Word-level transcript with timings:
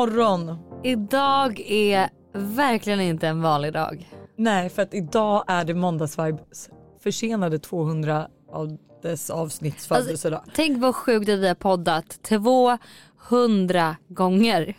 morgon. 0.00 0.58
Idag 0.84 1.60
är 1.66 2.08
verkligen 2.32 3.00
inte 3.00 3.28
en 3.28 3.42
vanlig 3.42 3.72
dag. 3.72 4.08
Nej, 4.36 4.68
för 4.68 4.82
att 4.82 4.94
idag 4.94 5.44
är 5.48 5.64
det 5.64 5.74
måndagsvibes 5.74 6.70
försenade 7.02 7.58
200 7.58 8.28
av 8.52 8.76
dess 9.02 9.30
avsnitts 9.30 9.86
födelsedag. 9.86 10.38
Alltså, 10.38 10.52
tänk 10.54 10.82
vad 10.82 10.94
sjukt 10.94 11.28
att 11.28 11.38
vi 11.38 11.48
har 11.48 11.54
poddat 11.54 12.22
200 12.22 13.96
gånger. 14.08 14.76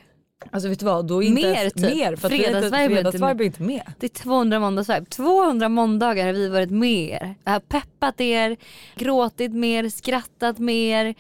Alltså 0.52 0.70
vet 0.70 0.80
du 0.80 0.86
vad, 0.86 1.08
då 1.08 1.24
är 1.24 1.28
inte 1.28 1.42
Mer 1.42 1.56
ens, 1.56 1.74
typ. 1.74 1.96
mer 1.96 2.16
för 2.16 2.30
Fredagsvibe 2.30 3.00
är 3.00 3.30
är 3.30 3.42
inte 3.42 3.64
med. 3.64 3.94
Det 4.00 4.06
är 4.06 4.24
200 4.24 4.60
måndagsvibe. 4.60 5.06
200 5.06 5.70
måndagar 5.70 6.26
har 6.26 6.34
vi 6.34 6.50
varit 6.50 6.72
med 6.72 7.10
er. 7.10 7.36
Jag 7.44 7.52
har 7.52 7.60
peppat 7.60 8.22
er, 8.22 8.58
gråtit 8.96 9.54
mer, 9.54 9.90
skrattat 9.90 10.60
mer, 10.60 11.16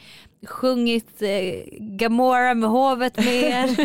sjungit 0.47 1.21
eh, 1.21 1.29
Gamora 1.79 2.53
med 2.53 2.69
hovet 2.69 3.17
med 3.17 3.27
er. 3.43 3.75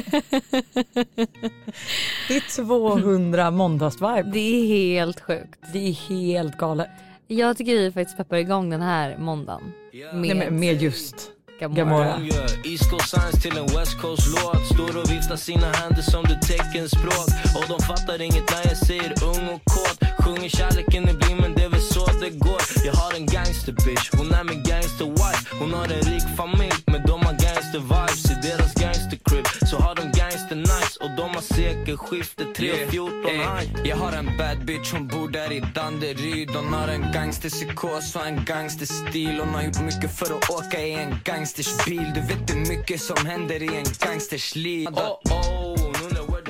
Det 2.28 2.36
är 2.36 2.56
200 2.64 3.50
måndagsvibe. 3.50 4.30
Det 4.32 4.38
är 4.38 4.66
helt 4.66 5.20
sjukt. 5.20 5.58
Det 5.72 5.88
är 5.88 5.92
helt 5.92 6.58
galet. 6.58 6.88
Jag 7.26 7.56
tycker 7.56 7.74
vi 7.74 7.92
faktiskt 7.92 8.16
peppar 8.16 8.36
igång 8.36 8.70
den 8.70 8.82
här 8.82 9.18
måndagen. 9.18 9.72
Med, 9.92 10.14
Nej, 10.14 10.34
men 10.34 10.60
med 10.60 10.82
just 10.82 11.30
Gamora. 11.60 12.20
East 12.64 12.90
Coast 12.90 13.08
Science 13.08 13.40
till 13.40 13.58
en 13.58 13.66
West 13.66 14.00
Coast 14.00 14.26
låt 14.34 14.66
Står 14.66 15.00
och 15.00 15.10
viftar 15.10 15.36
sina 15.36 15.66
händer 15.72 16.02
som 16.02 16.24
det 16.24 16.40
teckenspråk 16.42 17.28
Och 17.56 17.64
de 17.68 17.78
fattar 17.86 18.22
inget 18.22 18.50
när 18.50 18.62
jag 18.68 18.76
säger 18.76 19.12
ung 19.24 19.48
och 19.54 19.60
kåt 19.64 19.98
Sjunger 20.24 20.48
kärleken 20.48 21.08
i 21.08 21.12
blind 21.12 21.40
men 21.40 21.54
det 21.54 21.68
så 22.16 22.24
det 22.24 22.30
går. 22.30 22.60
Jag 22.84 22.92
har 22.92 23.14
en 23.14 23.26
gangster 23.26 23.72
bitch, 23.72 24.10
hon 24.16 24.34
är 24.34 24.44
min 24.44 24.62
gangster 24.62 25.04
wife 25.04 25.56
Hon 25.60 25.72
har 25.74 25.84
en 25.84 26.02
rik 26.02 26.22
familj 26.36 26.78
men 26.86 27.02
de 27.06 27.22
har 27.22 27.32
gangster 27.32 27.78
vibes 27.78 28.30
I 28.30 28.48
deras 28.48 28.74
gangster 28.74 29.18
crib 29.24 29.46
så 29.70 29.76
har 29.76 29.94
de 29.94 30.02
gangster 30.02 30.56
nights. 30.56 30.96
Och 30.96 31.10
de 31.16 31.34
har 31.34 31.40
sekelskifte 31.40 32.44
3 32.56 32.72
och 32.72 32.90
14 32.90 33.30
high 33.30 33.88
Jag 33.88 33.96
har 33.96 34.12
en 34.12 34.26
bad 34.38 34.64
bitch, 34.64 34.92
hon 34.92 35.06
bor 35.06 35.28
där 35.28 35.52
i 35.52 35.60
Danderyd. 35.74 36.50
Hon 36.50 36.72
har 36.72 36.88
en 36.88 37.12
gangsterpsykos 37.12 38.16
och 38.16 38.26
en 38.26 38.44
gangsterstil. 38.44 39.40
Hon 39.40 39.54
har 39.54 39.62
gjort 39.62 39.80
mycket 39.80 40.18
för 40.18 40.36
att 40.36 40.50
åka 40.50 40.80
i 40.80 40.92
en 40.92 41.14
gangsters 41.24 41.84
bil 41.86 42.10
Du 42.14 42.20
vet 42.20 42.50
hur 42.50 42.68
mycket 42.68 43.00
som 43.00 43.26
händer 43.26 43.62
i 43.62 43.76
en 43.76 43.86
gangsters 43.98 44.54
liv 44.56 44.88
Oh 44.88 45.18
oh, 45.24 46.05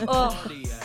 at 0.07 0.35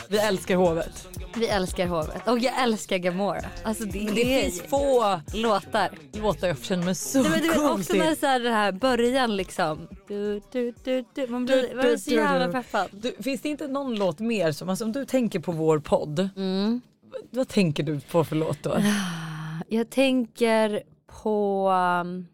Vi 0.09 0.17
älskar 0.17 0.55
hovet. 0.55 1.07
Vi 1.35 1.47
älskar 1.47 1.87
hovet 1.87 2.27
och 2.27 2.39
jag 2.39 2.61
älskar 2.63 2.97
Gamora. 2.97 3.41
Alltså 3.63 3.85
det, 3.85 3.99
det 3.99 4.39
är 4.39 4.41
finns 4.43 4.61
få 4.61 5.19
låtar. 5.33 5.89
låtar 6.13 6.47
jag 6.47 6.63
känner 6.63 6.85
mig 6.85 6.95
så 6.95 7.21
Nej, 7.21 7.31
men 7.31 7.41
du 7.41 7.47
vet 7.47 7.57
cool 7.57 7.71
också 7.71 7.93
när 7.93 8.15
så 8.15 8.25
här, 8.25 8.39
det 8.39 8.49
här 8.49 8.71
början 8.71 9.35
liksom. 9.35 9.87
Du, 10.07 10.41
du, 10.51 10.73
du, 10.83 11.05
du. 11.13 11.27
Man 11.27 11.45
blir, 11.45 11.75
man 11.75 11.85
blir 11.85 11.97
så 11.97 12.11
jävla 12.11 12.47
peppad. 12.47 12.89
Du, 12.91 13.15
finns 13.23 13.41
det 13.41 13.49
inte 13.49 13.67
någon 13.67 13.95
låt 13.95 14.19
mer 14.19 14.51
som, 14.51 14.69
alltså, 14.69 14.85
om 14.85 14.91
du 14.91 15.05
tänker 15.05 15.39
på 15.39 15.51
vår 15.51 15.79
podd. 15.79 16.29
Mm. 16.35 16.81
Vad, 17.03 17.21
vad 17.29 17.47
tänker 17.47 17.83
du 17.83 17.99
på 17.99 18.23
för 18.23 18.35
låt 18.35 18.63
då? 18.63 18.77
Jag 19.67 19.89
tänker 19.89 20.81
på... 21.23 21.69
um, 22.03 22.27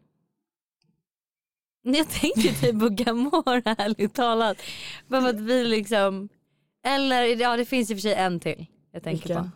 Jag 1.84 2.10
tänker 2.10 2.62
typ 2.62 2.80
på 2.80 2.90
Gamora 2.90 3.76
ärligt 3.78 4.14
talat. 4.14 4.58
Bara 5.08 5.22
för 5.22 5.30
att 5.30 5.40
vi 5.40 5.64
liksom... 5.66 6.30
Eller 6.86 7.24
ja 7.42 7.58
det 7.58 7.66
finns 7.66 7.92
i 7.92 7.94
och 7.94 7.98
för 7.98 8.02
sig 8.02 8.14
en 8.14 8.40
till 8.40 8.66
jag 8.92 9.04
tänker 9.04 9.28
Vilken? 9.28 9.52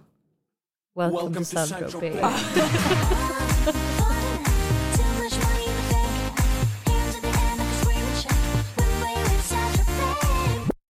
på. 0.94 1.02
Welcome, 1.02 1.36
to 1.36 1.44
Central 1.46 1.92
Bay. 2.02 2.14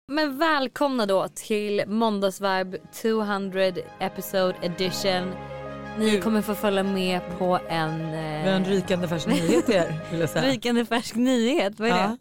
Men 0.08 0.38
välkomna 0.38 1.06
då 1.06 1.28
till 1.34 1.84
Måndagsvibe 1.86 2.78
200 2.92 3.60
episode 4.00 4.54
edition. 4.62 5.34
Ni 5.98 6.20
kommer 6.20 6.42
få 6.42 6.54
följa 6.54 6.82
med 6.82 7.20
på 7.38 7.58
en 7.68 7.98
Vi 8.10 8.16
har 8.16 8.56
en 8.56 8.62
eh, 8.62 8.68
rykande 8.68 9.08
färsk 9.08 9.26
nyhet 9.26 9.66
till 9.66 9.74
er 9.74 10.00
vill 10.10 10.20
jag 10.20 10.30
säga. 10.30 10.46
rykande 10.52 10.84
färsk 10.84 11.14
nyhet. 11.14 11.80
Vad 11.80 11.88
är 11.88 11.92
Ja. 11.92 11.96
det? 12.02 12.16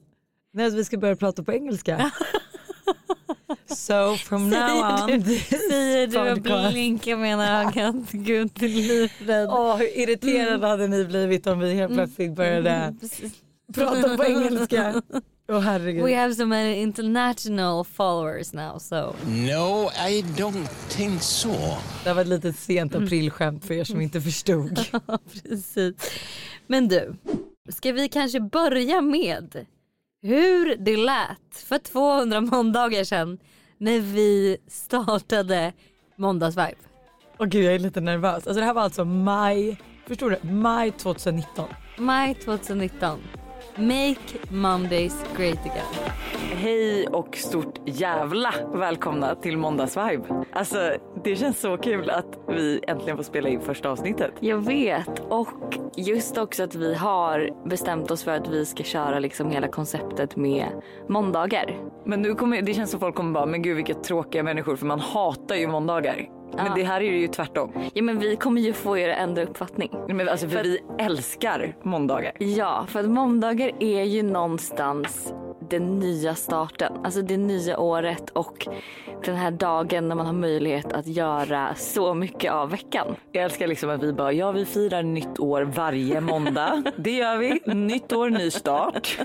Nej, 0.53 0.65
alltså, 0.65 0.77
vi 0.77 0.85
ska 0.85 0.97
börja 0.97 1.15
prata 1.15 1.43
på 1.43 1.53
engelska. 1.53 2.11
so 3.69 4.15
from 4.15 4.49
now 4.49 4.77
on. 4.79 5.23
säger 5.69 6.07
du 6.07 6.31
och 6.31 6.71
blinkar 6.71 7.17
med 7.17 7.31
ena 7.31 7.61
ögat. 7.61 8.11
Gud 8.11 8.61
livrädd. 8.61 9.49
Åh 9.49 9.77
hur 9.77 9.97
irriterade 9.97 10.67
hade 10.67 10.87
ni 10.87 11.05
blivit 11.05 11.47
om 11.47 11.59
vi 11.59 11.73
helt 11.73 11.93
plötsligt 11.93 12.35
började 12.35 12.95
Precis. 12.99 13.33
prata 13.73 14.17
på 14.17 14.25
engelska. 14.25 15.01
Åh 15.49 15.59
herregud. 15.59 16.03
We 16.03 16.15
have 16.15 16.35
so 16.35 16.45
many 16.45 16.73
international 16.81 17.85
followers 17.85 18.53
now 18.53 18.77
so. 18.79 19.15
No, 19.25 19.89
I 20.09 20.21
don't 20.21 20.67
think 20.89 21.21
so. 21.21 21.55
Det 22.03 22.13
var 22.13 22.21
ett 22.21 22.27
litet 22.27 22.55
sent 22.55 22.95
aprilskämt 22.95 23.65
för 23.65 23.73
er 23.73 23.83
som 23.83 24.01
inte 24.01 24.21
förstod. 24.21 24.79
Precis. 25.33 25.95
Men 26.67 26.87
du, 26.87 27.15
ska 27.69 27.91
vi 27.91 28.09
kanske 28.09 28.39
börja 28.39 29.01
med 29.01 29.65
hur 30.21 30.75
det 30.75 30.97
lät 30.97 31.55
för 31.67 31.77
200 31.77 32.41
måndagar 32.41 33.03
sedan 33.03 33.37
när 33.77 33.99
vi 33.99 34.57
startade 34.67 35.73
Måndagsvibe. 36.15 36.75
Åh 37.39 37.47
gud 37.47 37.65
jag 37.65 37.75
är 37.75 37.79
lite 37.79 38.01
nervös. 38.01 38.33
Alltså 38.33 38.53
det 38.53 38.65
här 38.65 38.73
var 38.73 38.81
alltså 38.81 39.05
maj, 39.05 39.77
förstår 40.07 40.29
du? 40.29 40.49
Maj 40.51 40.91
2019. 40.91 41.69
Maj 41.97 42.35
2019. 42.35 43.19
Make 43.79 44.37
Mondays 44.49 45.25
great 45.37 45.59
again. 45.59 46.11
Hej 46.53 47.07
och 47.07 47.37
stort 47.37 47.79
jävla 47.85 48.53
välkomna 48.73 49.35
till 49.35 49.57
Måndagsvibe. 49.57 50.45
Alltså 50.53 50.93
det 51.23 51.35
känns 51.35 51.59
så 51.59 51.77
kul 51.77 52.09
att 52.09 52.39
vi 52.47 52.79
äntligen 52.87 53.17
får 53.17 53.23
spela 53.23 53.49
in 53.49 53.61
första 53.61 53.89
avsnittet. 53.89 54.31
Jag 54.39 54.57
vet 54.57 55.19
och 55.29 55.77
just 55.95 56.37
också 56.37 56.63
att 56.63 56.75
vi 56.75 56.95
har 56.95 57.69
bestämt 57.69 58.11
oss 58.11 58.23
för 58.23 58.31
att 58.31 58.47
vi 58.47 58.65
ska 58.65 58.83
köra 58.83 59.19
liksom 59.19 59.51
hela 59.51 59.67
konceptet 59.67 60.35
med 60.35 60.67
måndagar. 61.09 61.77
Men 62.05 62.21
nu 62.21 62.35
kommer, 62.35 62.61
det 62.61 62.73
känns 62.73 62.91
som 62.91 62.99
folk 62.99 63.15
kommer 63.15 63.33
bara, 63.33 63.45
men 63.45 63.61
gud 63.61 63.75
vilka 63.75 63.93
tråkiga 63.93 64.43
människor 64.43 64.75
för 64.75 64.85
man 64.85 64.99
hatar 64.99 65.55
ju 65.55 65.67
måndagar. 65.67 66.36
Men 66.55 66.75
det 66.75 66.83
här 66.83 67.01
är 67.01 67.11
ju 67.11 67.27
tvärtom. 67.27 67.71
Ja 67.93 68.03
men 68.03 68.19
vi 68.19 68.35
kommer 68.35 68.61
ju 68.61 68.73
få 68.73 68.97
er 68.97 69.09
att 69.09 69.17
ändra 69.17 69.43
uppfattning. 69.43 69.91
Men 70.07 70.29
alltså 70.29 70.49
för 70.49 70.63
vi 70.63 70.79
älskar 70.99 71.75
måndagar. 71.83 72.31
Ja, 72.37 72.85
för 72.89 72.99
att 72.99 73.09
måndagar 73.09 73.71
är 73.79 74.03
ju 74.03 74.23
någonstans 74.23 75.33
den 75.69 75.99
nya 75.99 76.35
starten. 76.35 76.93
Alltså 77.03 77.21
det 77.21 77.37
nya 77.37 77.79
året 77.79 78.29
och 78.29 78.67
den 79.25 79.35
här 79.35 79.51
dagen 79.51 80.07
när 80.07 80.15
man 80.15 80.25
har 80.25 80.33
möjlighet 80.33 80.93
att 80.93 81.07
göra 81.07 81.75
så 81.75 82.13
mycket 82.13 82.51
av 82.51 82.69
veckan. 82.69 83.15
Jag 83.31 83.43
älskar 83.43 83.67
liksom 83.67 83.89
att 83.89 84.03
vi 84.03 84.13
bara, 84.13 84.33
ja 84.33 84.51
vi 84.51 84.65
firar 84.65 85.03
nytt 85.03 85.39
år 85.39 85.61
varje 85.61 86.21
måndag. 86.21 86.83
Det 86.97 87.11
gör 87.11 87.37
vi. 87.37 87.61
Nytt 87.73 88.13
år, 88.13 88.29
ny 88.29 88.51
start. 88.51 89.19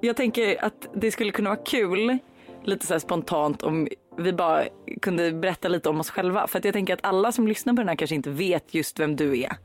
Jag 0.00 0.16
tänker 0.16 0.64
att 0.64 0.88
det 0.94 1.10
skulle 1.10 1.30
kunna 1.32 1.50
vara 1.50 1.60
kul, 1.64 2.18
lite 2.66 2.86
så 2.86 3.00
spontant 3.00 3.62
om 3.62 3.88
vi 4.18 4.32
bara 4.32 4.64
kunde 5.02 5.32
berätta 5.32 5.68
lite 5.68 5.88
om 5.88 6.00
oss 6.00 6.10
själva. 6.10 6.46
För 6.46 6.58
att 6.58 6.64
jag 6.64 6.74
tänker 6.74 6.94
att 6.94 7.04
alla 7.04 7.32
som 7.32 7.48
lyssnar 7.48 7.74
på 7.74 7.80
den 7.80 7.88
här 7.88 7.96
kanske 7.96 8.14
inte 8.14 8.30
vet 8.30 8.74
just 8.74 9.00
vem 9.00 9.16
du 9.16 9.40
är. 9.40 9.56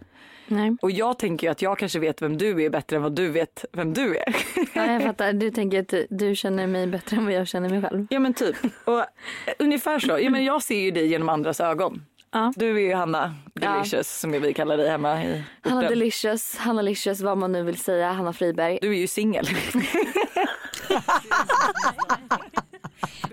Nej. 0.47 0.77
Och 0.81 0.91
jag 0.91 1.19
tänker 1.19 1.47
ju 1.47 1.51
att 1.51 1.61
jag 1.61 1.77
kanske 1.77 1.99
vet 1.99 2.21
vem 2.21 2.37
du 2.37 2.63
är 2.63 2.69
bättre 2.69 2.95
än 2.95 3.01
vad 3.01 3.15
du 3.15 3.29
vet 3.29 3.65
vem 3.71 3.93
du 3.93 4.17
är. 4.17 4.35
Ja, 4.73 4.91
jag 4.91 5.03
fattar. 5.03 5.33
Du 5.33 5.51
tänker 5.51 5.79
att 5.79 5.93
du 6.09 6.35
känner 6.35 6.67
mig 6.67 6.87
bättre 6.87 7.17
än 7.17 7.25
vad 7.25 7.33
jag 7.33 7.47
känner 7.47 7.69
mig 7.69 7.81
själv. 7.81 8.07
Ja 8.09 8.19
men 8.19 8.33
typ. 8.33 8.55
Och 8.85 8.99
eh, 8.99 9.05
ungefär 9.59 9.99
så. 9.99 10.19
Ja, 10.19 10.29
men 10.29 10.43
jag 10.43 10.63
ser 10.63 10.79
ju 10.79 10.91
dig 10.91 11.07
genom 11.07 11.29
andras 11.29 11.59
ögon. 11.59 12.05
Ja. 12.31 12.53
Du 12.55 12.75
är 12.77 12.79
ju 12.79 12.93
Hanna 12.93 13.35
Delicious 13.53 14.19
som 14.19 14.31
vi 14.31 14.53
kallar 14.53 14.77
dig 14.77 14.89
hemma 14.89 15.23
i 15.23 15.43
Hanna 15.61 15.77
orten. 15.77 15.89
Delicious, 15.89 16.57
Hanna 16.57 16.81
Licious, 16.81 17.21
vad 17.21 17.37
man 17.37 17.51
nu 17.51 17.63
vill 17.63 17.77
säga. 17.77 18.11
Hanna 18.11 18.33
Friberg. 18.33 18.79
Du 18.81 18.89
är 18.89 18.99
ju 18.99 19.07
singel. 19.07 19.45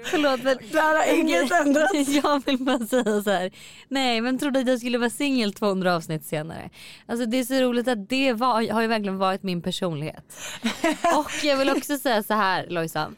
Förlåt 0.04 0.42
men 0.42 0.56
Det 0.72 0.80
här 0.80 0.96
har 0.96 1.18
inget 1.18 1.52
ändrats. 1.52 2.08
jag 2.24 2.46
vill 2.46 2.58
bara 2.58 2.86
säga 2.86 3.22
så 3.22 3.30
här. 3.30 3.50
Nej 3.88 4.20
men 4.20 4.38
trodde 4.38 4.60
att 4.60 4.68
jag 4.68 4.78
skulle 4.78 4.98
vara 4.98 5.10
singel 5.10 5.52
200 5.52 5.96
avsnitt 5.96 6.24
senare. 6.24 6.70
Alltså 7.06 7.26
det 7.26 7.36
är 7.36 7.44
så 7.44 7.54
roligt 7.54 7.88
att 7.88 8.08
det 8.08 8.32
var, 8.32 8.72
har 8.72 8.82
ju 8.82 8.86
verkligen 8.86 9.18
varit 9.18 9.42
min 9.42 9.62
personlighet. 9.62 10.36
Och 11.18 11.44
jag 11.44 11.56
vill 11.56 11.70
också 11.70 11.98
säga 11.98 12.22
så 12.22 12.34
här 12.34 12.66
Lojsa. 12.68 13.12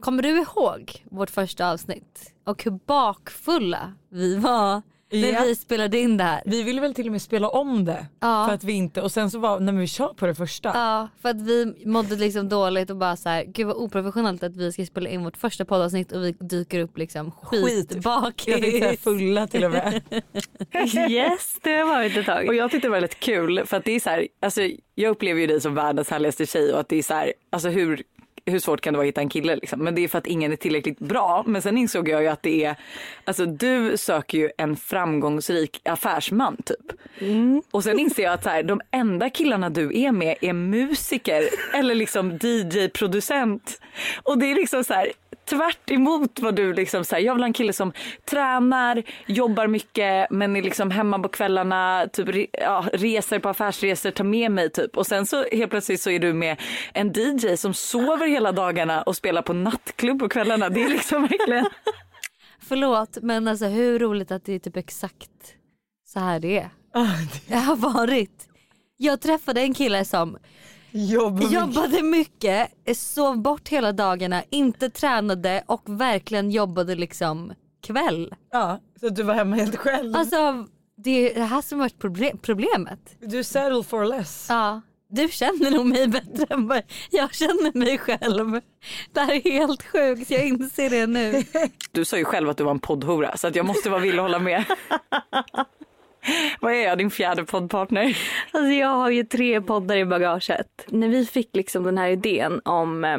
Kommer 0.00 0.22
du 0.22 0.28
ihåg 0.28 1.04
vårt 1.10 1.30
första 1.30 1.70
avsnitt? 1.70 2.32
Och 2.44 2.64
hur 2.64 2.78
bakfulla 2.86 3.92
vi 4.10 4.36
var 4.36 4.82
när 5.12 5.32
Ja. 5.32 5.42
vi 5.44 5.54
spelade 5.56 5.98
in 5.98 6.16
det 6.16 6.24
här. 6.24 6.42
Vi 6.46 6.62
ville 6.62 6.80
väl 6.80 6.94
till 6.94 7.06
och 7.06 7.12
med 7.12 7.22
spela 7.22 7.48
om 7.48 7.84
det. 7.84 8.06
Ja. 8.20 8.46
För 8.48 8.54
att 8.54 8.64
vi 8.64 8.72
inte, 8.72 9.02
och 9.02 9.12
sen 9.12 9.30
så 9.30 9.38
var, 9.38 9.60
när 9.60 9.72
vi 9.72 9.86
kör 9.86 10.08
på 10.14 10.26
det 10.26 10.34
första. 10.34 10.68
Ja, 10.74 11.08
för 11.22 11.28
att 11.28 11.40
vi 11.40 11.74
mådde 11.86 12.16
liksom 12.16 12.48
dåligt 12.48 12.90
och 12.90 12.96
bara 12.96 13.16
så 13.16 13.28
här, 13.28 13.44
gud 13.44 13.66
vad 13.66 13.76
oprofessionellt 13.76 14.42
att 14.42 14.56
vi 14.56 14.72
ska 14.72 14.86
spela 14.86 15.08
in 15.10 15.24
vårt 15.24 15.36
första 15.36 15.64
poddavsnitt 15.64 16.12
och 16.12 16.24
vi 16.24 16.32
dyker 16.32 16.80
upp 16.80 16.98
liksom 16.98 17.30
skitbakis. 17.42 18.46
Jag 18.48 18.60
tänkte 18.62 18.96
fulla 18.96 19.46
till 19.46 19.64
och 19.64 19.70
med. 19.70 20.02
yes, 21.10 21.56
det 21.62 21.72
har 21.72 21.86
varit 21.86 22.16
ett 22.16 22.26
tag. 22.26 22.48
Och 22.48 22.54
jag 22.54 22.70
tyckte 22.70 22.86
det 22.86 22.90
var 22.90 22.96
väldigt 22.96 23.20
kul 23.20 23.62
för 23.66 23.76
att 23.76 23.84
det 23.84 23.92
är 23.92 24.00
så 24.00 24.10
här, 24.10 24.28
alltså 24.42 24.60
jag 24.94 25.10
upplever 25.10 25.40
ju 25.40 25.46
dig 25.46 25.60
som 25.60 25.74
världens 25.74 26.10
härligaste 26.10 26.46
tjej 26.46 26.72
och 26.72 26.80
att 26.80 26.88
det 26.88 26.96
är 26.96 27.02
så 27.02 27.14
här, 27.14 27.32
alltså 27.50 27.68
hur 27.68 28.02
hur 28.46 28.58
svårt 28.58 28.80
kan 28.80 28.92
det 28.92 28.96
vara 28.96 29.04
att 29.04 29.08
hitta 29.08 29.20
en 29.20 29.28
kille 29.28 29.56
liksom? 29.56 29.84
Men 29.84 29.94
det 29.94 30.04
är 30.04 30.08
för 30.08 30.18
att 30.18 30.26
ingen 30.26 30.52
är 30.52 30.56
tillräckligt 30.56 30.98
bra. 30.98 31.44
Men 31.46 31.62
sen 31.62 31.78
insåg 31.78 32.08
jag 32.08 32.22
ju 32.22 32.28
att 32.28 32.42
det 32.42 32.64
är, 32.64 32.76
alltså 33.24 33.46
du 33.46 33.96
söker 33.96 34.38
ju 34.38 34.50
en 34.58 34.76
framgångsrik 34.76 35.80
affärsman 35.84 36.56
typ. 36.64 37.00
Och 37.70 37.84
sen 37.84 37.98
inser 37.98 38.22
jag 38.22 38.32
att 38.32 38.42
så 38.42 38.50
här, 38.50 38.62
de 38.62 38.80
enda 38.90 39.30
killarna 39.30 39.70
du 39.70 40.00
är 40.00 40.12
med 40.12 40.36
är 40.40 40.52
musiker 40.52 41.42
eller 41.74 41.94
liksom 41.94 42.38
DJ-producent. 42.42 43.80
Och 44.22 44.38
det 44.38 44.46
är 44.46 44.54
liksom 44.54 44.84
så 44.84 44.94
här, 44.94 45.12
tvärt 45.44 45.90
emot 45.90 46.40
vad 46.40 46.56
du 46.56 46.74
liksom 46.74 47.04
här, 47.12 47.18
jag 47.18 47.34
vill 47.34 47.42
ha 47.42 47.46
en 47.46 47.52
kille 47.52 47.72
som 47.72 47.92
tränar, 48.24 49.02
jobbar 49.26 49.66
mycket 49.66 50.30
men 50.30 50.56
är 50.56 50.62
liksom 50.62 50.90
hemma 50.90 51.18
på 51.18 51.28
kvällarna, 51.28 52.06
typ 52.12 52.50
ja, 52.52 52.84
reser 52.92 53.38
på 53.38 53.48
affärsresor, 53.48 54.10
tar 54.10 54.24
med 54.24 54.50
mig 54.50 54.70
typ. 54.70 54.96
Och 54.96 55.06
sen 55.06 55.26
så 55.26 55.44
helt 55.52 55.70
plötsligt 55.70 56.00
så 56.00 56.10
är 56.10 56.18
du 56.18 56.32
med 56.32 56.60
en 56.92 57.12
DJ 57.12 57.56
som 57.56 57.74
sover 57.74 58.26
hela 58.26 58.52
dagarna 58.52 59.02
och 59.02 59.16
spelar 59.16 59.42
på 59.42 59.52
nattklubb 59.52 60.18
på 60.18 60.28
kvällarna. 60.28 60.68
Det 60.68 60.82
är 60.82 60.88
liksom 60.88 61.22
verkligen 61.22 61.66
Förlåt 62.68 63.18
men 63.22 63.48
alltså 63.48 63.66
hur 63.66 63.98
roligt 63.98 64.30
att 64.30 64.44
det 64.44 64.52
är 64.52 64.58
typ 64.58 64.76
exakt 64.76 65.30
så 66.06 66.20
här 66.20 66.40
det 66.40 66.58
är. 66.58 66.70
Det 67.46 67.56
har 67.56 67.76
varit. 67.76 68.48
Jag 68.96 69.20
träffade 69.20 69.60
en 69.60 69.74
kille 69.74 70.04
som 70.04 70.38
Jobb 70.96 71.42
jobbade 71.42 72.02
mycket, 72.02 72.70
sov 72.96 73.38
bort 73.42 73.68
hela 73.68 73.92
dagarna, 73.92 74.42
inte 74.50 74.90
tränade 74.90 75.62
och 75.66 75.82
verkligen 75.86 76.50
jobbade 76.50 76.94
liksom 76.94 77.52
kväll. 77.86 78.34
Ja, 78.52 78.80
så 79.00 79.08
du 79.08 79.22
var 79.22 79.34
hemma 79.34 79.56
helt 79.56 79.76
själv. 79.76 80.16
Alltså 80.16 80.66
det 80.96 81.30
är 81.30 81.34
det 81.34 81.44
här 81.44 81.62
som 81.62 81.78
varit 81.78 81.98
proble- 81.98 82.38
problemet. 82.42 83.16
du 83.20 83.44
settle 83.44 83.82
for 83.82 84.04
less. 84.04 84.46
Ja. 84.48 84.80
Du 85.08 85.28
känner 85.28 85.70
nog 85.70 85.86
mig 85.86 86.08
bättre 86.08 86.46
än 86.50 86.68
vad 86.68 86.82
jag 87.10 87.34
känner 87.34 87.78
mig 87.78 87.98
själv. 87.98 88.60
Det 89.12 89.20
här 89.20 89.32
är 89.32 89.42
helt 89.52 89.82
sjukt, 89.82 90.30
jag 90.30 90.46
inser 90.46 90.90
det 90.90 91.06
nu. 91.06 91.42
Du 91.92 92.04
sa 92.04 92.16
ju 92.18 92.24
själv 92.24 92.48
att 92.48 92.56
du 92.56 92.64
var 92.64 92.70
en 92.70 92.78
poddhora 92.78 93.36
så 93.36 93.46
att 93.46 93.56
jag 93.56 93.66
måste 93.66 93.90
vara 93.90 94.00
villig 94.00 94.18
att 94.18 94.22
hålla 94.24 94.38
med. 94.38 94.64
Vad 96.60 96.72
är 96.72 96.84
jag, 96.84 96.98
din 96.98 97.10
fjärde 97.10 97.44
poddpartner? 97.44 98.18
Alltså 98.50 98.70
jag 98.72 98.88
har 98.88 99.10
ju 99.10 99.24
tre 99.24 99.60
poddar 99.60 99.96
i 99.96 100.04
bagaget. 100.04 100.86
När 100.86 101.08
vi 101.08 101.26
fick 101.26 101.56
liksom 101.56 101.84
den 101.84 101.98
här 101.98 102.08
idén 102.08 102.60
om 102.64 103.04
eh, 103.04 103.18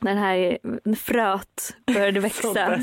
den 0.00 0.18
här 0.18 0.58
fröet 0.96 1.76
började 1.86 2.20
växa, 2.20 2.52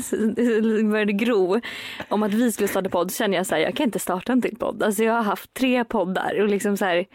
började 0.90 1.12
gro 1.12 1.60
om 2.08 2.22
att 2.22 2.34
vi 2.34 2.52
skulle 2.52 2.68
starta 2.68 2.90
podd 2.90 3.14
kände 3.14 3.36
jag 3.36 3.46
så 3.46 3.54
här, 3.54 3.62
jag 3.62 3.76
kan 3.76 3.84
inte 3.84 3.98
starta 3.98 4.32
en 4.32 4.42
till 4.42 4.56
podd. 4.56 4.82
Alltså 4.82 5.04
jag 5.04 5.12
har 5.12 5.22
haft 5.22 5.54
tre 5.54 5.84
poddar 5.84 6.40
och 6.40 6.48
liksom 6.48 6.76
så 6.76 6.84
här, 6.84 7.06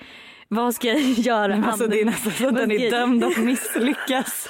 vad 0.48 0.76
ska 0.76 0.88
jag 0.88 1.02
göra? 1.02 1.64
Alltså 1.68 1.88
det 1.88 2.02
är 2.02 2.06
nästan 2.06 2.32
så 2.32 2.48
att 2.48 2.56
den 2.56 2.72
är 2.72 2.92
dömd 2.92 3.24
att 3.24 3.38
misslyckas. 3.38 4.48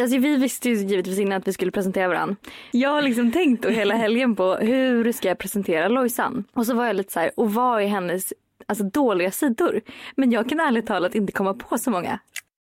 Alltså 0.00 0.18
vi 0.18 0.36
visste 0.36 0.68
ju 0.68 0.74
givetvis 0.74 1.18
innan 1.18 1.38
att 1.38 1.48
vi 1.48 1.52
skulle 1.52 1.70
presentera 1.70 2.08
varandra. 2.08 2.36
Jag 2.70 2.90
har 2.90 3.02
liksom 3.02 3.32
tänkt 3.32 3.62
då 3.62 3.68
hela 3.68 3.94
helgen 3.94 4.36
på 4.36 4.54
hur 4.54 5.12
ska 5.12 5.28
jag 5.28 5.38
presentera 5.38 5.88
Lojsan? 5.88 6.44
Och 6.52 6.66
så 6.66 6.74
var 6.74 6.86
jag 6.86 6.96
lite 6.96 7.12
så 7.12 7.20
här, 7.20 7.30
och 7.36 7.54
vad 7.54 7.82
är 7.82 7.86
hennes 7.86 8.32
alltså, 8.66 8.84
dåliga 8.84 9.30
sidor? 9.30 9.80
Men 10.16 10.30
jag 10.30 10.48
kan 10.48 10.60
ärligt 10.60 10.86
talat 10.86 11.14
inte 11.14 11.32
komma 11.32 11.54
på 11.54 11.78
så 11.78 11.90
många. 11.90 12.18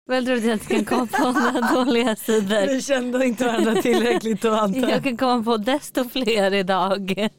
Väl 0.08 0.26
tror 0.26 0.36
att 0.36 0.44
jag 0.44 0.54
inte 0.54 0.76
kan 0.76 0.86
komma 0.86 1.08
på 1.08 1.40
några 1.40 1.76
dåliga 1.76 2.16
sidor. 2.16 2.68
Vi 2.68 2.82
kände 2.82 3.26
inte 3.26 3.46
varandra 3.46 3.82
tillräckligt 3.82 4.42
då 4.42 4.52
antar 4.52 4.90
Jag 4.90 5.04
kan 5.04 5.18
komma 5.18 5.44
på 5.44 5.58
desto 5.58 6.10
fler 6.10 6.54
idag. 6.54 7.30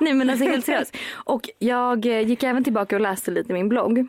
Nej 0.00 0.12
men 0.12 0.30
alltså 0.30 0.44
helt 0.44 0.66
seriöst. 0.66 0.96
Och 1.12 1.48
jag 1.58 2.06
gick 2.06 2.42
även 2.42 2.64
tillbaka 2.64 2.96
och 2.96 3.02
läste 3.02 3.30
lite 3.30 3.50
i 3.50 3.54
min 3.54 3.68
blogg. 3.68 4.08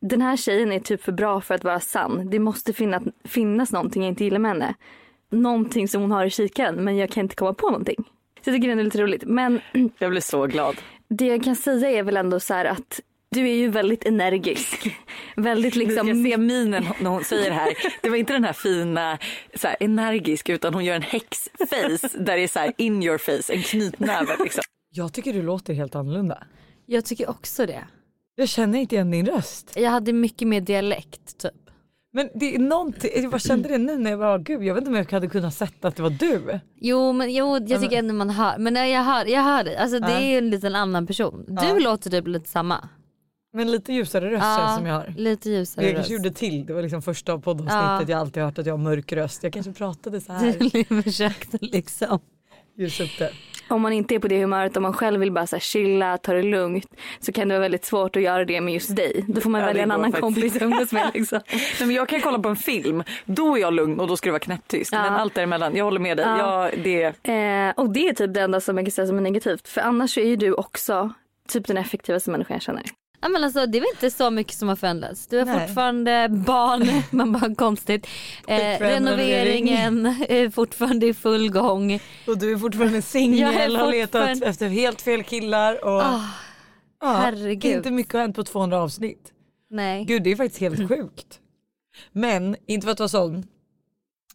Den 0.00 0.22
här 0.22 0.36
tjejen 0.36 0.72
är 0.72 0.80
typ 0.80 1.02
för 1.02 1.12
bra 1.12 1.40
för 1.40 1.54
att 1.54 1.64
vara 1.64 1.80
sann. 1.80 2.30
Det 2.30 2.38
måste 2.38 2.72
finnas, 2.72 3.02
finnas 3.24 3.72
någonting 3.72 4.02
jag 4.02 4.08
inte 4.08 4.24
gillar 4.24 4.38
med 4.38 4.50
henne. 4.50 4.74
Någonting 5.30 5.88
som 5.88 6.02
hon 6.02 6.10
har 6.10 6.24
i 6.24 6.30
kikaren 6.30 6.74
men 6.84 6.96
jag 6.96 7.10
kan 7.10 7.22
inte 7.22 7.36
komma 7.36 7.54
på 7.54 7.70
någonting. 7.70 8.04
Så 8.44 8.50
jag 8.50 8.56
tycker 8.56 8.68
det 8.68 8.80
är 8.80 8.84
lite 8.84 9.02
roligt. 9.02 9.24
Men 9.26 9.60
Jag 9.98 10.10
blir 10.10 10.20
så 10.20 10.46
glad. 10.46 10.76
det 11.08 11.26
jag 11.26 11.44
kan 11.44 11.56
säga 11.56 11.90
är 11.90 12.02
väl 12.02 12.16
ändå 12.16 12.40
så 12.40 12.54
här 12.54 12.64
att 12.64 13.00
du 13.30 13.48
är 13.48 13.54
ju 13.54 13.68
väldigt 13.68 14.06
energisk. 14.06 14.96
väldigt 15.36 15.76
Liksom, 15.76 16.08
jag 16.08 16.16
ser 16.16 16.38
minen 16.38 16.86
när 17.00 17.10
hon 17.10 17.24
säger 17.24 17.50
det 17.50 17.56
här. 17.56 17.74
Det 18.02 18.08
var 18.08 18.16
inte 18.16 18.32
den 18.32 18.44
här 18.44 18.52
fina, 18.52 19.18
så 19.54 19.68
här, 19.68 19.76
energisk 19.80 20.48
utan 20.48 20.74
hon 20.74 20.84
gör 20.84 20.94
en 20.94 21.02
häxface 21.02 22.08
där 22.18 22.36
det 22.36 22.42
är 22.42 22.48
så 22.48 22.58
här 22.58 22.72
in 22.76 23.02
your 23.02 23.18
face, 23.18 23.52
en 23.52 23.62
knytnäve 23.62 24.36
liksom. 24.44 24.62
Jag 24.90 25.12
tycker 25.12 25.32
du 25.32 25.42
låter 25.42 25.74
helt 25.74 25.94
annorlunda. 25.94 26.44
Jag 26.86 27.04
tycker 27.04 27.30
också 27.30 27.66
det. 27.66 27.84
Jag 28.40 28.48
känner 28.48 28.78
inte 28.78 28.94
igen 28.94 29.10
din 29.10 29.26
röst. 29.26 29.72
Jag 29.76 29.90
hade 29.90 30.12
mycket 30.12 30.48
mer 30.48 30.60
dialekt 30.60 31.38
typ. 31.38 31.52
Men 32.12 32.28
det 32.34 32.54
är 32.54 32.58
någonting, 32.58 33.10
jag 33.22 33.30
bara 33.30 33.38
kände 33.38 33.68
det 33.68 33.78
nu 33.78 33.98
när 33.98 34.10
jag 34.10 34.18
bara, 34.20 34.38
gud 34.38 34.62
jag 34.64 34.74
vet 34.74 34.80
inte 34.82 34.90
om 34.90 34.96
jag 34.96 35.12
hade 35.12 35.28
kunnat 35.28 35.54
sätta 35.54 35.88
att 35.88 35.96
det 35.96 36.02
var 36.02 36.10
du. 36.10 36.60
Jo 36.80 37.12
men 37.12 37.34
jo, 37.34 37.58
jag 37.66 37.80
tycker 37.82 37.98
ändå 37.98 38.14
man 38.14 38.30
hör, 38.30 38.58
men 38.58 38.74
jag 38.90 39.02
hör, 39.04 39.26
jag 39.26 39.42
hör 39.42 39.64
dig. 39.64 39.76
Alltså 39.76 39.98
det 40.00 40.10
Ja. 40.12 40.18
är 40.18 40.30
ju 40.30 40.38
en 40.38 40.50
liten 40.50 40.74
annan 40.74 41.06
person. 41.06 41.44
Du 41.48 41.54
Ja. 41.66 41.78
låter 41.78 42.10
typ 42.10 42.26
lite 42.26 42.48
samma. 42.48 42.88
Men 43.52 43.70
lite 43.70 43.92
ljusare 43.92 44.30
röst 44.30 44.42
känns 44.58 44.76
som 44.76 44.86
jag 44.86 44.94
har. 44.94 45.14
lite 45.16 45.50
ljusare 45.50 45.84
Jag 45.84 45.90
röst. 45.92 45.96
kanske 45.96 46.12
gjorde 46.14 46.30
till, 46.30 46.66
det 46.66 46.72
var 46.74 46.82
liksom 46.82 47.02
första 47.02 47.32
av 47.32 47.38
poddavsnittet 47.38 47.78
Ja. 47.78 48.04
jag 48.08 48.20
alltid 48.20 48.42
hört 48.42 48.58
att 48.58 48.66
jag 48.66 48.72
har 48.72 48.78
mörk 48.78 49.12
röst. 49.12 49.42
Jag 49.42 49.52
kanske 49.52 49.72
pratade 49.72 50.20
så 50.20 50.32
här, 50.32 50.56
Du 50.88 51.02
försökte 51.02 51.58
liksom. 51.60 52.18
ljus 52.76 53.00
upp 53.00 53.18
det. 53.18 53.30
Om 53.68 53.82
man 53.82 53.92
inte 53.92 54.14
är 54.14 54.18
på 54.18 54.28
det 54.28 54.40
humöret, 54.40 54.76
om 54.76 54.82
man 54.82 54.92
själv 54.92 55.20
vill 55.20 55.32
bara 55.32 55.46
så 55.46 55.56
här 55.56 55.60
chilla, 55.60 56.18
ta 56.18 56.32
det 56.32 56.42
lugnt 56.42 56.86
så 57.20 57.32
kan 57.32 57.48
det 57.48 57.54
vara 57.54 57.60
väldigt 57.62 57.84
svårt 57.84 58.16
att 58.16 58.22
göra 58.22 58.44
det 58.44 58.60
med 58.60 58.74
just 58.74 58.96
dig. 58.96 59.24
Då 59.28 59.40
får 59.40 59.50
man 59.50 59.60
Ja, 59.60 59.66
välja 59.66 59.82
en 59.82 59.90
annan 59.90 60.04
faktiskt. 60.12 60.20
kompis 60.20 60.56
att 60.56 60.62
umgås 60.62 60.92
med. 60.92 61.10
Liksom. 61.14 61.40
Nej, 61.52 61.60
men 61.86 61.90
jag 61.90 62.08
kan 62.08 62.20
kolla 62.20 62.38
på 62.38 62.48
en 62.48 62.56
film, 62.56 63.02
då 63.24 63.56
är 63.56 63.60
jag 63.60 63.72
lugn 63.74 64.00
och 64.00 64.08
då 64.08 64.16
ska 64.16 64.26
det 64.28 64.32
vara 64.32 64.40
knäpptyst. 64.40 64.92
Ja. 64.92 65.02
Men 65.02 65.12
allt 65.12 65.34
däremellan, 65.34 65.76
jag 65.76 65.84
håller 65.84 66.00
med 66.00 66.16
dig. 66.16 66.26
Ja. 66.26 66.62
Jag, 66.70 66.78
det, 66.84 67.28
Eh, 67.28 67.70
och 67.76 67.90
det 67.90 68.08
är 68.08 68.12
typ 68.12 68.34
det 68.34 68.40
enda 68.40 68.60
som 68.60 68.76
jag 68.76 68.86
kan 68.86 68.90
säga 68.92 69.06
som 69.06 69.16
är 69.18 69.22
negativt. 69.22 69.68
För 69.68 69.80
annars 69.80 70.18
är 70.18 70.22
ju 70.24 70.36
du 70.36 70.52
också 70.52 71.12
typ 71.48 71.66
den 71.66 71.76
effektivaste 71.76 72.30
människan 72.30 72.54
jag 72.54 72.62
känner. 72.62 72.82
Ja, 73.20 73.28
men 73.28 73.44
alltså, 73.44 73.66
det 73.66 73.78
är 73.78 73.94
inte 73.94 74.10
så 74.10 74.30
mycket 74.30 74.54
som 74.54 74.68
har 74.68 74.76
förändrats. 74.76 75.26
Du 75.26 75.38
har 75.38 75.44
Nej. 75.44 75.66
fortfarande 75.66 76.28
barn, 76.30 77.02
man 77.10 77.32
bara 77.32 77.54
konstigt. 77.54 78.06
Eh, 78.48 78.78
renoveringen 78.80 80.06
är 80.28 80.50
fortfarande 80.54 81.06
i 81.06 81.14
full 81.14 81.50
gång. 81.50 82.00
Och 82.26 82.38
du 82.38 82.52
är 82.52 82.56
fortfarande 82.56 83.02
singel, 83.14 83.54
är 83.54 83.78
har 83.78 83.90
letat 83.90 84.10
fortfarande- 84.12 84.46
efter 84.46 84.68
helt 84.68 85.00
fel 85.02 85.22
killar 85.22 85.84
och 85.84 86.02
Ah, 86.02 86.24
ja, 87.00 87.32
inte 87.62 87.90
mycket 87.90 88.12
har 88.12 88.20
hänt 88.20 88.36
på 88.36 88.44
200 88.44 88.78
avsnitt. 88.82 89.32
nej. 89.70 90.04
Gud 90.04 90.22
det 90.22 90.30
är 90.32 90.36
faktiskt 90.36 90.60
helt 90.60 90.88
sjukt. 90.88 91.40
Men 92.12 92.56
inte 92.66 92.84
för 92.84 92.92
att 92.92 92.98
vara 93.00 93.08
sån, 93.08 93.46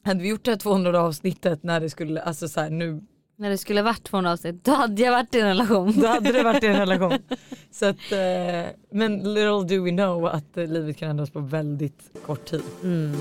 hade 0.04 0.22
vi 0.24 0.30
gjort 0.30 0.46
det 0.46 0.52
här 0.52 0.58
200 0.58 1.02
avsnittet 1.02 1.64
när 1.64 1.80
det 1.80 1.90
skulle, 1.90 2.22
alltså 2.22 2.48
så 2.48 2.62
här, 2.62 2.70
nu, 2.70 3.02
När 3.44 3.50
det 3.50 3.58
skulle 3.58 3.82
varit 3.82 4.04
200 4.04 4.32
avsnitt, 4.32 4.66
då 4.66 4.72
hade 4.72 5.02
jag 5.02 5.12
varit 5.12 5.36
i 5.36 5.40
en 5.40 5.48
relation. 5.48 6.00
då 6.00 6.08
hade 6.08 6.32
det 6.32 6.44
varit 6.44 6.64
en 6.64 6.76
relation. 6.76 7.18
Så 7.72 7.86
att, 7.86 8.12
eh, 8.12 8.72
men 8.92 9.34
little 9.34 9.78
do 9.78 9.84
we 9.84 9.92
know 9.92 10.26
att 10.26 10.58
eh, 10.58 10.68
livet 10.68 10.98
kan 10.98 11.10
ändras 11.10 11.30
på 11.30 11.40
väldigt 11.40 12.12
kort 12.26 12.46
tid. 12.46 12.62
Mm. 12.84 13.16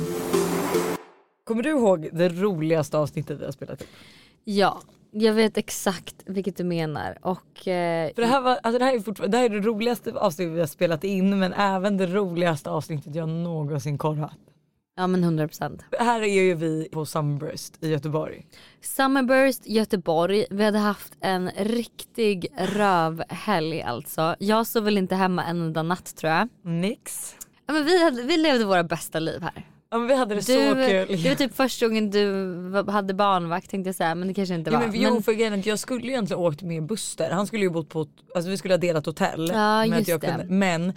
Kommer 1.45 1.63
du 1.63 1.71
ihåg 1.71 2.09
det 2.13 2.29
roligaste 2.29 2.99
avsnittet 2.99 3.41
vi 3.41 3.45
har 3.45 3.53
spelat 3.53 3.81
in? 3.81 3.87
Ja, 4.45 4.81
jag 5.11 5.33
vet 5.33 5.57
exakt 5.57 6.17
vilket 6.27 6.57
du 6.57 6.65
menar. 6.65 7.19
Och, 7.21 7.69
eh, 7.69 8.15
För 8.15 8.23
det 8.23 8.29
här, 8.29 8.41
var, 8.41 8.59
alltså 8.63 8.79
det, 8.79 8.85
här 8.85 8.95
är 8.95 9.01
fortfarande, 9.01 9.37
det 9.37 9.41
här 9.41 9.45
är 9.45 9.61
det 9.61 9.67
roligaste 9.67 10.13
avsnittet 10.13 10.55
vi 10.55 10.61
har 10.61 10.67
spelat 10.67 11.05
in 11.05 11.39
men 11.39 11.53
även 11.53 11.97
det 11.97 12.07
roligaste 12.07 12.71
avsnittet 12.71 13.15
jag 13.15 13.29
någonsin 13.29 13.99
korrat. 13.99 14.39
Ja 14.97 15.07
men 15.07 15.25
100%. 15.41 15.81
Här 15.99 16.21
är 16.23 16.43
ju 16.43 16.55
vi 16.55 16.89
på 16.93 17.07
Sunburst 17.07 17.85
i 17.85 17.89
Göteborg. 17.89 18.47
Summerburst 18.81 19.67
Göteborg, 19.67 20.45
vi 20.51 20.65
hade 20.65 20.79
haft 20.79 21.13
en 21.21 21.51
riktig 21.57 22.47
rövhelg 22.57 23.83
alltså. 23.83 24.37
Jag 24.39 24.67
sov 24.67 24.85
väl 24.85 24.99
inte 24.99 25.15
hemma 25.15 25.45
en 25.45 25.61
enda 25.61 25.83
natt 25.83 26.17
tror 26.17 26.33
jag. 26.33 26.49
Nix. 26.65 27.37
Ja, 27.67 27.73
men 27.75 27.85
vi, 27.85 28.05
hade, 28.05 28.23
vi 28.23 28.37
levde 28.37 28.65
våra 28.65 28.85
bästa 28.85 29.19
liv 29.21 29.43
här. 29.43 29.67
Ja 29.91 29.99
men 29.99 30.07
vi 30.09 30.15
hade 30.15 30.35
det 30.35 30.41
Du, 30.41 30.43
så 30.47 30.75
kul. 30.75 31.23
det 31.23 31.29
var 31.29 31.35
typ 31.35 31.55
första 31.57 31.87
gången 31.87 32.11
du 32.11 32.85
hade 32.89 33.15
barnvakt 33.15 33.71
tänkte 33.71 33.89
jag 33.89 33.95
säga 33.95 34.15
men 34.15 34.29
det 34.29 34.35
kanske 34.35 34.55
inte 34.55 34.71
Ja, 34.71 34.79
var. 34.79 34.87
men, 34.87 35.01
jo 35.01 35.23
för 35.23 35.33
grejen 35.33 35.63
jag 35.65 35.79
skulle 35.79 36.03
ju 36.03 36.09
egentligen 36.11 36.43
åkt 36.43 36.63
med 36.63 36.83
Buster. 36.87 37.31
Han 37.31 37.47
skulle 37.47 37.63
ju 37.63 37.71
bott 37.71 37.89
på, 37.89 38.07
alltså 38.35 38.51
vi 38.51 38.57
skulle 38.59 38.75
ha 38.75 38.79
delat 38.79 39.07
hotell. 39.07 39.49
Ja, 39.55 39.87
men 39.87 39.99
just 39.99 40.21
det. 40.21 40.29
Kunde, 40.29 40.45
men 40.55 40.93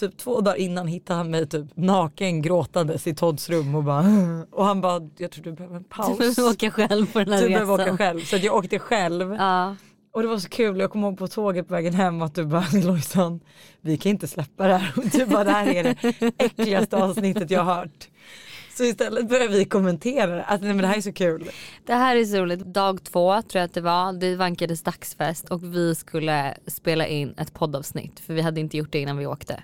typ 0.00 0.16
två 0.18 0.40
dagar 0.40 0.56
innan 0.56 0.86
hittade 0.86 1.16
han 1.16 1.30
mig 1.30 1.46
typ 1.48 1.66
naken 1.76 2.42
gråtandes 2.42 3.06
i 3.06 3.14
Todds 3.14 3.50
rum 3.50 3.74
och 3.74 3.84
bara 3.84 4.04
och 4.52 4.64
han 4.64 4.80
bara 4.80 5.08
jag 5.16 5.30
tror 5.30 5.44
du 5.44 5.52
behöver 5.52 5.76
en 5.76 5.82
du 5.82 5.88
paus. 5.88 6.18
behöver 6.18 6.50
åka 6.52 6.70
själv 6.70 7.12
på 7.12 7.18
den 7.18 7.32
här 7.32 7.42
Du 7.42 7.48
behöver 7.48 7.74
åka 7.74 7.82
resan. 7.84 7.98
själv. 7.98 8.20
Så 8.20 8.36
jag 8.36 8.54
åkte 8.56 8.78
själv. 8.78 9.34
Ja. 9.34 9.76
Och 10.12 10.22
det 10.22 10.28
var 10.28 10.38
så 10.38 10.48
kul, 10.48 10.80
jag 10.80 10.90
kom 10.90 11.04
ihåg 11.04 11.18
på 11.18 11.28
tåget 11.28 11.68
på 11.68 11.74
vägen 11.74 11.94
hem 11.94 12.22
att 12.22 12.34
du 12.34 12.44
bara 12.44 12.64
Lojsan, 12.84 13.40
vi 13.80 13.96
kan 13.96 14.10
inte 14.10 14.28
släppa 14.28 14.66
det 14.66 14.76
här. 14.76 14.92
Och 14.96 15.04
du 15.04 15.26
bara 15.26 15.44
det 15.44 15.50
här 15.50 15.66
är 15.66 15.82
det 15.82 15.96
äckligaste 16.38 16.96
avsnittet 16.96 17.50
jag 17.50 17.64
har 17.64 17.74
hört. 17.74 18.08
Så 18.80 18.84
istället 18.84 19.28
börjar 19.28 19.48
vi 19.48 19.64
kommentera 19.64 20.36
det, 20.36 20.44
att 20.44 20.60
nej, 20.62 20.72
men 20.72 20.82
det 20.82 20.86
här 20.86 20.96
är 20.96 21.00
så 21.00 21.12
kul. 21.12 21.50
Det 21.86 21.94
här 21.94 22.16
är 22.16 22.24
så 22.24 22.36
roligt. 22.36 22.60
Dag 22.60 23.04
två 23.04 23.42
tror 23.42 23.60
jag 23.60 23.64
att 23.64 23.74
det 23.74 23.80
var. 23.80 24.12
Det 24.12 24.36
vankades 24.36 24.82
dagsfest 24.82 25.50
och 25.50 25.74
vi 25.74 25.94
skulle 25.94 26.54
spela 26.66 27.06
in 27.06 27.34
ett 27.38 27.54
poddavsnitt 27.54 28.20
för 28.20 28.34
vi 28.34 28.40
hade 28.40 28.60
inte 28.60 28.76
gjort 28.76 28.92
det 28.92 28.98
innan 28.98 29.16
vi 29.16 29.26
åkte. 29.26 29.62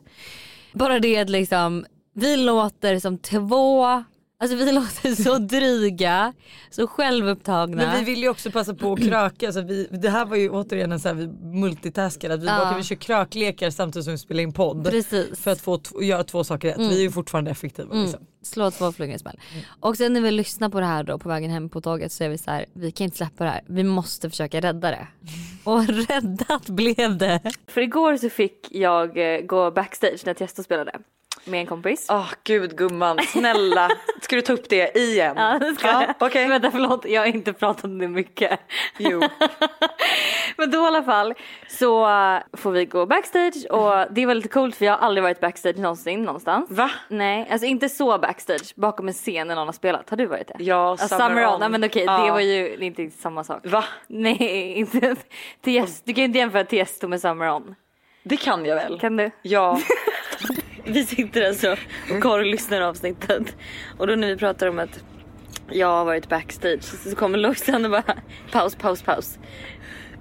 Bara 0.73 0.99
det 0.99 1.19
att 1.19 1.31
liksom 1.31 1.87
Vi 2.13 2.37
låter 2.37 2.99
som 2.99 3.19
två, 3.19 4.05
alltså 4.39 4.57
vi 4.57 4.73
låter 4.73 5.23
så 5.23 5.39
dryga, 5.57 6.33
så 6.71 6.87
självupptagna. 6.87 7.77
Men 7.77 7.99
vi 7.99 8.05
vill 8.05 8.23
ju 8.23 8.29
också 8.29 8.51
passa 8.51 8.75
på 8.75 8.93
att 8.93 8.99
kröka. 9.01 9.53
Så 9.53 9.61
vi, 9.63 9.89
det 9.91 10.11
här 10.11 10.27
var 10.27 10.37
ju 10.37 10.51
återigen 10.51 10.93
en 10.93 11.01
sån 11.01 11.09
här 11.19 11.27
vi 11.27 11.59
multitaskade. 11.61 12.35
Att 12.35 12.43
vi 12.43 12.47
Ja. 12.47 12.59
bara 12.59 12.69
kan 12.69 12.77
vi 12.77 12.83
köra 12.85 12.99
kröklekar 12.99 13.71
samtidigt 13.71 14.05
som 14.05 14.13
vi 14.13 14.19
spelar 14.19 14.43
in 14.43 14.53
podd. 14.53 14.91
Precis. 14.91 15.41
För 15.41 15.51
att 15.51 15.61
få 15.61 15.81
göra 16.03 16.25
två 16.25 16.45
saker 16.45 16.69
rätt. 16.69 16.79
Vi 16.79 16.97
är 16.99 17.03
ju 17.03 17.11
fortfarande 17.11 17.51
effektiva. 17.51 17.95
Liksom. 17.95 18.21
Slå 18.43 18.71
två 18.71 18.93
flugor 18.93 19.15
i 19.15 19.19
smäll. 19.19 19.41
Och 19.81 19.97
sen 19.97 20.13
när 20.13 20.21
vi 20.21 20.31
lyssnar 20.31 20.69
på 20.69 20.81
det 20.81 20.87
här 20.87 21.03
då 21.03 21.19
på 21.19 21.29
vägen 21.29 21.51
hem 21.51 21.69
på 21.69 21.81
tåget 21.81 22.13
så 22.13 22.25
är 22.25 22.29
vi 22.29 22.39
så 22.39 22.51
här, 22.51 22.67
vi 22.73 22.91
kan 22.91 23.05
inte 23.05 23.17
släppa 23.17 23.45
det 23.45 23.51
här. 23.51 23.61
Vi 23.67 23.83
måste 23.85 24.31
försöka 24.31 24.61
rädda 24.61 24.91
det. 24.91 25.09
Och 25.65 25.87
räddat 25.89 26.67
blev 26.69 27.17
det. 27.19 27.41
För 27.67 27.81
igår 27.81 28.17
så 28.17 28.29
fick 28.31 28.67
jag 28.71 29.35
eh, 29.35 29.41
gå 29.41 29.71
backstage 29.71 30.23
när 30.27 30.35
Tiesto 30.35 30.63
spelade 30.63 30.93
med 31.47 31.61
en 31.61 31.67
kompis. 31.67 32.07
Åh 32.11 32.31
gud 32.45 32.77
gumman, 32.77 33.19
snälla. 33.29 33.89
Ska 34.23 34.37
du 34.37 34.43
ta 34.43 34.53
upp 34.53 34.69
det 34.69 34.97
igen? 34.99 35.35
Ja, 35.39 35.59
det 35.59 35.75
ska 35.75 35.87
Ja, 35.87 36.03
jag. 36.03 36.15
okej. 36.29 36.49
Vänta 36.49 36.71
förlåt, 36.71 37.05
jag 37.05 37.21
har 37.21 37.27
inte 37.27 37.53
pratat 37.53 37.85
om 37.85 37.99
det 37.99 38.09
mycket. 38.09 38.61
Jo. 38.99 39.23
Men 40.57 40.71
då 40.71 40.79
i 40.79 40.87
alla 40.87 41.03
fall 41.03 41.35
så 41.69 42.09
eh, 42.09 42.39
får 42.53 42.71
vi 42.71 42.85
gå 42.85 43.07
backstage 43.07 43.67
och 43.71 44.07
det 44.11 44.27
var 44.27 44.35
lite 44.35 44.49
coolt 44.49 44.77
för 44.77 44.85
jag 44.85 44.93
har 44.93 44.99
aldrig 45.07 45.23
varit 45.23 45.41
backstage 45.41 45.77
någonsin 45.77 46.23
någonstans. 46.23 46.71
Va? 46.71 46.91
Nej, 47.09 47.49
alltså 47.51 47.67
inte 47.67 47.89
så 47.89 48.19
backstage 48.19 48.73
bakom 48.77 49.09
en 49.09 49.15
scen 49.15 49.49
när 49.49 49.55
någon 49.55 49.69
har 49.69 49.73
spelat. 49.73 50.11
Har 50.11 50.17
du 50.17 50.27
varit 50.27 50.49
det? 50.49 50.55
Ja, 50.59 50.97
Ja, 51.01 51.09
Summer 51.09 51.29
Summer 51.29 51.47
On. 51.55 51.61
Nej 51.61 51.69
men 51.69 51.85
okej, 51.85 52.05
Ja. 52.07 52.19
det 52.25 52.31
var 52.31 52.41
ju 52.41 52.77
inte 52.81 53.11
samma 53.11 53.45
sak. 53.45 53.61
Va? 53.65 53.85
Nej, 54.07 54.73
inte 54.77 55.17
Tiesto. 55.65 56.03
Du 56.07 56.13
kan 56.15 56.23
ju 56.23 56.27
inte 56.27 56.39
jämföra 56.39 56.65
Tiesto 56.65 57.09
med 57.09 57.21
Summer 57.21 57.51
On. 57.51 57.75
Det 58.23 58.37
kan 58.37 58.65
jag 58.65 58.77
väl? 58.77 58.99
Kan 59.01 59.17
du? 59.17 59.31
Ja. 59.43 59.79
Vi 60.87 61.07
sitter 61.07 61.49
alltså 61.49 61.77
och 62.11 62.23
Karo 62.23 62.43
lyssnar 62.43 62.81
avsnittet 62.81 63.57
och 63.99 64.07
då 64.07 64.15
när 64.15 64.29
vi 64.29 64.37
pratar 64.37 64.67
om 64.67 64.79
att 64.79 65.05
jag 65.71 65.87
har 65.87 66.05
varit 66.05 66.29
backstage 66.29 66.83
så 66.83 67.17
kommer 67.17 67.39
Lojsan 67.39 67.85
och 67.85 67.91
bara 67.91 68.17
paus, 68.53 68.75
paus, 68.75 69.03
paus. 69.03 69.39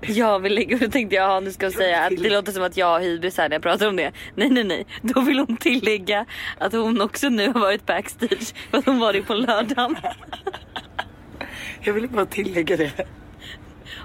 Jag 0.02 0.40
vill 0.40 0.56
lägga 0.56 0.76
och 0.76 0.82
då 0.82 0.90
tänkte 0.90 1.16
jag 1.16 1.30
ja, 1.32 1.40
nu 1.40 1.52
ska 1.52 1.66
jag 1.66 1.74
säga 1.74 2.04
att 2.04 2.18
det 2.18 2.30
låter 2.30 2.52
som 2.52 2.64
att 2.64 2.78
jag 2.78 2.86
har 2.86 3.00
hybris 3.00 3.38
här 3.38 3.50
när 3.50 3.56
jag 3.56 3.64
pratar 3.64 3.88
om 3.88 3.96
det. 3.96 4.12
Nej 4.36 4.50
nej 4.50 4.64
nej, 4.64 4.86
då 5.02 5.22
vill 5.22 5.40
hon 5.40 5.58
tillägga 5.58 6.26
att 6.58 6.74
hon 6.74 7.02
också 7.02 7.30
nu 7.30 7.48
har 7.48 7.60
varit 7.60 7.86
backstage 7.86 8.56
för 8.72 8.78
att 8.78 8.86
hon 8.86 9.00
var 9.00 9.14
det 9.14 9.22
på 9.22 9.34
lördagen. 9.34 9.96
Jag 11.82 11.94
ville 11.94 12.08
bara 12.08 12.26
tillägga 12.26 12.78
det. 12.78 13.08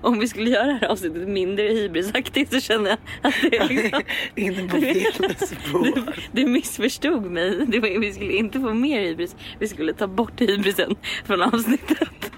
Om 0.02 0.19
vi 0.19 0.28
skulle 0.28 0.50
göra 0.50 0.66
det 0.66 0.73
här 0.80 0.88
avsnittet 0.88 1.28
mindre 1.28 1.62
hybrisaktigt 1.69 2.52
så 2.52 2.61
känner 2.61 2.90
jag 2.90 2.99
att 3.23 3.35
det 3.50 3.57
är 3.57 3.69
liksom 3.69 4.02
Inne 4.35 4.69
på 4.69 4.76
fel 4.80 5.37
spår. 5.37 6.14
Du 6.33 6.47
missförstod 6.47 7.23
mig. 7.30 7.66
Det 7.66 7.80
var, 7.80 8.00
vi 8.00 8.12
skulle 8.12 8.33
inte 8.33 8.61
få 8.61 8.75
mer 8.75 9.00
hybris. 9.00 9.37
Vi 9.59 9.69
skulle 9.69 9.92
ta 9.92 10.07
bort 10.07 10.40
hybrisen 10.40 10.97
från 11.25 11.42
avsnittet. 11.42 12.33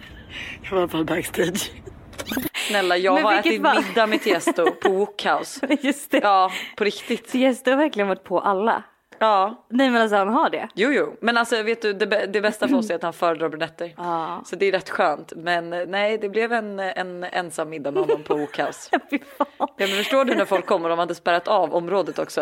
Jag 0.62 0.70
var 0.70 0.78
i 0.78 0.80
alla 0.80 0.88
fall 0.88 1.04
backstage. 1.04 1.70
Snälla 2.68 2.96
jag 2.96 3.14
Men 3.14 3.24
har 3.24 3.34
ätit 3.34 3.62
fall? 3.62 3.84
middag 3.88 4.06
med 4.06 4.22
Tiesto 4.22 4.70
på 4.70 4.88
Wokhouse. 4.88 5.66
Just 5.82 6.10
det. 6.10 6.20
Ja, 6.22 6.52
på 6.76 6.84
riktigt. 6.84 7.28
Tiesto 7.28 7.70
har 7.70 7.78
verkligen 7.78 8.08
varit 8.08 8.24
på 8.24 8.40
alla. 8.40 8.82
Ja, 9.24 9.64
Nej 9.68 9.90
men 9.90 10.02
alltså 10.02 10.16
han 10.16 10.28
har 10.28 10.50
det. 10.50 10.68
jo 10.74 10.90
jo. 10.92 11.16
Men 11.20 11.36
alltså 11.36 11.62
vet 11.62 11.82
du 11.82 11.92
det, 11.92 12.26
det 12.26 12.40
bästa 12.40 12.68
för 12.68 12.76
oss 12.76 12.90
är 12.90 12.94
att 12.94 13.02
han 13.02 13.12
föredrar 13.12 13.48
brunetter. 13.48 13.94
Ja. 13.96 14.42
Så 14.46 14.56
det 14.56 14.66
är 14.66 14.72
rätt 14.72 14.90
skönt. 14.90 15.32
Men 15.36 15.72
eh, 15.72 15.80
nej, 15.86 16.18
det 16.18 16.28
blev 16.28 16.52
en, 16.52 16.80
en 16.80 17.24
ensam 17.24 17.70
middag 17.70 17.90
med 17.90 18.02
honom 18.02 18.22
på 18.22 18.36
Wokhouse. 18.36 18.90
Fan. 19.38 19.46
Ja, 19.58 19.68
men 19.78 19.88
förstår 19.88 20.24
du 20.24 20.34
när 20.34 20.44
folk 20.44 20.66
kommer 20.66 20.88
de 20.88 20.98
hade 20.98 21.14
spärrat 21.14 21.48
av 21.48 21.74
området 21.74 22.18
också? 22.18 22.40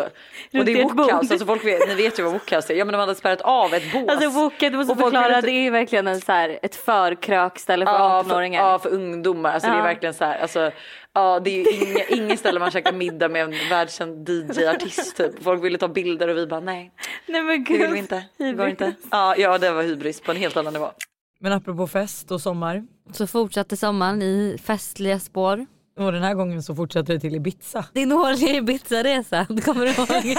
Och 0.53 0.65
det 0.65 0.71
är. 0.81 0.83
Wokhouse, 0.83 1.15
alltså 1.33 1.45
folk 1.45 1.65
vet, 1.65 1.87
ni 1.87 1.95
vet 1.95 2.19
ju 2.19 2.23
vad 2.23 2.33
Wokhouse 2.33 2.73
är. 2.73 2.77
Ja 2.77 2.85
men 2.85 2.91
de 2.93 2.97
hade 2.99 3.15
spärrat 3.15 3.41
av 3.41 3.73
ett 3.73 3.93
bås. 3.93 4.09
Alltså 4.09 4.29
Woke, 4.29 4.69
du 4.69 4.77
måste 4.77 4.95
förklara. 4.95 5.41
Det 5.41 5.51
är 5.51 5.71
verkligen 5.71 6.07
en 6.07 6.21
så 6.21 6.31
här, 6.31 6.59
ett 6.61 6.75
förkrökställe 6.75 7.85
för 7.85 7.93
Ja, 7.93 8.23
för, 8.27 8.35
18-åringar. 8.35 8.61
ja, 8.71 8.79
för 8.79 8.89
ungdomar. 8.89 9.53
Alltså 9.53 9.69
det 9.69 9.73
är 9.75 9.77
Ja. 9.77 9.83
verkligen 9.83 10.13
så 10.13 10.25
här. 10.25 10.39
Alltså, 10.41 10.71
ja, 11.13 11.39
det 11.39 11.49
är 11.49 11.71
ju 11.73 11.85
inga, 11.91 12.03
ingen 12.23 12.37
ställe 12.37 12.59
man 12.59 12.71
käkar 12.71 12.93
middag 12.93 13.29
med 13.29 13.43
en 13.43 13.69
världskänd 13.69 14.29
DJ-artist 14.29 15.17
typ. 15.17 15.43
Folk 15.43 15.63
ville 15.63 15.77
ta 15.77 15.87
bilder 15.87 16.27
och 16.27 16.37
vi 16.37 16.47
bara 16.47 16.59
nej, 16.59 16.91
Nej 17.27 17.41
men 17.41 17.47
det 17.47 17.57
gud. 17.73 17.81
vill 17.81 17.91
vi 17.91 17.99
inte. 17.99 18.23
Det 18.37 18.51
går 18.53 18.67
inte. 18.67 18.93
Ja, 19.11 19.35
ja, 19.37 19.57
det 19.57 19.71
var 19.71 19.83
hybris 19.83 20.21
på 20.21 20.31
en 20.31 20.37
helt 20.37 20.57
annan 20.57 20.73
nivå. 20.73 20.91
Men 21.39 21.51
apropå 21.51 21.87
fest 21.87 22.31
och 22.31 22.41
sommar. 22.41 22.83
Så 23.11 23.27
fortsatte 23.27 23.77
sommaren 23.77 24.21
i 24.21 24.57
festliga 24.63 25.19
spår. 25.19 25.65
Och 25.99 26.11
den 26.11 26.23
här 26.23 26.33
gången 26.33 26.63
så 26.63 26.75
fortsätter 26.75 27.13
det 27.13 27.19
till 27.19 27.35
Ibiza. 27.35 27.85
Din 27.93 28.11
årliga 28.11 28.53
Ibiza-resa, 28.55 29.45
du 29.49 29.61
kommer 29.61 29.85
ihåg? 29.85 30.35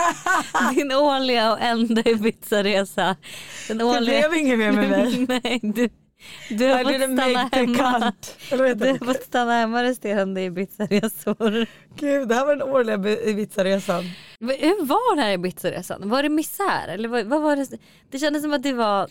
Din 0.74 0.92
årliga 0.92 1.52
och 1.52 1.60
enda 1.60 2.02
Ibiza-resa. 2.02 3.16
Den 3.68 3.78
Det 3.78 3.84
årliga... 3.84 4.28
blev 4.28 4.40
inget 4.40 4.58
mer 4.58 4.72
med 4.72 4.90
mig. 4.90 5.26
Nej, 5.42 5.60
du, 5.62 5.88
du 6.48 6.66
har 6.68 6.84
fått 6.84 6.94
stanna 7.18 7.48
hemma. 7.52 8.12
Du 8.50 8.86
har 8.88 9.04
fått 9.06 9.22
stanna 9.22 9.52
hemma 9.52 9.82
resterande 9.82 10.40
Ibiza-resor. 10.42 11.66
Gud, 11.96 12.28
det 12.28 12.34
här 12.34 12.46
var 12.46 12.56
den 12.56 12.68
årliga 12.68 12.98
Bi- 12.98 13.20
Ibiza-resan. 13.30 14.04
Hur 14.40 14.84
var 14.86 15.16
det 15.16 15.22
här 15.22 15.32
Ibiza-resan? 15.32 16.08
Var 16.08 16.22
det 16.22 16.28
misär? 16.28 16.88
Eller 16.88 17.08
vad, 17.08 17.26
vad 17.26 17.42
var 17.42 17.56
det? 17.56 17.66
Det 18.10 18.18
kändes 18.18 18.42
som 18.42 18.52
att 18.52 18.62
det 18.62 18.72
var... 18.72 19.08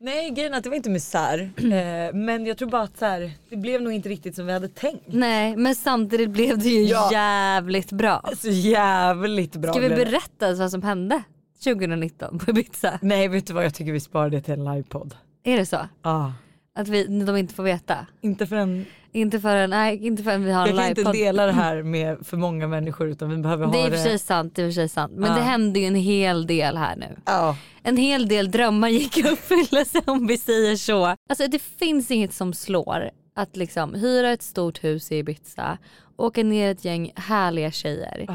Nej 0.00 0.30
grejen 0.30 0.54
är 0.54 0.58
att 0.58 0.64
det 0.64 0.70
var 0.70 0.76
inte 0.76 0.90
misär. 0.90 1.50
Eh, 1.72 2.14
men 2.14 2.46
jag 2.46 2.58
tror 2.58 2.68
bara 2.70 2.82
att 2.82 2.98
så 2.98 3.04
här, 3.06 3.30
det 3.50 3.56
blev 3.56 3.82
nog 3.82 3.92
inte 3.92 4.08
riktigt 4.08 4.34
som 4.36 4.46
vi 4.46 4.52
hade 4.52 4.68
tänkt. 4.68 5.04
Nej 5.06 5.56
men 5.56 5.74
samtidigt 5.74 6.30
blev 6.30 6.58
det 6.58 6.68
ju 6.68 6.82
Ja. 6.82 7.08
jävligt 7.12 7.92
bra. 7.92 8.30
Så 8.38 8.48
jävligt 8.50 9.56
bra 9.56 9.72
Ska 9.72 9.80
vi 9.80 9.88
berätta 9.88 10.54
vad 10.54 10.70
som 10.70 10.82
hände 10.82 11.22
2019 11.64 12.38
på 12.38 12.50
Ibiza? 12.50 12.98
Nej 13.02 13.28
vet 13.28 13.46
du 13.46 13.52
vad 13.52 13.64
jag 13.64 13.74
tycker 13.74 13.92
vi 13.92 14.00
sparar 14.00 14.30
det 14.30 14.40
till 14.40 14.54
en 14.54 14.64
livepodd. 14.64 15.14
Är 15.44 15.56
det 15.56 15.66
så? 15.66 15.78
Ah. 16.02 16.30
Att 16.74 16.88
vi, 16.88 17.04
de 17.24 17.36
inte 17.36 17.54
får 17.54 17.62
veta? 17.62 18.06
Inte 18.20 18.46
förrän, 18.46 18.86
Inte 19.12 19.40
förrän, 19.40 19.70
nej, 19.70 20.06
inte 20.06 20.22
förrän 20.22 20.44
vi 20.44 20.52
har 20.52 20.62
en 20.68 20.68
jag 20.76 20.78
kan 20.78 20.88
inte 20.88 21.00
livepodd. 21.00 21.14
dela 21.14 21.46
det 21.46 21.52
här 21.52 21.82
med 21.82 22.26
för 22.26 22.36
många 22.36 22.66
människor 22.68 23.08
utan 23.08 23.30
vi 23.30 23.36
behöver 23.36 23.66
Det 23.66 23.78
är 23.78 23.80
ha 23.82 23.86
i 23.86 23.90
och 23.90 23.94
för 23.94 24.02
sig 24.02 24.18
sant, 24.18 24.52
det 24.56 24.62
är 24.62 24.66
för 24.66 24.72
sig 24.72 24.88
sant. 24.88 25.12
Men 25.16 25.30
Ja. 25.30 25.36
det 25.36 25.42
hände 25.42 25.80
ju 25.80 25.86
en 25.86 25.94
hel 25.94 26.46
del 26.46 26.76
här 26.76 26.96
nu. 26.96 27.16
Ja. 27.26 27.56
En 27.82 27.96
hel 27.96 28.28
del 28.28 28.50
drömmar 28.50 28.88
gick 28.88 29.18
i 29.18 29.28
uppfyllelse 29.28 30.00
om 30.06 30.26
vi 30.26 30.38
säger 30.38 30.76
så. 30.76 31.04
Alltså 31.28 31.46
det 31.48 31.58
finns 31.62 32.10
inget 32.10 32.32
som 32.32 32.52
slår 32.54 33.10
att 33.34 33.56
liksom 33.56 33.94
hyra 33.94 34.30
ett 34.32 34.42
stort 34.42 34.84
hus 34.84 35.12
i 35.12 35.16
Ibiza, 35.18 35.78
åka 36.16 36.42
ner 36.42 36.70
ett 36.70 36.84
gäng 36.84 37.12
härliga 37.16 37.70
tjejer. 37.70 38.26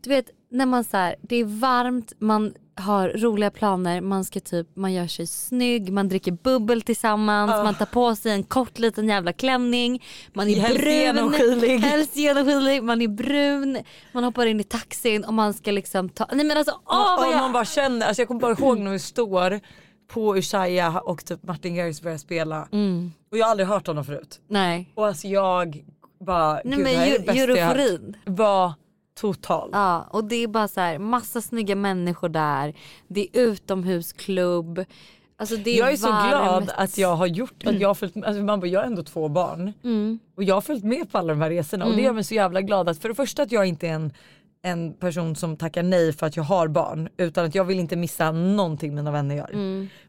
Du 0.00 0.10
vet 0.10 0.26
när 0.50 0.66
man 0.66 0.84
så 0.84 0.96
här, 0.96 1.14
det 1.22 1.36
är 1.36 1.44
varmt, 1.44 2.12
man 2.18 2.54
har 2.76 3.08
roliga 3.08 3.50
planer, 3.50 4.00
man 4.00 4.24
ska 4.24 4.40
typ, 4.40 4.76
man 4.76 4.92
gör 4.92 5.06
sig 5.06 5.26
snygg, 5.26 5.92
man 5.92 6.08
dricker 6.08 6.32
bubbel 6.32 6.82
tillsammans, 6.82 7.50
man 7.50 7.74
tar 7.74 7.86
på 7.86 8.16
sig 8.16 8.32
en 8.32 8.42
kort 8.42 8.78
liten 8.78 9.08
jävla 9.08 9.32
klänning, 9.32 10.02
man 10.32 10.48
är 10.48 10.60
Helst 10.60 10.80
brun, 10.80 10.92
genomskinlig. 10.92 11.78
helst 11.78 12.16
genomskinlig, 12.16 12.82
man 12.82 13.02
är 13.02 13.08
brun, 13.08 13.78
man 14.12 14.24
hoppar 14.24 14.46
in 14.46 14.60
i 14.60 14.64
taxin 14.64 15.24
och 15.24 15.34
man 15.34 15.54
ska 15.54 15.70
liksom 15.70 16.08
ta, 16.08 16.28
nej 16.32 16.46
men 16.46 16.56
alltså 16.56 16.80
åh 16.86 17.16
vad 17.16 17.26
och 17.26 17.32
jag 17.32 17.40
man 17.40 17.52
bara 17.52 17.64
känner, 17.64 18.06
alltså 18.06 18.20
jag 18.22 18.28
kommer 18.28 18.40
bara 18.40 18.52
ihåg 18.52 18.78
när 18.78 18.90
vi 18.90 18.98
står 18.98 19.60
på 20.08 20.36
Ushuaia 20.36 21.00
och 21.00 21.24
typ 21.24 21.42
Martin 21.42 21.74
Garrix 21.74 22.02
börjar 22.02 22.18
spela. 22.18 22.68
Mm. 22.72 23.12
Och 23.30 23.38
jag 23.38 23.44
har 23.46 23.50
aldrig 23.50 23.68
hört 23.68 23.86
honom 23.86 24.04
förut. 24.04 24.40
Nej. 24.48 24.92
Och 24.94 25.06
alltså 25.06 25.26
jag 25.26 25.84
bara, 26.26 26.60
Nej 26.64 26.76
gud 26.76 26.78
men 26.78 26.84
det 26.84 26.98
här 26.98 27.06
är 27.06 27.12
det 27.12 27.26
bästa 27.26 27.34
jag 27.34 27.66
har 27.66 27.74
hört. 27.74 28.00
Var 28.24 28.72
total. 29.20 29.70
Ja 29.72 30.08
och 30.10 30.24
det 30.24 30.36
är 30.36 30.48
bara 30.48 30.68
så 30.68 30.80
här 30.80 30.98
massa 30.98 31.40
snygga 31.40 31.76
människor 31.76 32.28
där. 32.28 32.74
Det 33.08 33.20
är 33.20 33.40
utomhusklubb. 33.40 34.84
Alltså 35.36 35.56
det 35.56 35.70
är 35.70 35.78
jag 35.78 35.92
är 35.92 35.96
så 35.96 36.06
glad 36.06 36.70
att 36.76 36.98
jag 36.98 37.16
har 37.16 37.26
gjort, 37.26 37.66
att 37.66 37.80
jag 37.80 37.88
har 37.88 37.94
följt, 37.94 38.16
alltså 38.16 38.42
man 38.42 38.60
bara, 38.60 38.66
jag 38.66 38.80
har 38.80 38.86
ändå 38.86 39.02
två 39.02 39.28
barn. 39.28 39.72
Mm. 39.84 40.18
Och 40.36 40.44
jag 40.44 40.54
har 40.54 40.60
följt 40.60 40.84
med 40.84 41.12
på 41.12 41.18
alla 41.18 41.32
de 41.32 41.40
här 41.42 41.50
resorna 41.50 41.84
och 41.86 41.96
det 41.96 42.02
gör 42.02 42.12
mig 42.12 42.24
så 42.24 42.34
jävla 42.34 42.60
glad 42.60 42.88
att 42.88 42.98
för 42.98 43.08
det 43.08 43.14
första 43.14 43.42
att 43.42 43.52
jag 43.52 43.66
inte 43.66 43.88
är 43.88 43.92
en, 43.92 44.12
en 44.62 44.92
person 44.94 45.36
som 45.36 45.56
tackar 45.56 45.82
nej 45.82 46.12
för 46.12 46.26
att 46.26 46.36
jag 46.36 46.44
har 46.44 46.68
barn 46.68 47.08
utan 47.16 47.44
att 47.44 47.54
jag 47.54 47.64
vill 47.64 47.78
inte 47.80 47.96
missa 47.96 48.32
någonting 48.32 48.94
mina 48.94 49.10
vänner 49.10 49.34
gör. 49.36 49.50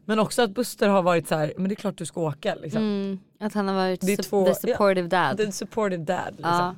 Men 0.04 0.18
också 0.18 0.42
att 0.42 0.50
Buster 0.50 0.88
har 0.88 1.02
varit 1.02 1.28
så 1.28 1.34
här, 1.34 1.52
men 1.58 1.68
det 1.68 1.72
är 1.72 1.76
klart 1.76 1.98
du 1.98 2.06
ska 2.06 2.20
åka 2.20 2.54
liksom. 2.54 2.82
Mm, 2.82 3.18
att 3.40 3.54
han 3.54 3.68
har 3.68 3.74
varit 3.74 4.00
Det 4.00 4.16
su- 4.16 4.22
två- 4.22 4.46
the 4.46 4.54
supportive 4.54 5.08
dad. 5.08 5.36
Det 5.36 5.42
är 5.42 5.46
en 5.46 5.52
supportive 5.52 6.04
dad 6.04 6.34
liksom. 6.36 6.52
Ja. 6.52 6.74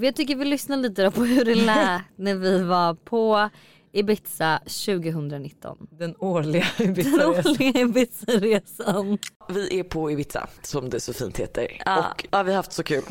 Jag 0.00 0.16
tycker 0.16 0.36
vi 0.36 0.44
lyssnar 0.44 0.76
lite 0.76 1.04
då 1.04 1.10
på 1.10 1.24
hur 1.24 1.44
det 1.44 1.54
lät 1.54 2.02
när 2.16 2.34
vi 2.34 2.62
var 2.62 2.94
på 2.94 3.50
Ibiza 3.92 4.58
2019. 4.58 5.86
Den 5.90 6.14
årliga 6.18 6.66
Den 6.78 6.86
Ibiza-resan. 6.90 7.50
årliga 7.50 7.80
Ibiza-resan. 7.80 9.18
Vi 9.48 9.78
är 9.78 9.82
på 9.84 10.10
Ibiza 10.10 10.48
som 10.62 10.90
det 10.90 11.00
så 11.00 11.12
fint 11.12 11.38
heter. 11.40 11.82
Ja. 11.86 12.10
Och 12.10 12.26
ja, 12.30 12.42
vi 12.42 12.50
har 12.50 12.56
haft 12.56 12.72
så 12.72 12.82
kul. 12.82 13.02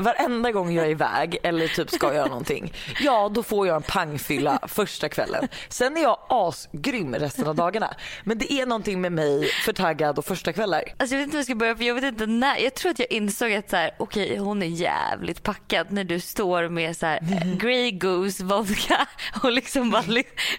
Varenda 0.00 0.52
gång 0.52 0.72
jag 0.72 0.86
är 0.86 0.90
iväg 0.90 1.38
eller 1.42 1.68
typ 1.68 1.90
ska 1.90 2.14
göra 2.14 2.26
någonting, 2.26 2.72
ja 3.00 3.30
då 3.34 3.42
får 3.42 3.66
jag 3.66 3.76
en 3.76 3.82
pangfylla 3.82 4.58
första 4.68 5.08
kvällen. 5.08 5.48
Sen 5.68 5.96
är 5.96 6.02
jag 6.02 6.18
asgrym 6.28 7.14
resten 7.14 7.46
av 7.46 7.54
dagarna. 7.54 7.94
Men 8.24 8.38
det 8.38 8.52
är 8.52 8.66
någonting 8.66 9.00
med 9.00 9.12
mig 9.12 9.46
för 9.64 9.72
taggad 9.72 10.18
och 10.18 10.24
första 10.24 10.52
kvällar. 10.52 10.84
Alltså 10.96 11.14
jag 11.14 11.18
vet 11.18 11.24
inte 11.24 11.36
hur 11.36 11.38
jag 11.38 11.44
ska 11.44 11.54
börja 11.54 11.76
för 11.76 11.84
jag 11.84 11.94
vet 11.94 12.04
inte 12.04 12.26
när. 12.26 12.56
Jag 12.58 12.74
tror 12.74 12.90
att 12.90 12.98
jag 12.98 13.12
insåg 13.12 13.52
att 13.52 13.70
så 13.70 13.76
här, 13.76 13.90
okej 13.98 14.36
hon 14.36 14.62
är 14.62 14.66
jävligt 14.66 15.42
packad 15.42 15.86
när 15.92 16.04
du 16.04 16.20
står 16.20 16.68
med 16.68 16.96
så 16.96 17.06
här 17.06 17.20
Grey 17.60 17.90
Goose 17.90 18.44
vodka 18.44 19.06
och 19.42 19.52
liksom 19.52 19.90
bara, 19.90 20.04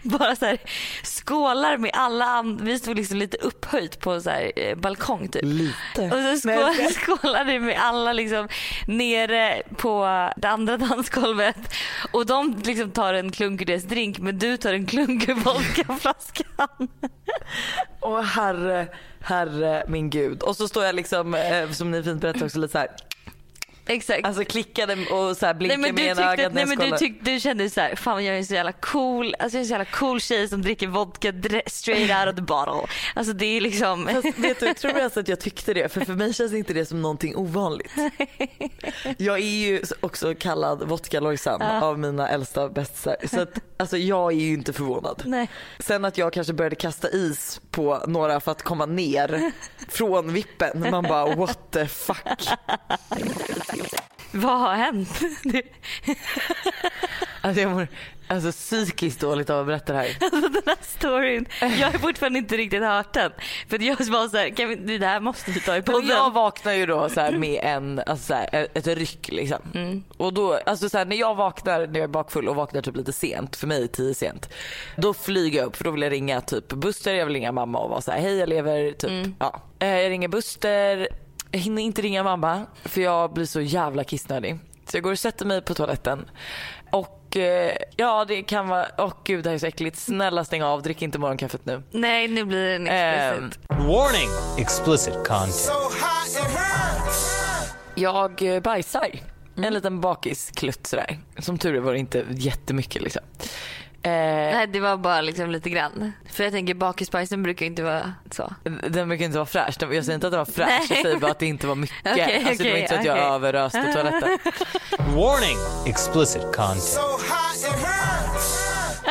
bara 0.02 0.36
så 0.36 0.46
här 0.46 0.58
skålar 1.04 1.78
med 1.78 1.92
alla 1.94 2.26
andra. 2.26 2.66
Vi 2.66 2.80
stod 2.80 2.98
liksom 2.98 3.18
lite 3.18 3.38
upphöjt 3.38 4.00
på 4.00 4.22
så 4.22 4.30
här 4.30 4.52
eh, 4.56 4.76
balkong 4.76 5.28
typ. 5.28 5.42
Lite. 5.44 6.06
Och 6.06 6.12
så 6.12 6.38
skål, 6.38 6.92
skålar 7.18 7.46
du 7.46 7.60
med 7.60 7.78
alla 7.80 8.14
liksom 8.14 8.48
nere 9.32 9.64
på 9.78 10.04
det 10.38 10.48
andra 10.48 10.78
dansgolvet 10.88 11.74
och 12.12 12.26
de 12.26 12.62
liksom 12.66 12.92
tar 12.92 13.14
en 13.14 13.32
klunk 13.32 13.62
ur 13.62 13.66
deras 13.66 13.84
drink 13.84 14.20
men 14.20 14.40
du 14.40 14.58
tar 14.58 14.74
en 14.74 14.86
klunk 14.86 15.30
ur 15.30 15.36
vodkaflaskan. 15.36 16.88
Åh 18.02 18.22
herre, 18.22 18.88
herre 19.22 19.84
min 19.88 20.10
gud. 20.10 20.44
Och 20.44 20.56
så 20.56 20.68
står 20.68 20.86
jag 20.86 20.96
liksom, 20.96 21.34
eh, 21.34 21.70
som 21.70 21.92
ni 21.92 22.04
fint 22.04 22.22
berättade 22.22 22.46
också, 22.46 22.60
lite 22.60 22.72
så 22.72 22.78
här. 22.78 22.90
Exakt. 23.92 24.26
Alltså 24.26 24.46
klickade 24.46 24.94
och 24.94 25.38
så 25.38 25.46
här 25.46 25.54
blinkade 25.54 25.82
Nej 25.82 25.94
men 25.94 26.06
med 26.06 26.18
ena 26.18 26.34
ögat 26.34 26.54
när 26.54 26.66
nej, 26.66 26.76
jag 26.78 26.80
men 26.80 26.92
du, 26.92 26.98
tyck, 26.98 27.26
du 27.26 27.40
kände 27.40 27.70
så 27.70 27.82
här, 27.82 27.96
fan 27.96 28.26
jag 28.26 28.38
är 28.38 28.44
så 28.44 28.54
jävla 28.54 28.72
cool, 28.72 29.36
alltså 29.40 29.58
jag 29.58 29.60
är 29.60 29.64
en 29.64 29.68
så 29.68 29.72
jävla 29.72 29.86
cool 29.86 30.22
tjej 30.22 30.48
som 30.48 30.62
dricker 30.62 30.88
vodka 30.88 31.34
straight 31.68 32.12
out 32.12 32.34
of 32.34 32.36
the 32.36 32.42
bottle. 32.42 32.94
Alltså 33.16 33.34
det 33.34 33.46
är 33.46 33.62
liksom, 33.62 34.08
Fast 34.08 34.40
vet 34.40 34.60
du, 34.60 34.66
jag 34.66 34.78
tror 34.78 35.00
alltså 35.00 35.20
att 35.20 35.28
jag 35.28 35.40
tyckte 35.40 35.74
det 35.74 35.94
för 35.94 36.06
för 36.06 36.14
mig 36.14 36.34
känns 36.34 36.54
inte 36.54 36.74
det 36.74 36.86
som 36.86 37.02
någonting 37.02 37.36
ovanligt. 37.36 37.92
Jag 39.18 39.38
är 39.38 39.68
ju 39.68 39.82
också 40.00 40.36
kallad 40.36 40.88
vodka 40.88 41.20
Lojsan 41.20 41.62
av 41.62 42.00
mina 42.00 42.30
äldsta 42.30 42.70
bästisar 42.70 43.16
så 43.28 43.42
att 43.42 43.60
alltså 43.78 43.98
jag 43.98 44.32
är 44.32 44.38
ju 44.38 44.54
inte 44.54 44.74
förvånad. 44.74 45.24
nej. 45.26 45.50
Sen 45.80 46.06
att 46.06 46.18
jag 46.18 46.34
kanske 46.34 46.54
började 46.54 46.76
kasta 46.76 47.10
is 47.10 47.62
på 47.72 48.04
några 48.08 48.40
för 48.40 48.52
att 48.52 48.64
komma 48.64 48.86
ner 48.86 49.52
från 49.90 50.34
vippen. 50.34 50.88
Man 50.92 51.04
bara 51.04 51.36
what 51.36 51.72
the 51.72 51.88
fuck. 51.88 52.48
Vad 54.32 54.60
har 54.60 54.74
hänt? 54.76 55.20
Alltså 57.44 57.62
jag 57.62 57.72
mår 57.72 57.88
alltså, 58.28 58.52
psykiskt 58.52 59.20
dåligt 59.22 59.50
av 59.50 59.60
att 59.60 59.66
berätta 59.66 59.94
det 59.94 60.00
här. 60.00 60.18
Alltså 60.22 60.50
den 60.50 60.62
här 60.66 60.78
storyn, 60.82 61.46
jag 61.60 61.92
har 61.92 62.00
fortfarande 62.00 62.40
inte 62.40 62.58
riktigt 62.58 62.84
hört 62.84 63.14
den. 63.14 63.32
För 63.70 63.82
jag 63.84 63.96
var 64.06 64.28
så 64.30 64.38
här, 64.38 64.50
kan 64.50 64.70
vi, 64.70 64.98
det 64.98 65.06
här 65.08 65.20
måste 65.20 65.52
vi 65.52 65.60
ta 65.60 65.78
i 65.78 65.82
podden. 65.82 66.08
jag 66.10 66.34
vaknar 66.34 66.74
ju 66.74 66.86
då 66.86 67.10
så 67.10 67.32
med 67.32 67.60
en, 67.64 68.02
alltså 68.06 68.26
så 68.26 68.34
här, 68.34 68.68
ett 68.74 68.88
ryck 68.88 69.30
liksom. 69.32 70.04
Och 70.18 70.34
då, 70.34 70.60
alltså 70.66 70.90
så 70.90 70.98
här, 70.98 71.06
när 71.06 71.16
jag 71.16 71.36
vaknar 71.36 71.80
när 71.88 72.00
jag 72.00 72.04
är 72.04 72.08
bakfull 72.08 72.48
och 72.50 72.56
vaknar 72.56 72.82
typ 72.82 72.96
lite 72.96 73.14
sent, 73.14 73.56
för 73.56 73.68
mig 73.68 73.84
är 73.84 73.88
tio 73.88 74.14
sent. 74.14 74.50
Då 74.98 75.14
flyger 75.14 75.60
jag 75.60 75.66
upp 75.68 75.76
för 75.76 75.84
då 75.84 75.92
vill 75.92 76.02
jag 76.02 76.12
ringa 76.12 76.42
typ 76.42 76.68
Buster, 76.68 77.14
jag 77.14 77.26
vill 77.26 77.36
ringa 77.36 77.52
mamma 77.52 77.80
och 77.80 77.90
vara 77.90 78.02
så 78.02 78.12
här, 78.12 78.20
hej 78.22 78.38
jag 78.38 78.50
lever, 78.50 78.92
typ. 78.92 79.36
Ja. 79.40 79.62
Eh, 79.80 79.88
Jag 79.88 80.10
ringer 80.10 80.28
Buster, 80.28 81.08
jag 81.52 81.60
hinner 81.60 81.82
inte 81.82 82.02
ringa 82.02 82.24
mamma 82.24 82.66
för 82.84 83.02
jag 83.02 83.34
blir 83.34 83.46
så 83.46 83.62
jävla 83.62 84.04
kissnödig. 84.04 84.60
Så 84.86 84.98
jag 84.98 85.04
går 85.04 85.12
och 85.12 85.20
sätter 85.20 85.46
mig 85.46 85.62
på 85.62 85.74
toaletten. 85.74 86.30
Och 86.92 87.38
eh, 87.38 87.78
ja 87.96 88.26
det 88.26 88.44
kan 88.44 88.68
vara, 88.68 88.86
åh 88.98 89.14
gud 89.24 89.44
det 89.44 89.50
här 89.50 89.56
är 89.56 89.60
så 89.60 89.66
äckligt. 89.66 89.98
Snälla 89.98 90.46
stäng 90.46 90.64
av, 90.64 90.82
drick 90.82 91.02
inte 91.02 91.20
morgonkaffet 91.20 91.66
nu. 91.66 91.84
Nej 91.92 92.28
nu 92.28 92.46
blir 92.46 92.66
det 92.66 92.76
en 92.76 92.88
explicit. 92.88 93.70
Warning! 93.70 94.30
Explicit 94.60 95.14
content. 95.14 95.72
Jag 97.96 98.42
eh, 98.42 98.60
bajsar. 98.62 99.10
En 99.56 99.74
liten 99.74 100.02
bakisklutt 100.02 100.88
sådär. 100.88 101.20
Som 101.38 101.58
tur 101.58 101.76
är 101.76 101.80
var 101.80 101.94
det 101.94 102.00
inte 102.00 102.26
jättemycket 102.30 103.02
liksom. 103.02 103.22
Eh, 104.04 104.12
Nej 104.12 104.68
det 104.68 104.80
var 104.80 104.98
bara 104.98 105.22
liksom 105.22 105.52
lite 105.52 105.70
grann. 105.70 106.14
För 106.32 106.44
jag 106.44 106.54
tänker 106.54 106.74
bakisbajsen 106.74 107.44
brukar 107.44 107.66
inte 107.66 107.84
vara 107.84 108.14
så. 108.32 108.54
den 108.90 109.08
brukar 109.08 109.26
inte 109.26 109.38
vara 109.38 109.46
fräsch. 109.46 109.78
Jag 109.80 110.06
säger 110.06 110.14
inte 110.14 110.28
att 110.28 110.32
den 110.34 110.38
var 110.38 110.46
fräsch, 110.46 110.88
jag 110.90 111.02
säger 111.02 111.18
bara 111.20 111.32
att 111.32 111.40
det 111.40 111.46
inte 111.46 111.68
var 111.68 111.76
mycket. 111.76 111.96
Okej, 112.12 112.46
alltså, 112.48 112.64
det 112.64 112.72
var 112.72 112.78
inte 112.78 112.94
så 112.94 113.00
att 113.00 113.06
jag 113.06 113.18
överöste 113.18 113.94
toaletten. 113.94 114.38
Warning! 115.16 115.58
Explicit 115.88 116.42
content. 116.42 117.00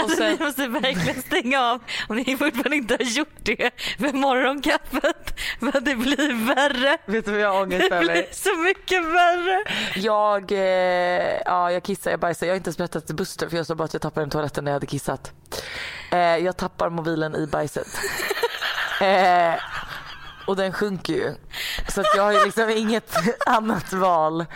Alltså 0.03 0.17
sen- 0.17 0.37
ni 0.39 0.45
måste 0.45 0.67
verkligen 0.67 1.23
stänga 1.23 1.61
av 1.63 1.81
om 2.09 2.17
ni 2.17 2.37
fortfarande 2.37 2.77
inte 2.77 2.95
har 3.01 3.05
gjort 3.05 3.29
det 3.43 3.71
med 3.99 4.15
morgonkaffet. 4.15 5.41
För 5.61 5.81
det 5.81 5.95
blir 5.95 6.55
värre. 6.55 6.99
Vet 7.07 7.25
du 7.25 7.31
vad 7.33 7.41
jag 7.41 7.53
har 7.53 7.63
ångest 7.63 7.91
Det 7.91 8.01
blir 8.01 8.27
så 8.33 8.57
mycket 8.57 9.05
värre. 9.05 9.65
Jag, 9.95 10.53
eh, 10.53 11.41
ja, 11.45 11.73
jag 11.73 11.83
kissar, 11.83 12.11
jag 12.11 12.21
bajsar. 12.21 12.47
Jag 12.47 12.53
har 12.53 12.57
inte 12.57 12.69
ens 12.69 12.79
berättat 12.79 13.07
till 13.07 13.17
Buster 13.17 13.49
för 13.49 13.57
jag 13.57 13.67
sa 13.67 13.75
bara 13.75 13.85
att 13.85 13.93
jag 13.93 14.03
tappade 14.03 14.23
den 14.23 14.31
toaletten 14.31 14.65
när 14.65 14.71
jag 14.71 14.75
hade 14.77 14.87
kissat. 14.87 15.33
Eh, 16.13 16.19
jag 16.19 16.57
tappar 16.57 16.91
mobilen 16.91 17.37
i 17.37 17.47
bajset. 17.47 17.87
Eh, 19.03 19.55
och 20.47 20.57
den 20.57 20.73
sjunker 20.73 21.13
ju. 21.13 21.35
Så 21.89 22.03
jag 22.17 22.23
har 22.23 22.45
liksom 22.45 22.71
inget 22.71 23.15
annat 23.47 23.93
val 23.93 24.47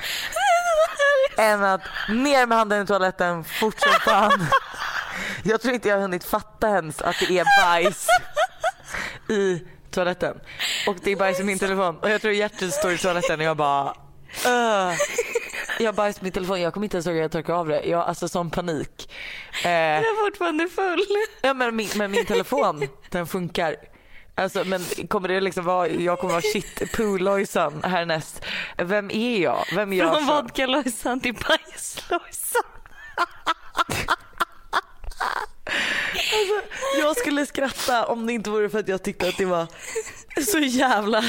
än 1.38 1.64
att 1.64 1.80
ner 2.08 2.46
med 2.46 2.58
handen 2.58 2.82
i 2.82 2.86
toaletten, 2.86 3.44
fortsätt 3.44 3.92
fan. 3.92 4.46
Jag 5.42 5.60
tror 5.60 5.74
inte 5.74 5.88
jag 5.88 5.96
har 5.96 6.02
hunnit 6.02 6.24
fatta 6.24 6.68
ens 6.68 7.02
att 7.02 7.16
det 7.28 7.38
är 7.38 7.44
bajs 7.66 8.06
i 9.28 9.62
toaletten. 9.90 10.40
Och 10.86 10.96
det 11.02 11.12
är 11.12 11.16
bajs 11.16 11.40
i 11.40 11.44
min 11.44 11.58
telefon. 11.58 11.98
Och 11.98 12.10
jag 12.10 12.20
tror 12.22 12.32
Gertrud 12.32 12.72
står 12.72 12.92
i 12.92 12.98
toaletten 12.98 13.40
och 13.40 13.46
jag 13.46 13.56
bara 13.56 13.94
"Ugh." 14.46 14.96
Jag 15.78 15.86
har 15.86 15.92
bajs 15.92 16.18
på 16.18 16.24
min 16.24 16.32
telefon, 16.32 16.60
jag 16.60 16.74
kommer 16.74 16.84
inte 16.84 16.96
ens 16.96 17.06
ihåg 17.06 17.14
hur 17.14 17.22
jag 17.22 17.30
torkar 17.32 17.54
av 17.54 17.68
det. 17.68 17.82
Jag 17.84 18.00
alltså 18.08 18.28
sån 18.28 18.50
panik. 18.50 19.12
Eh, 19.64 19.70
Jag 19.70 19.98
är 19.98 20.24
fortfarande 20.26 20.68
full. 20.68 21.04
ja 21.42 21.54
men 21.54 21.76
min, 21.76 21.88
men 21.96 22.10
min 22.10 22.26
telefon, 22.26 22.88
den 23.10 23.26
funkar. 23.26 23.76
Alltså 24.34 24.64
men 24.64 24.84
kommer 25.08 25.28
det 25.28 25.40
liksom 25.40 25.64
vara, 25.64 25.88
jag 25.88 26.18
kommer 26.18 26.32
vara 26.32 26.42
shit 26.42 26.80
poo-Lojsan 26.92 27.84
härnäst. 27.86 28.44
Vem 28.76 29.10
är 29.10 29.38
jag? 29.38 29.64
Vem 29.74 29.92
är 29.92 29.96
jag? 29.96 30.14
Från 30.14 30.26
vodka-Lojsan 30.26 31.20
till 31.20 31.34
bajs-Lojsan. 31.34 32.62
Jag 37.00 37.16
skulle 37.16 37.46
skratta 37.46 38.06
om 38.06 38.26
det 38.26 38.32
inte 38.32 38.50
vore 38.50 38.68
för 38.70 38.78
att 38.78 38.88
jag 38.88 39.02
tyckte 39.02 39.28
att 39.28 39.36
det 39.38 39.44
var 39.44 39.66
så 40.52 40.58
jävla 40.58 41.24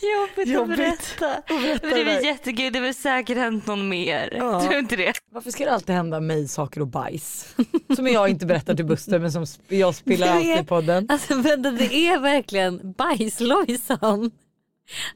Jobbigt, 0.00 0.54
Jobbigt 0.54 0.70
att 0.70 0.76
berätta. 0.76 1.34
att 1.34 1.46
berätta 1.62 1.86
det 1.86 1.92
är 1.92 1.98
det 1.98 2.04
väl 2.04 2.14
där. 2.22 2.22
jättekul, 2.30 2.72
det 2.72 2.78
har 2.78 2.92
säkert 2.92 3.36
hänt 3.38 3.66
någon 3.66 3.88
mer. 3.88 4.34
Ja. 4.38 4.60
Tror 4.60 4.74
inte 4.74 4.96
det? 4.96 5.12
Varför 5.32 5.50
ska 5.50 5.64
det 5.64 5.72
alltid 5.72 5.94
hända 5.94 6.20
mig 6.20 6.48
saker 6.48 6.80
och 6.80 6.86
bajs? 6.86 7.54
Som 7.96 8.06
jag 8.06 8.28
inte 8.28 8.46
berättar 8.46 8.74
till 8.74 8.84
Buster 8.84 9.18
men 9.18 9.32
som 9.32 9.46
jag 9.68 9.80
är- 9.80 10.32
alltid 10.32 10.58
i 10.60 10.64
podden. 10.66 11.06
Alltså 11.10 11.34
vänta 11.34 11.70
det 11.70 11.94
är 11.94 12.18
verkligen 12.18 12.92
bajs-Lojsan. 12.92 14.30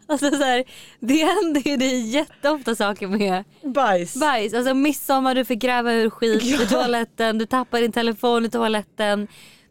Alltså 0.07 0.31
så 0.31 0.45
här, 0.45 0.65
det 1.01 1.15
händer 1.25 1.69
ju 1.71 1.77
dig 1.77 2.09
jätteofta 2.09 2.75
saker 2.75 3.07
med 3.07 3.45
Bajs. 3.63 4.15
bajs. 4.17 4.55
Alltså 4.55 4.75
midsommar 4.75 5.35
du 5.35 5.45
fick 5.45 5.59
gräva 5.63 5.93
ur 5.93 6.11
skit 6.11 6.43
i 6.45 6.67
toaletten, 6.71 7.39
du 7.39 7.47
tappar 7.47 7.81
din 7.81 7.93
telefon 7.93 8.45
i 8.45 8.51
toaletten. 8.51 9.29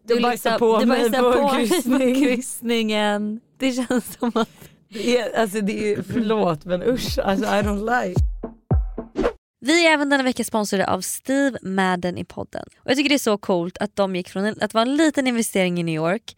Du, 0.07 0.13
Jag 0.13 0.23
bajsar 0.23 0.59
på 0.59 0.79
du 0.79 0.85
mig 0.85 0.99
bajsar 1.09 1.21
på 1.33 1.49
på 1.49 1.55
kryssning. 1.55 2.15
på 2.15 2.21
kryssningen. 2.25 3.39
Det 3.57 3.71
känns 3.71 4.17
som 4.19 4.31
att 4.35 4.49
Det 4.89 5.17
är, 5.17 5.39
alltså 5.41 5.61
det 5.61 5.93
är, 5.93 6.03
förlåt 6.13 6.65
men 6.65 6.83
usch, 6.83 7.19
alltså 7.19 7.45
I 7.45 7.49
don't 7.49 8.03
like. 8.05 8.21
Vi 9.61 9.85
är 9.87 9.91
även 9.93 10.09
denna 10.09 10.23
vecka 10.23 10.43
sponsrade 10.43 10.87
av 10.87 11.01
Steve 11.01 11.57
Madden 11.61 12.17
i 12.17 12.25
podden. 12.25 12.63
Och 12.79 12.89
Jag 12.89 12.97
tycker 12.97 13.09
det 13.09 13.15
är 13.15 13.19
så 13.19 13.37
coolt 13.37 13.77
att 13.77 13.95
de 13.95 14.15
gick 14.15 14.29
från 14.29 14.45
en, 14.45 14.55
att 14.61 14.73
vara 14.73 14.81
en 14.81 14.95
liten 14.97 15.27
investering 15.27 15.79
i 15.79 15.83
New 15.83 15.95
York 15.95 16.37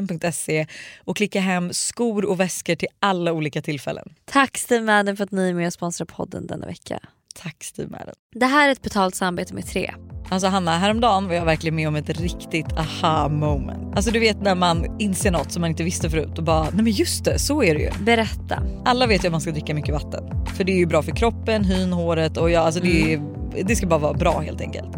stevemadden.se 0.07 0.67
och 1.05 1.17
klicka 1.17 1.39
hem 1.39 1.73
skor 1.73 2.25
och 2.25 2.39
väskor 2.39 2.75
till 2.75 2.87
alla 2.99 3.33
olika 3.33 3.61
tillfällen. 3.61 4.13
Tack 4.25 4.57
Steve 4.57 4.85
Madden 4.85 5.17
för 5.17 5.23
att 5.23 5.31
ni 5.31 5.49
är 5.49 5.53
med 5.53 5.67
och 5.67 5.73
sponsrar 5.73 6.05
podden 6.05 6.47
denna 6.47 6.65
vecka. 6.65 6.99
Tack 7.35 7.63
Steve 7.63 7.89
Madden. 7.89 8.15
Det 8.35 8.45
här 8.45 8.67
är 8.67 8.71
ett 8.71 8.81
betalt 8.81 9.15
samarbete 9.15 9.53
med 9.53 9.67
Tre. 9.67 9.93
Alltså 10.31 10.47
Hanna, 10.47 10.77
häromdagen 10.77 11.27
var 11.27 11.35
jag 11.35 11.45
verkligen 11.45 11.75
med 11.75 11.87
om 11.87 11.95
ett 11.95 12.09
riktigt 12.09 12.77
aha 12.77 13.29
moment. 13.29 13.95
Alltså 13.95 14.11
du 14.11 14.19
vet 14.19 14.41
när 14.41 14.55
man 14.55 14.99
inser 14.99 15.31
något 15.31 15.51
som 15.51 15.61
man 15.61 15.69
inte 15.69 15.83
visste 15.83 16.09
förut 16.09 16.37
och 16.37 16.43
bara, 16.43 16.63
nej 16.63 16.83
men 16.83 16.91
just 16.91 17.25
det, 17.25 17.39
så 17.39 17.63
är 17.63 17.75
det 17.75 17.81
ju. 17.81 17.91
Berätta. 18.05 18.63
Alla 18.85 19.07
vet 19.07 19.23
ju 19.23 19.27
att 19.27 19.31
man 19.31 19.41
ska 19.41 19.51
dricka 19.51 19.73
mycket 19.73 19.93
vatten. 19.93 20.23
För 20.55 20.63
det 20.63 20.71
är 20.71 20.77
ju 20.77 20.85
bra 20.85 21.03
för 21.03 21.11
kroppen, 21.11 21.63
hyn, 21.63 21.93
håret 21.93 22.37
och 22.37 22.51
ja, 22.51 22.59
alltså 22.59 22.81
det, 22.81 23.13
är, 23.13 23.21
det 23.63 23.75
ska 23.75 23.87
bara 23.87 23.99
vara 23.99 24.13
bra 24.13 24.39
helt 24.39 24.61
enkelt. 24.61 24.89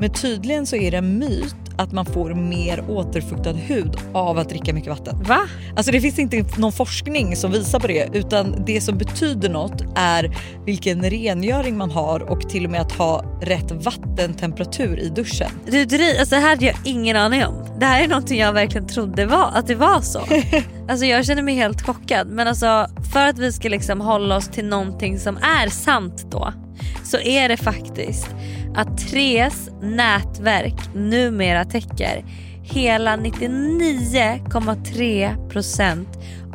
Men 0.00 0.12
tydligen 0.12 0.66
så 0.66 0.76
är 0.76 0.90
det 0.90 0.96
en 0.96 1.18
myt 1.18 1.56
att 1.78 1.92
man 1.92 2.06
får 2.06 2.34
mer 2.34 2.84
återfuktad 2.88 3.52
hud 3.52 3.96
av 4.12 4.38
att 4.38 4.48
dricka 4.48 4.74
mycket 4.74 4.90
vatten. 4.90 5.22
Va? 5.22 5.40
Alltså 5.76 5.92
det 5.92 6.00
finns 6.00 6.18
inte 6.18 6.44
någon 6.58 6.72
forskning 6.72 7.36
som 7.36 7.52
visar 7.52 7.80
på 7.80 7.86
det 7.86 8.08
utan 8.12 8.64
det 8.66 8.80
som 8.80 8.98
betyder 8.98 9.48
något 9.48 9.82
är 9.96 10.36
vilken 10.66 11.10
rengöring 11.10 11.76
man 11.76 11.90
har 11.90 12.20
och 12.20 12.48
till 12.48 12.64
och 12.64 12.70
med 12.70 12.80
att 12.80 12.92
ha 12.92 13.24
rätt 13.42 13.70
vattentemperatur 13.70 14.77
i 14.80 15.08
duschen. 15.08 15.50
Du 15.66 15.80
alltså 15.80 16.34
det 16.34 16.40
här 16.40 16.48
hade 16.48 16.66
jag 16.66 16.76
ingen 16.84 17.16
aning 17.16 17.44
om. 17.44 17.78
Det 17.80 17.86
här 17.86 18.04
är 18.04 18.08
någonting 18.08 18.40
jag 18.40 18.52
verkligen 18.52 18.86
trodde 18.86 19.26
var, 19.26 19.50
att 19.54 19.66
det 19.66 19.74
var 19.74 20.00
så. 20.00 20.18
alltså 20.88 21.06
jag 21.06 21.26
känner 21.26 21.42
mig 21.42 21.54
helt 21.54 21.82
chockad 21.82 22.28
men 22.28 22.48
alltså 22.48 22.86
för 23.12 23.26
att 23.26 23.38
vi 23.38 23.52
ska 23.52 23.68
liksom 23.68 24.00
hålla 24.00 24.36
oss 24.36 24.48
till 24.48 24.66
någonting 24.66 25.18
som 25.18 25.36
är 25.36 25.68
sant 25.68 26.26
då 26.30 26.52
så 27.04 27.18
är 27.18 27.48
det 27.48 27.56
faktiskt 27.56 28.28
att 28.74 28.98
Tres 28.98 29.70
nätverk 29.82 30.94
numera 30.94 31.64
täcker 31.64 32.24
hela 32.62 33.16
99,3% 33.16 36.06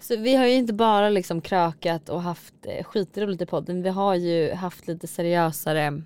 Så 0.00 0.16
vi 0.16 0.34
har 0.36 0.46
ju 0.46 0.52
inte 0.54 0.72
bara 0.72 1.08
liksom 1.10 1.40
krökat 1.40 2.08
och 2.08 2.22
haft 2.22 2.54
eh, 2.66 2.84
skitroligt 2.84 3.42
i 3.42 3.46
podden. 3.46 3.82
Vi 3.82 3.88
har 3.88 4.14
ju 4.14 4.52
haft 4.54 4.86
lite 4.88 5.06
seriösare 5.06 6.02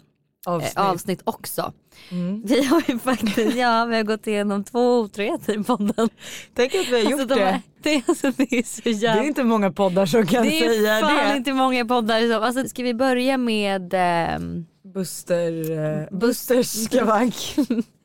Avsnitt. 0.46 0.76
eh, 0.78 0.90
avsnitt 0.90 1.20
också. 1.24 1.72
Mm. 2.10 2.42
Vi 2.46 2.64
har 2.64 2.82
ju 2.88 2.98
faktiskt, 2.98 3.56
ja 3.56 3.84
vi 3.84 3.96
har 3.96 4.02
gått 4.02 4.26
igenom 4.26 4.64
två 4.64 4.98
otroheter 5.00 5.60
i 5.60 5.64
podden. 5.64 6.08
Tänk 6.54 6.74
att 6.74 6.88
vi 6.88 6.92
har 7.04 7.10
gjort 7.10 7.20
alltså, 7.20 7.26
de 7.26 7.34
det. 7.34 7.46
är, 7.50 7.60
det, 7.82 7.94
är, 7.94 8.02
alltså, 8.08 8.30
det 8.36 8.52
är 8.52 8.62
så 8.62 8.80
Det 8.84 8.90
jävla... 8.90 9.22
är 9.22 9.26
inte 9.26 9.44
många 9.44 9.72
poddar 9.72 10.06
som 10.06 10.26
kan 10.26 10.42
det 10.46 10.64
är 10.64 10.68
säga 10.68 11.00
fan 11.00 11.30
det. 11.30 11.36
inte 11.36 11.52
många 11.52 11.84
poddar 11.84 12.32
som, 12.34 12.42
alltså, 12.42 12.68
ska 12.68 12.82
vi 12.82 12.94
börja 12.94 13.36
med 13.38 13.90
ehm, 13.94 14.66
Buster, 14.94 15.70
eh, 15.70 16.18
Busters 16.18 16.66
skavank. 16.84 17.34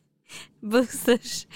Busters 0.61 1.47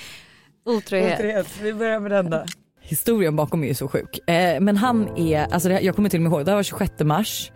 otrohet? 0.66 1.20
Otrohet. 1.20 1.48
Vi 1.62 1.74
börjar 1.74 2.00
med 2.00 2.12
den 2.12 2.30
då. 2.30 2.46
Historien 2.88 3.36
bakom 3.36 3.64
är 3.64 3.68
ju 3.68 3.74
så 3.74 3.88
sjuk. 3.88 4.30
Eh, 4.30 4.60
men 4.60 4.78
han 4.78 5.18
är, 5.18 5.54
alltså 5.54 5.70
det, 5.70 5.80
jag 5.82 5.96
kommer 5.96 6.10
till 6.10 6.20
och 6.20 6.24
med 6.24 6.32
ihåg, 6.32 6.46
det 6.46 6.52
här 6.52 6.56
var 6.56 6.64
26 6.64 6.94
mars. 7.00 7.52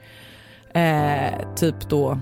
Eh, 0.73 1.53
typ 1.55 1.89
då 1.89 2.19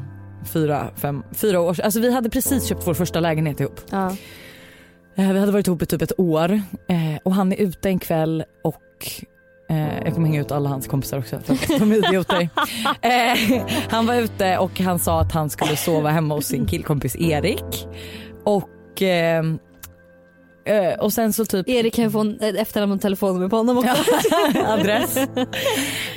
fyra, 0.54 0.88
fem, 0.96 1.24
fyra 1.32 1.60
år 1.60 1.82
Alltså 1.82 2.00
vi 2.00 2.14
hade 2.14 2.30
precis 2.30 2.66
köpt 2.68 2.88
vår 2.88 2.94
första 2.94 3.20
lägenhet 3.20 3.60
ihop. 3.60 3.82
Ja. 3.90 4.16
Eh, 5.16 5.32
vi 5.32 5.40
hade 5.40 5.52
varit 5.52 5.68
ihop 5.68 5.82
i 5.82 5.86
typ 5.86 6.02
ett 6.02 6.20
år 6.20 6.52
eh, 6.88 7.20
och 7.24 7.34
han 7.34 7.52
är 7.54 7.58
ute 7.58 7.90
en 7.90 8.00
kväll 8.00 8.44
och 8.64 9.12
eh, 9.70 10.04
jag 10.06 10.14
kommer 10.14 10.28
hänga 10.28 10.42
ut 10.42 10.52
alla 10.52 10.70
hans 10.70 10.88
kompisar 10.88 11.18
också 11.20 11.40
för 11.40 11.54
att 11.54 11.80
de 11.80 11.92
är 11.92 11.96
idioter. 12.10 12.50
eh, 13.02 13.64
han 13.90 14.06
var 14.06 14.16
ute 14.16 14.58
och 14.58 14.80
han 14.80 15.00
sa 15.00 15.22
att 15.22 15.32
han 15.32 15.50
skulle 15.50 15.76
sova 15.76 16.10
hemma 16.10 16.36
hos 16.36 16.46
sin 16.46 16.66
killkompis 16.66 17.16
Erik. 17.16 17.88
Och, 18.44 18.70
och 21.00 21.14
sen 21.14 21.34
så 21.34 21.46
typ 21.46 21.70
Erik 21.70 21.94
kan 21.96 22.12
få 22.12 22.20
en- 22.20 22.40
efternamn 22.42 22.92
och 22.92 23.02
telefonnummer 23.02 23.50
på 23.50 23.56
honom 23.58 23.78
också. 23.78 23.90
adress. 24.66 25.16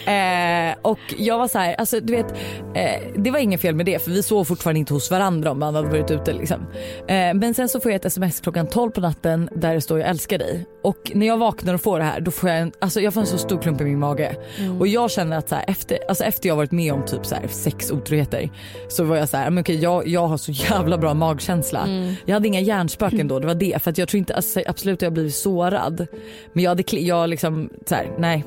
Eh, 0.07 0.75
och 0.83 0.99
jag 1.19 1.39
var 1.39 1.49
så 1.49 1.59
här, 1.59 1.75
alltså 1.75 2.01
du 2.01 2.13
vet, 2.13 2.33
eh, 2.75 3.13
det 3.17 3.31
var 3.31 3.39
inget 3.39 3.61
fel 3.61 3.75
med 3.75 3.87
det 3.87 4.05
för 4.05 4.11
vi 4.11 4.23
sov 4.23 4.45
fortfarande 4.45 4.79
inte 4.81 4.95
hos 4.95 5.11
varandra 5.11 5.51
om 5.51 5.59
man 5.59 5.75
hade 5.75 5.89
varit 5.89 6.11
ute 6.11 6.33
liksom. 6.33 6.67
Eh, 7.09 7.35
men 7.35 7.55
sen 7.55 7.69
så 7.69 7.81
får 7.81 7.91
jag 7.91 7.97
ett 7.97 8.05
sms 8.05 8.41
klockan 8.41 8.67
12 8.67 8.91
på 8.91 9.01
natten 9.01 9.49
där 9.55 9.75
det 9.75 9.81
står 9.81 9.99
jag 9.99 10.09
älskar 10.09 10.39
dig. 10.39 10.67
Och 10.83 11.13
när 11.15 11.27
jag 11.27 11.37
vaknar 11.37 11.75
och 11.75 11.81
får 11.81 11.99
det 11.99 12.05
här 12.05 12.21
då 12.21 12.31
får 12.31 12.51
jag 12.51 12.59
en, 12.59 12.73
alltså 12.79 13.01
jag 13.01 13.15
får 13.15 13.21
en 13.21 13.27
så 13.27 13.39
stor 13.39 13.63
klump 13.63 13.81
i 13.81 13.85
min 13.85 13.99
mage. 13.99 14.37
Och 14.81 14.87
jag 14.89 15.11
känner 15.11 15.39
att 15.39 15.49
så 15.49 15.55
här, 15.55 15.65
efter, 15.69 15.99
alltså 16.09 16.25
efter 16.25 16.49
jag 16.49 16.57
varit 16.57 16.73
med 16.73 16.93
om 16.93 17.05
typ 17.05 17.27
så 17.27 17.35
här, 17.35 17.47
sex 17.49 17.91
otroheter 17.91 18.51
så 18.89 19.05
var 19.05 19.17
jag 19.17 19.29
så 19.29 19.37
här, 19.37 19.51
men 19.51 19.63
okej, 19.63 19.77
jag, 19.77 20.09
jag 20.09 20.27
har 20.27 20.37
så 20.37 20.53
jävla 20.53 20.99
bra 20.99 21.15
magkänsla. 21.15 21.89
Jag 22.25 22.35
hade 22.35 22.49
inga 22.49 22.61
hjärnspöken 22.61 23.29
då, 23.29 23.39
det 23.39 23.47
var 23.47 23.55
det. 23.55 23.83
För 23.83 23.91
att 23.91 23.99
jag 23.99 24.09
tror 24.09 24.19
inte, 24.19 24.35
alltså, 24.35 24.63
absolut 24.67 25.03
jag 25.03 25.11
har 25.11 25.15
blivit 25.15 25.35
sårad. 25.35 26.07
Men 26.53 26.65
jag 26.65 26.71
hade, 26.71 26.83
jag 26.97 27.31
liksom 27.31 27.71
så 27.87 27.95
här, 27.95 28.11
nej. 28.19 28.45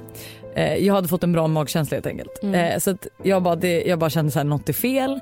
Eh, 0.55 0.75
jag 0.75 0.93
hade 0.93 1.07
fått 1.07 1.23
en 1.23 1.31
bra 1.31 1.47
magkänsla 1.47 1.95
helt 1.95 2.07
enkelt. 2.07 2.43
Eh, 2.43 2.77
så 2.79 2.91
att 2.91 3.07
jag, 3.23 3.43
bara, 3.43 3.55
det, 3.55 3.83
jag 3.83 3.99
bara 3.99 4.09
kände 4.09 4.31
så 4.31 4.39
här, 4.39 4.43
något 4.43 4.69
är 4.69 4.73
fel. 4.73 5.19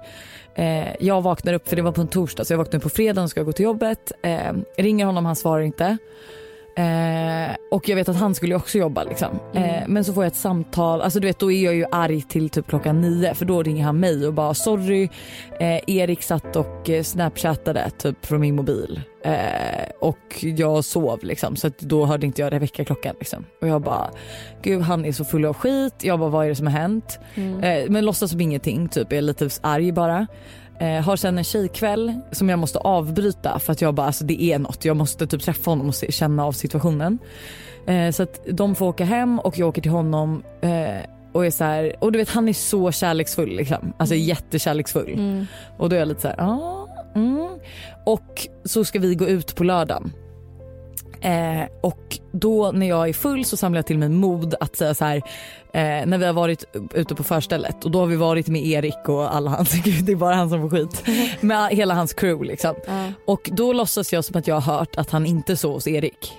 Eh, 0.56 0.96
jag 1.00 1.22
vaknar 1.22 1.54
upp, 1.54 1.68
för 1.68 1.76
det 1.76 1.82
var 1.82 1.92
på 1.92 2.02
en 2.02 2.08
torsdag, 2.08 2.46
så 2.46 2.54
jag 2.54 2.58
vaknar 2.58 2.78
upp 2.78 2.84
på 2.84 2.90
fredagen 2.90 3.24
och 3.24 3.30
ska 3.30 3.44
gå 3.44 3.52
till 3.52 3.66
jobbet. 3.66 4.12
Eh, 4.24 4.54
ringer 4.78 5.06
honom, 5.06 5.26
han 5.26 5.36
svarar 5.36 5.62
inte. 5.62 5.98
Eh, 6.76 7.56
och 7.72 7.90
jag 7.90 7.96
vet 7.96 8.10
att 8.10 8.16
han 8.16 8.36
skulle 8.36 8.56
också 8.56 8.78
jobba 8.78 9.04
liksom. 9.04 9.40
Eh, 9.54 9.88
men 9.88 10.04
så 10.04 10.14
får 10.14 10.24
jag 10.24 10.32
ett 10.32 10.38
samtal, 10.38 11.02
alltså 11.02 11.20
du 11.20 11.28
vet 11.28 11.40
då 11.40 11.52
är 11.52 11.64
jag 11.64 11.76
ju 11.76 11.86
arg 11.92 12.22
till 12.22 12.50
typ 12.50 12.68
klockan 12.68 13.02
nio 13.02 13.34
för 13.34 13.46
då 13.46 13.64
ringer 13.64 13.84
han 13.84 14.00
mig 14.00 14.28
och 14.28 14.34
bara 14.34 14.54
sorry 14.54 15.10
eh, 15.60 15.80
Erik 15.88 16.24
satt 16.24 16.56
och 16.56 16.90
eh, 16.90 17.04
snapchattade 17.04 17.90
typ 17.98 18.26
från 18.26 18.42
min 18.42 18.56
mobil. 18.56 19.02
Eh, 19.26 19.90
och 20.02 20.40
jag 20.42 20.86
sov 20.86 21.20
liksom 21.24 21.56
så 21.56 21.68
att 21.68 21.80
då 21.80 22.06
hörde 22.06 22.26
inte 22.26 22.42
jag 22.42 22.60
väckarklockan 22.60 23.16
liksom. 23.20 23.46
Och 23.62 23.68
jag 23.68 23.82
bara 23.82 24.10
gud 24.62 24.82
han 24.82 25.06
är 25.06 25.12
så 25.12 25.26
full 25.26 25.46
av 25.46 25.54
skit, 25.54 25.94
jag 26.02 26.20
bara 26.20 26.30
vad 26.30 26.46
är 26.46 26.50
det 26.50 26.56
som 26.56 26.68
har 26.68 26.74
hänt? 26.74 27.20
Eh, 27.36 27.90
men 27.90 28.06
låtsas 28.06 28.32
som 28.32 28.42
ingenting 28.42 28.90
typ, 28.90 29.12
jag 29.12 29.18
är 29.18 29.22
lite 29.22 29.50
arg 29.62 29.92
bara. 29.92 30.28
Eh, 30.84 31.02
har 31.02 31.16
sen 31.16 31.38
en 31.38 31.44
tjejkväll 31.44 32.14
som 32.32 32.50
jag 32.50 32.60
måste 32.60 32.80
avbryta 32.80 33.60
för 33.60 33.72
att 33.72 33.82
jag 33.82 33.94
bara 33.94 34.08
alltså 34.08 34.24
det 34.24 34.44
är 34.44 34.60
något. 34.60 34.86
Jag 34.86 34.98
måste 34.98 35.28
typ 35.28 35.42
träffa 35.42 35.72
honom 35.72 35.88
och 35.88 35.96
se, 35.96 36.12
känna 36.12 36.46
av 36.46 36.52
situationen. 36.52 37.20
Eh, 37.88 38.12
så 38.12 38.24
att 38.24 38.40
de 38.52 38.76
får 38.76 38.86
åka 38.86 39.06
hem 39.06 39.40
och 39.40 39.58
jag 39.58 39.70
åker 39.70 39.82
till 39.82 39.92
honom 39.92 40.44
eh, 40.62 41.10
och 41.32 41.46
är 41.46 41.52
så 41.52 41.64
här, 41.64 41.96
och 42.00 42.12
du 42.12 42.20
vet 42.20 42.30
han 42.30 42.50
är 42.50 42.54
så 42.54 42.92
kärleksfull 42.92 43.56
liksom. 43.56 43.94
Alltså 43.98 44.16
jättekärleksfull. 44.16 45.46
Och 45.78 45.90
då 45.90 45.96
är 45.96 46.00
jag 46.00 46.08
lite 46.08 46.22
så 46.22 46.28
här, 46.28 46.40
ah, 46.40 46.88
mm. 47.16 47.50
Och 48.06 48.48
så 48.64 48.86
ska 48.86 49.00
vi 49.00 49.16
gå 49.16 49.28
ut 49.28 49.56
på 49.56 49.64
lördagen. 49.64 50.12
Eh, 51.22 51.68
och 51.82 52.20
då 52.32 52.72
när 52.72 52.90
jag 52.90 53.10
är 53.10 53.14
full 53.14 53.46
så 53.46 53.58
samlar 53.58 53.78
jag 53.78 53.86
till 53.86 53.98
mig 53.98 54.10
mod 54.10 54.56
att 54.60 54.76
säga 54.76 54.94
så 54.94 55.06
här 55.06 55.18
eh, 55.74 56.06
när 56.06 56.18
vi 56.18 56.26
har 56.26 56.34
varit 56.34 56.64
ute 56.94 57.16
på 57.16 57.24
förstället 57.24 57.86
och 57.86 57.92
då 57.92 58.00
har 58.00 58.06
vi 58.06 58.16
varit 58.16 58.48
med 58.48 58.66
Erik 58.66 59.10
och 59.10 59.36
alla 59.36 59.50
hans, 59.50 59.74
gud 59.84 60.06
det 60.06 60.12
är 60.12 60.16
bara 60.16 60.36
han 60.36 60.50
som 60.50 60.62
får 60.62 60.70
skit, 60.78 61.04
med 61.42 61.70
hela 61.70 61.94
hans 61.94 62.14
crew 62.14 62.46
liksom. 62.48 62.76
Och 63.28 63.50
då 63.54 63.74
låtsas 63.74 64.14
jag 64.14 64.26
som 64.26 64.38
att 64.40 64.48
jag 64.48 64.60
har 64.60 64.78
hört 64.78 64.96
att 64.98 65.10
han 65.12 65.26
inte 65.26 65.58
sov 65.58 65.74
hos 65.74 65.88
Erik. 65.88 66.34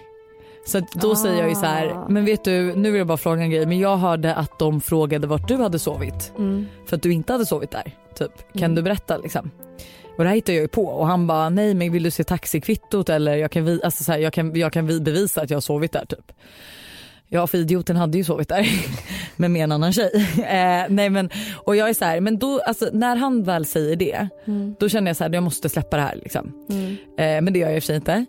Så 0.66 0.80
då 0.94 1.16
säger 1.16 1.38
jag 1.40 1.48
ju 1.48 1.54
så 1.54 1.66
här, 1.66 2.04
men 2.08 2.24
vet 2.24 2.44
du 2.44 2.74
nu 2.76 2.90
vill 2.90 2.98
jag 2.98 3.06
bara 3.06 3.18
fråga 3.18 3.42
en 3.42 3.50
grej 3.50 3.66
men 3.66 3.78
jag 3.78 3.96
hörde 3.96 4.34
att 4.34 4.58
de 4.58 4.80
frågade 4.80 5.26
vart 5.26 5.48
du 5.48 5.56
hade 5.56 5.78
sovit 5.78 6.32
Mm. 6.38 6.66
för 6.86 6.96
att 6.96 7.02
du 7.02 7.12
inte 7.12 7.32
hade 7.32 7.46
sovit 7.46 7.70
där. 7.70 7.92
Typ. 8.18 8.30
Kan 8.58 8.74
du 8.74 8.82
berätta 8.82 9.16
liksom? 9.16 9.50
Och 10.16 10.24
det 10.24 10.28
här 10.28 10.34
hittade 10.36 10.56
jag 10.56 10.62
ju 10.62 10.68
på 10.68 10.86
och 10.86 11.06
han 11.06 11.26
bara 11.26 11.48
nej 11.48 11.74
men 11.74 11.92
vill 11.92 12.02
du 12.02 12.10
se 12.10 12.24
taxikvittot 12.24 13.08
eller 13.08 13.36
jag 13.36 13.50
kan, 13.50 13.64
vi, 13.64 13.80
alltså 13.84 14.04
så 14.04 14.12
här, 14.12 14.18
jag 14.18 14.32
kan, 14.32 14.54
jag 14.56 14.72
kan 14.72 14.86
vi 14.86 15.00
bevisa 15.00 15.42
att 15.42 15.50
jag 15.50 15.56
har 15.56 15.60
sovit 15.60 15.92
där 15.92 16.04
typ. 16.06 16.32
Ja 17.28 17.46
för 17.46 17.58
idioten 17.58 17.96
hade 17.96 18.18
ju 18.18 18.24
sovit 18.24 18.48
där 18.48 18.68
med 19.36 19.50
med 19.50 19.64
en 19.64 19.72
annan 19.72 19.92
tjej. 19.92 20.10
Eh, 20.38 20.84
nej 20.88 21.10
men 21.10 21.30
och 21.64 21.76
jag 21.76 21.88
är 21.88 21.94
så 21.94 22.04
här, 22.04 22.20
men 22.20 22.38
då 22.38 22.60
alltså 22.60 22.88
när 22.92 23.16
han 23.16 23.42
väl 23.42 23.64
säger 23.66 23.96
det 23.96 24.28
då 24.78 24.88
känner 24.88 25.10
jag 25.10 25.16
så 25.16 25.24
här 25.24 25.34
jag 25.34 25.42
måste 25.42 25.68
släppa 25.68 25.96
det 25.96 26.02
här 26.02 26.16
liksom. 26.16 26.52
Eh, 27.18 27.24
men 27.24 27.52
det 27.52 27.58
gör 27.58 27.66
jag 27.68 27.76
i 27.76 27.78
och 27.78 27.82
för 27.82 27.86
sig 27.86 27.96
inte. 27.96 28.24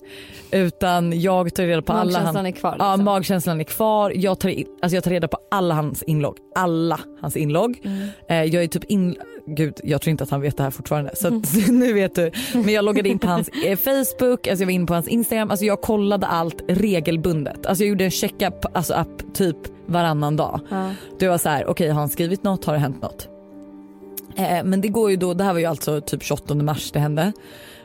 Utan 0.52 1.22
jag 1.22 1.56
tar 1.56 1.64
reda 1.64 1.82
på 1.82 1.94
alla 1.94 2.12
Magkänslan 2.12 2.46
är 2.46 2.52
kvar, 2.52 2.76
Ja 2.80 2.92
liksom. 2.92 3.06
magkänslan 3.06 3.60
är 3.60 3.64
kvar. 3.64 4.12
Jag 4.16 4.40
tar, 4.40 4.50
in, 4.50 4.66
alltså 4.82 4.96
jag 4.96 5.04
tar 5.04 5.12
reda 5.12 5.28
på 5.28 5.38
alla 5.52 5.76
hans 5.76 6.04
inlogg. 6.04 6.38
Alla 6.56 7.00
hans 7.22 7.36
inlogg. 7.38 7.82
Eh, 8.30 8.44
jag 8.44 8.64
är 8.64 8.68
typ 8.68 8.84
in... 8.84 9.16
Gud 9.48 9.80
jag 9.84 10.02
tror 10.02 10.12
inte 10.12 10.24
att 10.24 10.30
han 10.30 10.42
vet 10.42 10.58
det 10.58 10.64
här 10.64 10.72
fortfarande 10.72 11.16
så 11.16 11.28
att, 11.28 11.56
nu 11.70 11.94
vet 11.94 12.16
du. 12.16 12.32
Men 12.54 12.70
jag 12.70 12.86
loggade 12.86 13.10
in 13.10 13.20
på 13.20 13.28
hans 13.28 13.50
eh, 13.50 13.78
Facebook, 13.78 14.48
alltså 14.48 14.64
jag 14.64 14.68
var 14.68 14.72
inne 14.74 14.86
på 14.86 14.94
hans 14.94 15.08
Instagram. 15.08 15.52
Alltså 15.52 15.66
jag 15.66 15.82
kollade 15.82 16.28
allt 16.28 16.62
regelbundet. 16.68 17.66
Alltså 17.66 17.84
jag 17.84 17.90
gjorde 17.90 18.04
en 18.04 18.12
checkup 18.12 18.66
alltså 18.78 18.94
app 18.94 19.34
typ 19.34 19.58
varannan 19.86 20.36
dag. 20.36 20.60
Det 21.20 21.28
var 21.28 21.38
så 21.38 21.50
här, 21.50 21.66
okej 21.66 21.90
har 21.90 22.00
han 22.00 22.10
skrivit 22.10 22.44
något? 22.44 22.66
Har 22.66 22.74
det 22.74 22.80
hänt 22.80 23.02
något? 23.02 23.28
Eh, 24.36 24.64
men 24.64 24.82
det 24.82 24.88
går 24.88 25.12
ju 25.12 25.18
då, 25.18 25.34
det 25.34 25.44
här 25.44 25.54
var 25.54 25.60
ju 25.60 25.66
alltså 25.66 26.02
typ 26.02 26.24
28 26.24 26.56
mars 26.56 26.92
det 26.92 27.00
hände. 27.00 27.32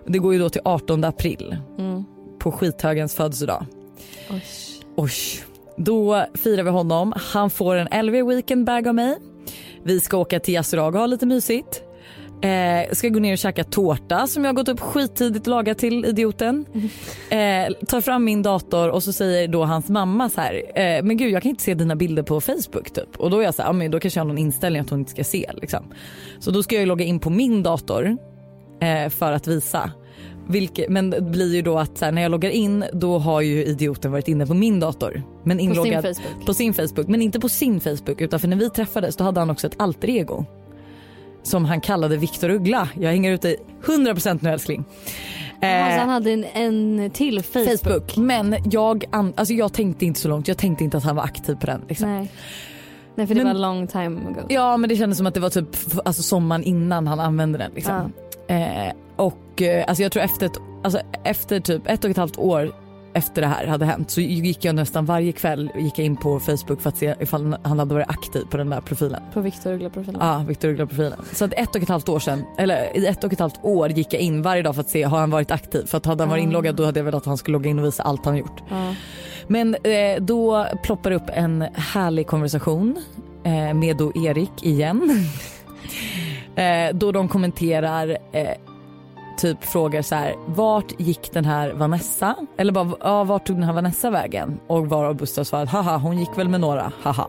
Det 0.07 0.19
går 0.19 0.33
ju 0.33 0.39
då 0.39 0.49
till 0.49 0.61
18 0.65 1.05
april 1.05 1.57
på 2.39 2.53
skithögens 2.53 3.15
födelsedag. 3.15 3.67
Oj. 4.97 5.13
Då 5.77 6.25
firar 6.35 6.63
vi 6.63 6.71
honom. 6.71 7.13
Han 7.17 7.51
får 7.51 7.77
en 7.77 8.07
LV 8.07 8.27
weekend 8.29 8.67
bag 8.67 8.89
av 8.89 8.95
mig. 8.95 9.17
Vi 9.85 10.01
ska 10.01 10.17
åka 10.17 10.41
till 10.41 10.55
Yasurag 10.55 10.95
och 10.95 11.01
ha 11.01 11.07
lite 11.07 11.27
mysigt. 11.27 11.83
Eh, 12.43 12.93
ska 12.93 13.09
gå 13.09 13.21
ner 13.21 13.33
och 13.33 13.39
käka 13.39 13.65
tårta 13.65 14.27
som 14.27 14.45
jag 14.45 14.49
har 14.49 14.55
gått 14.55 14.69
upp 14.69 14.81
skittidigt 14.81 15.47
och 15.47 15.51
lagat 15.51 15.79
till 15.79 16.05
idioten. 16.05 16.67
Eh, 17.31 17.87
tar 17.87 18.01
fram 18.01 18.25
min 18.25 18.43
dator 18.43 18.89
och 18.89 19.03
så 19.03 19.13
säger 19.13 19.49
då 19.49 19.65
hans 19.65 19.89
mamma 19.89 20.31
så 20.31 20.41
här, 20.41 20.55
eh, 20.55 21.03
men 21.03 21.17
gud 21.17 21.33
jag 21.33 21.43
kan 21.43 21.51
inte 21.51 21.63
se 21.63 21.75
dina 21.75 21.97
bilder 21.97 22.23
på 22.23 22.41
Facebook 22.41 22.91
typ. 22.91 23.17
Och 23.17 23.31
då 23.31 23.39
är 23.39 23.43
jag 23.43 23.55
så 23.55 23.63
här, 23.63 23.69
ja, 23.69 23.73
men 23.73 23.91
då 23.91 24.01
kanske 24.01 24.21
jag 24.21 24.25
har 24.25 24.29
någon 24.29 24.39
inställning 24.39 24.83
att 24.83 24.91
hon 24.91 24.99
inte 24.99 25.11
ska 25.11 25.25
se 25.25 25.51
liksom. 25.55 25.85
Så 26.39 26.51
då 26.51 26.63
ska 26.63 26.77
jag 26.77 26.89
logga 26.89 27.05
in 27.05 27.21
på 27.21 27.31
min 27.31 27.63
dator 27.63 28.17
eh, 28.81 29.09
för 29.09 29.33
att 29.33 29.47
visa. 29.47 29.93
Vilket, 30.51 30.89
men 30.89 31.11
det 31.11 31.21
blir 31.21 31.55
ju 31.55 31.63
då 31.63 31.79
att 31.79 31.99
så 31.99 32.05
här, 32.05 32.13
när 32.13 32.23
jag 32.23 32.31
loggar 32.31 32.51
in 32.51 32.85
då 32.93 33.19
har 33.19 33.41
ju 33.41 33.65
idioten 33.65 34.13
varit 34.13 34.29
inne 34.29 34.47
på 34.47 34.55
min 34.55 34.81
dator. 34.81 35.23
Men 35.45 35.61
inloggad 35.61 36.03
Facebook. 36.05 36.47
på 36.47 36.55
sin 36.55 36.75
Facebook. 36.75 37.09
Men 37.09 37.23
inte 37.23 37.41
på 37.41 37.49
sin 37.49 37.81
Facebook 37.81 38.21
utan 38.21 38.41
för 38.41 38.49
när 38.49 38.57
vi 38.57 38.71
träffades 38.71 39.17
då 39.17 39.25
hade 39.25 39.41
han 39.41 39.51
också 39.51 39.67
ett 39.67 39.75
alter 39.81 40.11
ego. 40.11 40.45
Som 41.43 41.65
han 41.65 41.81
kallade 41.81 42.17
Viktor 42.17 42.51
Uggla. 42.51 42.89
Jag 43.01 43.11
hänger 43.11 43.33
ut 43.33 43.43
dig 43.43 43.57
100% 43.85 44.39
nu 44.43 44.51
älskling. 44.51 44.85
Eh, 45.63 45.85
Alltså, 45.85 46.01
han 46.01 46.09
hade 46.09 46.31
en, 46.31 46.45
en 46.45 47.11
till 47.11 47.43
Facebook. 47.43 47.81
Facebook. 47.83 48.17
Men 48.17 48.57
jag, 48.71 49.05
an- 49.13 49.33
alltså 49.37 49.55
jag 49.55 49.73
tänkte 49.73 50.05
inte 50.07 50.21
så 50.21 50.29
långt. 50.29 50.49
Jag 50.49 50.59
tänkte 50.59 50.85
inte 50.85 50.97
att 50.97 51.05
han 51.05 51.17
var 51.17 51.23
aktiv 51.25 51.55
på 51.55 51.67
den. 51.67 51.81
Liksom. 51.89 52.09
Nej. 52.17 52.33
Nej 53.15 53.27
för 53.27 53.35
det 53.35 53.45
Men- 53.45 53.55
var 53.55 53.61
long 53.61 53.87
time 53.87 54.21
ago. 54.21 54.41
Ja 54.49 54.77
men 54.77 54.89
det 54.89 54.97
kändes 54.97 55.19
som 55.19 55.27
att 55.27 55.35
det 55.35 55.41
var 55.41 55.51
typ 55.51 55.69
alltså, 56.05 56.23
sommaren 56.23 56.63
innan 56.65 57.07
han 57.07 57.21
använde 57.21 57.59
den. 57.59 57.71
Liksom. 57.75 58.13
Eh, 58.51 58.93
och 59.17 59.63
eh, 59.63 59.85
alltså 59.89 60.03
jag 60.03 60.13
tror 60.13 60.23
efter, 60.23 60.47
ett, 60.47 60.59
alltså, 60.85 61.01
efter 61.25 61.61
typ 61.61 61.83
ett 61.87 62.05
och 62.05 62.11
ett 62.11 62.17
halvt 62.17 62.39
år 62.39 62.73
efter 63.13 63.43
det 63.43 63.49
här 63.49 63.67
hade 63.67 63.85
hänt 63.85 64.11
så 64.11 64.21
gick 64.21 64.65
jag 64.65 64.75
nästan 64.75 65.05
varje 65.05 65.33
kväll 65.33 65.71
gick 65.79 65.99
in 65.99 66.17
på 66.17 66.41
Facebook 66.41 66.81
för 66.81 66.89
att 66.89 66.97
se 66.97 67.15
ifall 67.21 67.57
han 67.63 67.79
hade 67.79 67.95
varit 67.95 68.09
aktiv 68.09 68.45
på 68.51 68.57
den 68.57 68.71
där 68.71 68.81
profilen. 68.81 69.23
På 69.33 69.41
Victor 69.41 69.73
Uggla-profilen. 69.73 70.21
Ja, 70.21 70.45
Victor 70.49 70.69
Uggla-profilen. 70.69 71.19
Så 71.33 71.45
att 71.45 71.53
ett 71.53 71.77
och 71.77 71.83
ett 71.83 71.89
halvt 71.89 72.09
år 72.09 72.19
sedan, 72.19 72.45
eller 72.59 72.97
i 72.97 73.07
ett 73.07 73.25
och 73.25 73.33
ett 73.33 73.39
halvt 73.39 73.59
år 73.63 73.89
gick 73.91 74.15
jag 74.15 74.23
in 74.23 74.43
varje 74.43 74.63
dag 74.63 74.75
för 74.75 74.81
att 74.81 74.91
se 74.91 75.03
har 75.03 75.19
han 75.19 75.31
varit 75.31 75.51
aktiv. 75.51 75.87
För 75.87 75.99
att 75.99 76.07
hade 76.07 76.23
han 76.23 76.31
varit 76.31 76.43
inloggad 76.43 76.77
då 76.77 76.85
hade 76.85 77.01
jag 77.01 77.05
velat 77.05 77.23
att 77.23 77.27
han 77.27 77.39
skulle 77.39 77.53
logga 77.53 77.71
in 77.71 77.79
och 77.79 77.85
visa 77.85 78.03
allt 78.03 78.25
han 78.25 78.37
gjort. 78.37 78.63
Ja. 78.69 78.95
Men 79.47 79.75
eh, 79.75 80.21
då 80.21 80.67
ploppar 80.83 81.11
upp 81.11 81.31
en 81.33 81.63
härlig 81.75 82.27
konversation 82.27 82.99
eh, 83.45 83.75
med 83.75 83.97
då 83.97 84.13
Erik 84.15 84.63
igen. 84.63 85.29
eh, 86.57 86.95
då 86.95 87.13
de 87.13 87.29
kommenterar 87.29 88.19
eh, 88.33 88.55
typ 89.39 89.65
frågar 89.65 90.03
så 90.03 90.15
här 90.15 90.35
vart 90.47 91.01
gick 91.01 91.33
den 91.33 91.45
här 91.45 91.73
Vanessa? 91.73 92.37
Eller 92.57 92.73
bara 92.73 92.91
ja, 93.01 93.25
vart 93.25 93.47
tog 93.47 93.57
den 93.57 93.63
här 93.63 93.73
Vanessa 93.73 94.11
vägen? 94.11 94.61
Och 94.67 94.87
varav 94.87 95.17
Buster 95.17 95.45
svarar, 95.45 95.67
haha 95.67 95.97
hon 95.97 96.19
gick 96.19 96.39
väl 96.39 96.49
med 96.49 96.61
några 96.61 96.93
haha. 97.03 97.27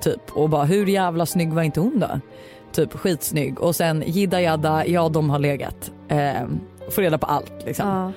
Typ 0.00 0.20
och 0.32 0.48
bara 0.48 0.64
hur 0.64 0.86
jävla 0.86 1.26
snygg 1.26 1.52
var 1.52 1.62
inte 1.62 1.80
hon 1.80 2.00
då? 2.00 2.20
Typ 2.72 2.92
skitsnygg 2.92 3.60
och 3.60 3.76
sen 3.76 4.04
jidda 4.06 4.40
jadda 4.40 4.86
ja 4.86 5.08
de 5.08 5.30
har 5.30 5.38
legat. 5.38 5.92
Eh, 6.08 6.42
får 6.90 7.02
reda 7.02 7.18
på 7.18 7.26
allt 7.26 7.52
liksom 7.66 7.88
Ja 7.88 8.12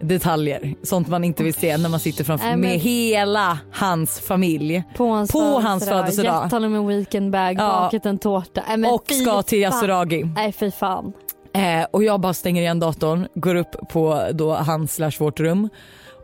detaljer. 0.00 0.74
Sånt 0.82 1.08
man 1.08 1.24
inte 1.24 1.42
vill 1.42 1.54
se 1.54 1.76
när 1.76 1.88
man 1.88 2.00
sitter 2.00 2.24
framför 2.24 2.46
Nej, 2.46 2.56
med 2.56 2.78
hela 2.78 3.58
hans 3.72 4.20
familj. 4.20 4.82
På 4.96 5.06
hans 5.08 5.32
På 5.32 5.38
hans 5.40 5.88
födelsedag. 5.88 6.42
Gett 6.44 6.52
honom 6.52 6.74
en 6.74 6.86
weekendbag, 6.86 7.56
Ja. 7.58 7.68
bakat 7.84 8.06
en 8.06 8.18
tårta. 8.18 8.62
Nej, 8.68 8.76
men 8.76 8.90
och 8.90 9.04
ska 9.10 9.42
till. 9.42 9.58
Yasuragi. 9.58 10.24
Nej 10.34 10.52
fy 10.52 10.70
fan. 10.70 11.12
Eh, 11.54 11.86
och 11.90 12.04
jag 12.04 12.20
bara 12.20 12.34
stänger 12.34 12.62
igen 12.62 12.80
datorn, 12.80 13.26
går 13.34 13.54
upp 13.54 13.76
på 13.92 14.22
då 14.32 14.54
hans 14.54 14.94
slash 14.94 15.12
vårt 15.18 15.40
rum 15.40 15.68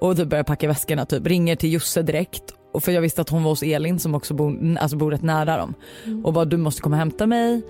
och 0.00 0.16
typ 0.16 0.28
börjar 0.28 0.44
packa 0.44 0.68
väskorna. 0.68 1.06
Typ. 1.06 1.26
Ringer 1.26 1.56
till 1.56 1.72
Josse 1.72 2.02
direkt. 2.02 2.42
Och 2.74 2.82
för 2.84 2.92
jag 2.92 3.00
visste 3.00 3.20
att 3.20 3.28
hon 3.28 3.42
var 3.42 3.50
hos 3.50 3.62
Elin 3.62 3.98
som 3.98 4.14
också 4.14 4.34
bor, 4.34 4.76
alltså 4.80 4.96
bor 4.96 5.10
rätt 5.10 5.22
nära 5.22 5.56
dem. 5.56 5.74
Och 6.24 6.32
bara 6.32 6.44
du 6.44 6.56
måste 6.56 6.82
komma 6.82 6.96
och 6.96 6.98
hämta 6.98 7.26
mig. 7.26 7.62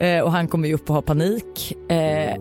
Eh, 0.00 0.20
och 0.20 0.32
han 0.32 0.48
kommer 0.48 0.68
ju 0.68 0.74
upp 0.74 0.88
och 0.90 0.94
har 0.94 1.02
panik. 1.02 1.76
Eh, 1.90 2.34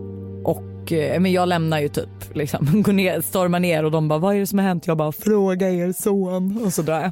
och 0.45 0.63
eh, 0.91 1.19
men 1.19 1.31
jag 1.31 1.49
lämnar 1.49 1.79
ju 1.79 1.89
typ 1.89 2.35
liksom, 2.35 2.81
går 2.85 2.93
ner, 2.93 3.21
stormar 3.21 3.59
ner 3.59 3.85
och 3.85 3.91
de 3.91 4.07
bara 4.07 4.19
vad 4.19 4.35
är 4.35 4.39
det 4.39 4.47
som 4.47 4.59
har 4.59 4.65
hänt? 4.65 4.87
Jag 4.87 4.97
bara 4.97 5.11
fråga 5.11 5.69
er 5.69 5.91
son 5.91 6.65
och 6.65 6.73
så 6.73 6.81
drar 6.81 6.99
jag. 6.99 7.11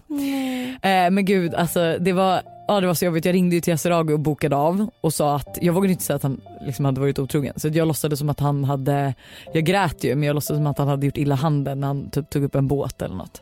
Eh, 0.81 1.11
men 1.11 1.25
gud 1.25 1.53
alltså 1.53 1.97
det 1.99 2.13
var, 2.13 2.41
ja, 2.67 2.81
det 2.81 2.87
var 2.87 2.93
så 2.93 3.05
jobbigt. 3.05 3.25
Jag 3.25 3.33
ringde 3.33 3.55
ju 3.55 3.61
till 3.61 3.71
Yasuragi 3.71 4.13
och 4.13 4.19
bokade 4.19 4.55
av 4.55 4.89
och 5.01 5.13
sa 5.13 5.35
att 5.35 5.57
jag 5.61 5.73
vågade 5.73 5.91
inte 5.91 6.03
säga 6.03 6.15
att 6.15 6.23
han 6.23 6.41
liksom 6.65 6.85
hade 6.85 7.01
varit 7.01 7.19
otrogen. 7.19 7.53
Så 7.57 7.67
jag 7.67 7.87
låtsades 7.87 8.19
som 8.19 8.29
att 8.29 8.39
han 8.39 8.63
hade, 8.63 9.13
jag 9.53 9.63
grät 9.63 10.03
ju 10.03 10.15
men 10.15 10.23
jag 10.23 10.33
låtsades 10.33 10.59
som 10.59 10.67
att 10.67 10.77
han 10.77 10.87
hade 10.87 11.05
gjort 11.05 11.17
illa 11.17 11.35
handen 11.35 11.79
när 11.79 11.87
han 11.87 12.09
typ 12.09 12.29
tog 12.29 12.43
upp 12.43 12.55
en 12.55 12.67
båt 12.67 13.01
eller 13.01 13.15
något. 13.15 13.41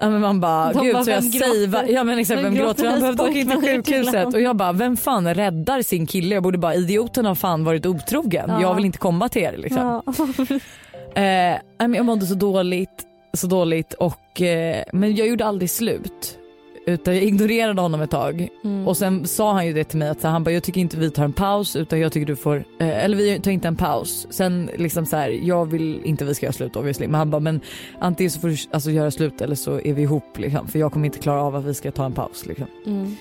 Ja 0.00 0.10
men 0.10 0.20
man 0.20 0.40
bara, 0.40 0.72
De 0.72 0.84
gud 0.84 0.94
bara, 0.94 1.04
så 1.04 1.10
jag 1.10 1.24
säger, 1.24 1.88
ja 1.88 2.04
men 2.04 2.18
exakt 2.18 2.42
Vem 2.42 2.54
gråter? 2.54 2.86
Han 2.86 3.00
behövde 3.00 3.22
åka 3.22 3.32
in 3.38 3.50
till 3.50 3.60
sjukhuset 3.60 4.34
och 4.34 4.40
jag 4.40 4.56
bara, 4.56 4.72
vem 4.72 4.96
fan 4.96 5.34
räddar 5.34 5.82
sin 5.82 6.06
kille? 6.06 6.34
Jag 6.34 6.42
borde 6.42 6.58
bara, 6.58 6.74
idioten 6.74 7.26
har 7.26 7.34
fan 7.34 7.64
varit 7.64 7.86
otrogen. 7.86 8.44
Ja. 8.48 8.60
Jag 8.60 8.74
vill 8.74 8.84
inte 8.84 8.98
komma 8.98 9.28
till 9.28 9.42
er 9.42 9.56
liksom. 9.56 10.02
Ja. 10.06 10.58
Eh, 11.14 11.58
jag 11.78 12.04
mådde 12.04 12.26
så 12.26 12.34
dåligt, 12.34 13.06
så 13.32 13.46
dåligt 13.46 13.92
och, 13.94 14.42
eh, 14.42 14.84
men 14.92 15.16
jag 15.16 15.28
gjorde 15.28 15.44
aldrig 15.44 15.70
slut. 15.70 16.38
Utan 16.88 17.14
jag 17.14 17.22
ignorerade 17.22 17.80
honom 17.82 18.00
ett 18.00 18.10
tag 18.10 18.48
Mm. 18.64 18.88
och 18.88 18.96
sen 18.96 19.26
sa 19.26 19.52
han 19.52 19.66
ju 19.66 19.72
det 19.72 19.84
till 19.84 19.98
mig 19.98 20.08
att 20.08 20.20
så 20.20 20.28
han 20.28 20.44
bara 20.44 20.50
jag 20.50 20.62
tycker 20.62 20.80
inte 20.80 20.96
vi 20.96 21.10
tar 21.10 21.24
en 21.24 21.32
paus 21.32 21.76
utan 21.76 22.00
jag 22.00 22.12
tycker 22.12 22.26
du 22.26 22.36
får, 22.36 22.56
eh, 22.78 23.04
eller 23.04 23.16
vi 23.16 23.40
tar 23.40 23.50
inte 23.50 23.68
en 23.68 23.76
paus. 23.76 24.26
Sen 24.30 24.70
liksom 24.76 25.06
så 25.06 25.16
här, 25.16 25.28
jag 25.42 25.66
vill 25.70 26.00
inte 26.04 26.24
vi 26.24 26.34
ska 26.34 26.46
göra 26.46 26.52
slut 26.52 26.76
obviously 26.76 27.06
men 27.06 27.14
han 27.14 27.30
bara 27.30 27.40
men 27.40 27.60
antingen 27.98 28.30
så 28.30 28.40
får 28.40 28.48
du 28.48 28.56
alltså, 28.70 28.90
göra 28.90 29.10
slut 29.10 29.40
eller 29.40 29.54
så 29.54 29.80
är 29.80 29.92
vi 29.92 30.02
ihop 30.02 30.38
liksom 30.38 30.68
för 30.68 30.78
jag 30.78 30.92
kommer 30.92 31.06
inte 31.06 31.18
klara 31.18 31.42
av 31.42 31.56
att 31.56 31.64
vi 31.64 31.74
ska 31.74 31.90
ta 31.92 32.04
en 32.06 32.12
paus 32.12 32.46
liksom. 32.46 32.66
Mm. 32.86 33.16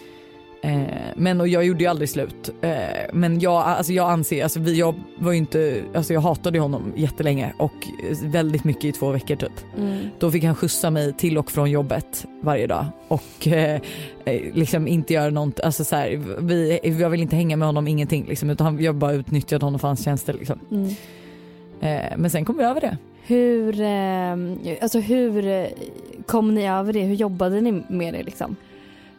Eh, 0.65 0.87
men 1.15 1.41
och 1.41 1.47
jag 1.47 1.65
gjorde 1.65 1.83
ju 1.83 1.89
aldrig 1.89 2.09
slut. 2.09 2.49
Eh, 2.61 2.71
men 3.13 3.39
jag, 3.39 3.55
alltså 3.55 3.93
jag 3.93 4.09
anser, 4.09 4.43
alltså 4.43 4.59
vi, 4.59 4.79
jag 4.79 4.95
var 5.17 5.33
inte, 5.33 5.83
alltså 5.95 6.13
jag 6.13 6.21
hatade 6.21 6.59
honom 6.59 6.93
jättelänge 6.95 7.53
och 7.57 7.87
väldigt 8.23 8.63
mycket 8.63 8.85
i 8.85 8.91
två 8.91 9.11
veckor 9.11 9.35
typ. 9.35 9.51
Mm. 9.77 10.07
Då 10.19 10.31
fick 10.31 10.43
han 10.43 10.55
skjutsa 10.55 10.89
mig 10.89 11.13
till 11.13 11.37
och 11.37 11.51
från 11.51 11.71
jobbet 11.71 12.25
varje 12.41 12.67
dag 12.67 12.85
och 13.07 13.47
eh, 13.47 13.81
eh, 14.25 14.41
liksom 14.53 14.87
inte 14.87 15.13
göra 15.13 15.29
något, 15.29 15.59
alltså 15.59 15.83
så 15.83 15.95
här, 15.95 16.21
vi, 16.39 16.79
jag 16.99 17.09
vill 17.09 17.21
inte 17.21 17.35
hänga 17.35 17.57
med 17.57 17.67
honom 17.67 17.87
ingenting 17.87 18.25
liksom 18.25 18.49
utan 18.49 18.83
jag 18.83 18.95
bara 18.95 19.13
utnyttjade 19.13 19.65
honom 19.65 19.79
för 19.79 19.87
hans 19.87 20.03
tjänster 20.03 20.33
liksom. 20.33 20.59
Mm. 20.71 20.87
Eh, 21.81 22.17
men 22.17 22.29
sen 22.29 22.45
kom 22.45 22.57
vi 22.57 22.63
över 22.63 22.81
det. 22.81 22.97
Hur, 23.27 23.81
eh, 23.81 24.77
alltså 24.81 24.99
hur 24.99 25.67
kom 26.25 26.55
ni 26.55 26.67
över 26.67 26.93
det? 26.93 27.01
Hur 27.01 27.15
jobbade 27.15 27.61
ni 27.61 27.83
med 27.89 28.13
det 28.13 28.23
liksom? 28.23 28.55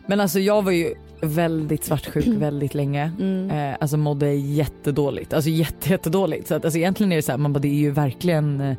Men 0.07 0.21
alltså 0.21 0.41
jag 0.41 0.63
var 0.63 0.73
ju 0.73 0.95
väldigt 1.21 1.85
svartsjuk 1.85 2.27
väldigt 2.27 2.75
länge. 2.75 3.13
Mm. 3.21 3.51
Eh, 3.51 3.77
alltså 3.81 3.97
mådde 3.97 4.33
jättedåligt. 4.33 5.33
Alltså 5.33 5.51
jätte, 5.51 5.91
jättedåligt. 5.91 6.49
Så 6.49 6.55
att, 6.55 6.65
alltså 6.65 6.79
egentligen 6.79 7.13
är 7.13 7.17
det 7.17 7.23
så 7.23 7.33
här, 7.33 7.39
man 7.39 7.53
bara 7.53 7.59
det 7.59 7.69
är 7.69 7.75
ju 7.75 7.91
verkligen 7.91 8.61
eh, 8.61 8.77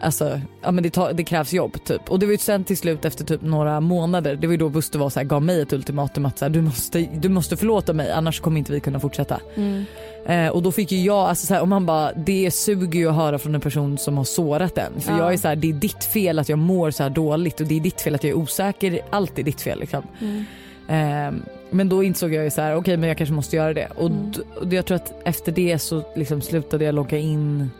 Alltså, 0.00 0.40
ja, 0.62 0.70
men 0.70 0.82
det, 0.82 0.90
tar, 0.90 1.12
det 1.12 1.24
krävs 1.24 1.52
jobb 1.52 1.84
typ. 1.84 2.10
Och 2.10 2.18
det 2.18 2.26
var 2.26 2.32
ju 2.32 2.38
sen 2.38 2.64
till 2.64 2.76
slut 2.76 3.04
efter 3.04 3.24
typ 3.24 3.42
några 3.42 3.80
månader, 3.80 4.36
det 4.36 4.46
var 4.46 4.52
ju 4.52 4.58
då 4.58 4.68
Buster 4.68 4.98
var 4.98 5.10
så 5.10 5.20
här, 5.20 5.24
gav 5.26 5.42
mig 5.42 5.60
ett 5.60 5.72
ultimatum 5.72 6.26
att 6.26 6.38
så 6.38 6.44
här, 6.44 6.50
du, 6.50 6.62
måste, 6.62 6.98
du 7.00 7.28
måste 7.28 7.56
förlåta 7.56 7.92
mig 7.92 8.10
annars 8.12 8.40
kommer 8.40 8.58
inte 8.58 8.72
vi 8.72 8.80
kunna 8.80 9.00
fortsätta. 9.00 9.40
Mm. 9.56 9.84
Eh, 10.26 10.48
och 10.48 10.62
då 10.62 10.72
fick 10.72 10.92
ju 10.92 11.02
jag, 11.02 11.16
alltså 11.28 11.46
så 11.46 11.54
här, 11.54 11.60
och 11.60 11.68
man 11.68 11.86
bara, 11.86 12.12
det 12.12 12.50
suger 12.50 12.98
ju 13.00 13.08
att 13.08 13.14
höra 13.16 13.38
från 13.38 13.54
en 13.54 13.60
person 13.60 13.98
som 13.98 14.16
har 14.16 14.24
sårat 14.24 14.78
en. 14.78 15.00
För 15.00 15.12
Ja. 15.12 15.18
jag 15.18 15.32
är 15.32 15.36
så 15.36 15.48
här, 15.48 15.56
det 15.56 15.68
är 15.68 15.72
ditt 15.72 16.04
fel 16.04 16.38
att 16.38 16.48
jag 16.48 16.58
mår 16.58 16.90
så 16.90 17.02
här 17.02 17.10
dåligt 17.10 17.60
och 17.60 17.66
det 17.66 17.76
är 17.76 17.80
ditt 17.80 18.00
fel 18.00 18.14
att 18.14 18.24
jag 18.24 18.30
är 18.30 18.36
osäker. 18.36 19.00
Allt 19.10 19.38
är 19.38 19.42
ditt 19.42 19.60
fel 19.60 19.80
liksom. 19.80 20.02
Mm. 20.20 20.44
Eh, 20.88 21.40
men 21.70 21.88
då 21.88 22.02
insåg 22.02 22.34
jag 22.34 22.44
ju 22.44 22.50
så 22.50 22.60
här, 22.60 22.76
okej 22.76 22.96
men 22.96 23.08
jag 23.08 23.18
kanske 23.18 23.34
måste 23.34 23.56
göra 23.56 23.74
det. 23.74 23.88
Och, 23.96 24.06
Mm. 24.10 24.32
och 24.60 24.72
jag 24.72 24.86
tror 24.86 24.96
att 24.96 25.14
efter 25.24 25.52
det 25.52 25.78
så 25.78 26.02
liksom 26.16 26.40
slutade 26.40 26.84
jag 26.84 26.94
logga 26.94 27.18
in, 27.18 27.70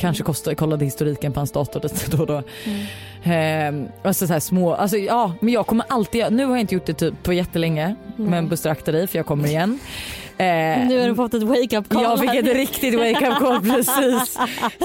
kanske 0.00 0.22
kostade, 0.22 0.56
kollade 0.56 0.84
historiken 0.84 1.32
på 1.32 1.40
hans 1.40 1.50
dator 1.52 1.80
lite 1.82 2.16
då 2.16 2.20
och 2.22 2.26
då. 2.26 2.42
Mm. 3.24 3.84
Eh, 3.84 3.90
alltså 4.02 4.26
så 4.26 4.32
här 4.32 4.40
små, 4.40 4.74
alltså 4.74 4.96
ja 4.96 5.32
men 5.40 5.54
jag 5.54 5.66
kommer 5.66 5.84
alltid, 5.88 6.24
nu 6.30 6.44
har 6.44 6.50
jag 6.52 6.60
inte 6.60 6.74
gjort 6.74 6.86
det 6.86 6.94
typ 6.94 7.22
på 7.22 7.32
jättelänge 7.32 7.94
Mm. 8.18 8.30
men 8.30 8.48
Buster 8.48 8.70
akta 8.70 8.92
dig 8.92 9.06
för 9.06 9.18
jag 9.18 9.26
kommer 9.26 9.48
igen. 9.48 9.78
Eh, 10.38 10.46
Nu 10.88 11.00
har 11.00 11.08
du 11.08 11.14
fått 11.14 11.34
ett 11.34 11.42
wake-up 11.42 11.88
call. 11.88 12.02
jag 12.02 12.18
fick 12.20 12.34
ett 12.34 12.56
riktigt 12.56 12.94
wake-up 12.94 13.38
call 13.38 13.60
precis. 13.76 14.38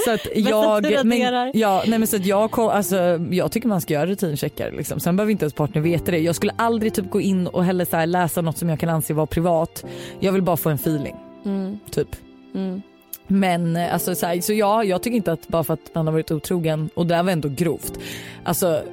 Så 0.06 0.12
att 0.12 0.28
jag, 0.36 1.06
men, 1.06 1.52
ja, 1.54 1.84
nej 1.88 2.00
men 2.00 2.08
så 2.08 2.16
att 2.16 2.26
jag, 2.26 2.60
alltså, 2.60 2.98
jag 3.32 3.52
tycker 3.52 3.68
man 3.68 3.82
ska 3.82 3.94
göra 3.94 4.06
rutincheckar. 4.06 4.72
Liksom. 4.72 5.00
Sen 5.00 5.16
behöver 5.16 5.32
inte 5.32 5.44
ens 5.46 5.54
partner 5.54 5.82
veta 5.82 6.12
det. 6.12 6.20
Jag 6.20 6.36
skulle 6.36 6.54
aldrig 6.58 6.94
typ 6.94 7.10
gå 7.10 7.22
in 7.22 7.48
och 7.48 7.64
heller 7.66 7.86
så 7.86 8.06
läsa 8.06 8.42
något 8.42 8.58
som 8.58 8.70
jag 8.70 8.80
kan 8.80 8.90
anse 8.90 9.14
vara 9.14 9.26
privat. 9.26 9.86
Jag 10.20 10.32
vill 10.32 10.42
bara 10.42 10.58
få 10.58 10.70
en 10.70 10.76
feeling. 10.76 11.16
Mm. 11.46 11.80
Typ. 11.92 12.16
Mm. 12.56 12.82
Men 13.28 13.76
eh, 13.76 13.94
alltså, 13.94 14.16
så, 14.16 14.26
här, 14.26 14.42
så 14.42 14.54
ja, 14.54 14.84
jag 14.84 15.04
tycker 15.04 15.18
inte 15.18 15.32
att 15.32 15.48
bara 15.48 15.64
för 15.64 15.74
att 15.74 15.96
man 15.96 16.08
har 16.08 16.12
varit 16.12 16.32
otrogen 16.32 16.90
och 16.94 17.08
det 17.08 17.16
här 17.16 17.24
var 17.24 17.32
ändå 17.32 17.50
grovt. 17.50 18.00
Alltså 18.44 18.84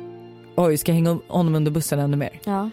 oj 0.55 0.77
ska 0.77 0.93
jag 0.93 0.95
hänga 0.97 1.19
honom 1.29 1.55
under 1.55 1.71
bussen 1.71 1.99
ännu 1.99 2.17
mer. 2.17 2.41
Ja. 2.45 2.71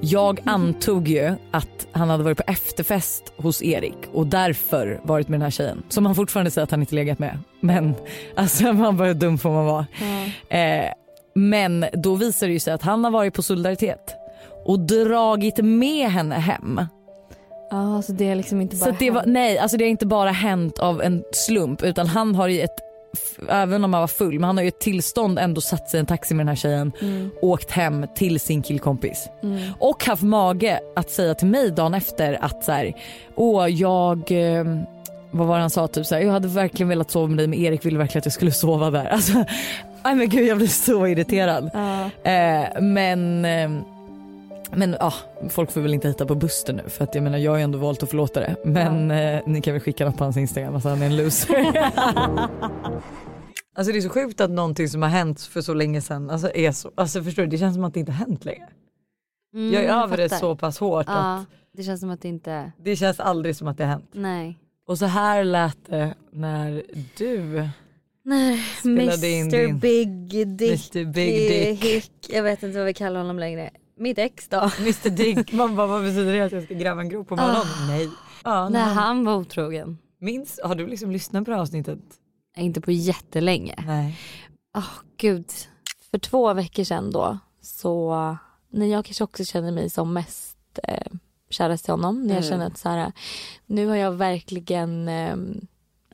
Jag 0.00 0.40
antog 0.44 1.08
ju 1.08 1.34
att 1.50 1.86
han 1.92 2.10
hade 2.10 2.24
varit 2.24 2.38
på 2.38 2.44
efterfest 2.46 3.32
hos 3.36 3.62
Erik 3.62 3.96
och 4.12 4.26
därför 4.26 5.00
varit 5.02 5.28
med 5.28 5.40
den 5.40 5.44
här 5.44 5.50
tjejen. 5.50 5.82
Som 5.88 6.06
han 6.06 6.14
fortfarande 6.14 6.50
säger 6.50 6.64
att 6.64 6.70
han 6.70 6.80
inte 6.80 6.94
legat 6.94 7.18
med. 7.18 7.38
Men 7.60 7.94
alltså 8.36 8.72
man 8.72 8.96
bara 8.96 9.08
hur 9.08 9.14
dum 9.14 9.38
får 9.38 9.50
man 9.50 9.66
vara. 9.66 9.86
Eh, 10.48 10.92
men 11.34 11.86
då 11.92 12.14
visar 12.14 12.46
det 12.46 12.52
ju 12.52 12.60
sig 12.60 12.74
att 12.74 12.82
han 12.82 13.04
har 13.04 13.10
varit 13.10 13.34
på 13.34 13.42
solidaritet 13.42 14.14
och 14.64 14.80
dragit 14.80 15.58
med 15.58 16.10
henne 16.10 16.34
hem. 16.34 16.80
Ja, 17.70 18.02
så 18.02 18.12
det 18.12 18.28
är 18.28 18.34
liksom 18.34 18.60
inte 18.60 18.76
bara 18.76 18.90
Så 18.90 18.96
det 18.98 19.10
var, 19.10 19.22
nej, 19.26 19.58
alltså 19.58 19.76
det 19.76 19.84
har 19.84 19.88
inte 19.90 20.06
bara 20.06 20.30
hänt 20.30 20.78
av 20.78 21.02
en 21.02 21.22
slump 21.32 21.82
utan 21.82 22.06
han 22.06 22.34
har 22.34 22.48
i 22.48 22.60
ett, 22.60 22.74
även 23.48 23.84
om 23.84 23.92
han 23.94 24.00
var 24.00 24.06
full, 24.08 24.34
men 24.34 24.44
han 24.44 24.56
har 24.56 24.62
ju 24.64 24.68
ett 24.68 24.80
tillstånd 24.80 25.38
ändå 25.38 25.60
satt 25.60 25.90
sig 25.90 25.98
i 25.98 26.00
en 26.00 26.06
taxi 26.06 26.34
med 26.34 26.40
den 26.46 26.48
här 26.48 26.56
tjejen, 26.56 26.92
Mm. 27.02 27.30
åkt 27.42 27.70
hem 27.70 28.06
till 28.14 28.40
sin 28.40 28.62
killkompis. 28.62 29.28
Mm. 29.42 29.58
Och 29.78 30.04
haft 30.04 30.22
mage 30.22 30.80
att 30.96 31.10
säga 31.10 31.34
till 31.34 31.48
mig 31.48 31.70
dagen 31.70 31.94
efter 31.94 32.44
att 32.44 32.64
så 32.64 32.72
här, 32.72 32.92
åh 33.34 33.68
jag, 33.68 34.18
eh, 34.32 34.64
vad 35.30 35.46
var 35.46 35.54
det 35.56 35.60
han 35.60 35.70
sa, 35.70 35.88
typ 35.88 36.06
så 36.06 36.14
här, 36.14 36.22
jag 36.22 36.32
hade 36.32 36.48
verkligen 36.48 36.88
velat 36.88 37.10
sova 37.10 37.26
med 37.28 37.38
dig 37.38 37.46
men 37.46 37.58
Erik 37.58 37.84
ville 37.84 37.98
verkligen 37.98 38.18
att 38.20 38.26
jag 38.26 38.32
skulle 38.32 38.52
sova 38.52 38.90
där. 38.90 39.04
Alltså, 39.06 39.44
nej 40.04 40.14
men 40.14 40.28
gud 40.28 40.46
jag 40.48 40.56
blir 40.56 40.68
så 40.68 41.06
irriterad. 41.06 41.70
Ja. 41.74 42.30
Eh, 42.30 42.80
men 42.80 43.44
eh, 43.44 43.70
men 44.76 44.96
ja, 45.00 45.12
folk 45.48 45.70
får 45.70 45.80
väl 45.80 45.94
inte 45.94 46.08
hitta 46.08 46.26
på 46.26 46.34
Buster 46.34 46.72
nu 46.72 46.88
för 46.88 47.04
att 47.04 47.14
jag 47.14 47.24
menar 47.24 47.38
jag 47.38 47.50
har 47.50 47.58
ju 47.58 47.64
ändå 47.64 47.78
valt 47.78 48.02
att 48.02 48.10
förlåta 48.10 48.40
det. 48.40 48.56
Men 48.64 49.10
eh, 49.10 49.40
ni 49.46 49.60
kan 49.60 49.72
väl 49.72 49.82
skicka 49.82 50.04
något 50.04 50.16
på 50.16 50.24
hans 50.24 50.36
instagram 50.36 50.76
att 50.76 50.84
han 50.84 51.02
är 51.02 51.06
en 51.06 51.16
loser. 51.16 51.90
Alltså 53.74 53.92
det 53.92 53.98
är 53.98 54.02
så 54.02 54.08
sjukt 54.08 54.40
att 54.40 54.50
någonting 54.50 54.88
som 54.88 55.02
har 55.02 55.08
hänt 55.08 55.40
för 55.40 55.60
så 55.60 55.74
länge 55.74 56.00
sedan 56.00 56.30
alltså 56.30 56.50
är 56.54 56.72
så, 56.72 56.90
alltså 56.94 57.22
förstår 57.22 57.42
du 57.42 57.48
det 57.48 57.58
känns 57.58 57.74
som 57.74 57.84
att 57.84 57.94
det 57.94 58.00
inte 58.00 58.12
har 58.12 58.18
hänt 58.26 58.44
längre. 58.44 58.68
Mm, 59.54 59.74
jag 59.74 59.84
är 59.84 60.02
över 60.02 60.16
det 60.16 60.28
så 60.28 60.56
pass 60.56 60.78
hårt 60.78 61.06
Ja, 61.08 61.34
att 61.34 61.46
det 61.76 61.82
känns 61.82 62.00
som 62.00 62.10
att 62.10 62.22
det 62.22 62.28
inte... 62.28 62.72
det 62.78 62.96
känns 62.96 63.20
aldrig 63.20 63.56
som 63.56 63.68
att 63.68 63.78
det 63.78 63.84
har 63.84 63.90
hänt. 63.90 64.10
Nej. 64.12 64.58
Och 64.86 64.98
så 64.98 65.06
här 65.06 65.44
lät 65.44 65.86
det 65.86 66.14
när 66.32 66.82
du 67.16 67.68
Nej, 68.22 68.60
Mr 68.84 69.20
din- 69.20 69.78
Big 69.78 70.48
Dick. 70.56 70.94
Mr 70.96 71.12
Big 71.12 71.48
Dick. 71.50 71.84
Hick. 71.84 72.12
Jag 72.28 72.42
vet 72.42 72.62
inte 72.62 72.78
vad 72.78 72.86
vi 72.86 72.94
kallar 72.94 73.20
honom 73.20 73.38
längre. 73.38 73.70
Mitt 74.00 74.18
ex 74.18 74.48
då. 74.48 74.56
Mr 74.78 75.10
Dick, 75.10 75.52
man 75.52 75.76
bara 75.76 75.86
vad 75.86 76.02
betyder 76.02 76.32
det 76.32 76.40
att 76.40 76.52
jag 76.52 76.62
ska 76.64 76.74
gräva 76.74 77.00
en 77.00 77.08
grop 77.08 77.28
på 77.28 77.36
morgonen? 77.36 77.56
Ah. 77.62 77.86
Nej. 77.88 78.08
Ja, 78.44 78.68
När 78.68 78.86
nej. 78.86 78.94
han 78.94 79.24
var 79.24 79.34
otrogen. 79.36 79.98
Minns, 80.20 80.60
har 80.64 80.74
du 80.74 80.86
liksom 80.86 81.10
lyssnat 81.10 81.44
på 81.44 81.50
det 81.50 81.54
här 81.56 81.62
avsnittet? 81.62 81.98
Inte 82.56 82.80
på 82.80 82.90
jättelänge. 82.90 83.74
Nej. 83.86 84.18
Åh 84.76 84.90
gud. 85.16 85.50
För 86.10 86.18
två 86.18 86.54
veckor 86.54 86.84
sedan 86.84 87.10
då 87.10 87.38
så 87.60 88.36
när 88.70 88.86
jag 88.86 89.04
kanske 89.04 89.24
också 89.24 89.44
känner 89.44 89.72
mig 89.72 89.90
som 89.90 90.12
mest 90.12 90.58
eh, 90.82 91.12
kärast 91.50 91.84
till 91.84 91.92
honom. 91.92 92.22
När 92.22 92.34
jag 92.34 92.44
Mm. 92.44 92.50
känner 92.50 92.66
att 92.66 92.78
så 92.78 92.88
här, 92.88 93.12
nu 93.66 93.86
har 93.86 93.96
jag 93.96 94.12
verkligen, 94.12 95.08
eh, 95.08 95.36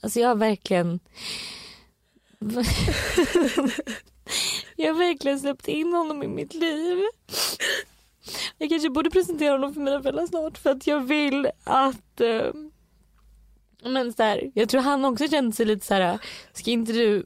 alltså 0.02 0.20
jag 0.20 0.28
har 0.28 0.34
verkligen 0.34 1.00
jag 4.76 4.94
har 4.94 4.98
verkligen 4.98 5.40
släppt 5.40 5.68
in 5.68 5.92
honom 5.92 6.22
i 6.22 6.28
mitt 6.28 6.54
liv. 6.54 6.98
Jag 8.58 8.68
kanske 8.68 8.90
borde 8.90 9.10
presentera 9.10 9.52
honom 9.52 9.74
för 9.74 9.80
mina 9.80 10.02
föräldrar 10.02 10.26
snart 10.26 10.58
för 10.58 10.70
att 10.70 10.86
jag 10.86 11.00
vill 11.00 11.50
att 11.64 12.20
eh, 12.20 12.52
men 13.82 14.12
så 14.12 14.22
här, 14.22 14.50
jag 14.54 14.68
tror 14.68 14.80
han 14.80 15.04
också 15.04 15.28
kände 15.28 15.56
sig 15.56 15.66
lite 15.66 15.86
så 15.86 15.94
här, 15.94 16.18
ska 16.52 16.70
inte 16.70 16.92
du, 16.92 17.24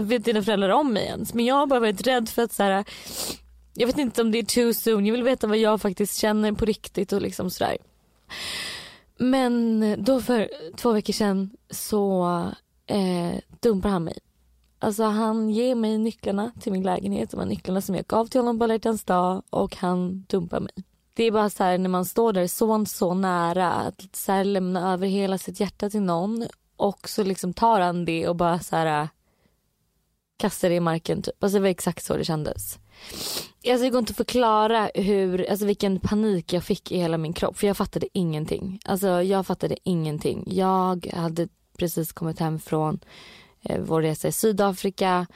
vet 0.00 0.24
dina 0.24 0.42
föräldrar 0.42 0.68
om 0.68 0.92
mig 0.92 1.06
ens? 1.06 1.34
Men 1.34 1.44
jag 1.44 1.54
har 1.54 1.66
bara 1.66 1.80
varit 1.80 2.06
rädd 2.06 2.28
för 2.28 2.42
att 2.42 2.52
så 2.52 2.62
här, 2.62 2.84
jag 3.74 3.86
vet 3.86 3.98
inte 3.98 4.22
om 4.22 4.30
det 4.30 4.38
är 4.38 4.42
too 4.42 4.74
soon, 4.74 5.06
jag 5.06 5.12
vill 5.12 5.22
veta 5.22 5.46
vad 5.46 5.58
jag 5.58 5.80
faktiskt 5.80 6.16
känner 6.16 6.52
på 6.52 6.64
riktigt 6.64 7.12
och 7.12 7.22
liksom 7.22 7.50
sådär. 7.50 7.76
Men 9.18 9.84
då 10.04 10.20
för 10.20 10.50
två 10.76 10.92
veckor 10.92 11.12
sedan 11.12 11.50
så 11.70 12.26
eh, 12.86 13.40
dumpar 13.60 13.88
han 13.88 14.04
mig. 14.04 14.18
Alltså 14.78 15.04
han 15.04 15.50
ger 15.50 15.74
mig 15.74 15.98
nycklarna 15.98 16.52
till 16.60 16.72
min 16.72 16.82
lägenhet, 16.82 17.30
de 17.30 17.40
här 17.40 17.46
nycklarna 17.46 17.80
som 17.80 17.94
jag 17.94 18.06
gav 18.06 18.26
till 18.26 18.40
honom 18.40 18.58
på 18.58 18.64
alla 18.64 18.74
hjärtans 18.74 19.04
dag 19.04 19.42
och 19.50 19.76
han 19.76 20.24
dumpar 20.28 20.60
mig. 20.60 20.72
Det 21.14 21.24
är 21.24 21.30
bara 21.30 21.50
så 21.50 21.64
här 21.64 21.78
när 21.78 21.88
man 21.88 22.04
står 22.04 22.32
där 22.32 22.46
så, 22.46 22.84
så 22.86 23.14
nära 23.14 23.72
att 23.72 24.16
så 24.16 24.32
här 24.32 24.44
lämna 24.44 24.92
över 24.92 25.06
hela 25.06 25.38
sitt 25.38 25.60
hjärta 25.60 25.90
till 25.90 26.02
någon 26.02 26.46
och 26.76 27.08
så 27.08 27.24
liksom 27.24 27.52
tar 27.54 27.80
han 27.80 28.04
det 28.04 28.28
och 28.28 28.36
bara 28.36 28.58
så 28.58 28.76
här 28.76 29.02
äh, 29.02 29.08
kastar 30.36 30.68
det 30.68 30.74
i 30.74 30.80
marken 30.80 31.22
typ. 31.22 31.44
Alltså 31.44 31.58
det 31.58 31.62
var 31.62 31.68
exakt 31.68 32.04
så 32.04 32.16
det 32.16 32.24
kändes. 32.24 32.78
Alltså 33.68 33.84
det 33.84 33.90
går 33.90 33.98
inte 33.98 34.10
att 34.10 34.16
förklara 34.16 34.90
hur, 34.94 35.50
alltså 35.50 35.66
vilken 35.66 36.00
panik 36.00 36.52
jag 36.52 36.64
fick 36.64 36.92
i 36.92 36.98
hela 36.98 37.18
min 37.18 37.32
kropp 37.32 37.58
för 37.58 37.66
jag 37.66 37.76
fattade 37.76 38.06
ingenting. 38.12 38.80
Alltså 38.84 39.22
jag 39.22 39.46
fattade 39.46 39.76
ingenting. 39.82 40.44
Jag 40.46 41.06
hade 41.14 41.48
precis 41.78 42.12
kommit 42.12 42.38
hem 42.38 42.58
från 42.58 43.00
vår 43.78 44.02
resa 44.02 44.28
i 44.28 44.32
Sydafrika. 44.32 45.26